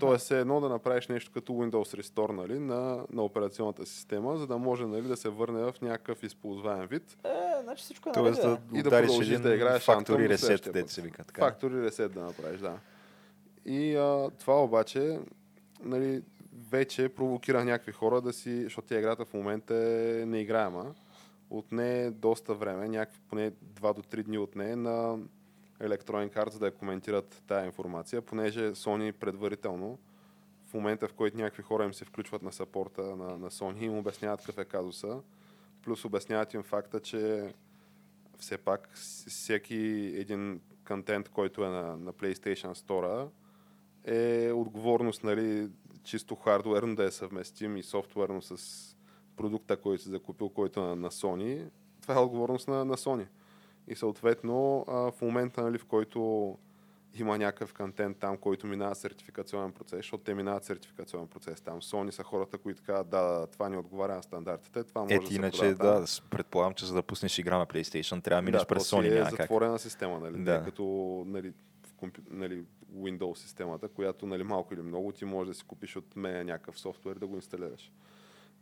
Тоест 0.00 0.30
е 0.30 0.40
едно 0.40 0.60
да 0.60 0.68
направиш 0.68 1.08
нещо 1.08 1.30
като 1.34 1.52
Windows 1.52 2.00
Restore 2.00 2.32
нали, 2.32 2.58
на, 2.58 3.06
на 3.12 3.22
операционната 3.22 3.86
система, 3.86 4.36
за 4.36 4.46
да 4.46 4.58
може 4.58 4.86
нали, 4.86 5.08
да 5.08 5.16
се 5.16 5.28
върне 5.28 5.62
в 5.62 5.74
някакъв 5.82 6.22
използваем 6.22 6.86
вид. 6.86 7.16
Е, 7.24 7.62
значи 7.62 7.84
всичко 7.84 8.08
е 8.08 8.12
Тоест 8.12 8.42
да. 8.42 8.58
И 8.74 8.82
да 8.82 8.88
удариш 8.88 9.06
продължиш 9.06 9.28
един 9.28 9.42
да 9.42 9.54
играеш 9.54 9.86
до 9.86 10.18
ресет, 10.18 10.72
път. 10.72 10.90
се 10.90 11.02
вика. 11.02 11.24
Така. 11.24 11.40
Фактори 11.40 11.82
ресет 11.82 12.12
да 12.12 12.20
направиш, 12.20 12.60
да. 12.60 12.78
И 13.64 13.96
а, 13.96 14.30
това 14.38 14.62
обаче, 14.62 15.18
нали, 15.82 16.22
вече 16.70 17.08
провокира 17.08 17.64
някакви 17.64 17.92
хора 17.92 18.20
да 18.20 18.32
си, 18.32 18.62
защото 18.62 18.88
тя 18.88 18.98
играта 18.98 19.24
в 19.24 19.34
момента 19.34 19.74
е 19.74 20.26
неиграема. 20.26 20.94
Отне 21.50 22.10
доста 22.10 22.54
време, 22.54 22.88
някакви 22.88 23.20
поне 23.28 23.50
2 23.50 23.94
до 23.94 24.02
3 24.02 24.22
дни 24.22 24.38
отне 24.38 24.76
на 24.76 25.18
Electronic 25.80 26.34
Arts 26.34 26.58
да 26.58 26.66
я 26.66 26.74
коментират 26.74 27.42
тая 27.46 27.66
информация, 27.66 28.22
понеже 28.22 28.70
Sony 28.70 29.12
предварително 29.12 29.98
в 30.66 30.74
момента, 30.74 31.08
в 31.08 31.12
който 31.12 31.36
някакви 31.36 31.62
хора 31.62 31.84
им 31.84 31.94
се 31.94 32.04
включват 32.04 32.42
на 32.42 32.52
сапорта 32.52 33.02
на, 33.02 33.38
на 33.38 33.50
Sony, 33.50 33.82
им 33.82 33.98
обясняват 33.98 34.40
какъв 34.40 34.58
е 34.58 34.64
казуса, 34.64 35.20
плюс 35.82 36.04
обясняват 36.04 36.54
им 36.54 36.62
факта, 36.62 37.00
че 37.00 37.52
все 38.38 38.58
пак 38.58 38.90
всеки 39.26 40.12
един 40.16 40.60
контент, 40.86 41.28
който 41.28 41.64
е 41.64 41.68
на, 41.68 41.96
на 41.96 42.12
PlayStation 42.12 42.74
Store, 42.74 43.28
е 44.04 44.52
отговорност, 44.52 45.24
нали, 45.24 45.70
чисто 46.02 46.34
хардуерно 46.34 46.94
да 46.94 47.04
е 47.04 47.10
съвместим 47.10 47.76
и 47.76 47.82
софтуерно 47.82 48.42
с 48.42 48.56
продукта, 49.36 49.76
който 49.76 50.02
си 50.02 50.08
закупил, 50.08 50.48
който 50.48 50.80
е 50.80 50.82
на, 50.82 50.96
на 50.96 51.10
Sony. 51.10 51.70
Това 52.02 52.14
е 52.14 52.18
отговорност 52.18 52.68
на, 52.68 52.84
на 52.84 52.96
Sony. 52.96 53.26
И 53.88 53.94
съответно, 53.94 54.84
а, 54.88 55.10
в 55.10 55.22
момента, 55.22 55.62
нали, 55.62 55.78
в 55.78 55.84
който 55.84 56.54
има 57.20 57.38
някакъв 57.38 57.74
контент 57.74 58.18
там, 58.18 58.36
който 58.36 58.66
минава 58.66 58.94
сертификационен 58.94 59.72
процес, 59.72 59.96
защото 59.96 60.24
те 60.24 60.34
минават 60.34 60.64
сертификационен 60.64 61.26
процес 61.26 61.60
там. 61.60 61.80
Sony 61.80 62.10
са 62.10 62.22
хората, 62.22 62.58
които 62.58 62.82
казват, 62.86 63.08
да, 63.08 63.22
да, 63.22 63.46
това 63.46 63.68
ни 63.68 63.76
отговаря 63.76 64.14
на 64.14 64.22
стандартите, 64.22 64.84
това 64.84 65.02
може 65.02 65.14
Е, 65.14 65.18
да 65.18 65.26
се 65.26 65.34
иначе, 65.34 65.74
да, 65.74 66.04
предполагам, 66.30 66.74
че 66.74 66.86
за 66.86 66.94
да 66.94 67.02
пуснеш 67.02 67.38
игра 67.38 67.58
на 67.58 67.66
PlayStation, 67.66 68.24
трябва 68.24 68.42
да 68.42 68.44
минеш 68.44 68.60
да, 68.60 68.66
през 68.66 68.90
Sony, 68.90 69.06
е 69.06 69.14
няма 69.14 69.30
как. 69.30 69.40
затворена 69.40 69.78
система, 69.78 70.20
нали? 70.20 70.36
Да. 70.36 70.58
Да. 70.58 70.64
Като 70.64 70.84
нали, 71.26 71.52
в 71.82 71.92
компю... 71.96 72.20
нали, 72.30 72.64
Windows 72.96 73.34
системата, 73.34 73.88
която 73.88 74.26
нали, 74.26 74.42
малко 74.42 74.74
или 74.74 74.82
много 74.82 75.12
ти 75.12 75.24
можеш 75.24 75.48
да 75.48 75.54
си 75.54 75.64
купиш 75.64 75.96
от 75.96 76.16
мен 76.16 76.46
някакъв 76.46 76.78
софтуер 76.78 77.16
да 77.16 77.26
го 77.26 77.36
инсталираш. 77.36 77.92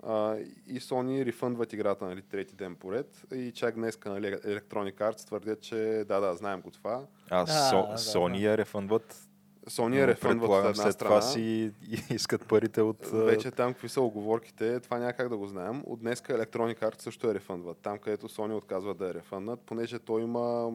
А, 0.09 0.37
и 0.67 0.81
Sony 0.81 1.25
рефъндват 1.25 1.73
играта 1.73 2.05
нали, 2.05 2.23
трети 2.23 2.55
ден 2.55 2.75
поред 2.75 3.25
и 3.35 3.53
чак 3.53 3.75
днес 3.75 3.99
нали, 4.07 4.27
Electronic 4.27 4.95
Arts 4.95 5.27
твърдят, 5.27 5.61
че 5.61 6.05
да, 6.09 6.21
да, 6.21 6.35
знаем 6.35 6.61
го 6.61 6.71
това. 6.71 7.03
А, 7.31 7.45
Да, 7.45 7.53
Со- 7.53 7.87
да, 7.91 7.99
Sony 7.99 8.39
я 8.39 8.59
рефъндват. 8.59 9.29
Sony 9.67 9.95
я 9.95 10.01
но 10.01 10.09
рефъндват 10.09 10.51
от 10.51 10.59
една 10.59 10.75
след 10.75 10.93
страна. 10.93 11.09
това 11.11 11.23
си 11.23 11.73
искат 12.11 12.49
парите 12.49 12.83
от... 12.83 13.07
а, 13.13 13.17
Вече 13.17 13.51
там 13.51 13.73
какви 13.73 13.89
са 13.89 14.01
оговорките, 14.01 14.81
това 14.81 14.99
няма 14.99 15.13
как 15.13 15.29
да 15.29 15.37
го 15.37 15.47
знаем. 15.47 15.83
От 15.87 16.01
днеска 16.01 16.39
Electronic 16.39 16.81
Arts 16.81 17.01
също 17.01 17.31
е 17.31 17.35
рефъндват. 17.35 17.79
Там, 17.79 17.99
където 17.99 18.29
Sony 18.29 18.57
отказва 18.57 18.95
да 18.95 19.11
е 19.11 19.15
рефънднат, 19.15 19.61
понеже 19.61 19.99
той 19.99 20.23
има 20.23 20.73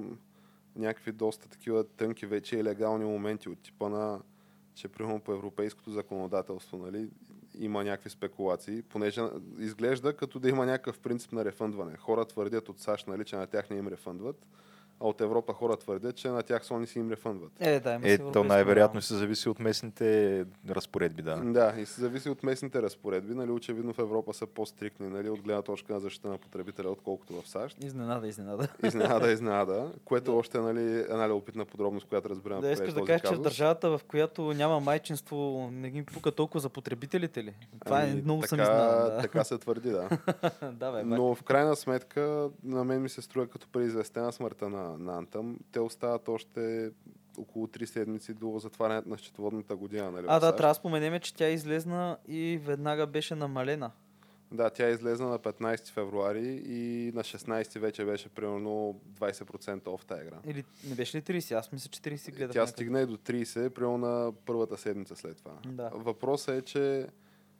някакви 0.75 1.11
доста 1.11 1.49
такива 1.49 1.83
тънки 1.83 2.25
вече 2.25 2.57
и 2.57 2.63
легални 2.63 3.05
моменти 3.05 3.49
от 3.49 3.59
типа 3.59 3.89
на, 3.89 4.19
че 4.75 4.87
примерно 4.87 5.19
по 5.19 5.33
европейското 5.33 5.91
законодателство, 5.91 6.77
нали, 6.77 7.09
има 7.59 7.83
някакви 7.83 8.09
спекулации, 8.09 8.81
понеже 8.81 9.21
изглежда 9.59 10.13
като 10.13 10.39
да 10.39 10.49
има 10.49 10.65
някакъв 10.65 10.99
принцип 10.99 11.31
на 11.31 11.45
рефъндване. 11.45 11.97
Хора 11.97 12.25
твърдят 12.25 12.69
от 12.69 12.79
САЩ, 12.79 13.07
нали, 13.07 13.25
че 13.25 13.35
на 13.35 13.47
тях 13.47 13.69
не 13.69 13.77
им 13.77 13.87
рефъндват, 13.87 14.47
а 15.01 15.07
от 15.07 15.21
Европа 15.21 15.53
хора 15.53 15.77
твърдят, 15.77 16.15
че 16.15 16.29
на 16.29 16.43
тях 16.43 16.63
Sony 16.63 16.85
си 16.85 16.99
им 16.99 17.11
рефъндват. 17.11 17.51
Е, 17.59 17.79
да, 17.79 17.93
има 17.93 18.03
си 18.03 18.11
Е, 18.11 18.17
то 18.17 18.43
най-вероятно 18.43 18.93
право. 18.93 19.01
се 19.01 19.13
зависи 19.13 19.49
от 19.49 19.59
местните 19.59 20.45
разпоредби, 20.69 21.21
да. 21.21 21.35
Да, 21.35 21.73
и 21.77 21.85
се 21.85 22.01
зависи 22.01 22.29
от 22.29 22.43
местните 22.43 22.81
разпоредби. 22.81 23.33
Нали, 23.33 23.51
очевидно 23.51 23.93
в 23.93 23.99
Европа 23.99 24.33
са 24.33 24.47
по-стрикни 24.47 25.07
нали, 25.07 25.29
от 25.29 25.41
гледна 25.41 25.61
точка 25.61 25.93
на 25.93 25.99
защита 25.99 26.29
на 26.29 26.37
потребителя, 26.37 26.89
отколкото 26.89 27.41
в 27.41 27.47
САЩ. 27.47 27.83
Изненада, 27.83 28.27
изненада. 28.27 28.67
Изненада, 28.83 29.31
изненада, 29.31 29.91
което 30.05 30.37
още 30.37 30.57
е 30.57 30.61
нали, 30.61 30.99
една 30.99 31.29
любопитна 31.29 31.65
подробност, 31.65 32.07
която 32.07 32.29
разбирам. 32.29 32.61
Да, 32.61 32.71
искаш 32.71 32.93
да 32.93 33.05
кажеш, 33.05 33.21
че 33.21 33.35
в 33.35 33.41
държавата, 33.41 33.97
в 33.97 34.01
която 34.07 34.53
няма 34.53 34.79
майчинство, 34.79 35.69
не 35.71 35.89
ги 35.89 36.03
пука 36.05 36.31
толкова 36.31 36.59
за 36.59 36.69
потребителите 36.69 37.43
ли? 37.43 37.53
Това 37.85 38.03
е 38.03 38.07
много 38.07 38.47
съм 38.47 38.59
Ами, 38.59 38.67
така, 38.67 38.77
изненадан. 38.77 39.15
Да. 39.15 39.21
така 39.21 39.43
се 39.43 39.57
твърди, 39.57 39.89
да. 39.89 40.09
да, 40.71 40.91
бе. 40.91 41.03
Но 41.03 41.35
в 41.35 41.43
крайна 41.43 41.75
сметка, 41.75 42.49
на 42.63 42.83
мен 42.83 43.01
ми 43.01 43.09
се 43.09 43.21
струва 43.21 43.47
като 43.47 43.67
преизвестена 43.67 44.31
смъртта 44.31 44.69
на, 44.69 44.90
на 44.97 45.17
Антъм. 45.17 45.57
Те 45.71 45.79
остават 45.79 46.27
още 46.27 46.91
около 47.37 47.67
3 47.67 47.85
седмици 47.85 48.33
до 48.33 48.59
затварянето 48.59 49.09
на 49.09 49.17
счетоводната 49.17 49.75
година. 49.75 50.11
Нали, 50.11 50.25
А, 50.29 50.39
да, 50.39 50.55
трябва 50.55 50.71
да 50.71 50.75
споменеме, 50.75 51.19
че 51.19 51.33
тя 51.33 51.49
излезна 51.49 52.17
и 52.27 52.59
веднага 52.63 53.07
беше 53.07 53.35
намалена. 53.35 53.91
Да, 54.51 54.69
тя 54.69 54.89
излезна 54.89 55.27
на 55.27 55.39
15 55.39 55.87
февруари 55.87 56.61
и 56.65 57.11
на 57.15 57.23
16 57.23 57.79
вече 57.79 58.05
беше 58.05 58.29
примерно 58.29 59.01
20% 59.19 59.87
оф 59.87 60.05
тази 60.05 60.21
игра. 60.21 60.37
Или 60.45 60.63
не 60.89 60.95
беше 60.95 61.17
ли 61.17 61.21
30? 61.21 61.55
Аз 61.55 61.71
мисля, 61.71 61.89
че 61.89 62.01
30 62.01 62.31
гледах. 62.31 62.53
Тя 62.53 62.59
някъде. 62.59 62.67
стигна 62.67 63.01
и 63.01 63.05
до 63.05 63.17
30, 63.17 63.69
примерно 63.69 63.97
на 63.97 64.33
първата 64.45 64.77
седмица 64.77 65.15
след 65.15 65.37
това. 65.37 65.53
Да. 65.65 65.89
Въпросът 65.93 66.55
е, 66.55 66.61
че 66.61 67.07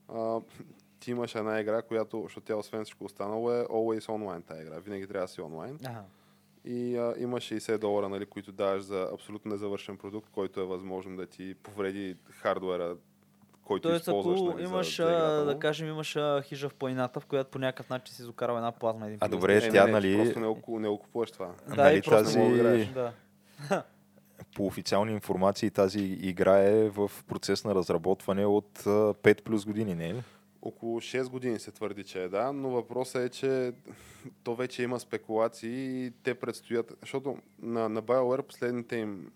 а, 0.08 0.42
ти 1.00 1.12
имаш 1.12 1.36
една 1.36 1.60
игра, 1.60 1.82
която, 1.82 2.22
защото 2.24 2.46
тя 2.46 2.56
освен 2.56 2.84
всичко 2.84 3.06
останало 3.06 3.52
е 3.52 3.64
always 3.64 4.06
online 4.06 4.46
тази 4.46 4.62
игра. 4.62 4.80
Винаги 4.80 5.08
трябва 5.08 5.28
да 5.28 5.34
си 5.34 5.42
онлайн. 5.42 5.80
Ага. 5.86 6.04
И 6.66 6.98
а, 6.98 7.14
има 7.18 7.38
60 7.38 7.78
долара, 7.78 8.10
нали, 8.10 8.26
които 8.26 8.52
даваш 8.52 8.82
за 8.82 9.10
абсолютно 9.14 9.52
незавършен 9.52 9.98
продукт, 9.98 10.30
който 10.30 10.60
е 10.60 10.66
възможно 10.66 11.18
да 11.18 11.26
ти 11.26 11.56
повреди 11.56 12.16
хардуера, 12.32 12.96
който 13.64 13.90
Тоест, 13.90 14.02
използваш. 14.02 14.40
ако 14.40 14.50
нали, 14.50 14.64
имаш, 14.64 14.98
за, 14.98 15.36
за 15.40 15.46
да 15.46 15.60
кажем, 15.60 15.88
имаш 15.88 16.16
а, 16.16 16.42
хижа 16.42 16.70
в 16.70 16.74
планината, 16.74 17.20
в 17.20 17.26
която 17.26 17.52
по 17.52 17.60
някакъв 17.60 17.90
начин 17.90 18.16
си 18.16 18.22
изокарал 18.22 18.56
една 18.56 18.72
плазма. 18.72 19.06
Един 19.06 19.18
А, 19.22 19.28
добре, 19.30 19.58
Е, 19.58 19.70
тя, 19.70 19.86
не, 19.86 19.92
нали- 19.92 20.18
Просто 20.18 20.40
не, 20.40 20.48
го- 20.48 20.80
не 20.80 20.90
го 20.90 20.98
купуваш 21.00 21.32
това. 21.32 21.52
Да, 21.68 21.76
нали, 21.76 21.98
и 21.98 22.02
просто 22.02 22.24
тази- 22.24 22.40
не 22.40 22.86
да. 22.86 23.14
По 24.56 24.66
официални 24.66 25.12
информации 25.12 25.70
тази 25.70 26.00
игра 26.00 26.60
е 26.60 26.90
в 26.90 27.12
процес 27.28 27.64
на 27.66 27.76
разработване 27.76 28.46
от 28.46 28.80
а, 28.80 28.90
5 29.14 29.42
плюс 29.42 29.66
години, 29.66 29.96
не 29.96 30.10
е 30.10 30.14
ли? 30.14 30.24
Около 30.62 31.00
6 31.00 31.30
години 31.30 31.60
се 31.60 31.72
твърди, 31.72 32.04
че 32.04 32.24
е 32.24 32.30
да, 32.30 32.54
но 32.54 32.70
въпросът 32.70 33.22
е, 33.22 33.30
че 33.30 33.74
то 34.44 34.56
вече 34.56 34.84
има 34.84 35.00
спекулации 35.00 36.06
и 36.06 36.12
те 36.24 36.36
предстоят, 36.36 36.94
защото 37.02 37.38
на, 37.60 37.90
на 37.90 38.04
BioWare 38.04 38.42
последните 38.42 38.96
им 38.96 39.32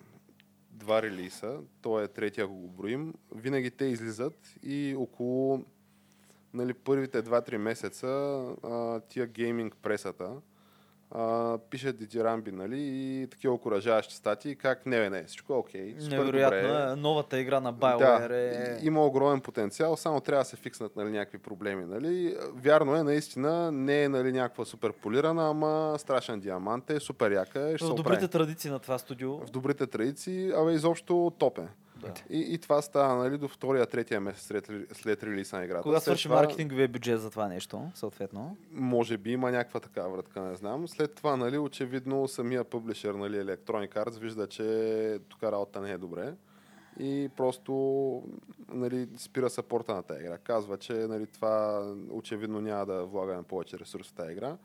два 0.72 1.02
релиса, 1.02 1.60
то 1.82 2.02
е 2.02 2.08
третия, 2.08 2.46
ако 2.46 2.54
го 2.54 2.68
броим, 2.68 3.14
винаги 3.36 3.72
те 3.72 3.86
излизат 3.86 4.56
и 4.64 4.96
около 4.98 5.66
нали, 6.54 6.74
първите 6.74 7.24
2-3 7.24 7.58
месеца 7.58 8.08
а, 8.64 9.00
тия 9.00 9.28
гейминг 9.28 9.76
пресата 9.82 10.32
а, 11.12 11.58
пишат 11.70 11.98
дитирамби, 11.98 12.52
нали, 12.52 12.80
и 12.80 13.28
такива 13.32 13.54
окоръжаващи 13.54 14.16
статии, 14.16 14.56
как 14.56 14.86
не, 14.86 15.10
не, 15.10 15.24
всичко 15.24 15.54
е 15.54 15.56
окей, 15.56 15.96
супер 16.00 16.18
Невероятно. 16.18 16.62
добре. 16.62 16.96
Новата 16.96 17.40
игра 17.40 17.60
на 17.60 17.74
BioWare 17.74 18.28
Да, 18.28 18.36
е... 18.38 18.80
има 18.82 19.06
огромен 19.06 19.42
потенциал, 19.42 19.96
само 19.98 20.22
трябва 20.22 20.42
да 20.42 20.50
се 20.50 20.56
фикснат 20.56 20.96
нали, 20.96 21.10
някакви 21.10 21.38
проблеми. 21.38 21.86
Нали. 21.86 22.38
Вярно 22.54 22.96
е, 22.96 23.04
наистина 23.04 23.72
не 23.72 24.04
е 24.04 24.10
нали, 24.10 24.32
някаква 24.32 24.66
супер 24.66 24.92
полирана, 24.94 25.50
ама 25.50 25.96
страшен 25.98 26.40
диамант 26.40 26.90
е, 26.90 27.00
супер 27.00 27.32
яка 27.32 27.70
е, 27.70 27.78
ще 27.78 27.86
В 27.86 27.90
добрите 27.90 28.26
оправи. 28.26 28.28
традиции 28.28 28.72
на 28.72 28.80
това 28.80 28.98
студио. 28.98 29.38
В 29.38 29.46
добрите 29.52 29.88
традиции, 29.88 30.52
абе 30.52 30.72
изобщо 30.72 31.32
топ 31.40 31.60
е. 32.06 32.12
Да. 32.12 32.36
И, 32.36 32.54
и 32.54 32.58
това 32.58 32.82
става 32.82 33.16
нали, 33.16 33.38
до 33.38 33.48
втория, 33.48 33.86
третия 33.86 34.22
месец 34.22 34.46
след, 34.46 34.70
след 34.94 35.24
релиза 35.24 35.58
на 35.58 35.66
играта. 35.66 35.84
Кога 35.84 36.00
свърши 36.00 36.24
това, 36.24 36.36
маркетинговия 36.36 36.88
бюджет 36.88 37.22
за 37.22 37.30
това 37.30 37.48
нещо, 37.48 37.92
съответно? 37.96 38.58
Може 38.72 39.18
би 39.18 39.32
има 39.32 39.52
някаква 39.52 39.80
такава 39.80 40.10
вратка, 40.10 40.42
не 40.42 40.56
знам. 40.56 40.88
След 40.88 41.16
това, 41.16 41.38
нали, 41.38 41.58
очевидно, 41.58 42.28
самия 42.28 42.64
публишер, 42.64 43.14
нали, 43.14 43.36
Electronic 43.36 43.96
Arts, 43.96 44.20
вижда, 44.20 44.48
че 44.48 45.20
тук 45.30 45.44
работа 45.44 45.82
не 45.82 45.92
е 45.92 45.98
добре. 45.98 46.34
И 47.00 47.30
просто 47.38 48.24
нали, 48.70 49.08
спира 49.18 49.50
съпорта 49.50 49.96
на 49.96 50.04
тази 50.04 50.22
игра. 50.22 50.38
Казва, 50.38 50.78
че 50.78 50.94
нали, 50.94 51.28
това 51.28 51.86
очевидно 52.12 52.62
няма 52.62 52.86
да 52.86 53.06
влагаме 53.06 53.44
повече 53.44 53.80
ресурс 53.80 54.08
в 54.10 54.14
тази 54.14 54.32
игра. 54.32 54.58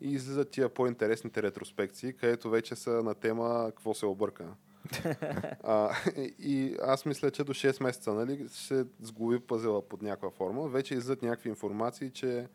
И 0.00 0.12
излизат 0.12 0.50
тия 0.50 0.68
по-интересните 0.68 1.42
ретроспекции, 1.42 2.12
където 2.12 2.50
вече 2.50 2.76
са 2.76 2.90
на 2.90 3.14
тема 3.14 3.64
какво 3.66 3.94
се 3.94 4.06
обърка. 4.06 4.44
А, 5.62 5.94
и 6.38 6.76
аз 6.82 7.04
мисля, 7.04 7.30
че 7.30 7.44
до 7.44 7.54
6 7.54 7.82
месеца 7.82 8.12
нали, 8.12 8.48
ще 8.54 8.84
сглоби 9.00 9.40
пъзела 9.40 9.82
под 9.88 10.02
някаква 10.02 10.30
форма. 10.30 10.68
Вече 10.68 10.94
излизат 10.94 11.22
някакви 11.22 11.48
информации, 11.48 12.10
че 12.10 12.48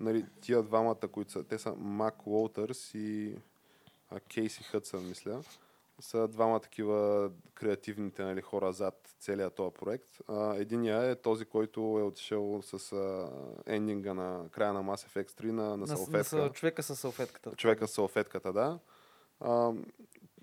нали, 0.00 0.26
тия 0.40 0.62
двамата, 0.62 1.08
които 1.12 1.32
са, 1.32 1.44
те 1.44 1.58
са 1.58 1.74
Мак 1.76 2.26
Уолтърс 2.26 2.94
и 2.94 3.34
а, 4.10 4.20
Кейси 4.20 4.62
Хътсън, 4.62 5.08
мисля, 5.08 5.42
са 6.00 6.28
двама 6.28 6.60
такива 6.60 7.30
креативните 7.54 8.24
нали, 8.24 8.40
хора 8.40 8.72
зад 8.72 9.14
целият 9.20 9.54
този 9.54 9.74
проект. 9.74 10.20
А, 10.28 10.54
единия 10.56 11.10
е 11.10 11.14
този, 11.16 11.44
който 11.44 11.80
е 11.80 12.02
отишъл 12.02 12.62
с 12.62 12.92
а, 12.92 13.30
ендинга 13.66 14.14
на 14.14 14.48
края 14.50 14.72
на 14.72 14.84
Mass 14.84 15.08
Effect 15.08 15.42
3 15.42 15.44
на, 15.44 15.62
на, 15.62 15.76
На, 15.76 15.86
салфетка. 15.86 16.36
на, 16.36 16.52
човека 16.52 16.82
с 16.82 16.96
салфетката. 16.96 17.50
Човека 17.56 17.88
с 17.88 17.90
салфетката, 17.90 18.52
да. 18.52 18.78
А, 19.40 19.72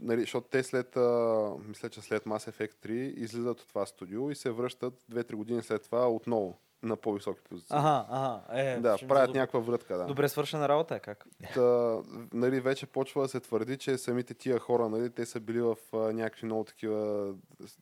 нали, 0.02 0.22
защото 0.22 0.48
те 0.48 0.64
след, 0.64 0.98
а, 0.98 1.50
мисля, 1.68 1.90
че 1.90 2.02
след 2.02 2.24
Mass 2.24 2.52
Effect 2.52 2.88
3 2.88 2.92
излизат 2.92 3.62
от 3.62 3.68
това 3.68 3.86
студио 3.86 4.32
и 4.32 4.36
се 4.36 4.52
връщат 4.52 4.94
2-3 5.12 5.36
години 5.36 5.62
след 5.62 5.84
това 5.84 6.10
отново 6.10 6.58
на 6.84 6.96
по-високи 6.96 7.42
позиции. 7.42 7.76
Ага, 7.78 8.06
ага. 8.10 8.62
Е, 8.62 8.80
да, 8.80 8.98
правят 9.08 9.36
някаква 9.36 9.60
врътка, 9.60 9.98
да. 9.98 10.06
Добре 10.06 10.30
свършена 10.30 10.70
работа 10.70 10.96
е 10.96 11.00
как? 11.00 11.26
Та, 11.54 11.98
нали, 12.34 12.60
вече 12.60 12.86
почва 12.86 13.22
да 13.22 13.28
се 13.28 13.40
твърди, 13.40 13.78
че 13.78 13.98
самите 13.98 14.34
тия 14.34 14.60
хора, 14.60 14.90
нали, 14.90 15.10
те 15.10 15.26
са 15.26 15.40
били 15.40 15.62
в 15.62 15.76
а, 15.94 15.98
някакви 15.98 16.46
много 16.46 16.64
такива 16.64 17.34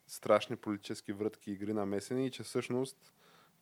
страшни 0.07 0.55
политически 0.55 1.13
врътки 1.13 1.51
игри 1.51 1.73
намесени 1.73 2.25
и 2.25 2.31
че 2.31 2.43
всъщност 2.43 3.13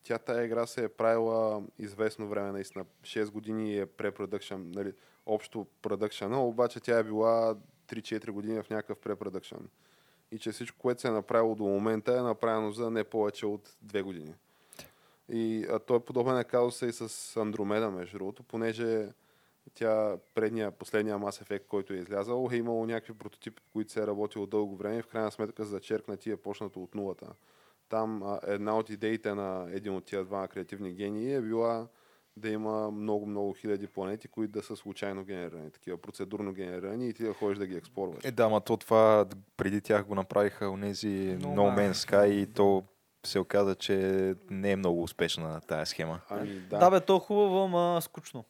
тя 0.02 0.18
тая 0.18 0.44
игра 0.44 0.66
се 0.66 0.84
е 0.84 0.88
правила 0.88 1.62
известно 1.78 2.28
време, 2.28 2.52
наистина 2.52 2.84
6 3.02 3.30
години 3.30 3.78
е 3.78 3.86
препродъкшн, 3.86 4.54
нали, 4.58 4.92
общо 5.26 5.66
продъкшена, 5.82 6.44
обаче 6.44 6.80
тя 6.80 6.98
е 6.98 7.04
била 7.04 7.56
3-4 7.88 8.30
години 8.30 8.62
в 8.62 8.70
някакъв 8.70 8.98
препродъкшн. 8.98 9.56
И 10.32 10.38
че 10.38 10.52
всичко, 10.52 10.78
което 10.78 11.00
се 11.00 11.08
е 11.08 11.10
направило 11.10 11.54
до 11.54 11.64
момента 11.64 12.12
е 12.12 12.22
направено 12.22 12.72
за 12.72 12.90
не 12.90 13.04
повече 13.04 13.46
от 13.46 13.68
2 13.86 14.02
години. 14.02 14.34
И 15.28 15.66
а, 15.70 15.78
той 15.78 16.00
подобен 16.00 16.38
е 16.38 16.44
казуса 16.44 16.86
и 16.86 16.92
с 16.92 17.36
Андромеда, 17.40 17.90
между 17.90 18.18
другото, 18.18 18.42
понеже 18.42 19.08
тя 19.74 20.16
предния, 20.34 20.70
последния 20.70 21.18
Mass 21.18 21.44
Effect, 21.44 21.66
който 21.66 21.92
е 21.92 21.96
излязал, 21.96 22.48
е 22.52 22.56
имало 22.56 22.86
някакви 22.86 23.12
прототипи, 23.12 23.62
които 23.72 23.92
се 23.92 24.02
е 24.02 24.06
работило 24.06 24.46
дълго 24.46 24.76
време 24.76 24.98
и 24.98 25.02
в 25.02 25.06
крайна 25.06 25.30
сметка 25.30 25.64
за 25.64 25.70
зачеркнати 25.70 26.30
е 26.30 26.36
почнато 26.36 26.82
от 26.82 26.94
нулата. 26.94 27.26
Там 27.88 28.22
а, 28.22 28.40
една 28.46 28.78
от 28.78 28.90
идеите 28.90 29.34
на 29.34 29.68
един 29.72 29.94
от 29.94 30.04
тия 30.04 30.24
два 30.24 30.48
креативни 30.48 30.92
гении 30.92 31.34
е 31.34 31.40
била 31.40 31.88
да 32.38 32.48
има 32.48 32.90
много-много 32.90 33.52
хиляди 33.52 33.86
планети, 33.86 34.28
които 34.28 34.52
да 34.52 34.62
са 34.62 34.76
случайно 34.76 35.24
генерирани, 35.24 35.70
такива 35.70 35.98
процедурно 35.98 36.52
генерирани 36.52 37.08
и 37.08 37.14
ти 37.14 37.22
да 37.24 37.34
ходиш 37.34 37.58
да 37.58 37.66
ги 37.66 37.76
експлорваш. 37.76 38.24
Е, 38.24 38.30
да, 38.30 38.48
ма 38.48 38.60
то 38.60 38.76
това 38.76 39.26
преди 39.56 39.80
тях 39.80 40.04
го 40.04 40.14
направиха 40.14 40.70
онези 40.70 41.08
No 41.08 41.46
No 41.46 41.78
Man's 41.78 41.92
Sky 41.92 42.26
и 42.26 42.46
то 42.46 42.82
се 43.26 43.38
оказа, 43.38 43.74
че 43.74 44.34
не 44.50 44.70
е 44.70 44.76
много 44.76 45.02
успешна 45.02 45.60
тая 45.60 45.86
схема. 45.86 46.20
Ами, 46.28 46.60
Да, 46.70 46.78
да, 46.78 46.90
бе, 46.90 47.00
то 47.00 47.16
е 47.16 47.20
хубаво, 47.20 47.64
ама 47.64 48.00
скучно. 48.02 48.44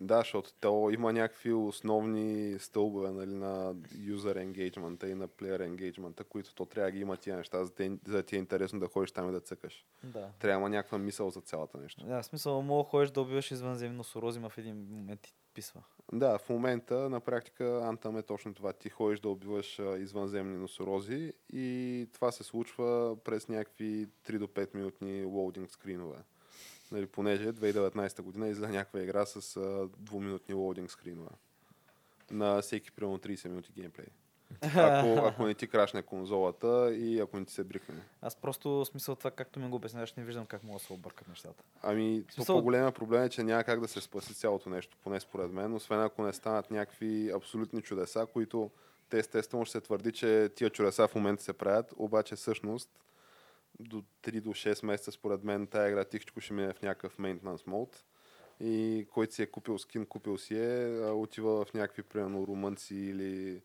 Да, 0.00 0.18
защото 0.18 0.52
то 0.60 0.90
има 0.90 1.12
някакви 1.12 1.52
основни 1.52 2.58
стълбове 2.58 3.10
нали, 3.10 3.34
на 3.34 3.74
user 3.74 4.46
engagement 4.46 5.06
и 5.06 5.14
на 5.14 5.28
player 5.28 5.68
engagement, 5.68 6.24
които 6.24 6.54
то 6.54 6.66
трябва 6.66 6.90
да 6.90 6.92
ги 6.92 7.00
има 7.00 7.16
тия 7.16 7.36
неща, 7.36 7.64
за 7.64 7.72
да, 7.72 7.84
за 8.06 8.16
да 8.16 8.22
ти 8.22 8.36
е 8.36 8.38
интересно 8.38 8.80
да 8.80 8.88
ходиш 8.88 9.12
там 9.12 9.28
и 9.28 9.32
да 9.32 9.40
цъкаш. 9.40 9.86
Да. 10.04 10.30
Трябва 10.38 10.68
някаква 10.68 10.98
мисъл 10.98 11.30
за 11.30 11.40
цялата 11.40 11.78
нещо. 11.78 12.06
Да, 12.06 12.22
в 12.22 12.26
смисъл, 12.26 12.62
мога 12.62 12.84
ходиш 12.84 13.10
да 13.10 13.20
убиваш 13.20 13.50
извънземни 13.50 13.96
носорози, 13.96 14.40
ма 14.40 14.48
в 14.48 14.58
един 14.58 14.86
момент 14.90 15.20
ти 15.20 15.34
писва. 15.54 15.82
Да, 16.12 16.38
в 16.38 16.48
момента 16.48 16.94
на 17.10 17.20
практика 17.20 17.64
Anthem 17.64 18.18
е 18.18 18.22
точно 18.22 18.54
това. 18.54 18.72
Ти 18.72 18.88
ходиш 18.88 19.20
да 19.20 19.28
убиваш 19.28 19.78
а, 19.78 19.98
извънземни 19.98 20.56
носорози 20.56 21.32
и 21.52 22.08
това 22.12 22.32
се 22.32 22.44
случва 22.44 23.16
през 23.24 23.48
някакви 23.48 24.06
3 24.26 24.38
до 24.38 24.46
5 24.46 24.74
минутни 24.74 25.24
лоудинг 25.24 25.70
скринове. 25.70 26.18
Нали, 26.92 27.06
понеже 27.06 27.52
2019 27.52 28.22
година 28.22 28.48
излезе 28.48 28.72
някаква 28.72 29.00
игра 29.00 29.26
с 29.26 29.56
а, 29.56 29.88
двуминутни 29.98 30.54
лоудинг 30.54 30.90
скринове. 30.90 31.30
На 32.30 32.62
всеки 32.62 32.90
примерно 32.90 33.18
30 33.18 33.48
минути 33.48 33.72
геймплей. 33.72 34.06
Ако, 34.62 35.08
ако 35.26 35.46
не 35.46 35.54
ти 35.54 35.66
крашне 35.66 36.02
конзолата 36.02 36.94
и 36.94 37.20
ако 37.20 37.38
не 37.38 37.44
ти 37.44 37.52
се 37.52 37.64
брикне. 37.64 37.94
Аз 38.22 38.36
просто 38.36 38.84
смисъл 38.84 39.16
това, 39.16 39.30
както 39.30 39.60
ми 39.60 39.68
го 39.68 39.76
обясняваш, 39.76 40.14
не 40.14 40.24
виждам 40.24 40.46
как 40.46 40.64
мога 40.64 40.78
да 40.78 40.84
се 40.84 40.92
объркат 40.92 41.28
нещата. 41.28 41.64
Ами, 41.82 42.24
смисъл- 42.30 42.56
по-големия 42.56 42.92
проблем 42.92 43.22
е, 43.22 43.28
че 43.28 43.42
няма 43.42 43.64
как 43.64 43.80
да 43.80 43.88
се 43.88 44.00
спаси 44.00 44.34
цялото 44.34 44.70
нещо, 44.70 44.96
поне 45.04 45.20
според 45.20 45.52
мен, 45.52 45.74
освен 45.74 46.00
ако 46.00 46.22
не 46.22 46.32
станат 46.32 46.70
някакви 46.70 47.30
абсолютни 47.30 47.82
чудеса, 47.82 48.26
които 48.32 48.70
те 49.08 49.18
естествено 49.18 49.64
ще 49.64 49.72
се 49.72 49.80
твърди, 49.80 50.12
че 50.12 50.48
тия 50.56 50.70
чудеса 50.70 51.08
в 51.08 51.14
момента 51.14 51.42
се 51.42 51.52
правят, 51.52 51.94
обаче 51.96 52.36
всъщност 52.36 52.90
до 53.80 54.02
3 54.22 54.40
до 54.40 54.50
6 54.50 54.86
месеца, 54.86 55.12
според 55.12 55.44
мен, 55.44 55.66
тая 55.66 55.88
игра 55.88 56.04
тихичко 56.04 56.40
ще 56.40 56.52
мине 56.52 56.72
в 56.72 56.82
някакъв 56.82 57.18
maintenance 57.18 57.66
mode 57.66 57.96
и 58.60 59.06
който 59.10 59.34
си 59.34 59.42
е 59.42 59.46
купил 59.46 59.78
скин, 59.78 60.06
купил 60.06 60.38
си 60.38 60.58
е, 60.58 61.00
отива 61.10 61.64
в 61.64 61.74
някакви, 61.74 62.02
примерно, 62.02 62.46
румънци 62.46 62.96
или 62.96 63.62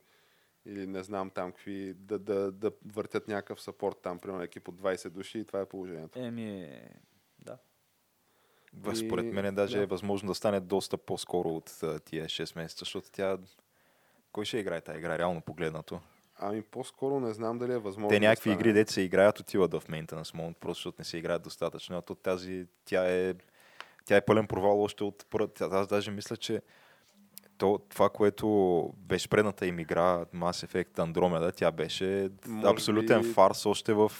или 0.65 0.87
не 0.87 1.03
знам 1.03 1.29
там 1.29 1.51
какви, 1.51 1.93
да, 1.93 2.19
да, 2.19 2.51
да 2.51 2.71
въртят 2.85 3.27
някакъв 3.27 3.61
сапорт 3.61 3.97
там, 4.03 4.19
примерно 4.19 4.43
екип 4.43 4.67
от 4.67 4.75
20 4.75 5.09
души 5.09 5.39
и 5.39 5.45
това 5.45 5.61
е 5.61 5.65
положението. 5.65 6.19
Еми, 6.19 6.81
да. 7.39 7.57
И... 8.91 8.95
Според 8.95 9.25
мен 9.25 9.55
даже 9.55 9.77
да. 9.77 9.83
е 9.83 9.85
възможно 9.85 10.27
да 10.27 10.35
стане 10.35 10.59
доста 10.59 10.97
по-скоро 10.97 11.49
от 11.49 11.79
тия 12.05 12.25
6 12.25 12.55
месеца, 12.55 12.79
защото 12.79 13.11
тя... 13.11 13.37
Кой 14.31 14.45
ще 14.45 14.57
играе 14.57 14.81
тази 14.81 14.99
игра, 14.99 15.17
реално 15.17 15.41
погледнато? 15.41 16.01
Ами 16.39 16.61
по-скоро 16.61 17.19
не 17.19 17.33
знам 17.33 17.57
дали 17.57 17.73
е 17.73 17.77
възможно. 17.77 18.09
Те 18.09 18.19
да 18.19 18.27
някакви 18.27 18.49
стане. 18.49 18.55
игри, 18.55 18.73
дете 18.73 18.93
се 18.93 19.01
играят, 19.01 19.39
отиват 19.39 19.73
в 19.73 19.83
maintenance 19.87 20.35
mode, 20.35 20.53
просто 20.53 20.79
защото 20.79 20.95
не 20.99 21.05
се 21.05 21.17
играят 21.17 21.41
достатъчно. 21.43 21.97
А 21.97 22.01
то 22.01 22.15
тази, 22.15 22.65
тя 22.85 23.11
е, 23.15 23.33
тя 24.05 24.15
е 24.17 24.25
пълен 24.25 24.47
провал 24.47 24.83
още 24.83 25.03
от 25.03 25.25
първата. 25.29 25.69
Аз 25.71 25.87
даже 25.87 26.11
мисля, 26.11 26.37
че 26.37 26.61
то, 27.57 27.79
това, 27.89 28.09
което 28.09 28.47
беше 28.97 29.29
предната 29.29 29.65
им 29.65 29.79
игра, 29.79 30.25
Mass 30.25 30.67
Effect 30.67 30.97
Andromeda, 30.97 31.55
тя 31.55 31.71
беше 31.71 32.29
Може 32.47 32.67
абсолютен 32.67 33.21
би- 33.21 33.27
фарс 33.27 33.65
още 33.65 33.93
в 33.93 34.11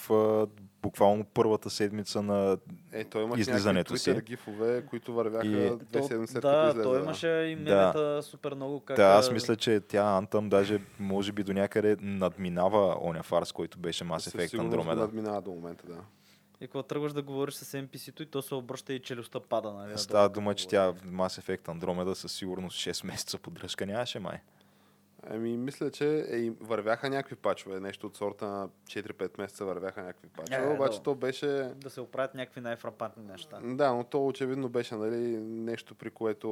буквално 0.81 1.23
първата 1.23 1.69
седмица 1.69 2.21
на... 2.21 2.57
Е, 2.91 3.03
той 3.03 3.23
имаше 3.23 3.41
излизането 3.41 3.97
си. 3.97 4.09
Twitter 4.11 4.23
гифове, 4.23 4.85
които 4.85 5.13
вървяха 5.13 5.47
И- 5.47 5.77
две 5.81 6.03
седмици 6.03 6.33
след 6.33 6.41
да, 6.41 6.67
излезе. 6.69 6.83
той 6.83 6.97
да. 6.97 7.03
имаше 7.03 7.27
и 7.27 7.55
мемета 7.55 8.23
супер 8.23 8.53
много. 8.53 8.79
Как, 8.79 8.95
Да, 8.97 9.03
аз 9.03 9.31
мисля, 9.31 9.55
че 9.55 9.79
тя 9.79 10.21
Anthem 10.21 10.49
даже 10.49 10.79
може 10.99 11.31
би 11.31 11.43
до 11.43 11.53
някъде 11.53 11.97
надминава 11.99 12.97
оня 13.01 13.23
фарс, 13.23 13.51
който 13.51 13.77
беше 13.79 14.03
Mass 14.03 14.35
Effect 14.37 14.57
Andromeda. 14.59 14.95
надминава 14.95 15.41
до 15.41 15.51
момента, 15.51 15.87
да. 15.87 15.97
И 16.61 16.67
когато 16.67 16.87
тръгваш 16.87 17.13
да 17.13 17.21
говориш 17.21 17.53
с 17.53 17.77
NPC-то 17.77 18.23
и 18.23 18.25
то 18.25 18.41
се 18.41 18.55
обръща 18.55 18.93
и 18.93 18.99
челюстта 18.99 19.39
пада, 19.39 19.73
нали? 19.73 19.97
Става 19.97 20.29
дума, 20.29 20.55
че 20.55 20.67
тя 20.67 20.93
Mass 20.93 21.41
Effect 21.41 21.61
Andromeda 21.63 22.13
със 22.13 22.31
сигурност 22.31 22.77
6 22.77 23.05
месеца 23.05 23.37
поддръжка 23.37 23.85
нямаше 23.85 24.19
май. 24.19 24.39
Ами, 25.23 25.57
мисля, 25.57 25.91
че 25.91 26.25
е, 26.29 26.51
вървяха 26.59 27.09
някакви 27.09 27.35
пачове. 27.35 27.79
Нещо 27.79 28.07
от 28.07 28.17
сорта 28.17 28.47
на 28.47 28.69
4-5 28.83 29.37
месеца 29.37 29.65
вървяха 29.65 30.01
някакви 30.01 30.27
пачове. 30.27 30.63
Е, 30.63 30.73
обаче 30.73 30.97
да. 30.97 31.03
то 31.03 31.15
беше... 31.15 31.71
Да 31.75 31.89
се 31.89 32.01
оправят 32.01 32.35
някакви 32.35 32.61
най-фрапантни 32.61 33.23
неща. 33.23 33.59
Да, 33.63 33.93
но 33.93 34.03
то 34.03 34.27
очевидно 34.27 34.69
беше 34.69 34.95
нали, 34.95 35.37
нещо, 35.37 35.95
при 35.95 36.09
което 36.09 36.49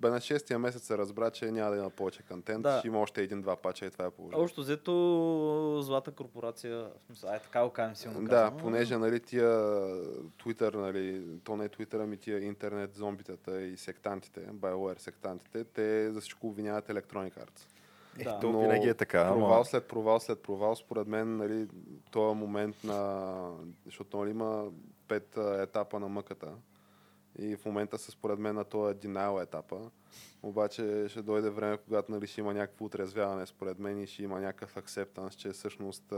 бе 0.00 0.10
на 0.10 0.20
6-я 0.20 0.58
месец 0.58 0.82
се 0.82 0.98
разбра, 0.98 1.30
че 1.30 1.50
няма 1.50 1.70
да 1.70 1.76
има 1.76 1.90
повече 1.90 2.22
контент. 2.22 2.62
Да. 2.62 2.78
Ще 2.78 2.88
има 2.88 3.00
още 3.00 3.22
един-два 3.22 3.56
пача 3.56 3.86
и 3.86 3.90
това 3.90 4.04
е 4.04 4.10
положението. 4.10 4.42
Общо 4.42 4.60
взето 4.60 5.82
злата 5.82 6.10
корпорация, 6.10 6.90
ай 7.26 7.40
така 7.40 7.64
го 7.64 7.70
кажем 7.70 7.96
силно 7.96 8.22
Да, 8.22 8.28
казано. 8.28 8.56
понеже 8.56 8.96
нали, 8.96 9.20
тия 9.20 9.48
Twitter, 10.44 10.74
нали, 10.74 11.22
то 11.44 11.56
не 11.56 11.64
е 11.64 11.68
Twitter, 11.68 12.02
ами 12.02 12.16
тия 12.16 12.44
интернет 12.44 12.94
зомбитата 12.94 13.62
и 13.62 13.76
сектантите, 13.76 14.40
BioWare 14.40 14.98
сектантите, 14.98 15.64
те 15.64 16.12
за 16.12 16.20
всичко 16.20 16.46
обвиняват 16.46 16.88
Electronic 16.88 17.32
Arts. 17.32 17.66
Да. 18.24 18.40
То 18.40 18.60
винаги 18.60 18.88
е 18.88 18.94
така, 18.94 19.20
ама- 19.20 19.34
Провал 19.34 19.64
след 19.64 19.88
провал 19.88 20.20
след 20.20 20.42
провал, 20.42 20.76
според 20.76 21.08
мен, 21.08 21.36
нали, 21.36 21.68
този 22.10 22.36
момент 22.36 22.76
на... 22.84 23.52
Защото 23.84 24.16
нали, 24.18 24.30
има 24.30 24.64
пет 25.08 25.36
етапа 25.36 26.00
на 26.00 26.08
мъката. 26.08 26.52
И 27.38 27.56
в 27.56 27.64
момента 27.64 27.98
са 27.98 28.10
според 28.10 28.38
мен 28.38 28.54
на 28.54 28.64
този 28.64 28.94
denial 28.94 29.42
етапа. 29.42 29.90
Обаче 30.42 31.06
ще 31.08 31.22
дойде 31.22 31.50
време, 31.50 31.76
когато 31.76 32.12
нали, 32.12 32.26
ще 32.26 32.40
има 32.40 32.54
някакво 32.54 32.84
отрезвяване 32.84 33.46
според 33.46 33.78
мен 33.78 34.02
и 34.02 34.06
ще 34.06 34.22
има 34.22 34.40
някакъв 34.40 34.76
акцептанс, 34.76 35.34
че 35.34 35.50
всъщност 35.52 36.12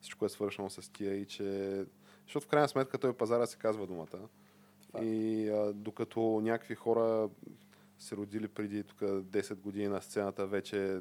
всичко 0.00 0.24
е 0.24 0.28
свършено 0.28 0.70
с 0.70 0.92
тия 0.92 1.14
и 1.14 1.26
че... 1.26 1.84
Защото 2.26 2.46
в 2.46 2.48
крайна 2.48 2.68
сметка 2.68 2.98
той 2.98 3.12
пазара 3.12 3.46
се 3.46 3.56
казва 3.56 3.86
думата. 3.86 4.18
И 5.02 5.48
а, 5.48 5.72
докато 5.72 6.20
някакви 6.20 6.74
хора 6.74 7.28
се 8.02 8.16
родили 8.16 8.48
преди 8.48 8.82
тук 8.82 9.00
10 9.00 9.54
години 9.54 9.88
на 9.88 10.02
сцената, 10.02 10.46
вече 10.46 11.00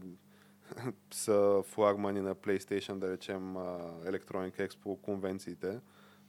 са 1.12 1.64
флагмани 1.66 2.22
на 2.22 2.36
PlayStation, 2.36 2.98
да 2.98 3.12
речем 3.12 3.54
Electronic 4.04 4.70
Expo 4.70 5.02
конвенциите. 5.02 5.80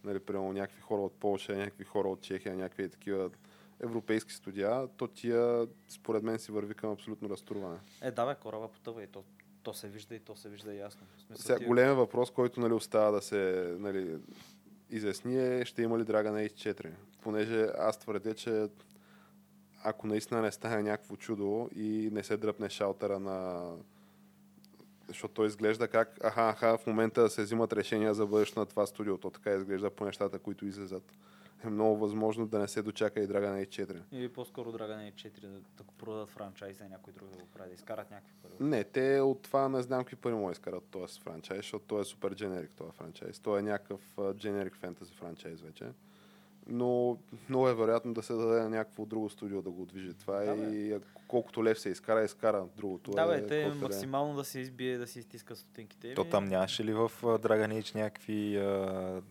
Нали, 0.05 0.19
примерно 0.19 0.53
някакви 0.53 0.81
хора 0.81 1.03
от 1.03 1.13
Полша, 1.13 1.57
някакви 1.57 1.85
хора 1.85 2.09
от 2.09 2.21
Чехия, 2.21 2.57
някакви 2.57 2.89
такива 2.89 3.31
европейски 3.81 4.33
студия, 4.33 4.89
то 4.97 5.07
тия 5.09 5.67
според 5.89 6.23
мен 6.23 6.39
си 6.39 6.53
върви 6.53 6.75
към 6.75 6.91
абсолютно 6.91 7.31
разтурване. 7.31 7.79
Е, 8.03 8.11
да 8.11 8.27
бе, 8.27 8.35
кораба 8.35 8.69
потъва 8.69 9.03
и 9.03 9.07
то, 9.07 9.25
то 9.63 9.75
се 9.75 9.89
вижда 9.89 10.15
и 10.15 10.21
то 10.21 10.37
се 10.37 10.49
вижда 10.49 10.75
ясно. 10.75 11.07
В 11.17 11.21
смисъл, 11.21 11.57
Сега 11.57 11.67
големият 11.67 11.97
въпрос, 11.97 12.31
който 12.31 12.61
нали, 12.61 12.73
остава 12.73 13.11
да 13.11 13.23
се 13.23 13.75
нали, 13.79 14.17
изясни 14.91 15.37
е, 15.37 15.65
ще 15.65 15.83
има 15.83 15.99
ли 15.99 16.03
Dragon 16.03 16.49
Age 16.49 16.75
4. 16.75 16.91
Понеже 17.23 17.69
аз 17.79 17.99
твърдя, 17.99 18.35
че 18.35 18.69
ако 19.85 20.07
наистина 20.07 20.43
не 20.43 20.53
стане 20.53 20.83
някакво 20.83 21.17
чудо 21.17 21.69
и 21.77 22.11
не 22.13 22.23
се 22.23 22.37
дръпне 22.37 22.71
шалтера 22.71 23.19
на... 23.19 23.69
Защото 25.09 25.35
той 25.35 25.47
изглежда 25.47 25.89
как, 25.89 26.25
аха, 26.25 26.49
аха, 26.49 26.79
в 26.79 26.87
момента 26.87 27.31
се 27.31 27.43
взимат 27.43 27.73
решения 27.73 28.15
за 28.15 28.27
бъдещето 28.27 28.61
на 28.61 28.67
това 28.67 28.87
студио. 28.87 29.19
То 29.19 29.31
така 29.31 29.55
изглежда 29.55 29.91
по 29.91 30.05
нещата, 30.05 30.39
които 30.39 30.67
излизат. 30.67 31.13
Е 31.65 31.71
много 31.71 31.97
възможно 31.97 32.47
да 32.47 32.59
не 32.59 32.69
се 32.69 32.83
дочака 32.83 33.21
и 33.21 33.29
Dragon 33.29 33.67
Age 33.67 33.87
4. 33.87 34.03
Или 34.13 34.29
по-скоро 34.29 34.73
Dragon 34.73 35.13
Age 35.13 35.15
4 35.15 35.41
да, 35.41 35.49
да 35.49 35.83
го 35.83 35.95
продадат 35.99 36.31
франчайза 36.31 36.85
и 36.85 36.89
някой 36.89 37.13
друг 37.13 37.29
да 37.29 37.37
го 37.37 37.47
прави, 37.55 37.69
да 37.69 37.75
изкарат 37.75 38.11
някакви 38.11 38.35
пари. 38.43 38.53
Не, 38.61 38.85
те 38.85 39.21
от 39.21 39.43
това 39.43 39.69
не 39.69 39.83
знам 39.83 40.01
какви 40.01 40.17
пари 40.17 40.35
да 40.35 40.53
изкарат 40.53 40.85
този 40.91 41.21
франчайз, 41.21 41.59
защото 41.59 41.85
той 41.87 42.01
е 42.01 42.05
супер 42.05 42.35
дженерик 42.35 42.71
този 42.71 42.93
франчайз. 42.93 43.41
Той 43.41 43.59
е 43.59 43.63
някакъв 43.63 44.01
дженерик 44.35 44.77
фентази 44.77 45.15
франчайз 45.15 45.61
вече. 45.61 45.85
Но 46.67 47.19
много 47.49 47.69
е 47.69 47.75
вероятно 47.75 48.15
да 48.15 48.23
се 48.23 48.33
даде 48.33 48.61
на 48.61 48.69
някакво 48.69 49.05
друго 49.05 49.31
студио 49.31 49.63
да 49.63 49.71
го 49.71 49.87
движи 49.87 50.15
това 50.15 50.35
Да, 50.37 50.55
бе. 50.57 50.63
и 50.69 50.93
ако- 50.93 51.07
колкото 51.29 51.65
лев 51.65 51.81
се 51.81 51.89
изкара, 51.89 52.25
изкара 52.25 52.65
другото. 52.77 53.11
Да, 53.11 53.23
е, 53.25 53.27
бе, 53.31 53.47
те 53.47 53.55
и 53.55 53.59
да 53.59 53.65
е. 53.67 53.75
максимално 53.75 54.37
да 54.37 54.45
се 54.45 54.59
избие, 54.59 54.99
да 54.99 55.07
се 55.07 55.19
изтиска 55.19 55.57
стотинките. 55.57 56.15
То 56.15 56.25
там 56.25 56.45
нямаше 56.45 56.85
ли 56.85 56.93
в 56.93 57.13
Dragon 57.23 57.83
Age 57.83 57.95
някакви 57.95 58.57
а, 58.57 59.23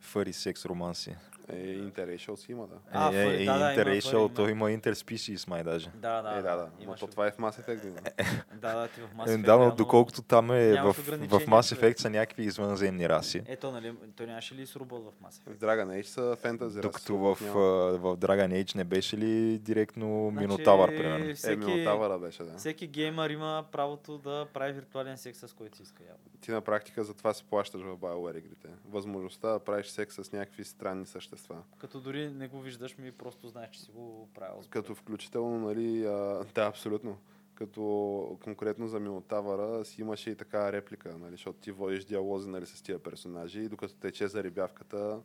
фъри 0.00 0.32
секс 0.32 0.66
романси? 0.66 1.16
Е, 1.52 1.78
Interracial 1.78 2.34
си 2.34 2.52
има, 2.52 2.66
да. 2.66 2.74
А, 2.92 3.08
е, 3.08 3.24
фъри, 3.24 3.42
е, 3.42 3.46
да, 3.46 3.58
да, 3.58 3.64
Interracial, 3.64 4.34
то 4.36 4.48
има. 4.48 4.68
Interspecies 4.68 5.48
май 5.48 5.64
даже. 5.64 5.90
Да, 5.94 6.22
да, 6.22 6.38
е, 6.38 6.42
да, 6.42 6.56
да. 6.56 6.68
Имаше- 6.80 7.00
то 7.00 7.06
това 7.06 7.26
е 7.26 7.30
в 7.30 7.36
Mass 7.36 7.64
Effect. 7.66 7.90
да. 7.90 8.24
Да, 8.54 8.74
да, 8.80 8.88
ти 8.88 9.00
в 9.00 9.14
Mass 9.16 9.26
Е, 9.28 9.36
Effect, 9.38 9.44
да, 9.44 9.58
но 9.58 9.74
доколкото 9.74 10.22
там 10.22 10.50
е 10.52 10.72
в, 10.72 10.92
в 10.92 11.46
Mass. 11.46 11.74
Effect 11.76 11.98
са 11.98 12.10
някакви 12.10 12.42
извънземни 12.44 13.08
раси. 13.08 13.42
Ето, 13.46 13.70
нали, 13.70 13.94
той 14.16 14.26
нямаше 14.26 14.54
ли 14.54 14.66
с 14.66 14.76
робот 14.76 15.04
в 15.04 15.24
Mass 15.24 15.30
Effect? 15.42 15.54
В 15.54 15.58
Dragon 15.58 16.00
Age 16.00 16.06
са 16.06 16.36
фентази. 16.40 16.80
Докато 16.80 17.16
в, 17.18 17.34
в 17.34 18.16
Dragon 18.16 18.64
Age 18.64 18.76
не 18.76 18.84
беше 18.84 19.16
ли 19.16 19.58
директно 19.58 20.28
Значи, 20.32 20.46
Минотавър, 20.46 20.88
примерно? 20.96 21.24
Е, 21.30 21.34
Всеки, 21.34 21.56
Минотавъра 21.66 22.18
беше, 22.18 22.42
да. 22.42 22.56
всеки 22.58 22.86
геймър 22.86 23.30
има 23.30 23.64
правото 23.72 24.18
да 24.18 24.46
прави 24.54 24.72
виртуален 24.72 25.18
секс 25.18 25.38
с 25.38 25.52
който 25.52 25.76
си 25.76 25.82
иска. 25.82 26.02
Явно. 26.02 26.18
Ти 26.40 26.50
на 26.50 26.60
практика 26.60 27.04
за 27.04 27.14
това 27.14 27.34
се 27.34 27.44
плащаш 27.44 27.80
в 27.80 27.96
BioWare 27.96 28.38
игрите. 28.38 28.68
Възможността 28.88 29.48
да 29.52 29.58
правиш 29.58 29.86
секс 29.86 30.14
с 30.14 30.32
някакви 30.32 30.64
странни 30.64 31.06
същества. 31.06 31.37
Като 31.78 32.00
дори 32.00 32.30
не 32.30 32.48
го 32.48 32.60
виждаш, 32.60 32.98
ми 32.98 33.12
просто 33.12 33.48
знаеш, 33.48 33.70
че 33.70 33.80
си 33.80 33.90
го 33.90 34.28
правил. 34.34 34.62
Като 34.70 34.94
включително, 34.94 35.58
нали, 35.68 36.06
а, 36.06 36.44
да, 36.54 36.62
абсолютно. 36.66 37.18
Като 37.54 38.38
конкретно 38.44 38.88
за 38.88 39.00
Минотавъра 39.00 39.84
си 39.84 40.00
имаше 40.00 40.30
и 40.30 40.36
така 40.36 40.72
реплика, 40.72 41.18
нали, 41.18 41.30
защото 41.30 41.58
ти 41.58 41.70
водиш 41.70 42.04
диалози 42.04 42.48
нали, 42.48 42.66
с 42.66 42.82
тия 42.82 42.98
персонажи 42.98 43.60
и 43.60 43.68
докато 43.68 43.94
тече 43.94 44.28
за 44.28 44.42
рибявката, 44.44 45.20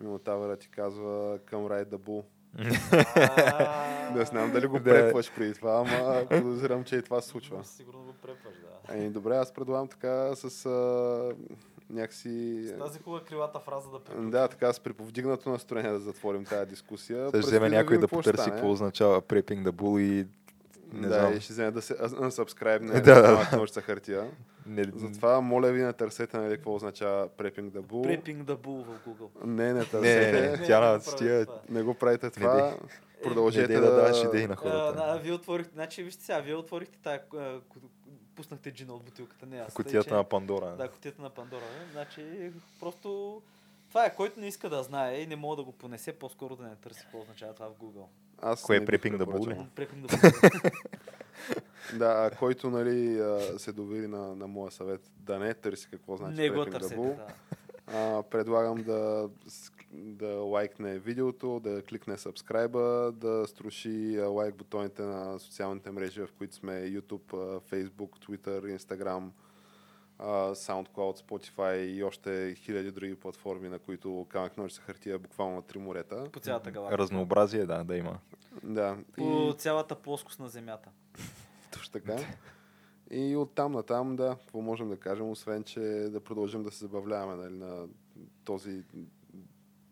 Минотавъра 0.00 0.56
ти 0.56 0.68
казва 0.68 1.38
към 1.44 1.60
Ride 1.60 1.88
the 1.88 1.96
Bull. 1.96 2.24
Не 4.14 4.24
знам 4.24 4.52
дали 4.52 4.66
го 4.66 4.78
Да. 4.78 4.84
препваш 4.84 5.34
преди 5.34 5.54
това, 5.54 5.72
ама 5.86 6.26
подозирам, 6.28 6.84
че 6.84 6.96
и 6.96 7.02
това 7.02 7.20
се 7.20 7.28
случва. 7.28 7.64
Сигурно 7.64 8.04
го 8.04 8.12
препваш, 8.12 8.54
да. 8.60 8.94
Ами, 8.94 9.10
добре, 9.10 9.36
аз 9.36 9.52
предлагам 9.54 9.88
така 9.88 10.34
с 10.36 10.66
някакси... 11.92 12.64
С 12.68 12.78
тази 12.78 12.98
хубава 12.98 13.24
крилата 13.24 13.58
фраза 13.58 13.90
да 13.90 14.00
препваш. 14.00 14.30
Да, 14.30 14.48
така 14.48 14.72
с 14.72 14.80
приповдигнато 14.80 15.50
настроение 15.50 15.92
да 15.92 16.00
затворим 16.00 16.44
тази 16.44 16.66
дискусия. 16.66 17.28
Ще 17.28 17.38
вземе 17.38 17.68
някой 17.68 17.98
да 17.98 18.08
потърси 18.08 18.50
какво 18.50 18.70
означава 18.70 19.22
Prepping 19.22 19.62
the 19.62 19.70
Bull 19.70 20.00
и 20.00 20.26
не 20.92 21.08
да, 21.08 21.14
знам. 21.14 21.36
и 21.36 21.40
ще 21.40 21.52
вземе 21.52 21.70
да 21.70 21.82
се 21.82 21.94
unsubscribe 21.94 22.80
на 22.80 22.92
Да, 23.02 23.22
да, 23.22 23.66
да. 23.74 23.80
хартия. 23.82 24.30
Не, 24.66 24.84
Затова, 24.94 25.40
моля 25.40 25.72
ви, 25.72 25.82
не 25.82 25.92
търсете 25.92 26.36
нали, 26.36 26.56
какво 26.56 26.74
означава 26.74 27.28
prepping 27.28 27.70
the 27.70 27.80
bull. 27.80 28.02
Препинг 28.02 28.44
да 28.44 28.56
бул 28.56 28.84
в 28.84 29.08
Google. 29.08 29.44
Не, 29.44 29.72
не 29.72 29.72
не, 29.72 29.84
търсете. 29.84 30.32
не, 30.32 30.40
Не, 30.40 30.50
не, 30.50 30.66
тя 30.66 30.80
не 30.80 30.98
прави 30.98 31.16
тия... 31.18 31.46
това. 31.46 31.82
го 31.82 31.94
правите 31.94 32.30
това. 32.30 32.74
Продължете 33.22 33.60
не 33.62 33.80
дей 33.80 33.80
да 33.80 33.94
даваш 33.94 34.24
идеи 34.24 34.46
на 34.46 34.52
А, 34.52 34.56
хората. 34.56 34.92
да, 34.96 35.20
вие 35.22 35.32
отворихте, 35.32 35.72
значи 35.74 36.02
вижте 36.02 36.24
сега, 36.24 36.40
вие 36.40 36.54
отворихте 36.54 36.98
тая, 37.02 37.20
а, 37.36 37.60
ку- 37.60 37.78
пуснахте 38.42 38.70
джина 38.70 38.94
от 38.94 39.02
бутилката, 39.04 39.46
не 39.46 39.58
аз. 39.58 39.74
Котията 39.74 40.08
че- 40.08 40.14
на 40.14 40.24
Пандора. 40.24 40.74
Да, 40.76 40.88
котията 40.88 41.22
на 41.22 41.30
Пандора. 41.30 41.64
не? 41.80 41.92
Значи, 41.92 42.52
просто 42.80 43.42
това 43.88 44.06
е, 44.06 44.14
който 44.14 44.40
не 44.40 44.46
иска 44.46 44.70
да 44.70 44.82
знае 44.82 45.20
и 45.20 45.26
не 45.26 45.36
мога 45.36 45.56
да 45.56 45.62
го 45.62 45.72
понесе, 45.72 46.12
по-скоро 46.12 46.56
да 46.56 46.62
не 46.62 46.76
търси 46.76 47.00
какво 47.02 47.20
означава 47.20 47.54
това 47.54 47.66
в 47.66 47.72
Google. 47.74 48.04
Аз 48.38 48.62
Кое 48.62 48.76
е 48.76 48.80
bull, 48.80 48.86
препоръчал. 48.86 49.62
ли? 49.62 49.66
Препинг 49.74 50.06
да 50.06 50.16
бул. 50.16 50.30
Да, 51.98 52.30
а 52.32 52.36
който 52.36 52.70
нали, 52.70 53.22
се 53.58 53.72
довери 53.72 54.06
на, 54.06 54.36
на 54.36 54.46
моя 54.46 54.70
съвет 54.70 55.00
да 55.16 55.38
не 55.38 55.54
търси 55.54 55.88
какво 55.90 56.16
значи 56.16 56.40
Не 56.40 56.50
го 56.50 56.64
търсете, 56.64 56.96
да. 56.96 57.26
А, 57.86 58.22
предлагам 58.22 58.82
да, 58.82 59.30
да 59.92 60.26
лайкне 60.26 60.98
видеото, 60.98 61.60
да 61.60 61.82
кликне 61.82 62.16
subscribe, 62.16 63.10
да 63.10 63.46
струши 63.46 64.20
лайк 64.20 64.54
бутоните 64.54 65.02
на 65.02 65.38
социалните 65.38 65.90
мрежи, 65.90 66.20
в 66.20 66.28
които 66.38 66.54
сме 66.54 66.72
YouTube, 66.72 67.60
Facebook, 67.60 68.26
Twitter, 68.26 68.76
Instagram, 68.78 69.30
SoundCloud, 70.54 71.22
Spotify 71.22 71.76
и 71.76 72.04
още 72.04 72.54
хиляди 72.54 72.90
други 72.90 73.14
платформи, 73.14 73.68
на 73.68 73.78
които 73.78 74.26
камък 74.28 74.56
ножица 74.56 74.80
хартия 74.82 75.14
е 75.14 75.18
буквално 75.18 75.56
на 75.56 75.62
три 75.62 75.78
морета. 75.78 76.24
По 76.32 76.40
цялата 76.40 76.70
галактика. 76.70 76.98
Разнообразие, 76.98 77.66
да, 77.66 77.84
да 77.84 77.96
има. 77.96 78.18
Да, 78.62 78.96
По 79.16 79.50
и 79.50 79.58
цялата 79.58 79.94
плоскост 79.94 80.40
на 80.40 80.48
Земята. 80.48 80.90
точно 81.72 81.92
така. 81.92 82.16
И 83.12 83.36
оттам 83.36 83.72
натам, 83.72 84.16
да, 84.16 84.36
какво 84.40 84.60
можем 84.60 84.88
да 84.88 84.96
кажем, 84.96 85.30
освен, 85.30 85.64
че 85.64 85.80
да 86.10 86.20
продължим 86.20 86.62
да 86.62 86.70
се 86.70 86.78
забавляваме 86.78 87.42
нали, 87.42 87.54
на 87.54 87.88
този, 88.44 88.84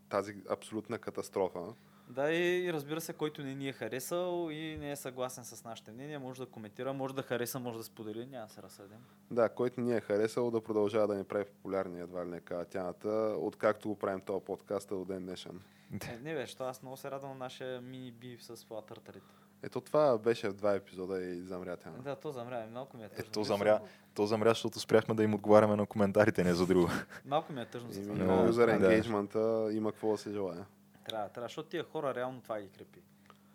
тази 0.09 0.35
абсолютна 0.51 0.99
катастрофа. 0.99 1.61
Да, 2.09 2.33
и, 2.33 2.73
разбира 2.73 3.01
се, 3.01 3.13
който 3.13 3.43
не 3.43 3.55
ни 3.55 3.69
е 3.69 3.73
харесал 3.73 4.49
и 4.51 4.77
не 4.77 4.93
е 4.93 4.97
съгласен 4.97 5.45
с 5.45 5.65
нашите 5.65 5.93
мнения, 5.93 6.21
може 6.21 6.41
да 6.41 6.47
коментира, 6.47 6.93
може 6.93 7.15
да 7.15 7.23
хареса, 7.23 7.61
може 7.61 7.79
да 7.79 7.85
сподели, 7.85 8.27
няма 8.27 8.47
да 8.47 8.53
се 8.53 8.63
разсъдим. 8.63 8.99
Да, 9.31 9.49
който 9.49 9.81
ни 9.81 9.97
е 9.97 10.01
харесал 10.01 10.51
да 10.51 10.61
продължава 10.61 11.07
да 11.07 11.15
ни 11.15 11.25
прави 11.25 11.45
популярни, 11.45 12.01
едва 12.01 12.27
ли 12.27 12.31
не 12.31 12.41
тяната, 12.71 13.37
откакто 13.39 13.89
го 13.89 13.99
правим 13.99 14.21
този 14.21 14.45
подкаст 14.45 14.89
до 14.89 15.05
ден 15.05 15.23
днешен. 15.23 15.61
Е, 15.93 16.19
не 16.19 16.35
бе, 16.35 16.47
що 16.47 16.65
аз 16.65 16.83
много 16.83 16.97
се 16.97 17.11
радвам 17.11 17.31
на 17.31 17.39
нашия 17.39 17.81
мини 17.81 18.13
бив 18.13 18.45
с 18.45 18.65
флатъртарите. 18.65 19.35
Ето 19.62 19.81
това 19.81 20.19
беше 20.19 20.49
в 20.49 20.53
два 20.53 20.74
епизода 20.74 21.23
и 21.23 21.41
замря 21.41 21.77
тя. 21.77 21.91
Да, 21.91 22.16
то 22.16 22.32
замря, 22.32 22.66
малко 22.73 22.97
ми 22.97 23.05
е 23.05 23.09
тъжно. 23.09 23.24
Ето 23.28 23.31
Бил 23.32 23.45
замря, 23.45 23.81
то 24.15 24.27
замря, 24.27 24.49
защото 24.49 24.81
спряхме 24.81 25.15
да 25.15 25.23
им 25.23 25.35
отговаряме 25.35 25.77
на 25.77 25.87
коментарите, 25.87 26.45
не 26.45 26.55
за 26.55 26.66
друго. 26.66 26.89
Малко 27.24 27.53
ми 27.53 27.61
е 27.61 27.66
тъжно 27.66 27.93
за 27.93 28.01
И 28.01 28.03
това. 28.03 28.15
Но- 28.16 28.53
user 28.53 28.78
да. 28.78 28.89
engagement 29.03 29.37
има 29.70 29.93
какво 29.93 30.12
да 30.12 30.19
се 30.19 30.31
желая. 30.31 30.66
Трябва, 31.05 31.28
трябва, 31.28 31.45
защото 31.45 31.69
тия 31.69 31.85
хора 31.85 32.15
реално 32.15 32.41
това 32.41 32.61
ги 32.61 32.69
крепи. 32.69 33.01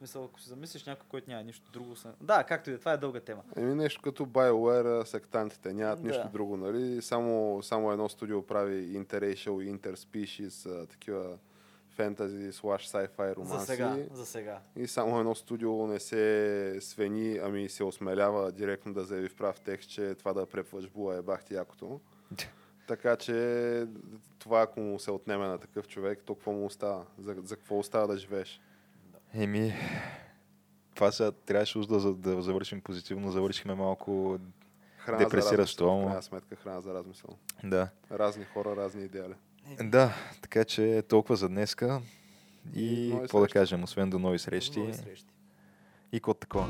Мисъл, 0.02 0.24
ако 0.24 0.40
си 0.40 0.50
замислиш 0.50 0.86
някой, 0.86 1.06
който 1.10 1.30
няма 1.30 1.44
нищо 1.44 1.72
друго. 1.72 1.96
Са... 1.96 2.14
Да, 2.22 2.44
както 2.44 2.70
и 2.70 2.74
да, 2.74 2.76
е, 2.76 2.80
това 2.80 2.94
е 2.94 2.98
дълга 2.98 3.20
тема. 3.20 3.42
Еми 3.56 3.76
нещо 3.76 4.02
като 4.02 4.26
BioWare, 4.26 5.04
сектантите, 5.04 5.74
нямат 5.74 6.02
Да. 6.02 6.08
нищо 6.08 6.30
друго, 6.30 6.58
нали? 6.58 7.02
Само, 7.02 7.60
само 7.64 7.92
едно 7.92 8.10
студио 8.10 8.46
прави 8.46 9.00
interracial 9.00 9.80
interspecies, 9.80 10.88
такива 10.90 11.38
фентази, 11.96 12.52
слаш, 12.52 12.90
sci-fi 12.90 13.36
романси. 13.36 13.60
За 13.60 13.66
сега, 13.66 13.98
за 14.12 14.26
сега. 14.26 14.60
И 14.76 14.88
само 14.88 15.20
едно 15.20 15.36
студио 15.36 15.88
не 15.88 16.00
се 16.00 16.78
свени, 16.82 17.40
ами 17.44 17.70
се 17.70 17.84
осмелява 17.84 18.52
директно 18.52 18.94
да 18.94 19.04
заяви 19.04 19.30
в 19.30 19.36
прав 19.36 19.60
текст, 19.60 19.90
че 19.90 20.16
това 20.16 20.34
да 20.34 20.46
препваш 20.46 20.90
була 20.90 21.16
е 21.16 21.22
бах 21.22 21.44
ти 21.44 21.54
якото. 21.54 22.00
Така 22.88 23.16
че 23.16 23.88
това 24.40 24.62
ако 24.62 24.80
му 24.80 25.00
се 25.00 25.12
отнеме 25.12 25.48
на 25.48 25.58
такъв 25.58 25.88
човек, 25.88 26.22
то 26.26 26.36
какво 26.36 26.52
му 26.52 26.66
остава? 26.66 27.06
За, 27.18 27.36
за 27.44 27.56
какво 27.56 27.80
остава 27.80 28.08
да 28.08 28.18
живееш? 28.18 28.62
Еми, 29.34 29.74
това 30.96 31.12
сега 31.12 31.32
трябваше 31.32 31.80
уж 31.80 31.86
да, 31.88 32.14
да 32.14 32.42
завършим 32.42 32.82
позитивно. 32.82 33.32
Завършихме 33.32 33.76
малко... 33.76 34.40
Храна 34.98 35.18
Депресиращо, 35.18 35.84
за 35.84 35.88
размисъл, 35.88 35.88
в 35.88 36.02
ама- 36.02 36.06
крайна 36.08 36.24
сметка 36.24 36.56
храна 36.56 36.82
за 36.82 36.94
размисъл. 36.94 37.30
Да. 37.64 37.90
Разни 38.12 38.46
хора, 38.46 38.76
разни 38.76 39.04
идеали. 39.04 39.34
Да, 39.84 40.14
така 40.42 40.66
че 40.66 41.04
толкова 41.10 41.36
за 41.36 41.50
днеска. 41.50 42.02
И 42.76 43.14
какво 43.22 43.40
да 43.40 43.48
кажем, 43.48 43.84
освен 43.84 44.10
до 44.10 44.20
нови 44.20 44.40
срещи. 44.40 44.80
Нови 44.80 44.94
срещи. 44.94 45.26
И 46.12 46.20
код 46.20 46.40
такова. 46.40 46.68